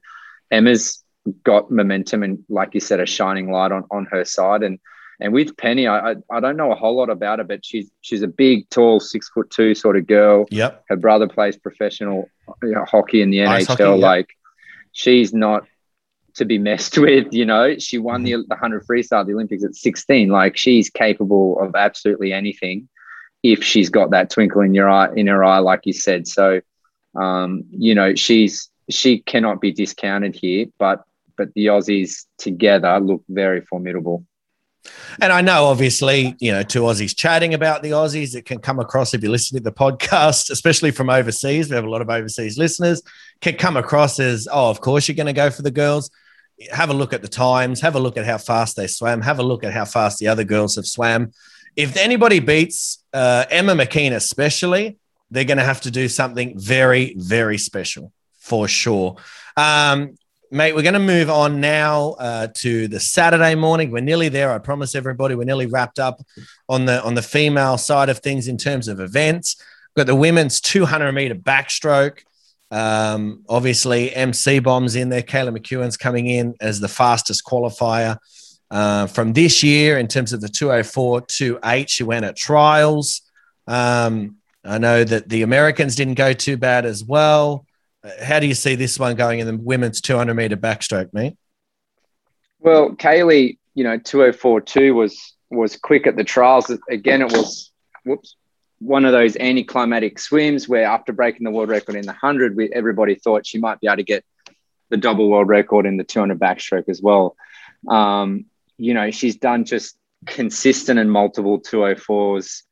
Emma's 0.51 1.03
got 1.43 1.71
momentum 1.71 2.23
and, 2.23 2.43
like 2.49 2.73
you 2.73 2.79
said, 2.79 2.99
a 2.99 3.05
shining 3.05 3.51
light 3.51 3.71
on, 3.71 3.83
on 3.91 4.07
her 4.11 4.25
side. 4.25 4.63
And 4.63 4.79
and 5.19 5.33
with 5.33 5.57
Penny, 5.57 5.87
I, 5.87 6.11
I, 6.11 6.15
I 6.31 6.39
don't 6.39 6.57
know 6.57 6.71
a 6.71 6.75
whole 6.75 6.95
lot 6.95 7.09
about 7.09 7.39
her, 7.39 7.45
but 7.45 7.65
she's 7.65 7.89
she's 8.01 8.21
a 8.21 8.27
big, 8.27 8.69
tall, 8.69 8.99
six 8.99 9.29
foot 9.29 9.49
two 9.49 9.73
sort 9.73 9.97
of 9.97 10.05
girl. 10.05 10.45
Yep. 10.51 10.83
Her 10.89 10.95
brother 10.95 11.27
plays 11.27 11.57
professional 11.57 12.29
you 12.61 12.71
know, 12.71 12.85
hockey 12.85 13.21
in 13.21 13.31
the 13.31 13.39
NHL. 13.39 13.67
Hockey, 13.67 13.83
yep. 13.83 13.99
Like 13.99 14.29
she's 14.91 15.33
not 15.33 15.65
to 16.35 16.45
be 16.45 16.59
messed 16.59 16.97
with. 16.99 17.33
You 17.33 17.45
know, 17.45 17.77
she 17.79 17.97
won 17.97 18.23
the, 18.23 18.33
mm-hmm. 18.33 18.41
the 18.41 18.55
100 18.55 18.85
freestyle 18.85 19.25
the 19.25 19.33
Olympics 19.33 19.63
at 19.63 19.75
16. 19.75 20.29
Like 20.29 20.55
she's 20.55 20.89
capable 20.89 21.59
of 21.59 21.75
absolutely 21.75 22.31
anything 22.31 22.87
if 23.43 23.63
she's 23.63 23.89
got 23.89 24.11
that 24.11 24.29
twinkle 24.29 24.61
in 24.61 24.73
your 24.73 24.89
eye, 24.89 25.09
in 25.15 25.27
her 25.27 25.43
eye, 25.43 25.59
like 25.59 25.81
you 25.85 25.93
said. 25.93 26.27
So, 26.27 26.61
um, 27.15 27.63
you 27.71 27.95
know, 27.95 28.13
she's 28.15 28.69
she 28.89 29.19
cannot 29.19 29.61
be 29.61 29.71
discounted 29.71 30.35
here, 30.35 30.67
but 30.77 31.03
but 31.37 31.53
the 31.53 31.67
Aussies 31.67 32.25
together 32.37 32.99
look 32.99 33.23
very 33.29 33.61
formidable. 33.61 34.25
And 35.19 35.33
I 35.33 35.41
know, 35.41 35.65
obviously, 35.65 36.35
you 36.39 36.51
know, 36.51 36.63
two 36.63 36.81
Aussies 36.81 37.15
chatting 37.15 37.53
about 37.53 37.83
the 37.83 37.91
Aussies, 37.91 38.35
it 38.35 38.45
can 38.45 38.59
come 38.59 38.79
across 38.79 39.13
if 39.13 39.21
you 39.21 39.29
listen 39.29 39.57
to 39.57 39.63
the 39.63 39.71
podcast, 39.71 40.49
especially 40.51 40.91
from 40.91 41.09
overseas. 41.09 41.69
We 41.69 41.75
have 41.75 41.85
a 41.85 41.89
lot 41.89 42.01
of 42.01 42.09
overseas 42.09 42.57
listeners, 42.57 43.01
can 43.41 43.55
come 43.55 43.77
across 43.77 44.19
as, 44.19 44.47
oh, 44.51 44.69
of 44.69 44.81
course, 44.81 45.07
you're 45.07 45.15
going 45.15 45.27
to 45.27 45.33
go 45.33 45.49
for 45.49 45.61
the 45.61 45.71
girls 45.71 46.09
have 46.71 46.89
a 46.89 46.93
look 46.93 47.13
at 47.13 47.21
the 47.21 47.27
times, 47.27 47.81
have 47.81 47.95
a 47.95 47.99
look 47.99 48.17
at 48.17 48.25
how 48.25 48.37
fast 48.37 48.75
they 48.75 48.87
swam, 48.87 49.21
have 49.21 49.39
a 49.39 49.43
look 49.43 49.63
at 49.63 49.73
how 49.73 49.85
fast 49.85 50.19
the 50.19 50.27
other 50.27 50.43
girls 50.43 50.75
have 50.75 50.87
swam. 50.87 51.31
If 51.75 51.95
anybody 51.97 52.39
beats 52.39 53.03
uh, 53.13 53.45
Emma 53.49 53.73
McKeon, 53.73 54.13
especially, 54.13 54.97
they're 55.29 55.43
going 55.43 55.59
to 55.59 55.63
have 55.63 55.81
to 55.81 55.91
do 55.91 56.07
something 56.07 56.57
very, 56.57 57.13
very 57.17 57.57
special 57.57 58.11
for 58.39 58.67
sure. 58.67 59.17
Um, 59.55 60.15
mate, 60.51 60.73
we're 60.73 60.81
going 60.81 60.93
to 60.93 60.99
move 60.99 61.29
on 61.29 61.59
now 61.59 62.15
uh, 62.19 62.47
to 62.55 62.87
the 62.87 62.99
Saturday 62.99 63.55
morning. 63.55 63.91
We're 63.91 64.01
nearly 64.01 64.29
there. 64.29 64.51
I 64.51 64.59
promise 64.59 64.95
everybody, 64.95 65.35
we're 65.35 65.43
nearly 65.43 65.65
wrapped 65.65 65.99
up 65.99 66.21
on 66.69 66.85
the 66.85 67.03
on 67.03 67.15
the 67.15 67.21
female 67.21 67.77
side 67.77 68.09
of 68.09 68.19
things 68.19 68.47
in 68.47 68.57
terms 68.57 68.87
of 68.87 68.99
events. 68.99 69.55
We've 69.95 70.05
got 70.05 70.11
the 70.11 70.15
women's 70.15 70.61
200 70.61 71.11
meter 71.11 71.35
backstroke. 71.35 72.19
Um, 72.69 73.43
obviously, 73.47 74.13
MC 74.15 74.59
Bombs 74.59 74.95
in 74.95 75.09
there. 75.09 75.21
Kaylee 75.21 75.57
McKeown's 75.57 75.97
coming 75.97 76.27
in 76.27 76.55
as 76.59 76.79
the 76.79 76.87
fastest 76.87 77.45
qualifier 77.45 78.17
uh, 78.71 79.07
from 79.07 79.33
this 79.33 79.63
year 79.63 79.97
in 79.97 80.07
terms 80.07 80.33
of 80.33 80.41
the 80.41 80.49
204 80.49 81.21
to 81.21 81.59
8. 81.63 81.89
She 81.89 82.03
went 82.03 82.25
at 82.25 82.35
trials. 82.35 83.21
Um, 83.67 84.37
I 84.63 84.77
know 84.79 85.03
that 85.03 85.29
the 85.29 85.43
Americans 85.43 85.95
didn't 85.95 86.15
go 86.15 86.33
too 86.33 86.57
bad 86.57 86.85
as 86.85 87.03
well. 87.03 87.66
How 88.23 88.39
do 88.39 88.47
you 88.47 88.53
see 88.53 88.75
this 88.75 88.99
one 88.99 89.15
going 89.15 89.39
in 89.39 89.47
the 89.47 89.57
women's 89.57 90.01
200 90.01 90.33
meter 90.33 90.57
backstroke, 90.57 91.13
mate? 91.13 91.35
Well, 92.59 92.91
Kaylee, 92.91 93.57
you 93.73 93.83
know, 93.83 93.97
204 93.97 94.61
2 94.61 94.93
was 94.93 95.35
was 95.49 95.77
quick 95.77 96.07
at 96.07 96.15
the 96.15 96.23
trials. 96.23 96.71
Again, 96.89 97.21
it 97.21 97.31
was 97.31 97.71
whoops 98.05 98.35
one 98.79 99.05
of 99.05 99.11
those 99.11 99.35
anticlimactic 99.37 100.19
swims 100.19 100.69
where 100.69 100.85
after 100.85 101.11
breaking 101.11 101.43
the 101.43 101.51
world 101.51 101.69
record 101.69 101.95
in 101.95 102.03
the 102.03 102.11
100, 102.11 102.55
we, 102.55 102.71
everybody 102.71 103.15
thought 103.15 103.45
she 103.45 103.57
might 103.57 103.79
be 103.79 103.87
able 103.87 103.97
to 103.97 104.03
get 104.03 104.23
the 104.89 104.97
double 104.97 105.29
world 105.29 105.49
record 105.49 105.85
in 105.85 105.97
the 105.97 106.03
200 106.03 106.39
backstroke 106.39 106.87
as 106.87 107.01
well. 107.01 107.35
Um, 107.87 108.45
you 108.77 108.93
know, 108.93 109.11
she's 109.11 109.37
done 109.37 109.65
just 109.65 109.97
consistent 110.25 110.99
and 110.99 111.11
multiple 111.11 111.59
204s 111.59 112.63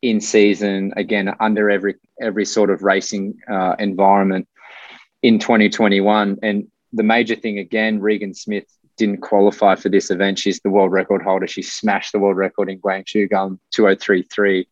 in 0.00 0.20
season, 0.20 0.92
again, 0.96 1.32
under 1.38 1.70
every 1.70 1.94
every 2.20 2.44
sort 2.44 2.70
of 2.70 2.82
racing 2.82 3.38
uh, 3.48 3.76
environment 3.78 4.48
in 5.22 5.38
2021. 5.38 6.38
And 6.42 6.68
the 6.92 7.02
major 7.02 7.34
thing, 7.34 7.58
again, 7.58 8.00
Regan 8.00 8.34
Smith 8.34 8.66
didn't 8.96 9.22
qualify 9.22 9.74
for 9.74 9.88
this 9.88 10.10
event. 10.10 10.38
She's 10.38 10.60
the 10.60 10.70
world 10.70 10.92
record 10.92 11.22
holder. 11.22 11.46
She 11.46 11.62
smashed 11.62 12.12
the 12.12 12.18
world 12.18 12.36
record 12.36 12.68
in 12.68 12.80
Gwangju, 12.80 13.30
going 13.30 13.58
2033 13.72 14.66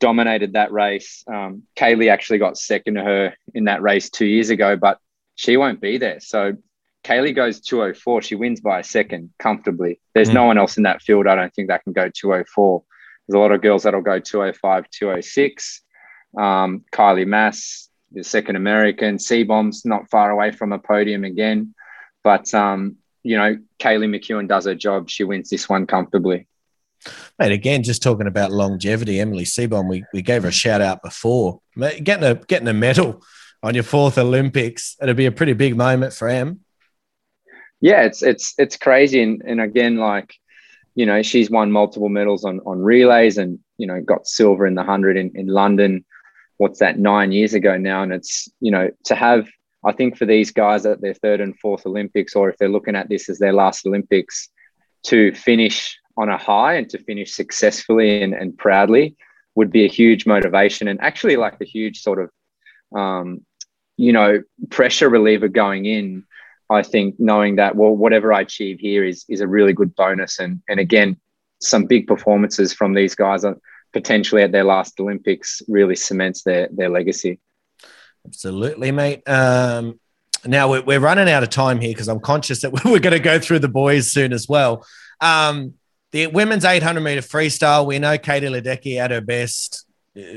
dominated 0.00 0.54
that 0.54 0.72
race. 0.72 1.24
Um, 1.26 1.62
Kaylee 1.76 2.10
actually 2.10 2.38
got 2.38 2.58
second 2.58 2.94
to 2.94 3.02
her 3.02 3.34
in 3.54 3.64
that 3.64 3.82
race 3.82 4.10
two 4.10 4.26
years 4.26 4.50
ago, 4.50 4.76
but 4.76 4.98
she 5.34 5.56
won't 5.56 5.80
be 5.80 5.98
there. 5.98 6.20
So 6.20 6.54
Kaylee 7.04 7.34
goes 7.34 7.60
204. 7.60 8.22
She 8.22 8.34
wins 8.34 8.60
by 8.60 8.80
a 8.80 8.84
second 8.84 9.30
comfortably. 9.38 10.00
There's 10.14 10.30
mm. 10.30 10.34
no 10.34 10.44
one 10.44 10.58
else 10.58 10.76
in 10.76 10.82
that 10.84 11.02
field, 11.02 11.26
I 11.26 11.34
don't 11.34 11.54
think, 11.54 11.68
that 11.68 11.84
can 11.84 11.92
go 11.92 12.10
204. 12.14 12.82
There's 13.26 13.36
a 13.36 13.38
lot 13.38 13.52
of 13.52 13.62
girls 13.62 13.84
that'll 13.84 14.02
go 14.02 14.18
205, 14.18 14.90
206. 14.90 15.82
Um, 16.36 16.84
Kylie 16.92 17.26
Masse, 17.26 17.88
the 18.14 18.24
second 18.24 18.56
American. 18.56 19.18
C 19.18 19.42
Bombs 19.42 19.84
not 19.84 20.08
far 20.10 20.30
away 20.30 20.52
from 20.52 20.72
a 20.72 20.78
podium 20.78 21.24
again. 21.24 21.74
But, 22.22 22.54
um, 22.54 22.96
you 23.22 23.36
know, 23.36 23.58
Kaylee 23.78 24.08
McKeown 24.08 24.48
does 24.48 24.64
her 24.64 24.74
job. 24.74 25.10
She 25.10 25.24
wins 25.24 25.50
this 25.50 25.68
one 25.68 25.86
comfortably. 25.86 26.46
Mate, 27.38 27.52
again, 27.52 27.82
just 27.82 28.02
talking 28.02 28.26
about 28.26 28.50
longevity, 28.50 29.20
Emily 29.20 29.44
Seebohm, 29.44 29.88
we, 29.88 30.04
we 30.14 30.22
gave 30.22 30.44
her 30.44 30.48
a 30.48 30.52
shout 30.52 30.80
out 30.80 31.02
before. 31.02 31.60
Getting 31.76 32.24
a 32.24 32.34
getting 32.34 32.68
a 32.68 32.72
medal 32.72 33.22
on 33.62 33.74
your 33.74 33.84
fourth 33.84 34.16
Olympics, 34.16 34.96
it'd 35.02 35.16
be 35.16 35.26
a 35.26 35.32
pretty 35.32 35.52
big 35.52 35.76
moment 35.76 36.14
for 36.14 36.28
Em. 36.28 36.60
Yeah, 37.80 38.04
it's 38.04 38.22
it's 38.22 38.54
it's 38.56 38.78
crazy. 38.78 39.22
And, 39.22 39.42
and 39.44 39.60
again, 39.60 39.98
like, 39.98 40.34
you 40.94 41.04
know, 41.04 41.20
she's 41.20 41.50
won 41.50 41.70
multiple 41.70 42.08
medals 42.08 42.44
on 42.44 42.60
on 42.60 42.80
relays 42.80 43.36
and, 43.36 43.58
you 43.76 43.86
know, 43.86 44.00
got 44.00 44.26
silver 44.26 44.66
in 44.66 44.74
the 44.74 44.84
hundred 44.84 45.18
in, 45.18 45.32
in 45.34 45.46
London. 45.48 46.06
What's 46.58 46.78
that, 46.78 46.98
nine 46.98 47.32
years 47.32 47.54
ago 47.54 47.76
now? 47.76 48.02
And 48.02 48.12
it's, 48.12 48.48
you 48.60 48.70
know, 48.70 48.90
to 49.04 49.14
have 49.14 49.48
I 49.86 49.92
think 49.92 50.16
for 50.16 50.24
these 50.24 50.50
guys 50.50 50.86
at 50.86 51.02
their 51.02 51.14
third 51.14 51.40
and 51.40 51.58
fourth 51.58 51.84
Olympics, 51.84 52.34
or 52.34 52.48
if 52.48 52.56
they're 52.56 52.68
looking 52.70 52.96
at 52.96 53.08
this 53.08 53.28
as 53.28 53.38
their 53.38 53.52
last 53.52 53.86
Olympics, 53.86 54.48
to 55.04 55.34
finish 55.34 55.98
on 56.16 56.28
a 56.28 56.38
high 56.38 56.74
and 56.74 56.88
to 56.90 56.98
finish 56.98 57.32
successfully 57.32 58.22
and, 58.22 58.34
and 58.34 58.56
proudly 58.56 59.16
would 59.54 59.70
be 59.70 59.84
a 59.84 59.88
huge 59.88 60.26
motivation 60.26 60.88
and 60.88 61.00
actually 61.00 61.36
like 61.36 61.60
a 61.60 61.64
huge 61.64 62.00
sort 62.00 62.18
of 62.20 62.98
um, 62.98 63.44
you 63.96 64.12
know 64.12 64.42
pressure 64.70 65.08
reliever 65.08 65.48
going 65.48 65.84
in 65.84 66.24
i 66.70 66.82
think 66.82 67.14
knowing 67.18 67.56
that 67.56 67.76
well 67.76 67.94
whatever 67.94 68.32
i 68.32 68.40
achieve 68.40 68.78
here 68.80 69.04
is 69.04 69.24
is 69.28 69.40
a 69.40 69.46
really 69.46 69.72
good 69.72 69.94
bonus 69.94 70.38
and 70.38 70.60
and 70.68 70.80
again 70.80 71.16
some 71.60 71.84
big 71.84 72.06
performances 72.06 72.72
from 72.72 72.94
these 72.94 73.14
guys 73.14 73.44
potentially 73.94 74.42
at 74.42 74.52
their 74.52 74.64
last 74.64 75.00
olympics 75.00 75.62
really 75.68 75.96
cements 75.96 76.42
their 76.42 76.68
their 76.72 76.90
legacy 76.90 77.40
absolutely 78.26 78.90
mate 78.90 79.26
um, 79.28 79.98
now 80.44 80.68
we're, 80.68 80.82
we're 80.82 81.00
running 81.00 81.30
out 81.30 81.42
of 81.42 81.48
time 81.48 81.80
here 81.80 81.92
because 81.92 82.08
i'm 82.08 82.20
conscious 82.20 82.60
that 82.60 82.72
we're 82.84 82.98
going 82.98 83.12
to 83.12 83.18
go 83.18 83.38
through 83.38 83.60
the 83.60 83.68
boys 83.68 84.10
soon 84.10 84.32
as 84.32 84.46
well 84.46 84.84
um, 85.20 85.74
the 86.14 86.28
women's 86.28 86.64
800 86.64 87.00
meter 87.00 87.22
freestyle, 87.22 87.84
we 87.84 87.98
know 87.98 88.16
Katie 88.16 88.46
Ledecky 88.46 88.98
at 88.98 89.10
her 89.10 89.20
best. 89.20 89.84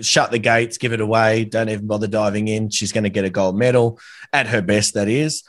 Shut 0.01 0.31
the 0.31 0.39
gates, 0.39 0.79
give 0.79 0.91
it 0.91 1.01
away. 1.01 1.45
Don't 1.45 1.69
even 1.69 1.85
bother 1.85 2.07
diving 2.07 2.47
in. 2.47 2.71
She's 2.71 2.91
going 2.91 3.03
to 3.03 3.11
get 3.11 3.25
a 3.25 3.29
gold 3.29 3.55
medal 3.55 3.99
at 4.33 4.47
her 4.47 4.63
best, 4.63 4.95
that 4.95 5.07
is. 5.07 5.43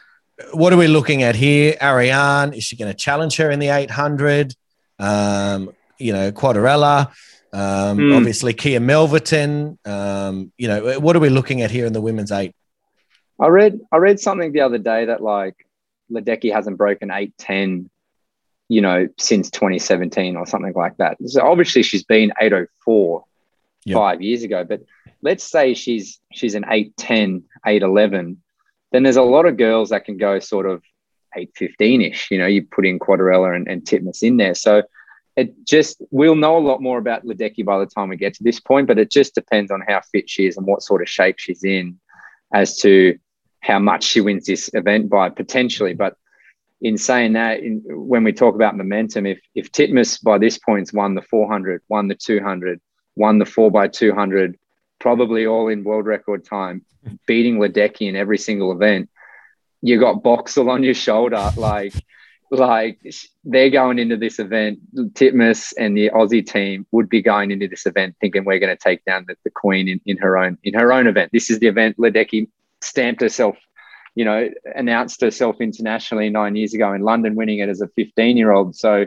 What 0.52 0.74
are 0.74 0.76
we 0.76 0.86
looking 0.86 1.22
at 1.22 1.34
here? 1.34 1.76
Ariarne, 1.80 2.54
is 2.54 2.62
she 2.62 2.76
going 2.76 2.90
to 2.90 2.96
challenge 2.96 3.36
her 3.36 3.50
in 3.50 3.59
the 3.59 3.68
800? 3.68 4.54
Um, 4.98 5.70
you 5.96 6.12
know, 6.12 6.30
Quadarella, 6.30 7.11
um, 7.53 7.99
mm. 7.99 8.16
obviously 8.16 8.55
Kiah 8.55 8.82
Melverton. 8.82 9.78
Um, 9.86 10.53
you 10.57 10.68
know, 10.68 11.01
what 11.01 11.16
are 11.16 11.20
we 11.20 11.28
looking 11.28 11.62
at 11.62 11.70
here 11.70 11.86
in 11.86 11.92
the 11.92 12.01
women's 12.01 12.32
eight? 12.32 12.55
I 13.40 13.49
read 13.49 13.80
I 13.92 13.96
read 13.99 14.20
something 14.20 14.53
the 14.53 14.61
other 14.61 14.78
day 14.78 15.07
that 15.07 15.22
like 15.22 15.55
Ledecky 16.11 16.53
hasn't 16.53 16.76
broken 16.76 17.11
810 17.11 17.90
you 18.68 18.82
know, 18.82 19.09
since 19.18 19.51
2017 19.51 20.36
or 20.36 20.46
something 20.46 20.74
like 20.74 20.96
that. 20.99 21.16
So 21.26 21.42
obviously 21.42 21.82
she's 21.82 22.05
been 22.05 22.32
804 22.40 23.24
yep. 23.84 23.96
five 23.96 24.22
years 24.22 24.42
ago, 24.42 24.64
but 24.64 24.82
let's 25.22 25.42
say 25.42 25.74
she's 25.74 26.20
she's 26.32 26.55
an 26.55 26.64
810, 26.64 27.44
811. 27.66 28.42
then 28.92 29.03
there's 29.03 29.16
a 29.16 29.22
lot 29.22 29.46
of 29.46 29.57
girls 29.57 29.90
that 29.90 30.05
can 30.05 30.18
go 30.18 30.38
sort 30.38 30.66
of 30.66 30.82
815 31.34 32.03
ish. 32.03 32.30
You 32.30 32.38
know, 32.38 32.46
you 32.46 32.62
put 32.62 32.86
in 32.86 32.99
Quadarella 32.99 33.57
and, 33.57 33.66
and 33.68 33.82
Titmus 33.82 34.22
in 34.22 34.36
there. 34.36 34.55
So 34.55 34.82
it 35.39 35.55
just, 35.64 36.03
we'll 36.11 36.34
know 36.34 36.59
a 36.59 36.66
lot 36.66 36.82
more 36.82 36.99
about 36.99 37.24
Ledecky 37.24 37.64
by 37.64 37.78
the 37.78 37.86
time 37.86 38.09
we 38.09 38.16
get 38.16 38.34
to 38.34 38.43
this 38.43 38.59
point, 38.59 38.89
but 38.89 38.99
it 38.99 39.09
just 39.09 39.36
depends 39.36 39.70
on 39.70 39.84
how 39.86 40.01
fit 40.01 40.28
she 40.28 40.49
is 40.49 40.57
and 40.57 40.66
what 40.66 40.82
sort 40.82 41.01
of 41.01 41.09
shape 41.09 41.39
she's 41.39 41.62
in 41.62 42.01
as 42.53 42.78
to 42.78 43.16
how 43.61 43.78
much 43.78 44.03
she 44.03 44.20
wins 44.20 44.47
this 44.47 44.68
event 44.74 45.09
by 45.09 45.28
potentially. 45.28 45.95
But 45.95 46.16
in 46.80 46.99
saying 46.99 47.34
that, 47.34 47.61
in, 47.61 47.82
when 47.86 48.24
we 48.24 48.32
talk 48.32 48.57
about 48.57 48.76
momentum, 48.76 49.26
if 49.26 49.41
if 49.55 49.70
Titmus 49.70 50.20
by 50.20 50.39
this 50.39 50.59
point's 50.59 50.93
won 50.93 51.14
the 51.14 51.22
400, 51.22 51.82
won 51.89 52.09
the 52.09 52.16
200, 52.16 52.80
won 53.14 53.39
the 53.39 53.47
4 53.47 53.70
by 53.70 53.86
200, 53.86 54.59
probably 54.99 55.47
all 55.47 55.68
in 55.68 55.84
world 55.84 56.07
record 56.07 56.45
time, 56.45 56.84
beating 57.28 57.59
Ledecky 57.59 58.09
in 58.09 58.16
every 58.16 58.39
single 58.39 58.72
event, 58.72 59.09
you 59.82 60.01
got 60.01 60.24
Boxall 60.24 60.68
on 60.68 60.82
your 60.82 60.95
shoulder, 60.95 61.53
like 61.57 61.95
like 62.51 62.99
they're 63.44 63.70
going 63.70 63.99
into 63.99 64.16
this 64.16 64.38
event. 64.38 64.78
Titmus 65.14 65.72
and 65.78 65.96
the 65.96 66.11
Aussie 66.11 66.46
team 66.46 66.86
would 66.92 67.09
be 67.09 67.22
going 67.22 67.51
into 67.51 67.68
this 67.68 67.86
event 67.86 68.16
thinking 68.20 68.44
we're 68.44 68.59
going 68.59 68.76
to 68.76 68.82
take 68.82 69.05
down 69.05 69.24
the, 69.28 69.36
the 69.44 69.51
Queen 69.51 69.88
in, 69.88 70.01
in 70.07 70.16
her 70.18 70.38
own 70.38 70.59
in 70.64 70.74
her 70.74 70.92
own 70.92 71.07
event. 71.07 71.30
This 71.32 71.51
is 71.51 71.59
the 71.59 71.66
event 71.66 71.96
Ledecky 71.99 72.49
stamped 72.80 73.20
herself 73.20 73.57
you 74.18 74.24
know, 74.24 74.51
announced 74.74 75.20
herself 75.20 75.61
internationally 75.61 76.28
nine 76.28 76.57
years 76.57 76.74
ago 76.74 76.92
in 76.92 77.03
London, 77.03 77.36
winning 77.36 77.61
it 77.61 77.68
as 77.68 77.80
a 77.80 77.86
15 77.86 78.36
year 78.36 78.51
old. 78.51 78.74
So 78.74 79.07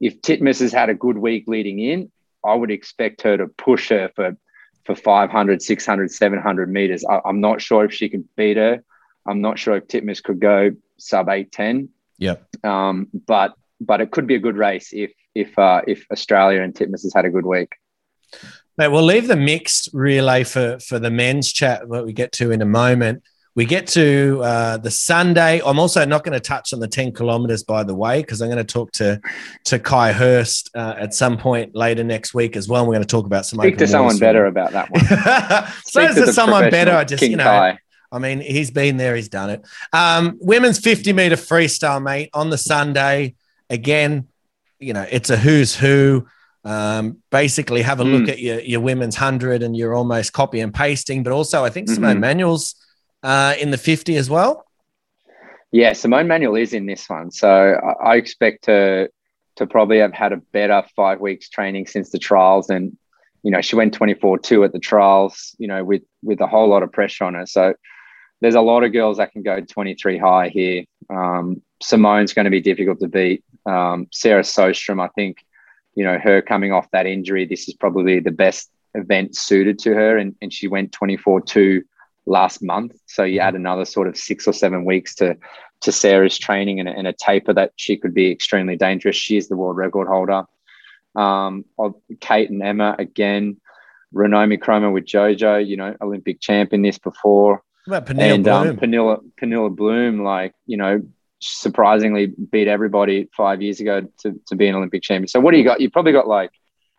if 0.00 0.22
Titmus 0.22 0.60
has 0.60 0.72
had 0.72 0.88
a 0.88 0.94
good 0.94 1.18
week 1.18 1.44
leading 1.46 1.80
in, 1.80 2.10
I 2.42 2.54
would 2.54 2.70
expect 2.70 3.20
her 3.22 3.36
to 3.36 3.48
push 3.48 3.90
her 3.90 4.10
for, 4.16 4.38
for 4.86 4.94
500, 4.94 5.60
600, 5.60 6.10
700 6.10 6.72
meters. 6.72 7.04
I, 7.04 7.20
am 7.28 7.42
not 7.42 7.60
sure 7.60 7.84
if 7.84 7.92
she 7.92 8.08
can 8.08 8.26
beat 8.36 8.56
her. 8.56 8.82
I'm 9.26 9.42
not 9.42 9.58
sure 9.58 9.76
if 9.76 9.86
Titmus 9.86 10.22
could 10.22 10.40
go 10.40 10.70
sub 10.96 11.28
810. 11.28 11.90
Yep. 12.18 12.64
Um, 12.64 13.08
but 13.26 13.54
but 13.80 14.00
it 14.00 14.10
could 14.10 14.26
be 14.26 14.34
a 14.34 14.40
good 14.40 14.56
race 14.56 14.90
if 14.92 15.12
if 15.34 15.58
uh, 15.58 15.82
if 15.86 16.04
Australia 16.10 16.62
and 16.62 16.74
Titmus 16.74 17.02
has 17.02 17.12
had 17.14 17.24
a 17.24 17.30
good 17.30 17.46
week. 17.46 17.72
Mate, 18.76 18.88
we'll 18.88 19.02
leave 19.02 19.26
the 19.26 19.36
mixed 19.36 19.90
relay 19.92 20.44
for 20.44 20.78
for 20.80 20.98
the 20.98 21.10
men's 21.10 21.52
chat 21.52 21.88
that 21.88 22.04
we 22.04 22.12
get 22.12 22.32
to 22.32 22.50
in 22.50 22.62
a 22.62 22.66
moment. 22.66 23.22
We 23.54 23.64
get 23.64 23.88
to 23.88 24.40
uh, 24.44 24.76
the 24.76 24.90
Sunday. 24.90 25.60
I'm 25.66 25.80
also 25.80 26.04
not 26.04 26.22
going 26.22 26.34
to 26.34 26.40
touch 26.40 26.72
on 26.72 26.78
the 26.78 26.86
10 26.86 27.10
kilometers, 27.10 27.64
by 27.64 27.82
the 27.82 27.94
way, 27.94 28.20
because 28.20 28.40
I'm 28.40 28.48
going 28.48 28.64
to 28.64 28.72
talk 28.72 28.92
to 28.92 29.20
to 29.64 29.80
Kai 29.80 30.12
Hurst 30.12 30.70
uh, 30.76 30.94
at 30.96 31.12
some 31.12 31.36
point 31.36 31.74
later 31.74 32.04
next 32.04 32.34
week 32.34 32.56
as 32.56 32.68
well. 32.68 32.86
we're 32.86 32.94
going 32.94 33.02
to 33.02 33.08
talk 33.08 33.26
about 33.26 33.46
some. 33.46 33.58
Speak 33.58 33.78
to 33.78 33.88
someone 33.88 34.18
better 34.18 34.46
about 34.46 34.70
that 34.72 34.90
one. 34.90 35.72
so 35.84 36.02
is 36.02 36.14
there 36.14 36.32
someone 36.32 36.70
better? 36.70 36.92
I 36.92 37.02
just, 37.02 37.20
King 37.20 37.32
you 37.32 37.36
know, 37.38 37.44
Kai. 37.44 37.78
I 38.10 38.18
mean, 38.18 38.40
he's 38.40 38.70
been 38.70 38.96
there, 38.96 39.16
he's 39.16 39.28
done 39.28 39.50
it. 39.50 39.66
Um, 39.92 40.38
women's 40.40 40.78
50 40.78 41.12
meter 41.12 41.36
freestyle, 41.36 42.02
mate, 42.02 42.30
on 42.32 42.50
the 42.50 42.58
Sunday. 42.58 43.34
Again, 43.70 44.28
you 44.78 44.92
know, 44.92 45.06
it's 45.10 45.30
a 45.30 45.36
who's 45.36 45.74
who. 45.74 46.26
Um, 46.64 47.18
basically, 47.30 47.82
have 47.82 48.00
a 48.00 48.04
mm. 48.04 48.18
look 48.18 48.28
at 48.28 48.40
your, 48.40 48.60
your 48.60 48.80
women's 48.80 49.16
100 49.16 49.62
and 49.62 49.76
you're 49.76 49.94
almost 49.94 50.32
copy 50.32 50.60
and 50.60 50.74
pasting. 50.74 51.22
But 51.22 51.32
also, 51.32 51.64
I 51.64 51.70
think 51.70 51.88
Simone 51.88 52.12
mm-hmm. 52.12 52.20
Manuel's 52.20 52.74
uh, 53.22 53.54
in 53.58 53.70
the 53.70 53.78
50 53.78 54.16
as 54.16 54.30
well? 54.30 54.66
Yeah, 55.70 55.92
Simone 55.92 56.28
Manuel 56.28 56.56
is 56.56 56.72
in 56.72 56.86
this 56.86 57.08
one. 57.08 57.30
So 57.30 57.48
I, 58.00 58.12
I 58.12 58.16
expect 58.16 58.66
her 58.66 59.08
to 59.56 59.66
probably 59.66 59.98
have 59.98 60.12
had 60.12 60.32
a 60.32 60.36
better 60.36 60.82
five 60.96 61.20
weeks 61.20 61.48
training 61.48 61.86
since 61.86 62.10
the 62.10 62.18
trials. 62.18 62.70
And, 62.70 62.96
you 63.42 63.50
know, 63.50 63.60
she 63.60 63.76
went 63.76 63.92
24 63.94 64.38
2 64.38 64.64
at 64.64 64.72
the 64.72 64.78
trials, 64.78 65.54
you 65.58 65.68
know, 65.68 65.84
with, 65.84 66.02
with 66.22 66.40
a 66.40 66.46
whole 66.46 66.68
lot 66.68 66.82
of 66.82 66.92
pressure 66.92 67.24
on 67.24 67.34
her. 67.34 67.46
So 67.46 67.74
there's 68.40 68.54
a 68.54 68.60
lot 68.60 68.84
of 68.84 68.92
girls 68.92 69.18
that 69.18 69.32
can 69.32 69.42
go 69.42 69.60
23 69.60 70.18
high 70.18 70.48
here. 70.48 70.84
Um, 71.10 71.62
Simone's 71.82 72.32
going 72.32 72.44
to 72.44 72.50
be 72.50 72.60
difficult 72.60 73.00
to 73.00 73.08
beat. 73.08 73.44
Um, 73.66 74.06
Sarah 74.12 74.42
Sjöström, 74.42 75.02
I 75.02 75.08
think, 75.08 75.38
you 75.94 76.04
know, 76.04 76.18
her 76.18 76.40
coming 76.42 76.72
off 76.72 76.90
that 76.92 77.06
injury, 77.06 77.44
this 77.44 77.68
is 77.68 77.74
probably 77.74 78.20
the 78.20 78.30
best 78.30 78.70
event 78.94 79.36
suited 79.36 79.78
to 79.80 79.94
her. 79.94 80.16
And, 80.16 80.34
and 80.40 80.52
she 80.52 80.68
went 80.68 80.92
24 80.92 81.42
2 81.42 81.82
last 82.26 82.62
month. 82.62 82.96
So 83.06 83.24
you 83.24 83.40
add 83.40 83.54
another 83.54 83.84
sort 83.84 84.06
of 84.06 84.16
six 84.16 84.46
or 84.46 84.52
seven 84.52 84.84
weeks 84.84 85.14
to 85.16 85.36
to 85.80 85.92
Sarah's 85.92 86.36
training 86.36 86.80
and, 86.80 86.88
and 86.88 87.06
a 87.06 87.12
taper 87.12 87.52
that 87.54 87.72
she 87.76 87.96
could 87.96 88.12
be 88.12 88.32
extremely 88.32 88.76
dangerous. 88.76 89.14
She 89.14 89.36
is 89.36 89.48
the 89.48 89.56
world 89.56 89.76
record 89.76 90.08
holder. 90.08 90.44
Um, 91.14 91.64
Kate 92.20 92.50
and 92.50 92.62
Emma 92.62 92.96
again, 92.98 93.60
Ranomi 94.14 94.58
Kromowidjojo, 94.58 95.66
you 95.66 95.76
know, 95.76 95.94
Olympic 96.00 96.40
champion 96.40 96.82
this 96.82 96.98
before. 96.98 97.62
What 97.88 97.98
about 97.98 98.20
and, 98.20 98.46
um, 98.48 98.76
Blume? 98.76 99.54
Um, 99.54 99.74
Blume, 99.74 100.22
like, 100.22 100.54
you 100.66 100.76
know, 100.76 101.02
surprisingly 101.40 102.26
beat 102.26 102.68
everybody 102.68 103.28
five 103.34 103.62
years 103.62 103.80
ago 103.80 104.02
to, 104.18 104.38
to 104.46 104.56
be 104.56 104.68
an 104.68 104.74
Olympic 104.74 105.02
champion. 105.02 105.28
So 105.28 105.40
what 105.40 105.52
do 105.52 105.58
you 105.58 105.64
got? 105.64 105.80
You 105.80 105.90
probably 105.90 106.12
got 106.12 106.28
like 106.28 106.50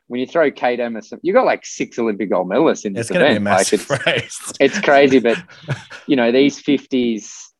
when 0.07 0.19
you 0.19 0.25
throw 0.25 0.49
Kate 0.49 0.79
Emerson, 0.79 1.19
you 1.21 1.31
got 1.33 1.45
like 1.45 1.63
six 1.65 1.99
Olympic 1.99 2.31
gold 2.31 2.49
medalists 2.49 2.85
in 2.85 2.93
this 2.93 3.11
it's 3.11 3.15
event. 3.15 3.43
like 3.43 3.71
it's, 3.71 3.89
race. 4.07 4.53
it's 4.59 4.79
crazy, 4.79 5.19
but 5.19 5.37
you 6.07 6.15
know 6.15 6.31
these 6.31 6.59
fifties, 6.59 7.53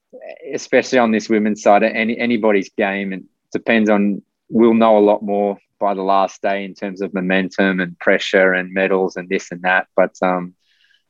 especially 0.52 0.98
on 0.98 1.12
this 1.12 1.30
women's 1.30 1.62
side, 1.62 1.84
any 1.84 2.18
anybody's 2.18 2.70
game, 2.70 3.14
and 3.14 3.26
depends 3.54 3.90
on. 3.90 4.22
We'll 4.52 4.74
know 4.74 4.98
a 4.98 5.00
lot 5.00 5.22
more 5.22 5.60
by 5.80 5.94
the 5.94 6.02
last 6.02 6.42
day 6.42 6.66
in 6.66 6.74
terms 6.74 7.02
of 7.02 7.14
momentum 7.14 7.80
and 7.80 7.98
pressure 8.00 8.52
and 8.52 8.74
medals 8.74 9.16
and 9.16 9.30
this 9.30 9.52
and 9.52 9.62
that. 9.62 9.88
But 9.96 10.16
um, 10.24 10.56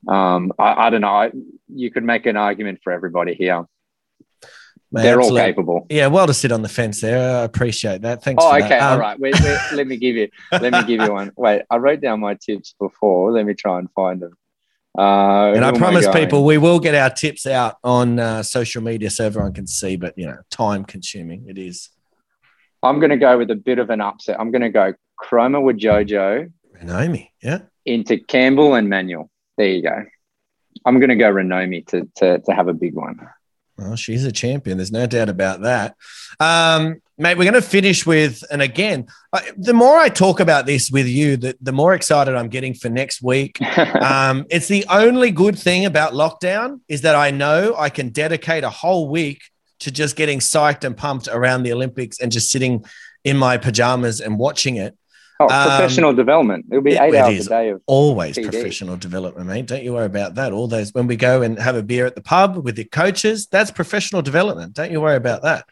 um, 0.08 0.54
I, 0.58 0.88
I 0.88 0.89
don't 0.89 1.02
know. 1.02 1.08
I, 1.08 1.32
you 1.68 1.91
could 1.91 2.04
make 2.04 2.26
an 2.26 2.38
argument 2.38 2.80
for 2.84 2.91
everybody 2.91 3.34
here. 3.34 3.66
They're 4.91 5.20
absolutely. 5.20 5.41
all 5.41 5.47
capable. 5.47 5.88
Yeah, 5.89 6.08
well 6.08 6.26
to 6.26 6.34
sit 6.34 6.52
on 6.52 6.64
the 6.64 6.70
fence 6.70 7.00
there. 7.00 7.41
I 7.41 7.43
appreciate 7.43 8.02
that. 8.02 8.24
Thanks. 8.24 8.43
Oh, 8.43 8.56
okay. 8.56 8.80
Um, 8.80 8.93
all 8.93 9.00
right. 9.00 9.20
Wait, 9.20 9.39
wait, 9.39 9.60
let 9.74 9.86
me 9.86 9.97
give 9.97 10.16
you. 10.16 10.30
Let 10.52 10.74
me 10.74 10.84
give 10.84 11.06
you 11.06 11.14
one. 11.14 11.32
Wait, 11.38 11.62
I 11.70 11.78
wrote 11.78 12.02
down 12.02 12.20
my 12.20 12.34
tips 12.34 12.74
before. 12.80 13.32
Let 13.32 13.45
me 13.45 13.54
try 13.54 13.78
and 13.78 13.91
find 13.91 14.20
them. 14.20 14.36
Uh, 14.97 15.54
and 15.54 15.64
I 15.64 15.72
promise 15.78 16.08
I 16.08 16.20
people 16.20 16.43
we 16.43 16.58
will 16.58 16.80
get 16.80 16.95
our 16.95 17.12
tips 17.12 17.45
out 17.45 17.76
on 17.84 18.20
uh, 18.20 18.41
social 18.41 18.82
media 18.82 19.12
so 19.12 19.26
everyone 19.26 19.54
can 19.54 19.68
see. 19.68 19.95
But 19.95 20.18
you 20.18 20.26
know, 20.26 20.38
time 20.50 20.84
consuming 20.86 21.45
it 21.47 21.60
is. 21.60 21.89
I'm 22.82 23.00
going 23.00 23.12
to 23.12 23.18
go 23.18 23.38
with 23.38 23.52
a 23.52 23.56
bit 23.56 23.78
of 23.78 23.91
an 23.91 24.02
upset. 24.02 24.39
I'm 24.39 24.52
going 24.52 24.62
to 24.62 24.70
go 24.70 24.93
Kromowidjojo. 25.22 26.52
Ranomi, 26.82 27.30
yeah. 27.43 27.60
Into 27.86 28.18
Campbell 28.18 28.74
and 28.74 28.89
Manuel. 28.89 29.30
There 29.60 29.68
you 29.68 29.82
go. 29.82 30.05
I'm 30.86 30.99
going 30.99 31.10
to 31.10 31.18
go 31.18 31.30
Ranomi 31.30 31.86
to, 31.88 32.10
to, 32.16 32.39
to 32.39 32.51
have 32.53 32.70
a 32.70 32.74
big 32.74 32.93
one. 32.93 33.20
Well, 33.78 33.97
she's 33.97 34.24
a 34.24 34.32
champion. 34.32 34.78
There's 34.78 34.93
no 34.93 35.05
doubt 35.05 35.28
about 35.28 35.64
that. 35.64 35.97
Um, 36.39 37.01
mate, 37.18 37.38
we're 37.38 37.43
going 37.43 37.62
to 37.62 37.62
finish 37.62 38.05
with, 38.05 38.41
and 38.49 38.62
again, 38.62 39.07
the 39.57 39.74
more 39.74 39.97
I 39.97 40.07
talk 40.07 40.39
about 40.39 40.66
this 40.66 40.89
with 40.89 41.07
you, 41.07 41.36
the, 41.36 41.58
the 41.59 41.74
more 41.74 41.93
excited 41.93 42.36
I'm 42.36 42.47
getting 42.47 42.74
for 42.74 42.88
next 42.88 43.21
week. 43.21 43.62
um, 44.01 44.46
it's 44.50 44.70
the 44.70 44.86
only 44.89 45.29
good 45.29 45.59
thing 45.59 45.86
about 45.86 46.13
lockdown 46.13 46.79
is 46.88 47.01
that 47.01 47.16
I 47.16 47.32
know 47.32 47.75
I 47.78 47.89
can 47.89 48.09
dedicate 48.09 48.63
a 48.63 48.70
whole 48.70 49.09
week 49.09 49.42
to 49.79 49.92
just 49.92 50.16
getting 50.16 50.39
psyched 50.39 50.86
and 50.86 50.96
pumped 50.96 51.28
around 51.28 51.63
the 51.63 51.74
Olympics 51.74 52.21
and 52.21 52.32
just 52.32 52.50
sitting 52.50 52.86
in 53.25 53.36
my 53.36 53.58
pajamas 53.58 54.21
and 54.21 54.39
watching 54.39 54.78
it. 54.78 54.97
Oh, 55.41 55.47
professional 55.47 56.09
um, 56.09 56.16
development. 56.17 56.66
It'll 56.70 56.83
be 56.83 56.97
eight 56.97 57.13
it 57.13 57.17
hours 57.17 57.47
a 57.47 57.49
day 57.49 57.70
of 57.70 57.82
always 57.86 58.37
professional 58.37 58.97
development, 58.97 59.47
mate. 59.47 59.67
Don't 59.67 59.83
you 59.83 59.93
worry 59.93 60.05
about 60.05 60.36
that. 60.36 60.51
All 60.51 60.67
those 60.67 60.93
when 60.93 61.07
we 61.07 61.16
go 61.16 61.41
and 61.43 61.57
have 61.57 61.78
a 61.78 61.83
beer 61.83 62.05
at 62.05 62.16
the 62.16 62.21
pub 62.21 62.57
with 62.57 62.78
your 62.78 62.87
coaches, 62.87 63.47
that's 63.47 63.71
professional 63.71 64.21
development. 64.21 64.74
Don't 64.74 64.91
you 64.91 64.99
worry 64.99 65.16
about 65.16 65.43
that. 65.43 65.66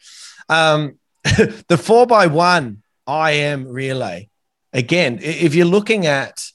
Um, 0.47 0.99
the 1.67 1.77
four 1.77 2.07
by 2.07 2.27
one 2.27 2.81
IM 3.09 3.67
relay. 3.67 4.29
Again, 4.71 5.19
if 5.21 5.53
you're 5.53 5.65
looking 5.65 6.05
at 6.05 6.45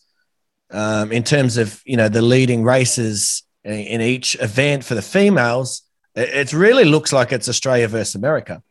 um, 0.71 1.13
in 1.13 1.23
terms 1.23 1.59
of 1.59 1.83
you 1.85 1.99
know 1.99 2.09
the 2.09 2.23
leading 2.23 2.63
races 2.63 3.43
in 3.63 4.01
each 4.01 4.37
event 4.41 4.85
for 4.85 4.95
the 4.95 5.03
females, 5.03 5.83
it 6.15 6.55
really 6.55 6.85
looks 6.87 7.13
like 7.13 7.31
it's 7.31 7.49
Australia 7.49 7.89
versus 7.89 8.15
America. 8.15 8.63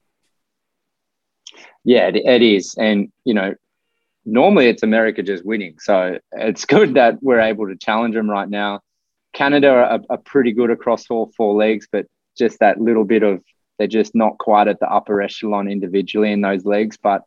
Yeah, 1.84 2.10
it 2.12 2.42
is, 2.42 2.74
and 2.80 3.12
you 3.24 3.36
know 3.36 3.54
normally 4.26 4.68
it's 4.68 4.84
America 4.84 5.24
just 5.24 5.46
winning. 5.46 5.76
So 5.80 6.20
it's 6.32 6.66
good 6.66 6.94
that 6.96 7.22
we're 7.22 7.40
able 7.40 7.68
to 7.68 7.76
challenge 7.76 8.16
them 8.16 8.30
right 8.30 8.50
now. 8.50 8.82
Canada 9.34 9.70
are, 9.70 10.02
are, 10.10 10.18
pretty 10.18 10.52
good 10.52 10.72
across 10.72 11.10
all 11.10 11.32
four 11.38 11.56
legs, 11.56 11.88
but 11.90 12.06
just 12.38 12.60
that 12.60 12.82
little 12.82 13.06
bit 13.06 13.24
of 13.24 13.42
they're 13.78 13.88
just 13.88 14.14
not 14.14 14.38
quite 14.38 14.68
at 14.68 14.80
the 14.80 14.92
upper 14.92 15.22
echelon 15.22 15.70
individually 15.70 16.32
in 16.32 16.42
those 16.42 16.66
legs. 16.66 16.98
But 17.02 17.24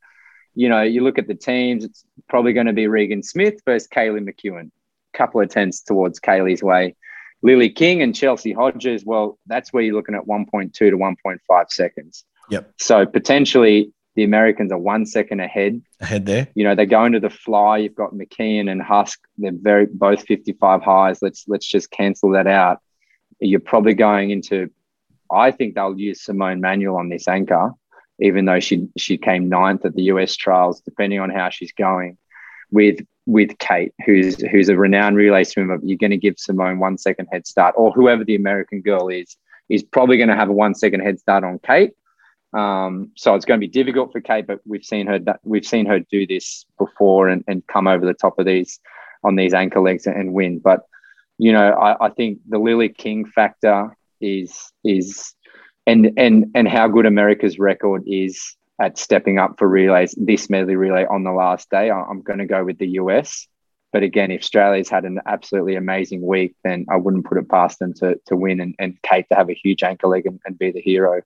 you 0.54 0.68
know, 0.68 0.82
you 0.82 1.02
look 1.02 1.18
at 1.18 1.26
the 1.26 1.34
teams, 1.34 1.84
it's 1.84 2.04
probably 2.28 2.52
going 2.52 2.66
to 2.66 2.72
be 2.72 2.86
Regan 2.86 3.22
Smith 3.22 3.60
versus 3.64 3.88
Kaylee 3.88 4.28
McKeown. 4.28 4.70
Couple 5.14 5.40
of 5.40 5.48
tenths 5.48 5.80
towards 5.80 6.20
Kaylee's 6.20 6.62
way. 6.62 6.94
Lilly 7.42 7.70
King 7.70 8.02
and 8.02 8.14
Chelsea 8.14 8.52
Hodges, 8.52 9.04
well, 9.04 9.38
that's 9.46 9.72
where 9.72 9.82
you're 9.82 9.94
looking 9.94 10.14
at 10.14 10.26
1.2 10.26 10.72
to 10.72 10.90
1.5 10.90 11.70
seconds. 11.70 12.24
Yep. 12.50 12.72
So 12.78 13.06
potentially 13.06 13.92
the 14.14 14.24
Americans 14.24 14.70
are 14.72 14.78
one 14.78 15.06
second 15.06 15.40
ahead. 15.40 15.82
Ahead 16.00 16.26
there. 16.26 16.48
You 16.54 16.64
know, 16.64 16.74
they 16.74 16.86
go 16.86 17.04
into 17.04 17.20
the 17.20 17.30
fly. 17.30 17.78
You've 17.78 17.94
got 17.94 18.12
McKeon 18.12 18.70
and 18.70 18.80
Husk. 18.80 19.20
They're 19.38 19.52
very 19.52 19.86
both 19.86 20.26
55 20.26 20.82
highs. 20.82 21.20
Let's 21.20 21.44
let's 21.48 21.66
just 21.66 21.90
cancel 21.90 22.30
that 22.30 22.46
out. 22.46 22.80
You're 23.40 23.60
probably 23.60 23.94
going 23.94 24.30
into 24.30 24.70
I 25.30 25.50
think 25.50 25.74
they'll 25.74 25.98
use 25.98 26.22
Simone 26.22 26.60
Manuel 26.60 26.96
on 26.96 27.08
this 27.08 27.26
anchor, 27.28 27.72
even 28.20 28.44
though 28.44 28.60
she 28.60 28.88
she 28.96 29.16
came 29.18 29.48
ninth 29.48 29.84
at 29.84 29.94
the 29.94 30.04
US 30.04 30.36
trials, 30.36 30.80
depending 30.80 31.20
on 31.20 31.30
how 31.30 31.50
she's 31.50 31.72
going. 31.72 32.18
With 32.70 33.00
with 33.26 33.58
Kate, 33.58 33.92
who's 34.04 34.40
who's 34.40 34.68
a 34.68 34.76
renowned 34.76 35.16
relay 35.16 35.44
swimmer, 35.44 35.78
you're 35.82 35.98
going 35.98 36.10
to 36.10 36.16
give 36.16 36.38
Simone 36.38 36.78
one 36.78 36.98
second 36.98 37.28
head 37.32 37.46
start, 37.46 37.74
or 37.76 37.92
whoever 37.92 38.24
the 38.24 38.34
American 38.36 38.80
girl 38.80 39.08
is, 39.08 39.36
is 39.68 39.82
probably 39.82 40.16
going 40.16 40.28
to 40.28 40.36
have 40.36 40.48
a 40.48 40.52
one 40.52 40.74
second 40.74 41.00
head 41.00 41.18
start 41.18 41.44
on 41.44 41.58
Kate. 41.58 41.92
Um, 42.54 43.10
so 43.16 43.34
it's 43.34 43.44
going 43.44 43.60
to 43.60 43.66
be 43.66 43.70
difficult 43.70 44.12
for 44.12 44.20
Kate, 44.20 44.46
but 44.46 44.60
we've 44.64 44.84
seen 44.84 45.06
her 45.08 45.18
we've 45.42 45.66
seen 45.66 45.86
her 45.86 45.98
do 45.98 46.26
this 46.26 46.64
before 46.78 47.28
and, 47.28 47.44
and 47.48 47.66
come 47.66 47.88
over 47.88 48.06
the 48.06 48.14
top 48.14 48.38
of 48.38 48.46
these 48.46 48.80
on 49.24 49.34
these 49.36 49.54
anchor 49.54 49.80
legs 49.80 50.06
and 50.06 50.32
win. 50.32 50.60
But 50.60 50.86
you 51.36 51.52
know, 51.52 51.70
I, 51.72 52.06
I 52.06 52.10
think 52.10 52.38
the 52.48 52.58
Lilly 52.58 52.88
King 52.88 53.24
factor 53.24 53.96
is 54.20 54.72
is 54.84 55.34
and 55.86 56.12
and 56.16 56.46
and 56.54 56.68
how 56.68 56.86
good 56.86 57.06
America's 57.06 57.58
record 57.58 58.04
is 58.06 58.56
at 58.80 58.98
stepping 58.98 59.38
up 59.38 59.56
for 59.58 59.68
relays 59.68 60.14
this 60.16 60.48
medley 60.48 60.76
relay 60.76 61.06
on 61.06 61.24
the 61.24 61.32
last 61.32 61.70
day. 61.70 61.90
I'm 61.90 62.22
going 62.22 62.38
to 62.38 62.46
go 62.46 62.64
with 62.64 62.78
the 62.78 62.88
US. 63.00 63.48
But 63.92 64.02
again, 64.02 64.32
if 64.32 64.40
Australia's 64.40 64.88
had 64.88 65.04
an 65.04 65.20
absolutely 65.24 65.76
amazing 65.76 66.20
week, 66.20 66.56
then 66.64 66.84
I 66.90 66.96
wouldn't 66.96 67.26
put 67.26 67.38
it 67.38 67.48
past 67.48 67.78
them 67.78 67.94
to, 67.94 68.18
to 68.26 68.34
win 68.34 68.58
and, 68.58 68.74
and 68.80 69.00
Kate 69.02 69.26
to 69.28 69.36
have 69.36 69.50
a 69.50 69.54
huge 69.54 69.84
anchor 69.84 70.08
leg 70.08 70.26
and, 70.26 70.40
and 70.44 70.58
be 70.58 70.72
the 70.72 70.80
hero. 70.80 71.22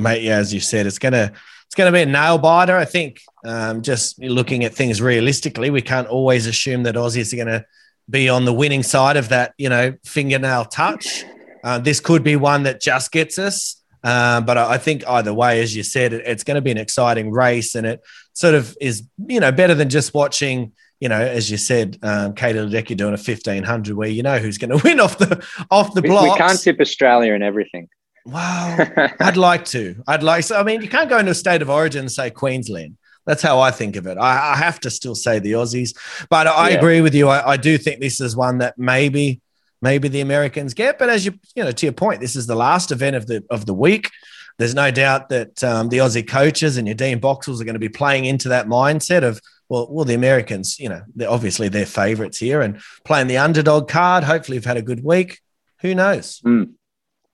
Mate, 0.00 0.22
yeah, 0.22 0.36
as 0.36 0.52
you 0.52 0.60
said, 0.60 0.86
it's 0.86 0.98
gonna 0.98 1.32
it's 1.66 1.74
gonna 1.74 1.92
be 1.92 2.02
a 2.02 2.06
nail 2.06 2.38
biter. 2.38 2.76
I 2.76 2.84
think 2.84 3.20
um, 3.44 3.82
just 3.82 4.18
looking 4.18 4.64
at 4.64 4.74
things 4.74 5.00
realistically, 5.00 5.70
we 5.70 5.82
can't 5.82 6.08
always 6.08 6.46
assume 6.46 6.82
that 6.84 6.94
Aussies 6.94 7.32
are 7.32 7.36
gonna 7.36 7.64
be 8.08 8.28
on 8.28 8.44
the 8.44 8.52
winning 8.52 8.82
side 8.82 9.16
of 9.16 9.28
that, 9.28 9.54
you 9.56 9.68
know, 9.68 9.94
fingernail 10.04 10.64
touch. 10.66 11.24
Uh, 11.62 11.78
this 11.78 12.00
could 12.00 12.24
be 12.24 12.36
one 12.36 12.64
that 12.64 12.80
just 12.80 13.12
gets 13.12 13.38
us. 13.38 13.76
Uh, 14.02 14.40
but 14.40 14.56
I 14.56 14.78
think 14.78 15.06
either 15.06 15.32
way, 15.34 15.62
as 15.62 15.76
you 15.76 15.82
said, 15.82 16.12
it, 16.12 16.22
it's 16.26 16.42
going 16.42 16.54
to 16.54 16.62
be 16.62 16.70
an 16.70 16.78
exciting 16.78 17.30
race, 17.30 17.74
and 17.74 17.86
it 17.86 18.02
sort 18.32 18.54
of 18.54 18.76
is, 18.80 19.02
you 19.26 19.40
know, 19.40 19.52
better 19.52 19.74
than 19.74 19.90
just 19.90 20.14
watching, 20.14 20.72
you 21.00 21.08
know, 21.10 21.20
as 21.20 21.50
you 21.50 21.58
said, 21.58 21.98
um, 22.02 22.34
Katie 22.34 22.58
Ledecky 22.58 22.96
doing 22.96 23.12
a 23.12 23.18
fifteen 23.18 23.62
hundred, 23.62 23.96
where 23.96 24.08
you 24.08 24.22
know 24.22 24.38
who's 24.38 24.56
going 24.56 24.70
to 24.78 24.82
win 24.82 25.00
off 25.00 25.18
the 25.18 25.44
off 25.70 25.92
the 25.92 26.00
block. 26.00 26.24
We, 26.24 26.30
we 26.30 26.36
can't 26.36 26.60
tip 26.60 26.80
Australia 26.80 27.34
in 27.34 27.42
everything. 27.42 27.88
Wow, 28.30 28.76
I'd 29.20 29.36
like 29.36 29.64
to. 29.66 30.02
I'd 30.06 30.22
like. 30.22 30.44
So, 30.44 30.58
I 30.58 30.62
mean, 30.62 30.82
you 30.82 30.88
can't 30.88 31.08
go 31.08 31.18
into 31.18 31.32
a 31.32 31.34
state 31.34 31.62
of 31.62 31.70
origin 31.70 32.00
and 32.00 32.12
say 32.12 32.30
Queensland. 32.30 32.96
That's 33.26 33.42
how 33.42 33.60
I 33.60 33.70
think 33.70 33.96
of 33.96 34.06
it. 34.06 34.18
I, 34.18 34.52
I 34.52 34.56
have 34.56 34.80
to 34.80 34.90
still 34.90 35.14
say 35.14 35.38
the 35.38 35.52
Aussies, 35.52 35.96
but 36.28 36.46
I 36.46 36.70
yeah. 36.70 36.76
agree 36.76 37.00
with 37.00 37.14
you. 37.14 37.28
I, 37.28 37.52
I 37.52 37.56
do 37.56 37.76
think 37.76 38.00
this 38.00 38.20
is 38.20 38.36
one 38.36 38.58
that 38.58 38.78
maybe 38.78 39.40
maybe 39.82 40.08
the 40.08 40.20
Americans 40.20 40.74
get. 40.74 40.98
But 40.98 41.10
as 41.10 41.24
you 41.24 41.38
you 41.54 41.64
know, 41.64 41.72
to 41.72 41.86
your 41.86 41.92
point, 41.92 42.20
this 42.20 42.36
is 42.36 42.46
the 42.46 42.54
last 42.54 42.92
event 42.92 43.16
of 43.16 43.26
the 43.26 43.44
of 43.50 43.66
the 43.66 43.74
week. 43.74 44.10
There's 44.58 44.74
no 44.74 44.90
doubt 44.90 45.30
that 45.30 45.62
um, 45.64 45.88
the 45.88 45.98
Aussie 45.98 46.26
coaches 46.26 46.76
and 46.76 46.86
your 46.86 46.94
Dean 46.94 47.20
Boxalls 47.20 47.60
are 47.60 47.64
going 47.64 47.74
to 47.74 47.80
be 47.80 47.88
playing 47.88 48.26
into 48.26 48.50
that 48.50 48.66
mindset 48.66 49.22
of 49.22 49.40
well, 49.70 49.86
well, 49.88 50.04
the 50.04 50.14
Americans, 50.14 50.80
you 50.80 50.88
know, 50.88 51.02
they're 51.14 51.30
obviously 51.30 51.68
they're 51.68 51.86
favourites 51.86 52.38
here 52.38 52.60
and 52.60 52.80
playing 53.04 53.28
the 53.28 53.38
underdog 53.38 53.88
card. 53.88 54.24
Hopefully, 54.24 54.56
have 54.56 54.64
had 54.64 54.76
a 54.76 54.82
good 54.82 55.02
week. 55.04 55.40
Who 55.80 55.94
knows? 55.94 56.40
Mm. 56.40 56.72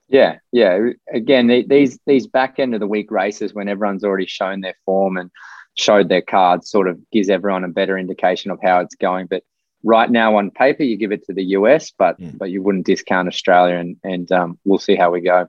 Yeah, 0.09 0.39
yeah. 0.53 0.91
Again, 1.13 1.65
these 1.69 1.99
these 2.07 2.27
back 2.27 2.59
end 2.59 2.75
of 2.75 2.81
the 2.81 2.87
week 2.87 3.11
races 3.11 3.55
when 3.55 3.69
everyone's 3.69 4.05
already 4.05 4.27
shown 4.27 4.61
their 4.61 4.77
form 4.85 5.17
and 5.17 5.31
showed 5.75 6.09
their 6.09 6.23
cards 6.23 6.71
sort 6.71 6.89
of 6.89 6.99
gives 7.11 7.29
everyone 7.29 7.65
a 7.65 7.69
better 7.69 7.99
indication 7.99 8.51
of 8.51 8.59
how 8.63 8.81
it's 8.81 8.95
going. 8.95 9.27
But 9.27 9.43
right 9.83 10.11
now 10.11 10.37
on 10.37 10.51
paper, 10.51 10.85
you 10.85 10.97
give 10.97 11.13
it 11.13 11.25
to 11.27 11.33
the 11.33 11.45
US, 11.45 11.91
but 11.91 12.21
mm. 12.21 12.39
but 12.39 12.51
you 12.51 12.63
wouldn't 12.63 12.87
discount 12.87 13.29
Australia, 13.29 13.77
and 13.77 13.97
and 14.05 14.31
um, 14.31 14.59
we'll 14.65 14.79
see 14.79 14.95
how 14.95 15.11
we 15.11 15.21
go. 15.21 15.49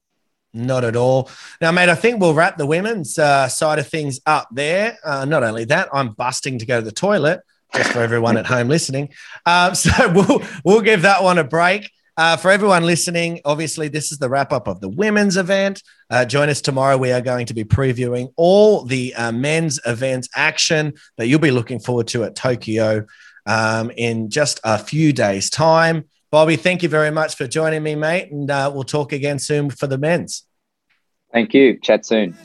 Not 0.54 0.84
at 0.84 0.96
all. 0.96 1.30
Now, 1.62 1.72
mate, 1.72 1.90
I 1.90 1.96
think 1.96 2.20
we'll 2.20 2.34
wrap 2.34 2.58
the 2.58 2.66
women's 2.66 3.20
uh, 3.20 3.48
side 3.48 3.78
of 3.78 3.88
things 3.88 4.20
up 4.26 4.48
there. 4.52 4.98
Uh, 5.04 5.26
not 5.26 5.44
only 5.44 5.66
that, 5.66 5.90
I'm 5.94 6.14
busting 6.14 6.60
to 6.60 6.66
go 6.66 6.80
to 6.80 6.86
the 6.86 6.92
toilet 6.92 7.42
just 7.76 7.92
for 7.92 8.00
everyone 8.00 8.38
at 8.38 8.46
home 8.46 8.70
listening. 8.70 9.10
Um, 9.46 9.76
so 9.84 9.92
we'll 10.12 10.42
we'll 10.64 10.82
give 10.82 11.04
that 11.04 11.24
one 11.24 11.38
a 11.38 11.44
break. 11.44 11.92
Uh, 12.18 12.36
for 12.36 12.50
everyone 12.50 12.84
listening, 12.84 13.40
obviously, 13.46 13.88
this 13.88 14.12
is 14.12 14.18
the 14.18 14.28
wrap 14.28 14.52
up 14.52 14.68
of 14.68 14.82
the 14.82 14.90
women's 14.90 15.38
event. 15.38 15.84
Uh, 16.10 16.26
join 16.26 16.50
us 16.50 16.62
tomorrow. 16.62 16.98
We 16.98 17.12
are 17.12 17.22
going 17.22 17.46
to 17.46 17.54
be 17.54 17.64
previewing 17.64 18.34
all 18.36 18.86
the 18.86 19.14
uh, 19.14 19.32
men's 19.32 19.80
events 19.86 20.28
action 20.36 20.94
that 21.18 21.28
you'll 21.28 21.40
be 21.40 21.52
looking 21.52 21.80
forward 21.80 22.08
to 22.08 22.24
at 22.24 22.36
Tokyo 22.36 23.06
um, 23.46 23.92
in 23.92 24.32
just 24.32 24.60
a 24.64 24.80
few 24.80 25.14
days' 25.14 25.52
time. 25.52 26.06
Bobby, 26.32 26.56
thank 26.56 26.82
you 26.82 26.90
very 26.90 27.12
much 27.12 27.36
for 27.36 27.48
joining 27.48 27.84
me, 27.84 27.94
mate. 27.94 28.32
And 28.32 28.50
uh, 28.50 28.72
we'll 28.74 28.84
talk 28.84 29.14
again 29.14 29.38
soon 29.38 29.70
for 29.70 29.86
the 29.86 30.00
men's. 30.00 30.44
Thank 31.32 31.54
you. 31.54 31.78
Chat 31.80 32.04
soon. 32.06 32.36